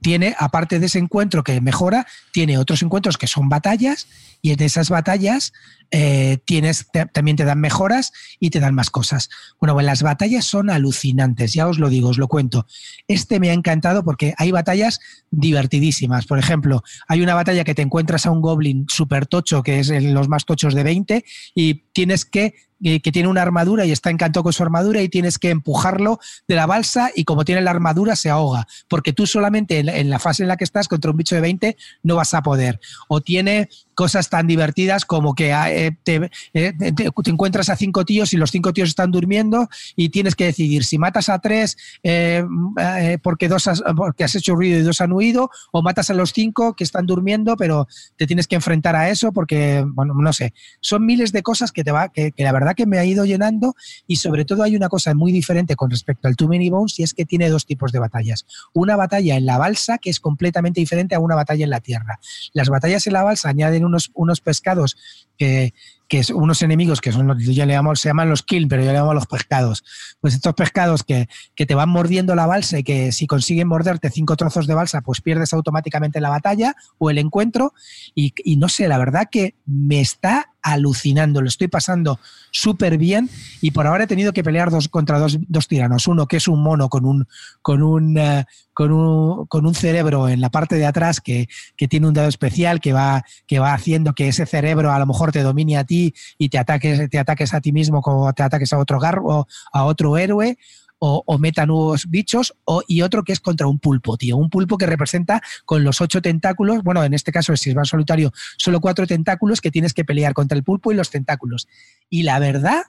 tiene, 0.00 0.36
aparte 0.38 0.78
de 0.78 0.86
ese 0.86 1.00
encuentro 1.00 1.42
que 1.42 1.60
mejora, 1.60 2.06
tiene 2.32 2.58
otros 2.58 2.82
encuentros 2.82 3.18
que 3.18 3.26
son 3.26 3.48
batallas 3.48 4.06
y 4.40 4.52
en 4.52 4.62
esas 4.62 4.88
batallas 4.88 5.52
eh, 5.90 6.38
tienes, 6.44 6.86
también 7.12 7.36
te 7.36 7.44
dan 7.44 7.60
mejoras 7.60 8.12
y 8.40 8.50
te 8.50 8.60
dan 8.60 8.74
más 8.74 8.90
cosas. 8.90 9.30
Bueno, 9.60 9.74
pues 9.74 9.86
las 9.86 10.02
batallas 10.02 10.44
son 10.44 10.70
alucinantes, 10.70 11.52
ya 11.54 11.66
os 11.68 11.78
lo 11.78 11.88
digo, 11.88 12.08
os 12.10 12.18
lo 12.18 12.28
cuento. 12.28 12.66
Este 13.06 13.40
me 13.40 13.50
ha 13.50 13.54
encantado 13.54 14.04
porque 14.04 14.34
hay 14.36 14.50
batallas 14.50 15.00
divertidísimas. 15.30 16.26
Por 16.26 16.38
ejemplo, 16.38 16.82
hay 17.08 17.22
una 17.22 17.34
batalla 17.34 17.64
que 17.64 17.74
te 17.74 17.82
encuentras 17.82 18.26
a 18.26 18.30
un 18.30 18.40
goblin 18.42 18.86
súper 18.88 19.26
tocho, 19.26 19.62
que 19.62 19.80
es 19.80 19.90
el- 19.90 20.12
los 20.12 20.28
más 20.28 20.44
tochos 20.44 20.74
de 20.74 20.82
20, 20.82 21.24
y 21.54 21.74
tienes 21.92 22.24
que 22.24 22.54
que 22.80 23.00
que 23.00 23.10
tiene 23.10 23.28
una 23.28 23.42
armadura 23.42 23.84
y 23.86 23.90
está 23.90 24.08
encantado 24.10 24.44
con 24.44 24.52
su 24.52 24.62
armadura 24.62 25.02
y 25.02 25.08
tienes 25.08 25.40
que 25.40 25.50
empujarlo 25.50 26.20
de 26.46 26.54
la 26.54 26.64
balsa 26.66 27.10
y 27.12 27.24
como 27.24 27.44
tiene 27.44 27.60
la 27.60 27.72
armadura 27.72 28.14
se 28.14 28.30
ahoga, 28.30 28.68
porque 28.86 29.12
tú 29.12 29.26
solamente 29.26 29.80
en 29.80 29.86
la, 29.86 29.96
en 29.96 30.08
la 30.08 30.20
fase 30.20 30.44
en 30.44 30.48
la 30.48 30.56
que 30.56 30.62
estás 30.62 30.86
contra 30.86 31.10
un 31.10 31.16
bicho 31.16 31.34
de 31.34 31.40
20 31.40 31.76
no 32.04 32.14
vas 32.14 32.34
a 32.34 32.42
poder. 32.44 32.78
O 33.08 33.20
tiene 33.20 33.68
cosas 33.98 34.30
tan 34.30 34.46
divertidas 34.46 35.04
como 35.04 35.34
que 35.34 35.52
ah, 35.52 35.72
eh, 35.72 35.90
te, 36.04 36.30
eh, 36.54 36.72
te- 36.72 37.10
encuentras 37.26 37.68
a 37.68 37.74
cinco 37.74 38.04
tíos 38.04 38.32
y 38.32 38.36
los 38.36 38.52
cinco 38.52 38.72
tíos 38.72 38.90
están 38.90 39.10
durmiendo 39.10 39.68
y 39.96 40.10
tienes 40.10 40.36
que 40.36 40.44
decidir 40.44 40.84
si 40.84 40.98
matas 40.98 41.28
a 41.28 41.40
tres 41.40 41.76
eh, 42.04 42.44
eh, 42.80 43.18
porque, 43.20 43.48
dos 43.48 43.66
has, 43.66 43.82
porque 43.96 44.22
has 44.22 44.36
hecho 44.36 44.54
ruido 44.54 44.78
y 44.78 44.82
dos 44.82 45.00
han 45.00 45.12
huido 45.12 45.50
o 45.72 45.82
matas 45.82 46.10
a 46.10 46.14
los 46.14 46.32
cinco 46.32 46.74
que 46.74 46.84
están 46.84 47.06
durmiendo 47.06 47.56
pero 47.56 47.88
te 48.16 48.28
tienes 48.28 48.46
que 48.46 48.54
enfrentar 48.54 48.94
a 48.94 49.10
eso 49.10 49.32
porque, 49.32 49.84
bueno, 49.84 50.14
no 50.14 50.32
sé, 50.32 50.54
son 50.80 51.04
miles 51.04 51.32
de 51.32 51.42
cosas 51.42 51.72
que 51.72 51.82
te 51.82 51.90
va, 51.90 52.10
que 52.10 52.32
la 52.36 52.52
verdad 52.52 52.76
que 52.76 52.86
me 52.86 53.00
ha 53.00 53.04
ido 53.04 53.24
llenando 53.24 53.74
y 54.06 54.14
sobre 54.16 54.44
todo 54.44 54.62
hay 54.62 54.76
una 54.76 54.88
cosa 54.88 55.12
muy 55.16 55.32
diferente 55.32 55.74
con 55.74 55.90
respecto 55.90 56.28
al 56.28 56.36
Too 56.36 56.46
Many 56.46 56.70
Bones 56.70 57.00
y 57.00 57.02
es 57.02 57.14
que 57.14 57.24
tiene 57.24 57.48
dos 57.50 57.66
tipos 57.66 57.90
de 57.90 57.98
batallas. 57.98 58.46
Una 58.74 58.94
batalla 58.94 59.34
en 59.34 59.44
la 59.44 59.58
balsa 59.58 59.98
que 59.98 60.10
es 60.10 60.20
completamente 60.20 60.78
diferente 60.78 61.16
a 61.16 61.18
una 61.18 61.34
batalla 61.34 61.64
en 61.64 61.70
la 61.70 61.80
tierra. 61.80 62.20
Las 62.52 62.68
batallas 62.68 63.04
en 63.08 63.14
la 63.14 63.24
balsa 63.24 63.48
añaden 63.48 63.87
unos, 63.88 64.10
unos 64.14 64.40
pescados 64.40 64.96
que, 65.36 65.74
que 66.08 66.18
es 66.18 66.30
unos 66.30 66.62
enemigos 66.62 67.00
que 67.00 67.12
son 67.12 67.26
los 67.26 67.38
yo 67.38 67.66
le 67.66 67.74
llamo, 67.74 67.94
se 67.94 68.08
llaman 68.08 68.30
los 68.30 68.42
kill, 68.42 68.66
pero 68.66 68.82
yo 68.82 68.92
le 68.92 68.98
llamo 68.98 69.14
los 69.14 69.26
pescados. 69.26 69.84
Pues 70.20 70.34
estos 70.34 70.54
pescados 70.54 71.04
que, 71.04 71.28
que 71.54 71.66
te 71.66 71.74
van 71.74 71.90
mordiendo 71.90 72.34
la 72.34 72.46
balsa 72.46 72.78
y 72.78 72.82
que 72.82 73.12
si 73.12 73.26
consiguen 73.26 73.68
morderte 73.68 74.10
cinco 74.10 74.36
trozos 74.36 74.66
de 74.66 74.74
balsa, 74.74 75.02
pues 75.02 75.20
pierdes 75.20 75.52
automáticamente 75.52 76.20
la 76.20 76.30
batalla 76.30 76.74
o 76.96 77.10
el 77.10 77.18
encuentro. 77.18 77.74
Y, 78.14 78.32
no 78.56 78.68
sé, 78.68 78.88
la 78.88 78.98
verdad 78.98 79.28
que 79.30 79.54
me 79.66 80.00
está 80.00 80.50
alucinando, 80.60 81.40
lo 81.40 81.48
estoy 81.48 81.68
pasando 81.68 82.18
súper 82.50 82.98
bien 82.98 83.30
y 83.60 83.70
por 83.70 83.86
ahora 83.86 84.04
he 84.04 84.06
tenido 84.06 84.32
que 84.32 84.42
pelear 84.42 84.70
dos, 84.70 84.88
contra 84.88 85.18
dos, 85.18 85.38
dos 85.48 85.68
tiranos. 85.68 86.08
Uno 86.08 86.26
que 86.26 86.38
es 86.38 86.48
un 86.48 86.62
mono 86.62 86.88
con 86.88 87.04
un, 87.04 87.26
con 87.62 87.82
un, 87.82 88.18
eh, 88.18 88.44
con 88.72 88.92
un, 88.92 89.46
con 89.46 89.66
un 89.66 89.74
cerebro 89.74 90.28
en 90.28 90.40
la 90.40 90.50
parte 90.50 90.76
de 90.76 90.86
atrás 90.86 91.20
que, 91.20 91.48
que 91.76 91.88
tiene 91.88 92.08
un 92.08 92.14
dado 92.14 92.28
especial 92.28 92.80
que 92.80 92.92
va, 92.92 93.24
que 93.46 93.58
va 93.60 93.72
haciendo 93.72 94.14
que 94.14 94.28
ese 94.28 94.46
cerebro 94.46 94.92
a 94.92 94.98
lo 94.98 95.06
mejor 95.06 95.32
te 95.32 95.42
domine 95.42 95.76
a 95.78 95.84
ti 95.84 95.97
y 96.38 96.48
te 96.48 96.58
ataques, 96.58 97.08
te 97.10 97.18
ataques 97.18 97.54
a 97.54 97.60
ti 97.60 97.72
mismo 97.72 98.02
como 98.02 98.32
te 98.32 98.42
ataques 98.42 98.72
a 98.72 98.78
otro 98.78 98.98
garro, 98.98 99.46
a 99.72 99.84
otro 99.84 100.16
héroe 100.16 100.56
o, 100.98 101.22
o 101.26 101.38
meta 101.38 101.66
nuevos 101.66 102.08
bichos, 102.08 102.54
o, 102.64 102.82
y 102.86 103.02
otro 103.02 103.22
que 103.24 103.32
es 103.32 103.40
contra 103.40 103.66
un 103.66 103.78
pulpo, 103.78 104.16
tío. 104.16 104.36
Un 104.36 104.50
pulpo 104.50 104.78
que 104.78 104.86
representa 104.86 105.42
con 105.64 105.84
los 105.84 106.00
ocho 106.00 106.20
tentáculos, 106.20 106.82
bueno, 106.82 107.04
en 107.04 107.14
este 107.14 107.32
caso, 107.32 107.56
si 107.56 107.70
es 107.70 107.76
más 107.76 107.88
solitario, 107.88 108.32
solo 108.56 108.80
cuatro 108.80 109.06
tentáculos 109.06 109.60
que 109.60 109.70
tienes 109.70 109.94
que 109.94 110.04
pelear 110.04 110.34
contra 110.34 110.56
el 110.56 110.64
pulpo 110.64 110.92
y 110.92 110.96
los 110.96 111.10
tentáculos. 111.10 111.68
Y 112.10 112.22
la 112.22 112.38
verdad, 112.38 112.82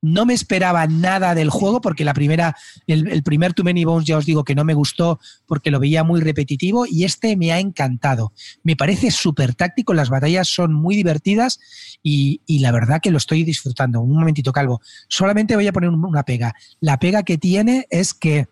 no 0.00 0.26
me 0.26 0.34
esperaba 0.34 0.86
nada 0.86 1.34
del 1.34 1.50
juego 1.50 1.80
porque 1.80 2.04
la 2.04 2.14
primera, 2.14 2.56
el, 2.86 3.22
primer 3.22 3.54
Too 3.54 3.64
Many 3.64 3.84
Bones 3.84 4.06
ya 4.06 4.16
os 4.16 4.26
digo 4.26 4.44
que 4.44 4.54
no 4.54 4.64
me 4.64 4.74
gustó 4.74 5.18
porque 5.46 5.70
lo 5.70 5.80
veía 5.80 6.04
muy 6.04 6.20
repetitivo 6.20 6.86
y 6.86 7.04
este 7.04 7.36
me 7.36 7.52
ha 7.52 7.58
encantado. 7.58 8.32
Me 8.62 8.76
parece 8.76 9.10
súper 9.10 9.54
táctico, 9.54 9.94
las 9.94 10.10
batallas 10.10 10.48
son 10.48 10.72
muy 10.72 10.94
divertidas 10.96 11.58
y, 12.02 12.42
y, 12.46 12.60
la 12.60 12.72
verdad 12.72 13.00
que 13.02 13.10
lo 13.10 13.18
estoy 13.18 13.44
disfrutando. 13.44 14.00
Un 14.00 14.18
momentito, 14.18 14.52
Calvo. 14.52 14.80
Solamente 15.08 15.56
voy 15.56 15.66
a 15.66 15.72
poner 15.72 15.90
una 15.90 16.22
pega. 16.22 16.54
La 16.80 16.98
pega 16.98 17.24
que 17.24 17.38
tiene 17.38 17.86
es 17.90 18.14
que 18.14 18.46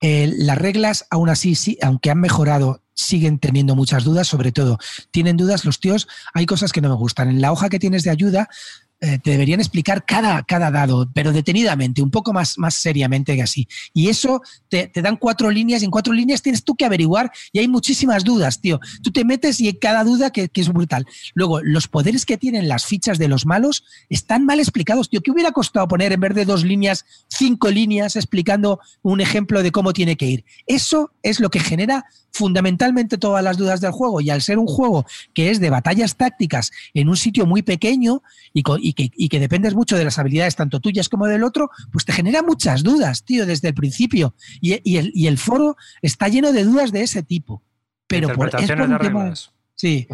eh, 0.00 0.32
las 0.38 0.56
reglas, 0.56 1.06
aún 1.10 1.28
así, 1.28 1.54
sí, 1.54 1.78
aunque 1.82 2.10
han 2.10 2.20
mejorado, 2.20 2.82
siguen 2.94 3.38
teniendo 3.38 3.76
muchas 3.76 4.04
dudas, 4.04 4.26
sobre 4.26 4.50
todo, 4.50 4.78
tienen 5.10 5.36
dudas 5.36 5.64
los 5.64 5.78
tíos, 5.78 6.08
hay 6.32 6.46
cosas 6.46 6.72
que 6.72 6.80
no 6.80 6.88
me 6.88 6.94
gustan. 6.94 7.28
En 7.28 7.40
la 7.40 7.52
hoja 7.52 7.68
que 7.68 7.78
tienes 7.78 8.02
de 8.02 8.10
ayuda 8.10 8.48
eh, 9.02 9.18
te 9.18 9.30
deberían 9.30 9.60
explicar 9.60 10.04
cada, 10.04 10.42
cada 10.42 10.70
dado, 10.70 11.08
pero 11.14 11.32
detenidamente, 11.32 12.02
un 12.02 12.10
poco 12.10 12.34
más, 12.34 12.58
más 12.58 12.74
seriamente 12.74 13.34
que 13.34 13.42
así. 13.42 13.66
Y 13.94 14.08
eso 14.08 14.42
te, 14.68 14.88
te, 14.88 15.00
dan 15.00 15.16
cuatro 15.16 15.50
líneas 15.50 15.80
y 15.80 15.86
en 15.86 15.90
cuatro 15.90 16.12
líneas 16.12 16.42
tienes 16.42 16.64
tú 16.64 16.74
que 16.74 16.84
averiguar 16.84 17.32
y 17.50 17.60
hay 17.60 17.68
muchísimas 17.68 18.24
dudas, 18.24 18.60
tío. 18.60 18.78
Tú 19.02 19.10
te 19.10 19.24
metes 19.24 19.58
y 19.58 19.72
cada 19.72 20.04
duda 20.04 20.30
que, 20.30 20.50
que, 20.50 20.60
es 20.60 20.68
brutal. 20.68 21.06
Luego, 21.32 21.62
los 21.62 21.88
poderes 21.88 22.26
que 22.26 22.36
tienen 22.36 22.68
las 22.68 22.84
fichas 22.84 23.18
de 23.18 23.28
los 23.28 23.46
malos 23.46 23.84
están 24.10 24.44
mal 24.44 24.60
explicados, 24.60 25.08
tío. 25.08 25.22
¿Qué 25.22 25.30
hubiera 25.30 25.52
costado 25.52 25.88
poner 25.88 26.12
en 26.12 26.20
vez 26.20 26.34
de 26.34 26.44
dos 26.44 26.62
líneas, 26.62 27.06
cinco 27.28 27.70
líneas 27.70 28.16
explicando 28.16 28.80
un 29.00 29.22
ejemplo 29.22 29.62
de 29.62 29.72
cómo 29.72 29.94
tiene 29.94 30.16
que 30.16 30.26
ir? 30.26 30.44
Eso 30.66 31.10
es 31.22 31.40
lo 31.40 31.48
que 31.48 31.60
genera 31.60 32.04
fundamentalmente 32.32 33.18
todas 33.18 33.42
las 33.42 33.56
dudas 33.56 33.80
del 33.80 33.92
juego 33.92 34.20
y 34.20 34.30
al 34.30 34.42
ser 34.42 34.58
un 34.58 34.66
juego 34.66 35.06
que 35.34 35.50
es 35.50 35.60
de 35.60 35.70
batallas 35.70 36.16
tácticas 36.16 36.70
en 36.94 37.08
un 37.08 37.16
sitio 37.16 37.46
muy 37.46 37.62
pequeño 37.62 38.22
y, 38.52 38.62
y, 38.80 38.89
que, 38.92 39.10
y, 39.14 39.28
que, 39.28 39.40
dependes 39.40 39.74
mucho 39.74 39.96
de 39.96 40.04
las 40.04 40.18
habilidades 40.18 40.56
tanto 40.56 40.80
tuyas 40.80 41.08
como 41.08 41.26
del 41.26 41.44
otro, 41.44 41.70
pues 41.92 42.04
te 42.04 42.12
genera 42.12 42.42
muchas 42.42 42.82
dudas, 42.82 43.24
tío, 43.24 43.46
desde 43.46 43.68
el 43.68 43.74
principio. 43.74 44.34
Y, 44.60 44.80
y 44.88 44.98
el, 44.98 45.12
el, 45.14 45.38
foro 45.38 45.76
está 46.02 46.28
lleno 46.28 46.52
de 46.52 46.64
dudas 46.64 46.92
de 46.92 47.02
ese 47.02 47.22
tipo. 47.22 47.62
Pero 48.06 48.34
por, 48.34 48.48
es 48.48 48.68
por 48.68 48.80
un 48.80 48.98
tema... 48.98 49.32
Sí. 49.74 50.06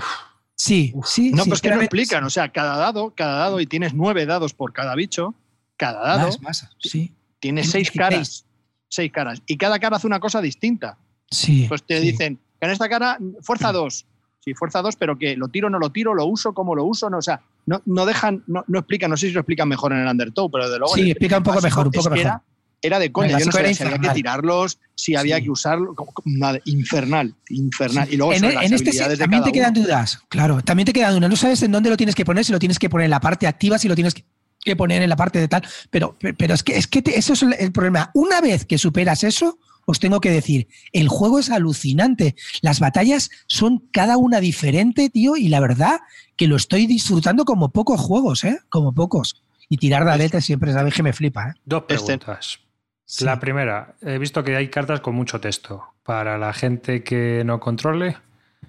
Sí, 0.54 0.94
sí. 1.04 1.32
No, 1.32 1.44
sí, 1.44 1.50
pues 1.50 1.60
que 1.60 1.70
no 1.70 1.80
explican. 1.80 2.24
O 2.24 2.30
sea, 2.30 2.50
cada 2.50 2.76
dado, 2.76 3.12
cada 3.14 3.38
dado, 3.38 3.60
y 3.60 3.66
tienes 3.66 3.92
nueve 3.92 4.24
dados 4.24 4.54
por 4.54 4.72
cada 4.72 4.94
bicho, 4.94 5.34
cada 5.76 6.00
dado. 6.00 6.28
Más, 6.28 6.40
más, 6.40 6.68
sí. 6.78 7.12
Tiene 7.40 7.62
seis 7.62 7.92
16. 7.92 7.98
caras. 7.98 8.46
Seis 8.88 9.12
caras. 9.12 9.42
Y 9.46 9.56
cada 9.58 9.78
cara 9.78 9.96
hace 9.96 10.06
una 10.06 10.20
cosa 10.20 10.40
distinta. 10.40 10.98
Sí. 11.30 11.66
Pues 11.68 11.82
te 11.82 12.00
sí. 12.00 12.10
dicen, 12.10 12.40
en 12.60 12.70
esta 12.70 12.88
cara, 12.88 13.18
fuerza 13.42 13.72
2. 13.72 14.06
Sí, 14.46 14.54
fuerza 14.54 14.80
2, 14.80 14.94
pero 14.94 15.18
que 15.18 15.36
lo 15.36 15.48
tiro, 15.48 15.68
no 15.68 15.80
lo 15.80 15.90
tiro, 15.90 16.14
lo 16.14 16.24
uso, 16.24 16.54
cómo 16.54 16.76
lo 16.76 16.84
uso, 16.84 17.10
no, 17.10 17.18
o 17.18 17.22
sea, 17.22 17.40
no, 17.66 17.82
no 17.84 18.06
dejan, 18.06 18.44
no, 18.46 18.64
no 18.68 18.78
explican, 18.78 19.10
no 19.10 19.16
sé 19.16 19.26
si 19.26 19.32
lo 19.32 19.40
explican 19.40 19.68
mejor 19.68 19.92
en 19.92 19.98
el 19.98 20.06
Undertow, 20.06 20.48
pero 20.48 20.70
de 20.70 20.78
luego. 20.78 20.94
Sí, 20.94 21.10
explica 21.10 21.38
un 21.38 21.42
poco 21.42 21.60
mejor, 21.60 21.86
un 21.86 21.92
poco 21.92 22.10
mejor. 22.10 22.26
Era, 22.26 22.42
era, 22.80 22.98
de 23.00 23.10
coña, 23.10 23.40
yo 23.40 23.46
no 23.46 23.50
sabía 23.50 23.74
si 23.74 23.82
había 23.82 23.98
que 23.98 24.08
tirarlos, 24.10 24.78
si 24.94 25.16
había 25.16 25.38
sí. 25.38 25.42
que 25.42 25.50
usarlo, 25.50 25.96
nada, 26.26 26.60
infernal, 26.64 27.34
infernal. 27.48 28.06
Y 28.08 28.16
luego 28.16 28.34
en, 28.34 28.44
en 28.44 28.72
este 28.72 28.92
sí, 28.92 29.00
también 29.18 29.42
te 29.42 29.50
quedan 29.50 29.72
uno. 29.76 29.82
dudas, 29.82 30.22
claro, 30.28 30.62
también 30.62 30.86
te 30.86 30.92
quedan 30.92 31.16
dudas. 31.16 31.28
No 31.28 31.34
sabes 31.34 31.60
en 31.64 31.72
dónde 31.72 31.90
lo 31.90 31.96
tienes 31.96 32.14
que 32.14 32.24
poner, 32.24 32.44
si 32.44 32.52
lo 32.52 32.60
tienes 32.60 32.78
que 32.78 32.88
poner 32.88 33.06
en 33.06 33.10
la 33.10 33.20
parte 33.20 33.48
activa, 33.48 33.78
si 33.78 33.88
lo 33.88 33.96
tienes 33.96 34.14
que 34.14 34.24
que 34.66 34.74
poner 34.74 35.00
en 35.00 35.08
la 35.08 35.16
parte 35.16 35.38
de 35.38 35.46
tal, 35.46 35.62
pero, 35.90 36.16
pero 36.36 36.52
es 36.52 36.64
que, 36.64 36.76
es 36.76 36.88
que 36.88 37.00
te, 37.00 37.16
eso 37.16 37.34
es 37.34 37.42
el 37.42 37.70
problema. 37.70 38.10
Una 38.14 38.40
vez 38.40 38.66
que 38.66 38.78
superas 38.78 39.22
eso, 39.22 39.60
os 39.86 40.00
tengo 40.00 40.20
que 40.20 40.30
decir, 40.30 40.68
el 40.92 41.08
juego 41.08 41.38
es 41.38 41.50
alucinante. 41.50 42.34
Las 42.60 42.80
batallas 42.80 43.30
son 43.46 43.88
cada 43.92 44.18
una 44.18 44.40
diferente, 44.40 45.08
tío, 45.08 45.36
y 45.36 45.48
la 45.48 45.60
verdad 45.60 46.00
que 46.36 46.48
lo 46.48 46.56
estoy 46.56 46.86
disfrutando 46.86 47.44
como 47.44 47.70
pocos 47.70 48.00
juegos, 48.00 48.44
¿eh? 48.44 48.58
Como 48.68 48.92
pocos. 48.92 49.42
Y 49.68 49.78
tirar 49.78 50.04
dadetes 50.04 50.44
siempre 50.44 50.72
sabes 50.72 50.92
que 50.92 51.02
me 51.02 51.12
flipa, 51.12 51.50
¿eh? 51.50 51.54
Dos 51.64 51.84
preguntas. 51.84 52.60
Sí. 53.04 53.24
La 53.24 53.38
primera, 53.38 53.94
he 54.02 54.18
visto 54.18 54.42
que 54.42 54.56
hay 54.56 54.68
cartas 54.68 55.00
con 55.00 55.14
mucho 55.14 55.40
texto. 55.40 55.84
Para 56.02 56.38
la 56.38 56.52
gente 56.52 57.02
que 57.02 57.42
no 57.44 57.60
controle. 57.60 58.16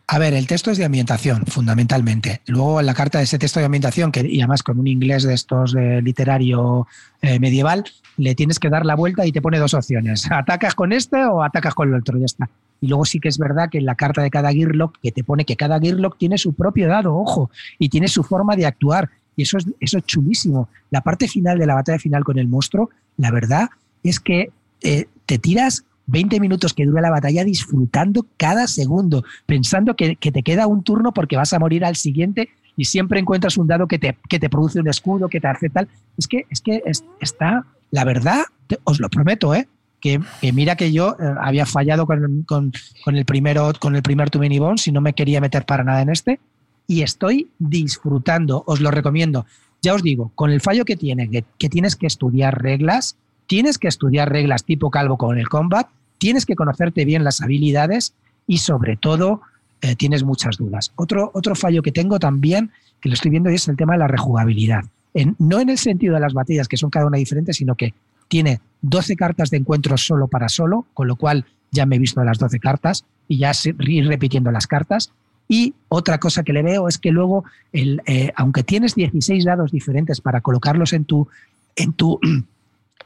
A 0.10 0.20
ver, 0.20 0.34
el 0.34 0.48
texto 0.48 0.72
es 0.72 0.78
de 0.78 0.86
ambientación, 0.86 1.46
fundamentalmente. 1.48 2.40
Luego, 2.48 2.80
en 2.80 2.86
la 2.86 2.94
carta 2.94 3.18
de 3.18 3.26
ese 3.26 3.38
texto 3.38 3.60
de 3.60 3.66
ambientación, 3.66 4.14
que, 4.14 4.26
y 4.26 4.40
además 4.40 4.64
con 4.64 4.80
un 4.80 4.88
inglés 4.88 5.24
de 5.24 5.34
estos 5.34 5.74
de 5.74 6.02
literario 6.02 6.88
eh, 7.22 7.40
medieval, 7.40 7.84
le 8.16 8.34
tienes 8.34 8.58
que 8.58 8.70
dar 8.70 8.86
la 8.86 8.96
vuelta 8.96 9.26
y 9.26 9.34
te 9.34 9.42
pone 9.42 9.60
dos 9.60 9.74
opciones. 9.74 10.26
¿Atacas 10.32 10.76
con 10.76 10.94
este 10.94 11.26
o 11.26 11.44
atacas 11.44 11.74
con 11.74 11.90
el 11.90 11.96
otro? 11.96 12.18
Ya 12.18 12.26
está. 12.26 12.50
Y 12.80 12.88
luego 12.88 13.04
sí 13.04 13.20
que 13.20 13.28
es 13.28 13.38
verdad 13.38 13.70
que 13.70 13.80
en 13.80 13.86
la 13.86 13.96
carta 13.96 14.22
de 14.22 14.30
cada 14.30 14.54
Gearlock, 14.54 14.98
que 15.02 15.12
te 15.12 15.26
pone 15.26 15.44
que 15.44 15.58
cada 15.58 15.78
Gearlock 15.78 16.18
tiene 16.18 16.38
su 16.38 16.54
propio 16.54 16.88
dado, 16.88 17.14
ojo, 17.14 17.52
y 17.78 17.90
tiene 17.90 18.08
su 18.08 18.24
forma 18.24 18.56
de 18.56 18.66
actuar. 18.66 19.10
Y 19.36 19.42
eso 19.42 19.58
es, 19.58 19.66
eso 19.82 19.98
es 19.98 20.06
chulísimo. 20.06 20.70
La 20.90 21.02
parte 21.02 21.28
final 21.28 21.60
de 21.60 21.66
la 21.66 21.76
batalla 21.76 22.00
final 22.00 22.24
con 22.24 22.40
el 22.40 22.48
monstruo, 22.48 22.92
la 23.18 23.30
verdad 23.32 23.70
es 24.04 24.22
que 24.22 24.52
eh, 24.82 25.08
te 25.26 25.38
tiras 25.38 25.84
20 26.08 26.40
minutos 26.40 26.74
que 26.74 26.86
dura 26.86 27.02
la 27.02 27.10
batalla 27.10 27.44
disfrutando 27.44 28.26
cada 28.38 28.68
segundo, 28.68 29.24
pensando 29.46 29.96
que, 29.96 30.16
te 30.16 30.44
queda 30.44 30.68
un 30.68 30.84
turno 30.84 31.14
porque 31.14 31.38
vas 31.38 31.54
a 31.54 31.60
morir 31.60 31.86
al 31.86 31.96
siguiente 31.96 32.50
y 32.76 32.86
siempre 32.86 33.20
encuentras 33.20 33.58
un 33.58 33.68
dado 33.68 33.88
que 33.88 34.00
te, 34.00 34.18
que 34.30 34.40
te 34.40 34.50
produce 34.50 34.80
un 34.80 34.88
escudo, 34.88 35.30
que 35.30 35.42
te 35.42 35.48
hace 35.48 35.70
tal. 35.70 35.88
Es 36.18 36.28
que, 36.28 36.46
es 36.50 36.62
que 36.62 36.82
es, 36.86 37.04
está, 37.20 37.66
la 37.92 38.04
verdad, 38.04 38.44
te, 38.68 38.80
os 38.84 39.00
lo 39.00 39.10
prometo, 39.10 39.54
¿eh? 39.54 39.68
Que, 40.00 40.22
que, 40.42 40.54
mira 40.54 40.76
que 40.76 40.92
yo 40.92 41.18
eh, 41.20 41.34
había 41.42 41.66
fallado 41.66 42.06
con, 42.06 42.44
con, 42.44 42.72
con, 43.04 43.16
el 43.16 43.26
primero, 43.26 43.74
con 43.80 43.96
el 43.96 44.04
primer 44.04 44.30
Too 44.30 44.40
Many 44.40 44.60
Bones 44.60 44.88
y 44.88 44.92
no 44.92 45.02
me 45.02 45.14
quería 45.14 45.42
meter 45.42 45.66
para 45.66 45.84
nada 45.84 46.02
en 46.02 46.10
este. 46.10 46.40
Y 46.86 47.02
estoy 47.02 47.50
disfrutando, 47.58 48.64
os 48.68 48.80
lo 48.80 48.92
recomiendo. 48.92 49.46
Ya 49.82 49.96
os 49.96 50.04
digo, 50.04 50.32
con 50.36 50.52
el 50.52 50.62
fallo 50.62 50.86
que 50.86 50.96
tiene, 50.96 51.30
que, 51.30 51.44
que 51.58 51.70
tienes 51.70 51.96
que 51.96 52.08
estudiar 52.08 52.62
reglas, 52.62 53.18
tienes 53.48 53.78
que 53.78 53.88
estudiar 53.88 54.32
reglas 54.32 54.64
tipo 54.64 54.92
calvo 54.92 55.18
con 55.18 55.38
el 55.38 55.50
combat, 55.50 55.88
tienes 56.18 56.46
que 56.46 56.56
conocerte 56.56 57.06
bien 57.06 57.24
las 57.24 57.42
habilidades 57.42 58.14
y 58.46 58.60
sobre 58.60 58.98
todo 58.98 59.42
eh, 59.82 59.96
tienes 59.96 60.24
muchas 60.24 60.58
dudas. 60.58 60.92
Otro, 60.96 61.32
otro 61.34 61.56
fallo 61.56 61.82
que 61.82 61.92
tengo 61.92 62.20
también, 62.20 62.72
que 63.02 63.10
lo 63.10 63.16
estoy 63.16 63.32
viendo, 63.32 63.50
es 63.50 63.68
el 63.68 63.78
tema 63.78 63.94
de 63.94 64.00
la 64.00 64.08
rejugabilidad. 64.08 64.84
En, 65.14 65.36
no 65.40 65.60
en 65.60 65.70
el 65.70 65.78
sentido 65.78 66.16
de 66.16 66.20
las 66.20 66.34
batallas, 66.34 66.68
que 66.68 66.78
son 66.78 66.90
cada 66.90 67.08
una 67.08 67.18
diferente, 67.18 67.54
sino 67.54 67.76
que 67.76 67.94
tiene 68.28 68.60
12 68.82 69.16
cartas 69.16 69.50
de 69.50 69.58
encuentro 69.58 69.98
solo 69.98 70.28
para 70.28 70.50
solo, 70.50 70.86
con 70.94 71.08
lo 71.08 71.16
cual 71.16 71.46
ya 71.72 71.86
me 71.86 71.96
he 71.96 72.00
visto 72.00 72.24
las 72.24 72.40
12 72.40 72.60
cartas 72.60 73.06
y 73.28 73.38
ya 73.38 73.52
ir 73.64 74.08
repitiendo 74.08 74.52
las 74.52 74.68
cartas. 74.68 75.12
Y 75.48 75.74
otra 75.88 76.18
cosa 76.18 76.44
que 76.44 76.54
le 76.54 76.62
veo 76.62 76.88
es 76.88 76.98
que 76.98 77.12
luego, 77.12 77.46
el, 77.72 78.02
eh, 78.06 78.34
aunque 78.36 78.64
tienes 78.64 78.96
16 78.96 79.46
dados 79.46 79.72
diferentes 79.72 80.20
para 80.20 80.42
colocarlos 80.42 80.92
en 80.94 81.06
tu, 81.06 81.28
en 81.76 81.94
tu 81.94 82.20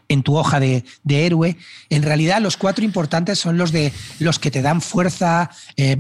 en 0.08 0.24
tu 0.24 0.38
hoja 0.38 0.60
de, 0.60 0.84
héroe, 1.08 1.58
en 1.90 2.04
realidad 2.04 2.42
los 2.42 2.58
cuatro 2.58 2.84
importantes 2.84 3.40
son 3.40 3.58
los 3.58 3.72
de 3.72 3.94
los 4.20 4.40
que 4.40 4.52
te 4.52 4.62
dan 4.62 4.82
fuerza, 4.82 5.50
eh, 5.78 5.98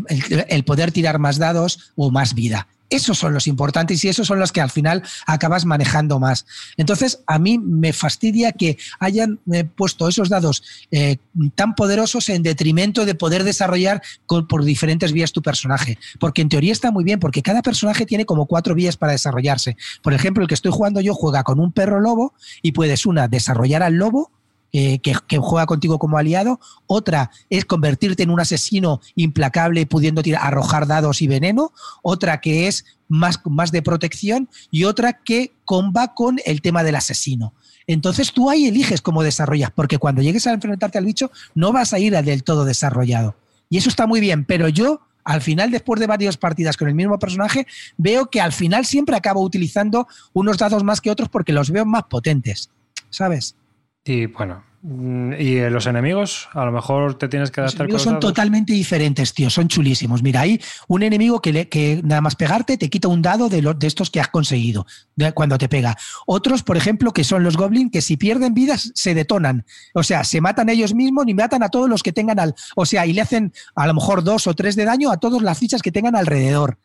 el, 0.50 0.64
poder 0.66 0.92
tirar 0.92 1.18
más 1.18 1.38
dados 1.38 1.94
o 1.96 2.12
más 2.12 2.34
vida. 2.34 2.68
Esos 2.92 3.18
son 3.18 3.34
los 3.34 3.48
importantes 3.48 4.04
y 4.04 4.10
esos 4.10 4.28
son 4.28 4.38
los 4.38 4.52
que 4.52 4.62
al 4.62 4.70
final 4.70 5.02
acabas 5.26 5.66
manejando 5.66 6.20
más. 6.20 6.46
Entonces, 6.78 7.24
a 7.26 7.40
mí 7.40 7.58
me 7.58 7.94
fastidia 7.94 8.52
que 8.52 8.78
hayan 9.00 9.40
eh, 9.52 9.64
puesto 9.64 10.08
esos 10.08 10.30
dados 10.30 10.62
eh, 10.92 11.18
tan 11.56 11.74
poderosos 11.74 12.30
en 12.30 12.44
detrimento 12.44 13.06
de 13.06 13.16
poder 13.16 13.46
desarrollar 13.46 14.02
por 14.28 14.64
diferentes 14.66 15.14
vías 15.14 15.32
tu 15.32 15.42
personaje. 15.42 15.98
Porque 16.20 16.42
en 16.42 16.50
teoría 16.50 16.74
está 16.74 16.92
muy 16.92 17.04
bien, 17.04 17.20
porque 17.20 17.42
cada 17.42 17.62
personaje 17.62 18.06
tiene 18.06 18.26
como 18.26 18.46
cuatro 18.46 18.76
vías 18.76 18.98
para 18.98 19.14
desarrollarse. 19.14 19.78
Por 20.04 20.14
ejemplo, 20.14 20.44
el 20.44 20.50
que 20.50 20.56
estoy 20.56 20.72
jugando 20.72 21.00
yo 21.00 21.14
juega 21.14 21.44
con 21.44 21.60
un 21.60 21.72
perro 21.72 22.02
lobo 22.02 22.34
y 22.62 22.74
puedes 22.74 23.06
una, 23.06 23.28
desarrollar 23.28 23.84
al 23.84 23.94
lobo 23.94 24.32
eh, 24.74 25.00
que, 25.00 25.38
juega 25.38 25.66
contigo 25.66 26.00
como 26.00 26.18
aliado. 26.18 26.60
Otra 26.88 27.32
es 27.50 27.66
convertirte 27.66 28.24
en 28.24 28.30
un 28.30 28.40
asesino 28.40 29.02
implacable 29.16 29.86
pudiendo 29.86 30.22
tirar- 30.24 30.44
arrojar 30.44 30.88
dados 30.88 31.22
y 31.22 31.28
veneno. 31.28 31.74
Otra 32.02 32.42
que 32.42 32.68
es 32.68 32.86
más, 33.08 33.40
más 33.46 33.72
de 33.72 33.82
protección. 33.82 34.50
Y 34.70 34.86
otra 34.86 35.14
que 35.14 35.54
comba 35.66 36.14
con 36.14 36.40
el 36.46 36.62
tema 36.62 36.84
del 36.84 36.96
asesino. 36.96 37.54
Entonces 37.88 38.32
tú 38.32 38.50
ahí 38.50 38.68
eliges 38.68 39.02
cómo 39.02 39.24
desarrollas, 39.24 39.72
porque 39.72 39.98
cuando 39.98 40.22
llegues 40.22 40.48
a 40.48 40.54
enfrentarte 40.54 40.98
al 40.98 41.06
bicho 41.06 41.32
no 41.56 41.74
vas 41.74 41.94
a 41.94 42.00
ir 42.00 42.14
del 42.22 42.44
todo 42.44 42.64
desarrollado. 42.64 43.36
Y 43.70 43.78
eso 43.78 43.90
está 43.90 44.08
muy 44.08 44.20
bien, 44.20 44.46
pero 44.46 44.70
yo 44.70 45.02
al 45.24 45.42
final, 45.42 45.72
después 45.72 46.00
de 46.00 46.08
varias 46.08 46.38
partidas 46.38 46.78
con 46.78 46.88
el 46.88 46.96
mismo 46.96 47.20
personaje, 47.20 47.68
veo 47.98 48.30
que 48.30 48.42
al 48.42 48.54
final 48.54 48.86
siempre 48.86 49.16
acabo 49.16 49.42
utilizando 49.42 50.08
unos 50.34 50.58
dados 50.58 50.84
más 50.84 51.02
que 51.02 51.12
otros 51.12 51.30
porque 51.30 51.54
los 51.54 51.70
veo 51.70 51.86
más 51.86 52.04
potentes, 52.04 52.70
¿sabes? 53.10 53.56
Y 54.04 54.26
bueno, 54.26 54.64
mm, 54.82 55.34
y 55.34 55.58
eh, 55.58 55.70
los 55.70 55.86
enemigos, 55.86 56.50
a 56.54 56.66
lo 56.66 56.72
mejor 56.72 57.16
te 57.20 57.28
tienes 57.28 57.52
que 57.52 57.62
Los 57.62 57.68
adaptar 57.74 57.86
enemigos 57.86 58.02
con 58.04 58.06
son 58.06 58.14
los 58.16 58.22
totalmente 58.22 58.74
diferentes, 58.74 59.32
tío, 59.34 59.50
son 59.52 59.68
chulísimos. 59.68 60.24
Mira, 60.24 60.42
hay 60.42 60.60
un 60.88 61.04
enemigo 61.04 61.40
que, 61.40 61.54
le- 61.54 61.70
que 61.70 62.02
nada 62.04 62.20
más 62.22 62.36
pegarte 62.36 62.78
te 62.80 62.90
quita 62.90 63.08
un 63.10 63.22
dado 63.22 63.48
de, 63.48 63.62
los, 63.62 63.78
de 63.78 63.86
estos 63.86 64.10
que 64.10 64.20
has 64.20 64.30
conseguido 64.30 64.88
de 65.16 65.32
cuando 65.34 65.58
te 65.60 65.70
pega. 65.70 65.96
Otros, 66.26 66.64
por 66.64 66.78
ejemplo, 66.78 67.14
que 67.14 67.24
son 67.24 67.44
los 67.44 67.58
goblins, 67.58 67.92
que 67.92 68.02
si 68.02 68.18
pierden 68.18 68.56
vidas 68.56 68.92
se 68.96 69.14
detonan. 69.14 69.66
O 69.94 70.02
sea, 70.02 70.24
se 70.24 70.42
matan 70.42 70.70
ellos 70.70 70.96
mismos 70.96 71.26
y 71.28 71.36
matan 71.36 71.62
a 71.62 71.70
todos 71.70 71.88
los 71.88 72.02
que 72.02 72.12
tengan 72.12 72.40
al. 72.40 72.56
O 72.76 72.88
sea, 72.88 73.06
y 73.06 73.14
le 73.14 73.22
hacen 73.22 73.54
a 73.76 73.86
lo 73.86 73.94
mejor 73.94 74.24
dos 74.24 74.48
o 74.48 74.56
tres 74.56 74.76
de 74.76 74.86
daño 74.86 75.12
a 75.12 75.18
todas 75.18 75.44
las 75.44 75.60
fichas 75.60 75.84
que 75.84 75.92
tengan 75.92 76.16
alrededor. 76.16 76.80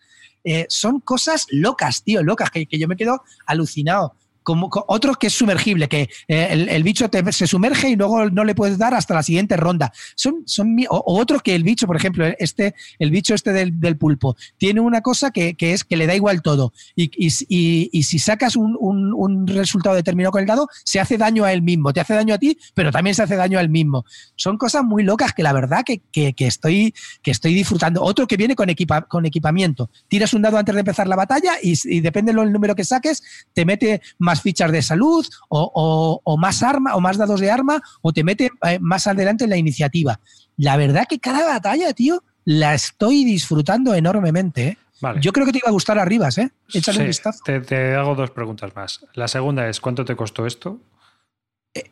Eh, 0.45 0.67
son 0.69 1.01
cosas 1.01 1.47
locas, 1.51 2.03
tío, 2.05 2.23
locas, 2.23 2.51
que, 2.51 2.67
que 2.67 2.79
yo 2.79 2.87
me 2.89 2.97
quedo 2.97 3.23
alucinado. 3.47 4.15
Como, 4.47 4.71
co- 4.71 4.85
otro 4.87 5.15
que 5.17 5.27
es 5.27 5.33
sumergible, 5.33 5.89
que 5.89 6.09
eh, 6.29 6.67
el, 6.71 6.83
bicho 6.85 7.11
te- 7.11 7.33
se 7.33 7.49
sumerge 7.49 7.89
y 7.89 7.97
luego 7.97 8.31
no 8.31 8.45
le 8.45 8.55
puedes 8.55 8.79
dar 8.79 8.95
hasta 8.95 9.13
la 9.13 9.25
siguiente 9.25 9.57
ronda. 9.57 9.93
Son, 10.15 10.45
son, 10.47 10.77
o, 10.89 10.99
o 10.99 11.21
otro 11.21 11.41
que 11.41 11.57
el 11.57 11.65
bicho, 11.65 11.89
por 11.89 11.97
ejemplo, 11.97 12.25
este, 12.39 12.77
el 13.01 13.11
bicho 13.11 13.35
este 13.35 13.53
del, 13.53 13.97
pulpo, 13.99 14.37
tiene 14.57 14.81
una 14.81 15.01
cosa 15.01 15.33
que, 15.33 15.55
que 15.57 15.73
es 15.73 15.83
que 15.83 15.97
le 15.97 16.07
da 16.07 16.15
igual 16.15 16.43
todo. 16.43 16.73
Y, 16.95 17.11
y, 17.17 17.89
y- 17.93 18.03
si 18.05 18.21
sacas 18.21 18.55
un, 18.55 18.77
un- 18.79 19.49
resultado 19.49 19.97
determinado 19.97 20.31
con 20.31 20.43
el 20.43 20.47
dado, 20.47 20.69
se 20.85 21.01
hace 21.01 21.19
daño 21.19 21.43
a 21.45 21.53
él 21.53 21.63
mismo. 21.63 21.93
Te 21.93 21.99
hace 21.99 22.15
daño 22.15 22.33
a 22.33 22.39
ti, 22.39 22.57
pero 22.73 22.93
también 22.93 23.17
se 23.17 23.25
hace 23.25 23.35
daño 23.35 23.59
a 23.59 23.63
él 23.63 23.69
mismo. 23.69 24.05
Son 24.37 24.59
cosas 24.59 24.85
muy 24.85 25.03
locas 25.03 25.33
que 25.33 25.43
la 25.43 25.53
verdad 25.53 25.83
que, 25.85 26.03
que- 26.13 26.35
que 26.35 26.47
estoy, 26.47 26.95
que 27.21 27.33
estoy 27.33 27.53
disfrutando. 27.53 28.01
Otro 28.05 28.29
que 28.29 28.37
viene 28.37 28.55
con, 28.55 28.69
equipa- 28.71 29.09
con 29.09 29.27
equipamiento. 29.27 29.91
Tiras 30.07 30.35
un 30.35 30.43
dado 30.43 30.57
antes 30.57 30.73
de 30.73 30.83
empezar 30.83 31.09
la 31.09 31.17
batalla 31.17 31.55
y, 31.61 31.75
y 31.85 31.99
depende 31.99 32.33
del 32.33 32.53
número 32.53 32.77
que 32.77 32.85
saques, 32.85 33.25
te 33.53 33.65
mete 33.65 34.01
más 34.19 34.36
fichas 34.43 34.73
de 34.73 34.83
salud 34.83 35.27
o, 35.49 35.71
o- 35.75 36.21
o 36.25 36.37
más 36.37 36.63
arma 36.63 36.95
o 36.95 37.01
más 37.01 37.17
dados 37.17 37.41
de 37.41 37.51
arma 37.51 37.81
o 38.03 38.13
te 38.13 38.25
mete 38.25 38.51
eh, 38.63 38.79
más 38.81 39.07
adelante 39.07 39.45
en 39.45 39.51
la 39.51 39.57
iniciativa. 39.57 40.21
La 40.57 40.77
verdad 40.77 41.07
que 41.09 41.19
cada 41.19 41.47
batalla, 41.47 41.93
tío, 41.93 42.23
la 42.45 42.75
estoy 42.75 43.25
disfrutando 43.25 43.95
enormemente. 43.95 44.69
¿eh? 44.69 44.79
Vale. 45.01 45.21
Yo 45.21 45.33
creo 45.33 45.45
que 45.45 45.53
te 45.53 45.59
iba 45.59 45.69
a 45.69 45.73
gustar 45.73 45.99
arribas, 45.99 46.39
¿eh? 46.39 46.51
Échale 46.73 47.01
un 47.01 47.07
vistazo. 47.07 47.41
te, 47.45 47.61
te 47.61 47.95
hago 47.95 48.15
dos 48.15 48.31
preguntas 48.31 48.75
más. 48.75 49.05
La 49.15 49.29
segunda 49.29 49.69
es, 49.69 49.81
¿cuánto 49.81 50.05
te 50.05 50.17
costó 50.17 50.47
esto? 50.47 50.81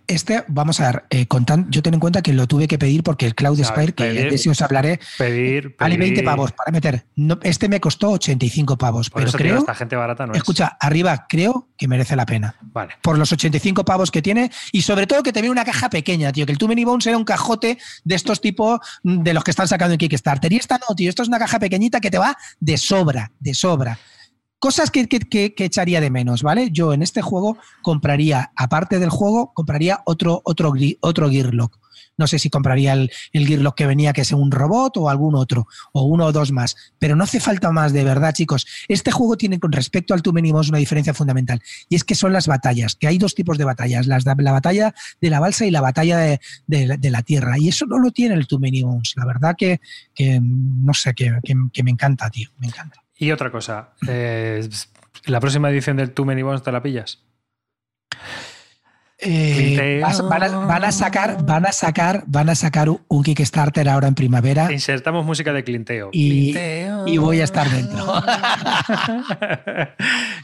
Este, 0.07 0.45
vamos 0.49 0.81
a 0.81 0.87
ver, 0.93 1.05
eh, 1.11 1.27
contan- 1.27 1.67
yo 1.71 1.83
ten 1.83 1.95
en 1.95 2.01
cuenta 2.01 2.23
que 2.23 2.33
lo 2.33 2.47
tuve 2.47 2.69
que 2.69 2.79
pedir 2.79 3.03
porque 3.03 3.27
el 3.27 3.35
Cloud 3.35 3.63
Spire, 3.65 3.93
que 3.93 4.05
de 4.13 4.29
ese 4.29 4.51
os 4.51 4.61
hablaré, 4.63 5.01
Pedir, 5.19 5.75
vale 5.79 5.97
20 5.97 6.17
pedir- 6.21 6.25
pavos 6.25 6.53
para 6.53 6.71
meter. 6.73 7.05
No, 7.17 7.39
este 7.43 7.69
me 7.69 7.81
costó 7.81 8.11
85 8.11 8.77
pavos, 8.79 9.11
Por 9.11 9.21
pero 9.21 9.29
eso, 9.29 9.39
tío, 9.39 9.47
creo, 9.47 9.59
esta 9.59 9.75
gente 9.75 9.97
barata 9.97 10.27
no 10.27 10.33
es. 10.33 10.39
escucha, 10.39 10.77
arriba 10.81 11.27
creo 11.29 11.69
que 11.77 11.89
merece 11.89 12.17
la 12.17 12.27
pena. 12.27 12.55
Vale. 12.61 12.95
por 13.03 13.17
los 13.19 13.31
85 13.33 13.85
pavos 13.85 14.11
que 14.11 14.21
tiene 14.23 14.51
y 14.73 14.83
sobre 14.83 15.07
todo 15.07 15.23
que 15.23 15.33
te 15.33 15.41
viene 15.41 15.53
una 15.53 15.65
caja 15.65 15.89
pequeña, 15.91 16.33
tío, 16.33 16.45
que 16.47 16.53
el 16.53 16.59
Too 16.59 16.69
Many 16.69 16.85
Bones 16.85 17.07
era 17.07 17.17
un 17.17 17.25
cajote 17.25 17.79
de 18.05 18.15
estos 18.15 18.41
tipos 18.41 18.81
mm, 19.03 19.23
de 19.23 19.33
los 19.35 19.45
que 19.45 19.51
están 19.53 19.69
sacando 19.69 19.93
en 19.95 19.99
Kickstarter. 19.99 20.53
Y 20.53 20.57
esta 20.57 20.79
no, 20.89 20.95
tío, 20.97 21.09
esto 21.09 21.23
es 21.23 21.29
una 21.29 21.39
caja 21.39 21.59
pequeñita 21.59 22.01
que 22.01 22.11
te 22.11 22.19
va 22.19 22.37
de 22.61 22.77
sobra, 22.77 23.31
de 23.41 23.55
sobra. 23.55 23.99
Cosas 24.65 24.91
que, 24.91 25.07
que- 25.07 25.53
echaría 25.59 26.01
de 26.01 26.09
menos, 26.09 26.43
¿vale? 26.43 26.71
Yo 26.73 26.95
en 26.95 27.03
este 27.03 27.21
juego 27.21 27.59
compraría, 27.83 28.51
aparte 28.57 28.99
del 28.99 29.11
juego, 29.11 29.53
compraría 29.53 30.01
otro, 30.07 30.41
otro, 30.43 30.73
otro 31.01 31.29
Gearlock. 31.31 31.79
No 32.17 32.27
sé 32.27 32.39
si 32.39 32.49
compraría 32.49 32.95
el, 32.95 33.11
el 33.35 33.47
Gearlock 33.47 33.77
que 33.77 33.87
venía, 33.87 34.15
que 34.15 34.23
es 34.23 34.33
un 34.33 34.51
robot 34.51 34.97
o 34.97 35.11
algún 35.11 35.35
otro, 35.35 35.67
o 35.93 36.05
uno 36.05 36.25
o 36.25 36.33
dos 36.33 36.51
más. 36.51 36.77
Pero 36.99 37.15
no 37.15 37.25
hace 37.25 37.41
falta 37.41 37.73
más, 37.73 37.93
de 37.93 38.05
verdad, 38.05 38.33
chicos. 38.33 38.67
Este 38.89 39.11
juego 39.11 39.37
tiene 39.37 39.61
con 39.61 39.71
respecto 39.71 40.15
al 40.15 40.23
Too 40.23 40.33
Many 40.33 40.51
una 40.53 40.79
diferencia 40.79 41.13
fundamental. 41.13 41.61
Y 41.91 41.97
es 41.97 42.05
que 42.05 42.15
son 42.15 42.33
las 42.33 42.47
batallas, 42.47 42.97
que 42.97 43.07
hay 43.07 43.19
dos 43.19 43.35
tipos 43.35 43.59
de 43.59 43.65
batallas, 43.65 44.07
las 44.07 44.25
la 44.25 44.53
batalla 44.53 44.95
de 45.21 45.29
la 45.29 45.41
balsa 45.41 45.67
y 45.67 45.73
la 45.73 45.83
batalla 45.83 46.17
de, 46.17 46.41
de 46.67 47.11
la- 47.11 47.21
tierra. 47.23 47.59
Y 47.59 47.69
eso 47.69 47.85
no 47.85 47.99
lo 47.99 48.13
tiene 48.13 48.35
el 48.35 48.47
Too 48.47 48.61
Many. 48.61 48.83
La 49.17 49.27
verdad 49.27 49.57
que, 49.59 49.83
que, 50.15 50.41
no 50.43 50.95
sé, 50.95 51.13
que, 51.13 51.39
que- 51.45 51.55
que 51.71 51.83
me 51.83 51.91
encanta, 51.91 52.31
tío. 52.31 52.49
Me 52.57 52.69
encanta. 52.69 53.04
Y 53.17 53.31
otra 53.31 53.51
cosa, 53.51 53.91
eh, 54.09 54.69
¿la 55.27 55.41
próxima 55.41 55.71
edición 55.71 55.97
del 55.97 56.13
Too 56.13 56.25
Many 56.25 56.43
Bones 56.43 56.63
te 56.63 56.73
la 56.73 56.83
pillas? 56.83 57.21
Eh, 59.19 60.03
van, 60.03 60.43
a, 60.43 60.49
van 60.67 60.85
a 60.85 60.93
sacar, 60.93 61.43
van 61.47 61.65
a 61.65 61.73
sacar, 61.73 62.25
van 62.27 62.51
a 62.51 62.55
sacar 62.55 62.89
un 62.91 63.23
Kickstarter 63.23 63.89
ahora 63.89 64.07
en 64.09 64.15
primavera 64.15 64.71
Insertamos 64.71 65.25
música 65.25 65.53
de 65.53 65.65
Clinteo. 65.65 66.11
Y- 66.13 66.53
Clinteo. 66.53 67.07
y 67.07 67.17
voy 67.17 67.41
a 67.41 67.45
estar 67.45 67.71
dentro. 67.71 68.05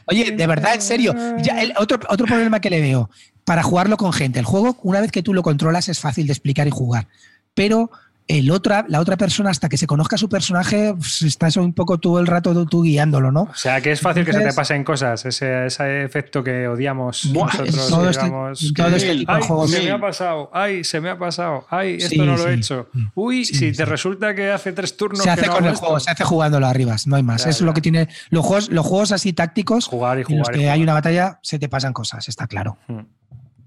Oye, 0.06 0.30
de 0.32 0.46
verdad, 0.46 0.74
en 0.74 0.82
serio. 0.82 1.14
Ya, 1.42 1.60
el- 1.60 1.74
otro, 1.76 1.98
otro 2.08 2.26
problema 2.26 2.60
que 2.60 2.70
le 2.70 2.80
veo 2.80 3.10
para 3.44 3.62
jugarlo 3.62 3.96
con 3.96 4.12
gente. 4.12 4.38
El 4.38 4.44
juego, 4.44 4.76
una 4.82 5.00
vez 5.00 5.10
que 5.12 5.22
tú 5.22 5.34
lo 5.34 5.42
controlas, 5.42 5.88
es 5.88 5.98
fácil 6.00 6.26
de 6.26 6.32
explicar 6.32 6.66
y 6.66 6.70
jugar. 6.70 7.08
Pero 7.54 7.90
el 8.38 8.50
otra, 8.50 8.84
la 8.88 9.00
otra 9.00 9.16
persona, 9.16 9.50
hasta 9.50 9.68
que 9.68 9.76
se 9.76 9.86
conozca 9.86 10.16
su 10.16 10.28
personaje, 10.28 10.94
pues, 10.96 11.22
estás 11.22 11.56
un 11.56 11.72
poco 11.72 11.98
todo 11.98 12.18
el 12.20 12.26
rato 12.26 12.52
tú, 12.52 12.66
tú 12.66 12.82
guiándolo, 12.82 13.32
¿no? 13.32 13.42
O 13.42 13.54
sea, 13.54 13.80
que 13.80 13.92
es 13.92 14.00
fácil 14.00 14.24
que 14.24 14.32
se 14.32 14.40
te 14.40 14.52
pasen 14.52 14.84
cosas, 14.84 15.24
ese, 15.26 15.66
ese 15.66 16.02
efecto 16.04 16.42
que 16.44 16.68
odiamos 16.68 17.30
Buah, 17.32 17.46
nosotros. 17.46 17.88
todo 17.88 18.08
este- 18.10 18.24
digamos, 18.24 18.72
todo 18.74 18.86
este 18.96 19.14
tipo 19.16 19.32
de 19.32 19.38
"Ay, 19.38 19.44
juegos". 19.46 19.70
se 19.70 19.82
me 19.82 19.90
ha 19.90 20.00
pasado, 20.00 20.50
ay, 20.52 20.84
se 20.84 21.00
me 21.00 21.10
ha 21.10 21.18
pasado, 21.18 21.66
ay, 21.70 21.94
esto 21.94 22.08
Sí, 22.10 22.18
no 22.18 22.36
lo 22.36 22.48
he 22.48 22.54
hecho. 22.54 22.88
Uy, 23.14 23.44
si 23.44 23.72
te 23.72 23.84
resulta 23.84 24.34
que 24.34 24.50
hace 24.50 24.72
tres 24.72 24.96
turnos 24.96 25.18
Se 25.18 25.24
que 25.24 25.30
hace 25.30 25.46
no 25.46 25.52
con 25.54 25.64
el 25.64 25.72
esto. 25.72 25.80
juego, 25.86 26.00
se 26.00 26.10
hace 26.10 26.24
jugándolo 26.24 26.66
arriba, 26.66 26.96
no 27.06 27.16
hay 27.16 27.22
más. 27.22 27.44
Ya, 27.44 27.50
es 27.50 27.60
lo 27.60 27.74
que 27.74 27.80
tiene. 27.80 28.08
Los 28.30 28.44
juegos, 28.44 28.68
los 28.70 28.86
juegos 28.86 29.12
así 29.12 29.32
tácticos, 29.32 29.86
Jugar 29.86 30.18
y 30.18 30.20
en 30.20 30.38
los 30.38 30.48
jugar. 30.48 30.54
que 30.54 30.60
hay 30.70 30.78
jugar. 30.78 30.78
una 30.80 30.92
batalla, 30.94 31.38
se 31.42 31.58
te 31.58 31.68
pasan 31.68 31.92
cosas, 31.92 32.28
está 32.28 32.46
claro. 32.46 32.78
Mm. 32.88 33.00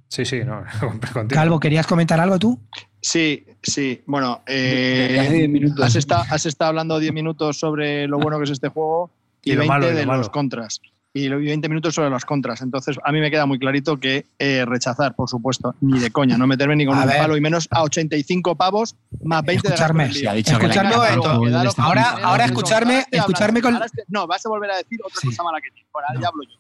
Sí, 0.07 0.26
sí, 0.26 0.41
no, 0.45 0.64
contigo. 1.11 1.27
Calvo, 1.30 1.60
¿querías 1.60 1.88
comentar 1.88 2.19
algo 2.19 2.38
tú? 2.38 2.60
Sí, 3.03 3.45
sí. 3.61 4.01
Bueno, 4.07 4.41
eh, 4.47 5.07
Desde 5.09 5.19
hace 5.19 5.34
10 5.34 5.49
minutos. 5.49 5.85
has, 5.85 5.95
estado, 5.95 6.23
has 6.30 6.45
estado 6.45 6.69
hablando 6.69 6.99
10 6.99 7.11
minutos 7.13 7.59
sobre 7.59 8.07
lo 8.07 8.17
bueno 8.17 8.38
que 8.38 8.45
es 8.45 8.51
este 8.51 8.69
juego 8.69 9.11
y, 9.43 9.51
Y 9.51 9.53
lo 9.55 9.59
20 9.59 9.67
malo, 9.73 9.88
y 9.88 9.91
lo 9.91 9.97
de 9.97 10.05
malo. 10.05 10.19
los 10.19 10.30
contras. 10.30 10.80
Y 11.15 11.27
lo- 11.27 11.39
y 11.41 11.45
20 11.47 11.67
minutos 11.67 11.93
sobre 11.95 12.09
los 12.09 12.23
contras. 12.23 12.61
Entonces, 12.61 12.95
a 13.03 13.11
mí 13.11 13.19
me 13.19 13.30
queda 13.30 13.45
muy 13.45 13.59
clarito 13.59 13.99
que 13.99 14.25
eh, 14.39 14.63
rechazar, 14.65 15.15
por 15.15 15.30
supuesto, 15.30 15.75
ni 15.81 15.99
de 15.99 16.11
coña, 16.11 16.38
no 16.38 16.47
meterme 16.47 16.77
ni 16.77 16.85
con 16.85 16.97
A 16.97 17.01
un 17.01 17.07
ver. 17.07 17.17
palo 17.17 17.35
y 17.38 17.41
menos 17.41 17.67
a 17.71 17.84
85 17.84 18.55
pavos 18.55 18.95
más 19.21 19.43
20 19.43 19.67
de 19.67 19.75
gasto 19.75 19.84
Escucharme. 19.84 20.03
entonces, 20.05 20.21
juego 20.23 21.45
del 21.45 21.67
Ahora- 21.77 22.09
ahora- 22.23 22.45
escucharme- 22.45 23.05
escucharme 23.11 23.61
con- 23.61 23.80
no, 24.07 24.27
vas 24.27 24.45
a 24.45 24.49
volver 24.49 24.71
a 24.71 24.77
decir 24.77 24.97
otra 25.03 25.19
Sí. 25.21 25.27
cosa 25.27 25.43
mala 25.43 25.59
que 25.61 25.69
tienes. 25.71 25.89
Ahora 25.93 26.07
No. 26.15 26.21
ya 26.21 26.27
hablo 26.30 26.43
yo, 26.43 26.57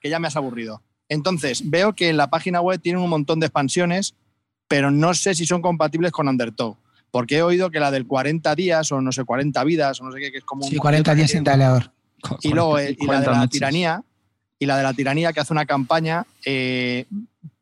que 0.00 0.10
ya 0.10 0.18
me 0.20 0.28
has 0.28 0.36
aburrido. 0.36 0.82
Entonces, 1.08 1.68
veo 1.70 1.94
que 1.94 2.10
en 2.10 2.16
la 2.18 2.28
página 2.28 2.60
web 2.60 2.80
tienen 2.80 3.00
un 3.02 3.08
montón 3.10 3.40
de 3.40 3.46
expansiones, 3.46 4.14
pero 4.68 4.90
no 4.90 5.14
sé 5.14 5.34
si 5.34 5.46
son 5.46 5.62
compatibles 5.62 6.12
con 6.12 6.28
Undertow. 6.28 6.76
Porque 7.10 7.36
he 7.38 7.42
oído 7.42 7.70
que 7.70 7.80
la 7.80 7.90
del 7.90 8.06
40 8.06 8.54
días 8.54 8.90
o 8.92 9.00
no 9.00 9.12
sé, 9.12 9.24
40 9.24 9.62
vidas 9.64 10.00
o 10.00 10.04
no 10.04 10.12
sé 10.12 10.18
qué, 10.20 10.30
que 10.32 10.38
es 10.38 10.44
como 10.44 10.64
Sí, 10.66 10.74
un 10.74 10.80
40 10.80 11.14
días 11.14 11.30
sin 11.30 11.44
talador. 11.44 11.90
y 12.42 12.48
luego 12.50 12.78
eh, 12.78 12.96
y 12.98 13.06
la 13.06 13.20
de 13.20 13.24
40 13.26 13.32
la 13.40 13.46
tiranía 13.48 14.02
y 14.58 14.66
la 14.66 14.76
de 14.76 14.82
la 14.82 14.92
tiranía 14.92 15.32
que 15.32 15.40
hace 15.40 15.52
una 15.52 15.64
campaña 15.66 16.26
eh, 16.44 17.06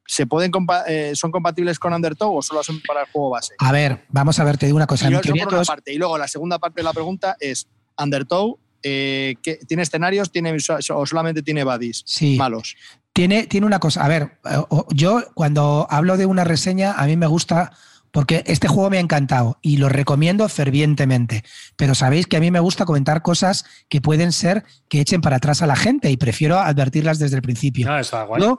se 0.07 0.27
pueden 0.27 0.51
compa- 0.51 0.85
eh, 0.87 1.13
son 1.15 1.31
compatibles 1.31 1.79
con 1.79 1.93
Undertow 1.93 2.37
o 2.37 2.43
solo 2.43 2.63
son 2.63 2.81
para 2.87 3.03
el 3.03 3.07
juego 3.13 3.31
base 3.31 3.55
A 3.59 3.71
ver, 3.73 4.05
vamos 4.09 4.39
a 4.39 4.45
ver, 4.45 4.57
te 4.59 4.67
digo 4.67 4.77
una 4.77 4.87
cosa. 4.87 5.09
y 5.09 5.13
eso 5.13 5.21
teoría 5.21 5.45
por 5.45 5.55
una 5.55 5.63
parte 5.65 5.93
y 5.93 5.99
luego 5.99 6.17
la 6.19 6.29
segunda 6.29 6.59
parte 6.59 6.81
de 6.81 6.85
la 6.85 6.93
pregunta 6.93 7.37
es 7.41 7.67
Undertow 7.99 8.59
eh, 8.85 9.35
¿qué- 9.43 9.59
tiene 9.67 9.83
escenarios 9.83 10.31
tiene 10.31 10.55
o 10.57 11.07
solamente 11.07 11.43
tiene 11.43 11.65
buddies 11.65 12.03
sí, 12.07 12.37
malos 12.37 12.77
tiene, 13.15 13.47
tiene 13.47 13.65
una 13.65 13.79
cosa. 13.79 14.05
A 14.05 14.09
ver, 14.09 14.39
eh, 14.45 14.57
yo 14.93 15.23
cuando 15.35 15.87
hablo 15.89 16.17
de 16.17 16.27
una 16.27 16.43
reseña, 16.43 16.95
a 16.95 17.07
mí 17.07 17.17
me 17.17 17.29
gusta 17.29 17.71
porque 18.11 18.43
este 18.47 18.67
juego 18.67 18.91
me 18.91 18.97
ha 18.97 19.01
encantado 19.01 19.59
y 19.63 19.77
lo 19.77 19.89
recomiendo 19.89 20.49
fervientemente. 20.49 21.45
Pero 21.77 21.95
sabéis 21.95 22.27
que 22.27 22.37
a 22.37 22.41
mí 22.41 22.51
me 22.51 22.59
gusta 22.59 22.85
comentar 22.85 23.23
cosas 23.23 23.65
que 23.89 24.01
pueden 24.01 24.33
ser 24.33 24.65
que 24.89 25.01
echen 25.01 25.21
para 25.21 25.37
atrás 25.37 25.63
a 25.63 25.69
la 25.69 25.77
gente 25.77 26.11
y 26.11 26.17
prefiero 26.17 26.59
advertirlas 26.59 27.21
desde 27.21 27.37
el 27.37 27.43
principio. 27.43 27.87
No, 27.87 27.99
está 27.99 28.25
guay. 28.25 28.43
Yo, 28.43 28.59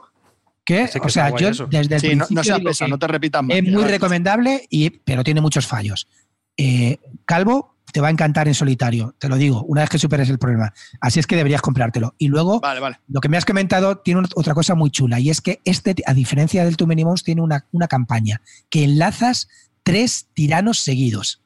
que, 0.64 0.88
o 1.02 1.08
sea, 1.10 1.36
yo 1.36 1.50
eso. 1.50 1.66
desde 1.66 1.96
el 1.96 2.00
sí 2.00 2.06
no, 2.16 2.24
principio 2.24 2.34
no 2.36 2.44
seas 2.44 2.58
digo 2.58 2.70
pesa 2.70 2.88
no 2.88 2.98
te 2.98 3.06
repitas 3.08 3.42
más 3.42 3.58
es 3.58 3.64
muy 3.64 3.84
recomendable, 3.84 4.66
y, 4.70 4.88
pero 4.88 5.22
tiene 5.22 5.42
muchos 5.42 5.66
fallos. 5.66 6.08
Eh, 6.56 6.98
Calvo, 7.26 7.75
te 7.92 8.00
va 8.00 8.08
a 8.08 8.10
encantar 8.10 8.48
en 8.48 8.54
solitario, 8.54 9.14
te 9.18 9.28
lo 9.28 9.36
digo, 9.36 9.62
una 9.64 9.80
vez 9.82 9.90
que 9.90 9.98
superes 9.98 10.28
el 10.28 10.38
problema. 10.38 10.72
Así 11.00 11.20
es 11.20 11.26
que 11.26 11.36
deberías 11.36 11.62
comprártelo. 11.62 12.14
Y 12.18 12.28
luego, 12.28 12.60
Vale, 12.60 12.80
vale. 12.80 13.00
lo 13.08 13.20
que 13.20 13.28
me 13.28 13.36
has 13.36 13.44
comentado 13.44 13.98
tiene 13.98 14.22
otra 14.34 14.54
cosa 14.54 14.74
muy 14.74 14.90
chula, 14.90 15.20
y 15.20 15.30
es 15.30 15.40
que 15.40 15.60
este, 15.64 15.94
a 16.06 16.12
diferencia 16.14 16.64
del 16.64 16.76
Too 16.76 16.86
Many 16.86 17.04
Bones, 17.04 17.22
tiene 17.22 17.42
una, 17.42 17.66
una 17.72 17.88
campaña 17.88 18.40
que 18.70 18.84
enlazas 18.84 19.48
tres 19.82 20.26
tiranos 20.34 20.80
seguidos. 20.80 21.42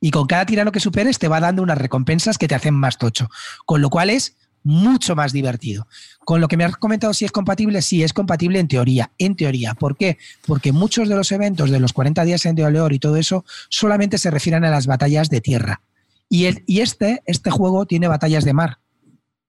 Y 0.00 0.10
con 0.10 0.26
cada 0.26 0.44
tirano 0.44 0.70
que 0.70 0.80
superes 0.80 1.18
te 1.18 1.28
va 1.28 1.40
dando 1.40 1.62
unas 1.62 1.78
recompensas 1.78 2.36
que 2.36 2.46
te 2.46 2.54
hacen 2.54 2.74
más 2.74 2.98
tocho. 2.98 3.30
Con 3.64 3.80
lo 3.80 3.88
cual 3.88 4.10
es 4.10 4.36
mucho 4.64 5.14
más 5.14 5.32
divertido. 5.32 5.86
Con 6.24 6.40
lo 6.40 6.48
que 6.48 6.56
me 6.56 6.64
has 6.64 6.76
comentado 6.76 7.14
si 7.14 7.24
es 7.24 7.30
compatible, 7.30 7.82
sí, 7.82 8.02
es 8.02 8.12
compatible 8.12 8.58
en 8.58 8.66
teoría. 8.66 9.12
En 9.18 9.36
teoría. 9.36 9.74
¿Por 9.74 9.96
qué? 9.96 10.18
Porque 10.46 10.72
muchos 10.72 11.08
de 11.08 11.14
los 11.14 11.30
eventos 11.30 11.70
de 11.70 11.78
los 11.78 11.92
40 11.92 12.24
días 12.24 12.44
en 12.46 12.56
Deoleor 12.56 12.92
y 12.92 12.98
todo 12.98 13.16
eso 13.16 13.44
solamente 13.68 14.18
se 14.18 14.30
refieren 14.30 14.64
a 14.64 14.70
las 14.70 14.86
batallas 14.86 15.30
de 15.30 15.40
tierra. 15.40 15.80
Y, 16.28 16.46
el, 16.46 16.64
y 16.66 16.80
este, 16.80 17.22
este 17.26 17.50
juego 17.50 17.86
tiene 17.86 18.08
batallas 18.08 18.44
de 18.44 18.54
mar. 18.54 18.78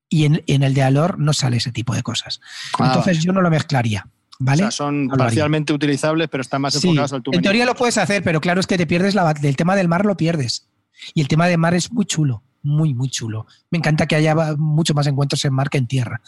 Y 0.09 0.25
en, 0.25 0.43
en 0.45 0.61
el 0.61 0.73
de 0.73 0.83
Alor 0.83 1.17
no 1.17 1.33
sale 1.33 1.57
ese 1.57 1.71
tipo 1.71 1.95
de 1.95 2.03
cosas. 2.03 2.41
Ah, 2.77 2.87
Entonces 2.87 3.23
yo 3.23 3.33
no 3.33 3.41
lo 3.41 3.49
mezclaría. 3.49 4.07
¿Vale? 4.37 4.63
O 4.63 4.65
sea, 4.65 4.71
son 4.71 5.07
No 5.07 5.15
parcialmente 5.15 5.71
utilizables, 5.71 6.27
pero 6.29 6.41
están 6.41 6.61
más 6.61 6.73
Sí, 6.73 6.89
enfocados 6.89 7.13
al 7.13 7.23
Too 7.23 7.33
en 7.33 7.41
teoría 7.41 7.65
lo 7.65 7.73
puedes 7.73 7.97
hacer, 7.97 8.21
pero 8.21 8.41
claro 8.41 8.59
es 8.59 8.67
que 8.67 8.77
te 8.77 8.85
pierdes 8.85 9.15
la, 9.15 9.33
el 9.41 9.55
tema 9.55 9.75
del 9.77 9.87
mar, 9.87 10.05
lo 10.05 10.17
pierdes. 10.17 10.67
Y 11.13 11.21
el 11.21 11.27
tema 11.27 11.47
del 11.47 11.57
mar 11.57 11.73
es 11.73 11.91
muy 11.91 12.05
chulo, 12.05 12.43
muy, 12.65 12.93
muy 12.93 13.09
chulo. 13.09 13.47
Me 13.71 13.77
encanta 13.77 14.07
que 14.07 14.15
haya 14.15 14.35
mucho 14.57 14.93
más 14.93 15.07
encuentros 15.07 15.45
en 15.45 15.53
mar 15.53 15.69
que 15.69 15.77
en 15.77 15.87
tierra. 15.87 16.21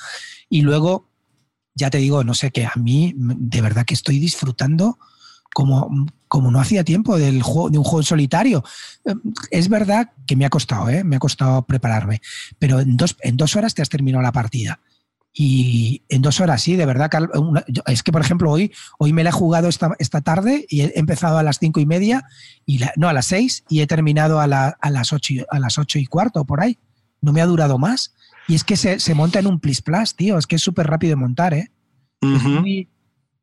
Y 0.49 0.61
luego, 0.61 1.09
ya 1.76 1.89
te 1.89 1.97
digo, 1.97 2.23
no 2.23 2.34
sé, 2.34 2.51
que 2.51 2.65
a 2.65 2.73
mí 2.76 3.14
de 3.18 3.61
verdad 3.61 3.85
que 3.85 3.93
estoy 3.93 4.19
disfrutando 4.19 4.97
como, 5.53 6.07
como 6.27 6.51
no 6.51 6.59
hacía 6.59 6.84
tiempo 6.84 7.18
del 7.18 7.41
juego, 7.41 7.69
de 7.69 7.77
un 7.77 7.84
juego 7.84 7.99
en 7.99 8.05
solitario. 8.05 8.64
Es 9.49 9.69
verdad 9.69 10.11
que 10.26 10.35
me 10.35 10.45
ha 10.45 10.49
costado, 10.49 10.89
¿eh? 10.89 11.03
me 11.03 11.15
ha 11.15 11.19
costado 11.19 11.65
prepararme, 11.65 12.22
pero 12.59 12.80
en 12.80 12.95
dos, 12.95 13.18
en 13.22 13.38
dos 13.38 13.55
horas 13.55 13.73
te 13.73 13.81
has 13.81 13.89
terminado 13.89 14.22
la 14.22 14.31
partida. 14.31 14.80
Y 15.39 16.01
en 16.09 16.23
dos 16.23 16.39
horas, 16.39 16.64
sí, 16.64 16.76
de 16.76 16.85
verdad. 16.88 17.11
Es 17.85 18.01
que, 18.01 18.11
por 18.11 18.22
ejemplo, 18.22 18.49
hoy, 18.49 18.73
hoy 18.97 19.14
me 19.14 19.23
la 19.23 19.30
he 19.30 19.34
jugado 19.34 19.68
esta, 19.69 19.91
esta 19.99 20.22
tarde 20.22 20.65
y 20.68 20.81
he 20.81 20.97
empezado 20.99 21.38
a 21.38 21.43
las 21.43 21.59
cinco 21.59 21.80
y 21.80 21.85
media, 21.85 22.23
y 22.65 22.80
la- 22.80 22.91
no, 22.95 23.07
a 23.07 23.14
las 23.14 23.27
seis, 23.27 23.64
y 23.69 23.81
he 23.81 23.88
terminado 23.88 24.39
a, 24.39 24.47
la- 24.47 24.77
a, 24.81 24.89
las 24.89 25.14
ocho, 25.14 25.34
y- 25.34 25.45
a 25.47 25.59
las 25.59 25.77
ocho 25.77 25.99
y 25.99 26.07
cuarto, 26.07 26.43
por 26.43 26.61
ahí. 26.61 26.80
No 27.22 27.34
me 27.34 27.41
ha 27.41 27.45
durado 27.45 27.77
más. 27.77 28.15
Y 28.47 28.55
es 28.55 28.64
que 28.64 28.76
se, 28.77 28.99
se 28.99 29.14
monta 29.14 29.38
en 29.39 29.45
un 29.47 29.59
plis 29.59 29.81
plas, 29.84 30.15
tío. 30.15 30.39
Es 30.39 30.47
que 30.47 30.55
es 30.55 30.61
súper 30.64 30.88
rápido 30.88 31.11
de 31.11 31.15
montar, 31.18 31.53
¿eh? 31.53 31.69
Muy- 32.61 32.89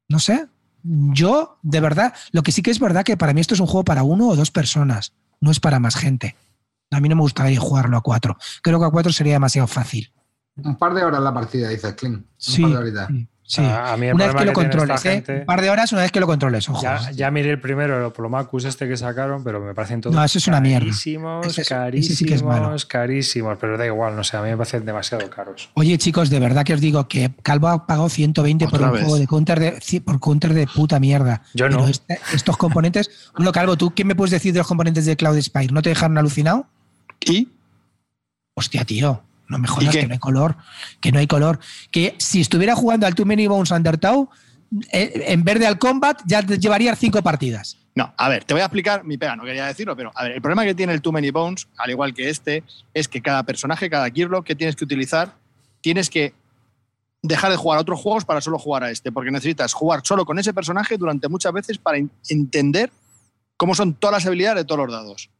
no 0.08 0.18
sé. 0.18 0.46
Yo, 0.82 1.58
de 1.62 1.78
verdad, 1.80 2.12
lo 2.32 2.42
que 2.42 2.50
sí 2.52 2.60
que 2.60 2.72
es 2.72 2.80
verdad 2.80 3.04
que 3.04 3.16
para 3.16 3.32
mí 3.32 3.40
esto 3.40 3.54
es 3.54 3.60
un 3.60 3.66
juego 3.66 3.84
para 3.84 4.02
uno 4.02 4.28
o 4.28 4.36
dos 4.36 4.50
personas. 4.50 5.14
No 5.40 5.50
es 5.52 5.60
para 5.60 5.78
más 5.78 5.94
gente. 5.94 6.34
A 6.90 6.98
mí 7.00 7.08
no 7.08 7.14
me 7.16 7.22
gustaría 7.22 7.58
jugarlo 7.60 7.96
a 7.96 8.00
cuatro. 8.02 8.36
Creo 8.62 8.80
que 8.80 8.86
a 8.86 8.90
cuatro 8.90 9.12
sería 9.12 9.34
demasiado 9.34 9.68
fácil. 9.68 10.12
Un 10.56 10.76
par 10.76 10.94
de 10.94 11.02
horas 11.02 11.20
la 11.20 11.34
partida, 11.34 11.68
dices, 11.68 11.94
Clint. 11.94 12.18
Un 12.18 12.26
Sí, 12.36 12.62
par 12.62 12.70
de 12.70 12.76
horitas. 12.78 13.08
sí, 13.08 13.26
sí. 13.42 13.60
A- 13.62 13.92
a 13.92 13.96
mí 13.96 14.06
el 14.06 14.14
una 14.14 14.26
vez 14.26 14.36
que 14.36 14.44
lo 14.44 14.52
controles, 14.52 15.04
¿eh? 15.04 15.10
gente- 15.10 15.40
Un 15.40 15.46
par 15.46 15.60
de 15.60 15.68
horas 15.70 15.90
una 15.92 16.02
vez 16.02 16.12
que 16.12 16.20
lo 16.20 16.26
controles, 16.28 16.68
ojo. 16.68 16.80
Ya, 16.80 17.10
ya 17.10 17.30
miré 17.32 17.50
el 17.50 17.60
primero, 17.60 17.98
el 17.98 18.04
Oplomacus 18.04 18.64
este 18.64 18.86
que 18.86 18.96
sacaron, 18.96 19.42
pero 19.42 19.60
me 19.60 19.74
parecen 19.74 20.00
todos 20.00 20.14
No, 20.14 20.22
eso 20.22 20.38
es 20.38 20.46
una 20.46 20.60
mierda. 20.60 20.86
carísimos, 20.86 21.44
es- 21.48 21.58
ese 21.58 21.74
carísimos, 21.74 22.18
sí 22.18 22.24
que 22.24 22.34
es 22.34 22.42
malo. 22.44 22.74
carísimos, 22.86 23.58
pero 23.60 23.76
da 23.76 23.84
igual, 23.84 24.14
no 24.14 24.22
sé, 24.22 24.36
a 24.36 24.42
mí 24.42 24.50
me 24.50 24.56
parecen 24.56 24.84
demasiado 24.86 25.28
caros. 25.28 25.70
Oye, 25.74 25.98
chicos, 25.98 26.30
de 26.30 26.38
verdad 26.38 26.64
que 26.64 26.74
os 26.74 26.80
digo 26.80 27.08
que 27.08 27.32
Calvo 27.42 27.66
ha 27.68 27.84
pagado 27.86 28.08
120 28.08 28.68
por 28.68 28.80
un 28.80 28.92
vez. 28.92 29.02
juego 29.02 29.18
de 29.18 29.26
counter 29.26 29.58
de, 29.58 30.00
por 30.02 30.20
counter 30.20 30.54
de 30.54 30.68
puta 30.68 31.00
mierda. 31.00 31.42
Yo 31.54 31.66
Pero 31.66 31.78
no. 31.80 31.88
este- 31.88 32.20
estos 32.32 32.56
componentes. 32.56 33.10
Bueno, 33.36 33.50
Calvo, 33.50 33.76
¿tú 33.76 33.92
qué 33.92 34.04
me 34.04 34.14
puedes 34.14 34.30
decir 34.30 34.52
de 34.52 34.58
los 34.60 34.68
componentes 34.68 35.04
de 35.04 35.16
Cloud 35.16 35.40
Spire? 35.42 35.72
¿No 35.72 35.82
te 35.82 35.88
dejaron 35.88 36.16
alucinado? 36.16 36.66
Y 37.26 37.48
Hostia, 38.56 38.84
tío, 38.84 39.20
no 39.48 39.58
me 39.58 39.66
¿Y 39.66 39.70
jodas 39.70 39.90
que 39.94 40.06
no 40.06 40.12
hay 40.14 40.18
color. 40.18 40.56
Que 41.00 41.12
no 41.12 41.18
hay 41.18 41.26
color. 41.26 41.60
Que 41.90 42.14
si 42.18 42.40
estuviera 42.40 42.74
jugando 42.74 43.06
al 43.06 43.14
Too 43.14 43.24
Many 43.26 43.46
Bones 43.46 43.70
Undertow, 43.70 44.28
eh, 44.92 45.24
en 45.28 45.44
vez 45.44 45.58
de 45.58 45.66
al 45.66 45.78
Combat, 45.78 46.20
ya 46.26 46.42
te 46.42 46.58
llevaría 46.58 46.94
cinco 46.96 47.22
partidas. 47.22 47.78
No, 47.94 48.12
a 48.16 48.28
ver, 48.28 48.42
te 48.44 48.54
voy 48.54 48.60
a 48.60 48.64
explicar 48.64 49.04
mi 49.04 49.16
pega, 49.16 49.36
no 49.36 49.44
quería 49.44 49.66
decirlo, 49.66 49.94
pero 49.94 50.10
a 50.16 50.24
ver, 50.24 50.32
el 50.32 50.40
problema 50.42 50.64
que 50.64 50.74
tiene 50.74 50.92
el 50.92 51.00
Too 51.00 51.12
Many 51.12 51.30
Bones, 51.30 51.68
al 51.76 51.90
igual 51.90 52.12
que 52.12 52.28
este, 52.28 52.64
es 52.92 53.06
que 53.06 53.22
cada 53.22 53.44
personaje, 53.44 53.88
cada 53.88 54.10
Gearlock 54.10 54.44
que 54.44 54.56
tienes 54.56 54.74
que 54.74 54.84
utilizar, 54.84 55.36
tienes 55.80 56.10
que 56.10 56.34
dejar 57.22 57.52
de 57.52 57.56
jugar 57.56 57.78
a 57.78 57.82
otros 57.82 58.00
juegos 58.00 58.24
para 58.24 58.40
solo 58.40 58.58
jugar 58.58 58.82
a 58.82 58.90
este, 58.90 59.12
porque 59.12 59.30
necesitas 59.30 59.72
jugar 59.72 60.00
solo 60.02 60.24
con 60.26 60.38
ese 60.40 60.52
personaje 60.52 60.96
durante 60.98 61.28
muchas 61.28 61.52
veces 61.52 61.78
para 61.78 61.98
en- 61.98 62.10
entender 62.28 62.90
cómo 63.56 63.76
son 63.76 63.94
todas 63.94 64.14
las 64.14 64.26
habilidades 64.26 64.56
de 64.56 64.64
todos 64.64 64.86
los 64.86 64.92
dados. 64.92 65.30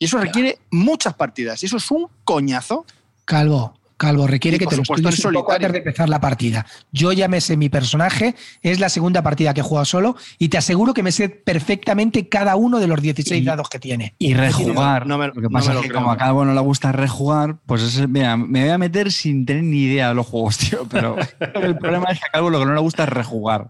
Y 0.00 0.06
eso 0.06 0.18
requiere 0.18 0.58
muchas 0.72 1.14
partidas, 1.14 1.62
y 1.62 1.66
eso 1.66 1.76
es 1.76 1.90
un 1.92 2.08
coñazo. 2.24 2.84
Calvo, 3.28 3.74
Calvo, 3.98 4.26
requiere 4.26 4.56
Y, 4.56 4.60
que 4.60 4.66
te 4.66 4.76
lo 4.76 4.82
estudies 4.82 5.22
un 5.24 5.32
poco 5.34 5.52
antes 5.52 5.70
de 5.72 5.78
empezar 5.78 6.08
la 6.08 6.18
partida. 6.20 6.64
Yo 6.92 7.12
ya 7.12 7.28
me 7.28 7.40
sé 7.42 7.56
mi 7.58 7.68
personaje, 7.68 8.34
es 8.62 8.78
la 8.80 8.88
segunda 8.88 9.22
partida 9.22 9.52
que 9.52 9.60
he 9.60 9.62
jugado 9.62 9.84
solo 9.84 10.16
y 10.38 10.48
te 10.48 10.56
aseguro 10.56 10.94
que 10.94 11.02
me 11.02 11.12
sé 11.12 11.28
perfectamente 11.28 12.28
cada 12.28 12.56
uno 12.56 12.78
de 12.78 12.86
los 12.86 13.02
16 13.02 13.42
Y- 13.42 13.44
dados 13.44 13.68
que 13.68 13.78
tiene. 13.78 14.14
Y 14.18 14.32
rejugar. 14.34 15.06
No 15.06 15.18
me- 15.18 15.26
lo 15.26 15.32
que 15.34 15.40
no 15.42 15.50
pasa 15.50 15.68
me 15.70 15.74
lo 15.74 15.80
es 15.80 15.82
que 15.84 15.88
creo. 15.90 16.00
como 16.00 16.12
a 16.12 16.16
Calvo 16.16 16.44
no 16.46 16.54
le 16.54 16.60
gusta 16.60 16.90
rejugar, 16.92 17.56
pues 17.66 17.82
es, 17.82 18.08
mira, 18.08 18.36
me 18.38 18.62
voy 18.62 18.70
a 18.70 18.78
meter 18.78 19.12
sin 19.12 19.44
tener 19.44 19.64
ni 19.64 19.82
idea 19.82 20.08
de 20.08 20.14
los 20.14 20.26
juegos, 20.26 20.56
tío. 20.70 20.86
Pero 20.88 21.16
el 21.56 21.76
problema 21.76 22.06
es 22.12 22.20
que 22.20 22.26
a 22.28 22.30
Calvo 22.32 22.48
lo 22.48 22.60
que 22.60 22.64
no 22.66 22.74
le 22.74 22.80
gusta 22.80 23.02
es 23.02 23.08
rejugar. 23.10 23.62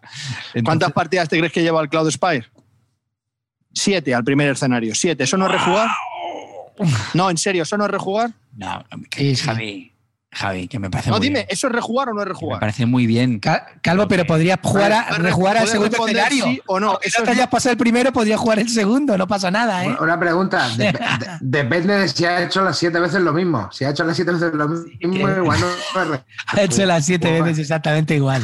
Entonces, 0.54 0.62
¿Cuántas 0.64 0.92
partidas 0.92 1.28
te 1.28 1.36
crees 1.38 1.52
que 1.52 1.62
lleva 1.62 1.80
el 1.82 1.88
Cloud 1.88 2.08
Spire? 2.10 2.44
Siete 3.72 4.14
al 4.14 4.24
primer 4.24 4.50
escenario. 4.50 4.94
Siete. 4.94 5.24
¿Eso 5.24 5.36
no 5.36 5.46
es 5.46 5.52
rejugar? 5.52 5.88
No, 7.14 7.28
en 7.30 7.36
serio, 7.36 7.64
¿eso 7.64 7.76
no 7.76 7.86
es 7.86 7.90
rejugar? 7.90 8.30
No, 8.58 8.84
Sí, 9.16 9.36
sí. 9.36 9.44
Javi, 9.46 9.92
Javi, 10.30 10.68
que 10.68 10.78
me 10.78 10.90
parece 10.90 11.08
No, 11.10 11.16
muy 11.16 11.26
dime, 11.28 11.38
bien. 11.40 11.46
¿eso 11.48 11.68
es 11.68 11.72
rejugar 11.72 12.10
o 12.10 12.12
no 12.12 12.20
es 12.20 12.24
Que 12.24 12.28
Me 12.28 12.34
rejugar? 12.34 12.60
parece 12.60 12.84
muy 12.86 13.06
bien. 13.06 13.38
Ca- 13.40 13.66
Calvo, 13.80 14.06
pero 14.08 14.26
podría 14.26 14.58
jugar 14.62 14.92
a, 14.92 15.10
rejugar 15.18 15.56
al 15.56 15.68
segundo 15.68 15.96
escenario. 15.96 16.44
sí 16.44 16.60
o 16.66 16.78
no. 16.78 16.90
Aunque 16.90 17.08
Eso 17.08 17.20
no 17.20 17.24
te 17.24 17.30
es- 17.30 17.36
hayas 17.38 17.48
pasado 17.48 17.72
el 17.72 17.78
primero, 17.78 18.12
podría 18.12 18.36
jugar 18.36 18.58
el 18.58 18.68
segundo, 18.68 19.16
no 19.16 19.26
pasa 19.26 19.50
nada, 19.50 19.84
¿eh? 19.84 19.88
Una- 19.88 20.00
Una 20.02 20.20
pregunta. 20.20 20.68
Dep- 20.76 20.98
de- 21.18 21.28
depende 21.40 21.94
de 21.96 22.08
si 22.08 22.24
ha 22.26 22.42
hecho 22.42 22.62
las 22.62 22.76
siete 22.76 23.00
veces 23.00 23.20
lo 23.22 23.32
mismo. 23.32 23.70
Si 23.72 23.84
ha 23.84 23.90
hecho 23.90 24.04
las 24.04 24.16
siete 24.16 24.32
veces 24.32 24.52
lo 24.52 24.68
mismo, 24.68 24.88
igual 25.28 25.60
no 25.60 25.66
Ha 26.48 26.60
hecho 26.60 26.84
las 26.84 27.06
siete 27.06 27.28
Joder. 27.28 27.42
veces 27.44 27.58
exactamente 27.60 28.14
igual. 28.16 28.42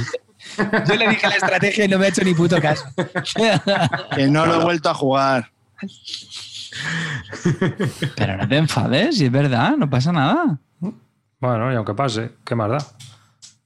Yo 0.86 0.95
le 0.95 1.09
dije 1.09 1.27
la 1.28 1.35
estrategia 1.35 1.85
y 1.86 1.89
no 1.89 1.99
me 1.99 2.07
ha 2.07 2.09
hecho 2.11 2.23
ni 2.23 2.35
puto 2.35 2.61
caso. 2.61 2.85
Que 4.15 4.27
no 4.28 4.47
lo 4.47 4.61
he 4.61 4.65
vuelto 4.65 4.91
a 4.91 4.95
jugar. 4.95 5.51
Pero 8.17 8.37
no 8.37 8.49
te 8.49 8.57
enfades, 8.57 9.21
y 9.21 9.27
es 9.27 9.33
verdad, 9.33 9.77
no 9.77 9.89
pasa 9.89 10.13
nada. 10.13 10.59
Bueno, 11.41 11.73
y 11.73 11.77
aunque 11.77 11.95
pase, 11.95 12.33
¿qué 12.45 12.55
más 12.55 12.71
da? 12.71 12.79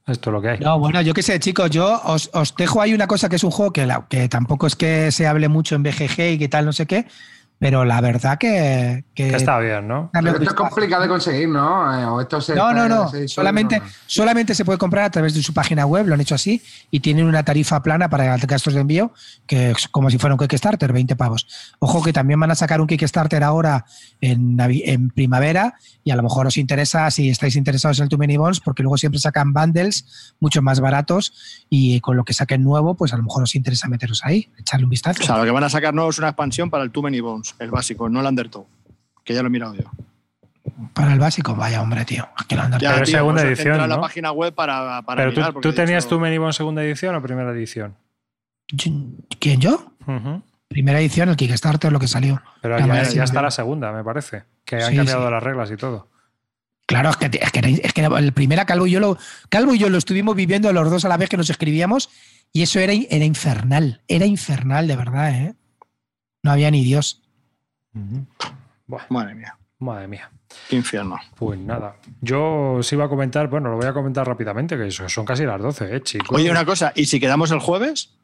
Esto 0.07 0.29
es 0.31 0.33
lo 0.33 0.41
que 0.41 0.49
hay. 0.49 0.59
No, 0.59 0.79
bueno, 0.79 1.01
yo 1.01 1.13
qué 1.13 1.21
sé, 1.21 1.39
chicos, 1.39 1.69
yo 1.69 2.01
os, 2.03 2.29
os 2.33 2.55
dejo 2.55 2.81
ahí 2.81 2.93
una 2.93 3.07
cosa 3.07 3.29
que 3.29 3.35
es 3.35 3.43
un 3.43 3.51
juego 3.51 3.71
que, 3.71 3.85
la- 3.85 4.05
que 4.09 4.27
tampoco 4.27 4.65
es 4.67 4.75
que 4.75 5.11
se 5.11 5.27
hable 5.27 5.47
mucho 5.49 5.75
en 5.75 5.83
BGG 5.83 6.19
y 6.33 6.37
que 6.39 6.49
tal, 6.49 6.65
no 6.65 6.73
sé 6.73 6.87
qué, 6.87 7.05
pero 7.59 7.83
la 7.85 7.99
verdad 8.01 8.37
que... 8.37 9.03
que 9.13 9.29
Que 9.31 9.35
está 9.35 9.59
bien, 9.59 9.87
¿no? 9.87 10.09
Pero 10.13 10.31
esto 10.31 10.43
es 10.43 10.53
complicado 10.53 11.03
de 11.03 11.09
conseguir, 11.09 11.49
¿no? 11.49 11.93
Eh, 11.99 12.05
O 12.05 12.21
esto 12.21 12.39
se 12.39 12.55
No, 12.55 12.71
no, 12.73 12.87
no. 12.87 13.09
se- 13.09 13.27
Solamente, 13.27 13.79
no, 13.79 13.85
solamente 14.07 14.55
se 14.55 14.63
puede 14.65 14.77
comprar 14.79 15.03
a 15.05 15.09
través 15.11 15.33
de 15.33 15.43
su 15.43 15.53
página 15.53 15.85
web, 15.85 16.07
lo 16.07 16.13
han 16.13 16.21
hecho 16.21 16.35
así, 16.35 16.61
y 16.89 17.01
tienen 17.01 17.25
una 17.25 17.43
tarifa 17.43 17.83
plana 17.83 18.09
para 18.09 18.37
gastos 18.37 18.73
de 18.73 18.79
envío, 18.79 19.13
que 19.45 19.71
es 19.71 19.87
como 19.89 20.09
si 20.09 20.17
fuera 20.17 20.35
un 20.35 20.39
Kickstarter, 20.39 20.93
20 20.93 21.15
pavos. 21.17 21.47
Ojo 21.79 22.01
que 22.01 22.13
también 22.13 22.39
van 22.39 22.51
a 22.51 22.55
sacar 22.55 22.79
un 22.81 22.87
Kickstarter 22.87 23.43
ahora 23.43 23.85
en, 24.21 25.09
primavera, 25.09 25.75
y 26.03 26.11
a 26.11 26.15
lo 26.15 26.23
mejor 26.23 26.47
os 26.47 26.57
interesa, 26.57 27.09
si 27.11 27.29
estáis 27.29 27.55
interesados 27.55 27.99
en 27.99 28.03
el 28.03 28.09
Too 28.09 28.17
Many 28.17 28.37
Bones, 28.37 28.59
porque 28.61 28.83
luego 28.83 28.97
siempre 28.97 29.19
sacan 29.19 29.53
bundles 29.53 30.33
mucho 30.39 30.61
más 30.61 30.79
baratos, 30.79 31.65
y 31.69 31.99
con 31.99 32.15
lo 32.15 32.23
que 32.23 32.33
saquen 32.33 32.63
nuevo, 32.63 32.95
pues 32.95 33.13
a 33.13 33.17
lo 33.17 33.23
mejor 33.23 33.43
os 33.43 33.55
interesa 33.55 33.87
meteros 33.87 34.21
ahí, 34.23 34.49
echarle 34.57 34.85
un 34.85 34.89
vistazo. 34.89 35.21
O 35.21 35.25
sea, 35.25 35.37
lo 35.37 35.43
que 35.43 35.51
van 35.51 35.63
a 35.63 35.69
sacar 35.69 35.93
nuevo 35.93 36.09
es 36.09 36.17
una 36.19 36.29
expansión 36.29 36.69
para 36.69 36.83
el 36.83 36.91
Too 36.91 37.03
Many 37.03 37.19
Bones, 37.19 37.48
el 37.59 37.71
básico, 37.71 38.09
no 38.09 38.19
el 38.19 38.25
Undertow. 38.27 38.67
Que 39.23 39.33
ya 39.33 39.41
lo 39.41 39.47
he 39.47 39.51
mirado 39.51 39.75
yo. 39.75 39.91
Para 40.93 41.13
el 41.13 41.19
básico, 41.19 41.55
vaya 41.55 41.81
hombre, 41.81 42.05
tío. 42.05 42.27
es 42.39 42.45
que 42.45 42.55
lo 42.55 42.63
Ya, 42.79 42.91
Pero 42.93 43.03
es 43.03 43.09
segunda 43.11 43.41
pues, 43.41 43.53
edición, 43.59 43.79
a 43.81 43.87
la 43.87 43.95
¿no? 43.95 44.01
página 44.01 44.31
web 44.31 44.53
para, 44.53 45.01
para 45.03 45.23
Pero 45.23 45.31
mirar, 45.31 45.53
tú, 45.53 45.61
tú 45.61 45.73
tenías 45.73 46.03
dicho- 46.03 46.15
tu 46.15 46.19
Menibon 46.21 46.53
segunda 46.53 46.83
edición 46.83 47.15
o 47.15 47.21
primera 47.21 47.51
edición. 47.51 47.95
¿Quién 48.77 49.59
yo? 49.59 49.93
Primera 50.67 50.99
edición, 50.99 51.29
el 51.29 51.35
Kickstarter, 51.35 51.91
lo 51.91 51.99
que 51.99 52.07
salió. 52.07 52.41
Pero 52.61 52.77
ya, 52.79 53.01
está 53.23 53.41
la 53.41 53.51
segunda, 53.51 53.91
me 53.91 54.03
parece. 54.03 54.43
Que 54.65 54.75
han 54.77 54.91
Sí, 54.91 54.95
cambiado 54.97 55.25
sí. 55.25 55.31
las 55.31 55.43
reglas 55.43 55.71
y 55.71 55.77
todo. 55.77 56.07
Claro, 56.85 57.09
es 57.09 57.17
que, 57.17 57.25
es 57.39 57.51
que, 57.51 57.81
es 57.83 57.93
que 57.93 58.01
el 58.05 58.33
primera 58.33 58.65
Calvo 58.65 58.87
y 58.87 58.91
yo 58.91 58.99
lo 58.99 59.17
Calvo 59.49 59.75
y 59.75 59.79
yo 59.79 59.89
lo 59.89 59.97
estuvimos 59.97 60.35
viviendo 60.35 60.71
los 60.73 60.89
dos 60.89 61.05
a 61.05 61.09
la 61.09 61.17
vez 61.17 61.29
que 61.29 61.37
nos 61.37 61.49
escribíamos 61.49 62.09
y 62.51 62.63
eso 62.63 62.79
era, 62.79 62.93
era 62.93 63.25
infernal, 63.25 64.01
era 64.07 64.25
infernal 64.25 64.87
de 64.87 64.95
verdad, 64.95 65.29
¿eh? 65.35 65.55
No 66.43 66.51
había 66.51 66.71
ni 66.71 66.83
Dios. 66.83 67.21
Buah, 68.87 69.03
Madre 69.09 69.35
mía, 69.35 69.57
madre 69.79 70.07
mía. 70.07 70.31
qué 70.69 70.75
infierno. 70.75 71.17
Pues 71.35 71.59
nada. 71.59 71.95
Yo 72.21 72.73
os 72.73 72.91
iba 72.93 73.05
a 73.05 73.09
comentar, 73.09 73.47
bueno, 73.49 73.69
lo 73.69 73.77
voy 73.77 73.85
a 73.87 73.93
comentar 73.93 74.27
rápidamente, 74.27 74.77
que 74.77 74.89
son 74.91 75.25
casi 75.25 75.45
las 75.45 75.61
12, 75.61 75.95
¿eh, 75.95 76.01
chicos? 76.01 76.35
Oye, 76.37 76.49
una 76.49 76.65
cosa, 76.65 76.91
¿y 76.95 77.05
si 77.05 77.19
quedamos 77.19 77.51
el 77.51 77.59
jueves? 77.59 78.15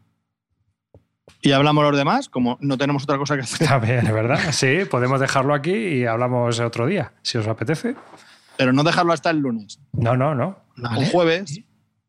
Y 1.41 1.51
hablamos 1.51 1.83
los 1.83 1.95
demás, 1.97 2.27
como 2.29 2.57
no 2.61 2.77
tenemos 2.77 3.03
otra 3.03 3.17
cosa 3.17 3.35
que 3.35 3.41
hacer. 3.43 3.67
También, 3.67 4.05
¿verdad? 4.05 4.51
Sí, 4.51 4.79
podemos 4.89 5.19
dejarlo 5.19 5.53
aquí 5.53 5.73
y 5.73 6.05
hablamos 6.05 6.59
otro 6.59 6.87
día, 6.87 7.13
si 7.21 7.37
os 7.37 7.47
apetece. 7.47 7.95
Pero 8.57 8.73
no 8.73 8.83
dejarlo 8.83 9.13
hasta 9.13 9.29
el 9.29 9.37
lunes. 9.39 9.79
No, 9.93 10.15
no, 10.17 10.33
no. 10.33 10.57
Vale. 10.77 11.07
Jueves, 11.09 11.61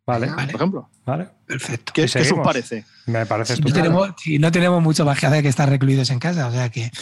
Vale, 0.06 0.30
Vale. 0.30 0.46
por 0.46 0.54
ejemplo. 0.54 0.90
vale. 1.04 1.28
Perfecto. 1.46 1.92
¿Qué, 1.92 2.04
os 2.04 2.32
parece? 2.44 2.84
Me 3.06 3.24
parece 3.26 3.56
Si 3.56 3.62
no, 3.62 3.72
tenemos, 3.72 4.10
si 4.18 4.38
no 4.38 4.50
tenemos 4.52 4.82
mucho 4.82 5.04
más 5.04 5.18
que 5.18 5.26
hacer 5.26 5.42
que 5.42 5.48
estar 5.48 5.68
recluidos 5.68 6.10
en 6.10 6.18
casa, 6.18 6.46
o 6.48 6.52
sea 6.52 6.68
que 6.70 6.90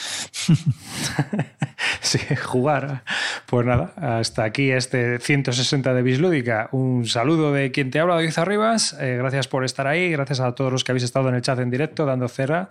Sí, 2.00 2.18
jugar. 2.42 3.02
Pues 3.46 3.66
nada, 3.66 3.92
hasta 3.96 4.44
aquí 4.44 4.70
este 4.70 5.18
160 5.18 5.92
de 5.94 6.02
Bislúdica. 6.02 6.68
Un 6.72 7.06
saludo 7.06 7.52
de 7.52 7.70
quien 7.72 7.90
te 7.90 7.98
habla, 8.00 8.14
David 8.14 8.32
Arribas. 8.36 8.96
Eh, 9.00 9.16
gracias 9.18 9.48
por 9.48 9.64
estar 9.64 9.86
ahí. 9.86 10.10
Gracias 10.10 10.40
a 10.40 10.52
todos 10.54 10.72
los 10.72 10.84
que 10.84 10.92
habéis 10.92 11.04
estado 11.04 11.28
en 11.28 11.34
el 11.34 11.42
chat 11.42 11.58
en 11.58 11.70
directo, 11.70 12.06
dando 12.06 12.28
cera 12.28 12.70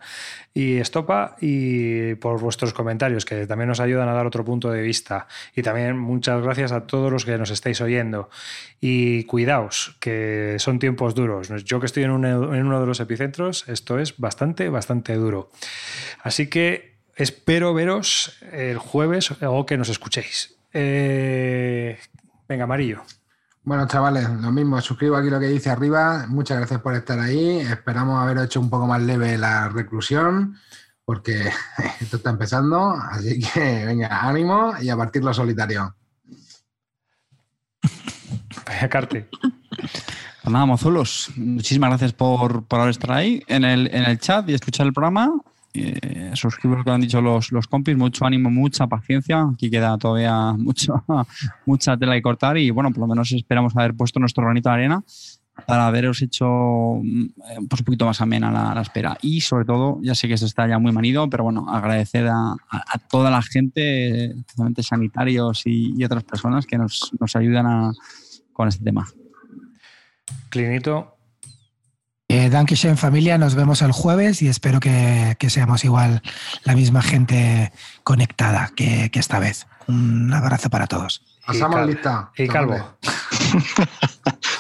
y 0.54 0.78
estopa. 0.78 1.36
Y 1.42 2.16
por 2.16 2.40
vuestros 2.40 2.74
comentarios, 2.74 3.26
que 3.26 3.46
también 3.48 3.68
nos 3.70 3.80
ayudan 3.80 4.08
a 4.10 4.14
dar 4.14 4.26
otro 4.26 4.46
punto 4.46 4.72
de 4.72 4.82
vista. 4.82 5.28
Y 5.56 5.62
también 5.62 5.98
muchas 5.98 6.42
gracias 6.42 6.72
a 6.72 6.82
todos 6.82 7.12
los 7.12 7.26
que 7.26 7.38
nos 7.38 7.50
estáis 7.52 7.82
oyendo. 7.82 8.30
Y 8.80 9.24
cuidaos, 9.26 9.96
que 10.00 10.56
son 10.60 10.80
tiempos 10.80 11.16
duros. 11.16 11.50
Yo 11.66 11.80
que 11.80 11.86
estoy 11.88 12.04
en, 12.04 12.12
un- 12.12 12.26
en 12.26 12.66
uno 12.66 12.80
de 12.80 12.86
los 12.88 13.00
esto 13.24 14.00
es 14.00 14.18
bastante, 14.18 14.70
bastante 14.70 15.16
duro. 15.16 15.52
Así 16.22 16.50
que 16.50 16.98
espero 17.16 17.74
veros 17.74 18.38
el 18.52 18.78
jueves 18.78 19.32
o 19.42 19.66
que 19.66 19.78
nos 19.78 19.90
escuchéis. 19.90 20.56
Eh, 20.74 22.00
venga, 22.48 22.64
amarillo. 22.64 23.04
Bueno, 23.66 23.88
chavales, 23.88 24.30
lo 24.30 24.52
mismo, 24.52 24.82
suscribo 24.82 25.16
aquí 25.16 25.30
lo 25.30 25.40
que 25.40 25.48
dice 25.48 25.70
arriba. 25.70 26.26
Muchas 26.28 26.58
gracias 26.58 26.82
por 26.82 26.96
estar 26.96 27.18
ahí. 27.20 27.60
Esperamos 27.60 28.22
haber 28.22 28.44
hecho 28.44 28.60
un 28.60 28.70
poco 28.70 28.88
más 28.88 29.02
leve 29.02 29.38
la 29.38 29.70
reclusión, 29.70 30.58
porque 31.06 31.50
esto 32.02 32.18
está 32.18 32.32
empezando. 32.32 32.92
Así 32.92 33.40
que 33.40 33.86
venga, 33.86 34.28
ánimo 34.28 34.74
y 34.82 34.90
a 34.90 34.98
partir 34.98 35.24
lo 35.24 35.34
solitario. 35.34 35.96
Venga, 38.68 38.90
Carte. 38.90 39.30
Pues 39.78 40.52
nada, 40.52 40.66
mozuelos, 40.66 41.32
muchísimas 41.38 41.90
gracias 41.92 42.14
por, 42.14 42.64
por 42.66 42.90
estado 42.90 43.14
ahí 43.14 43.42
en 43.48 43.64
el, 43.64 43.88
en 43.94 44.04
el 44.04 44.20
chat 44.20 44.50
y 44.50 44.54
escuchar 44.54 44.86
el 44.88 44.94
programa. 44.94 45.32
Eh, 45.76 46.32
suscribo 46.36 46.76
lo 46.76 46.84
que 46.84 46.92
han 46.92 47.02
dicho 47.02 47.20
los, 47.22 47.52
los 47.52 47.66
compis, 47.68 47.98
mucho 47.98 48.26
ánimo, 48.26 48.52
mucha 48.52 48.86
paciencia. 48.88 49.48
Aquí 49.54 49.70
queda 49.72 49.98
todavía 49.98 50.52
mucho, 50.58 51.04
mucha 51.66 51.98
tela 51.98 52.14
que 52.14 52.22
cortar 52.22 52.58
y 52.58 52.70
bueno, 52.70 52.92
por 52.92 53.00
lo 53.00 53.08
menos 53.08 53.32
esperamos 53.32 53.76
haber 53.76 53.96
puesto 53.96 54.20
nuestro 54.20 54.44
granito 54.44 54.70
de 54.70 54.76
arena 54.76 55.04
para 55.68 55.86
haberos 55.88 56.20
hecho 56.24 56.48
mm, 57.02 57.26
pues 57.70 57.82
un 57.82 57.86
poquito 57.86 58.06
más 58.06 58.20
amena 58.22 58.52
la, 58.52 58.74
la 58.76 58.82
espera. 58.82 59.18
Y 59.22 59.40
sobre 59.42 59.66
todo, 59.66 60.00
ya 60.02 60.14
sé 60.16 60.28
que 60.28 60.34
esto 60.34 60.46
está 60.48 60.68
ya 60.68 60.78
muy 60.78 60.92
manido, 60.92 61.30
pero 61.30 61.44
bueno, 61.46 61.68
agradecer 61.70 62.28
a 62.28 62.56
toda 63.10 63.30
la 63.32 63.42
gente, 63.42 64.26
especialmente 64.32 64.84
sanitarios 64.84 65.62
y, 65.66 65.94
y 65.96 66.04
otras 66.04 66.24
personas 66.24 66.66
que 66.66 66.78
nos, 66.78 67.12
nos 67.20 67.36
ayudan 67.36 67.66
a- 67.68 67.94
con 68.52 68.68
este 68.68 68.84
tema. 68.84 69.08
Clinito. 70.50 71.16
eh, 72.30 72.50
Dankeschön 72.50 72.98
familia, 72.98 73.38
nos 73.38 73.56
vemos 73.56 73.82
el 73.82 73.92
jueves 73.92 74.42
y 74.42 74.48
espero 74.48 74.80
que, 74.80 75.36
que 75.40 75.50
seamos 75.50 75.84
igual 75.86 76.22
la 76.64 76.76
misma 76.76 77.02
gente 77.02 77.72
conectada 78.04 78.72
que, 78.76 79.10
que 79.12 79.20
esta 79.20 79.40
vez. 79.40 79.68
Un 79.88 80.34
abrazo 80.34 80.70
para 80.70 80.88
todos. 80.88 81.22
Pasamos 81.46 81.76
Cal- 81.76 81.88
lista. 81.88 82.32
Y 82.38 82.48
Calvo. 82.48 82.98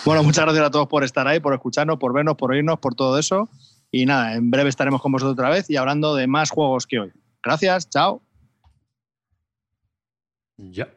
Bueno, 0.05 0.21
muchas 0.21 0.43
gracias 0.43 0.65
a 0.65 0.69
todos 0.69 0.87
por 0.89 1.05
estar 1.05 1.25
ahí, 1.29 1.39
por 1.39 1.53
escucharnos, 1.53 1.97
por 1.97 2.11
vernos, 2.13 2.35
por 2.35 2.51
oírnos, 2.51 2.77
por 2.79 2.93
todo 2.93 3.17
eso. 3.17 3.49
Y 3.89 4.05
nada, 4.05 4.33
en 4.35 4.51
breve 4.51 4.67
estaremos 4.67 5.01
con 5.01 5.13
vosotros 5.13 5.31
otra 5.31 5.49
vez 5.49 5.69
y 5.69 5.77
hablando 5.77 6.13
de 6.15 6.27
más 6.27 6.49
juegos 6.49 6.85
que 6.85 6.99
hoy. 6.99 7.13
Gracias, 7.41 7.89
chao. 7.89 8.21
Ya. 10.57 10.89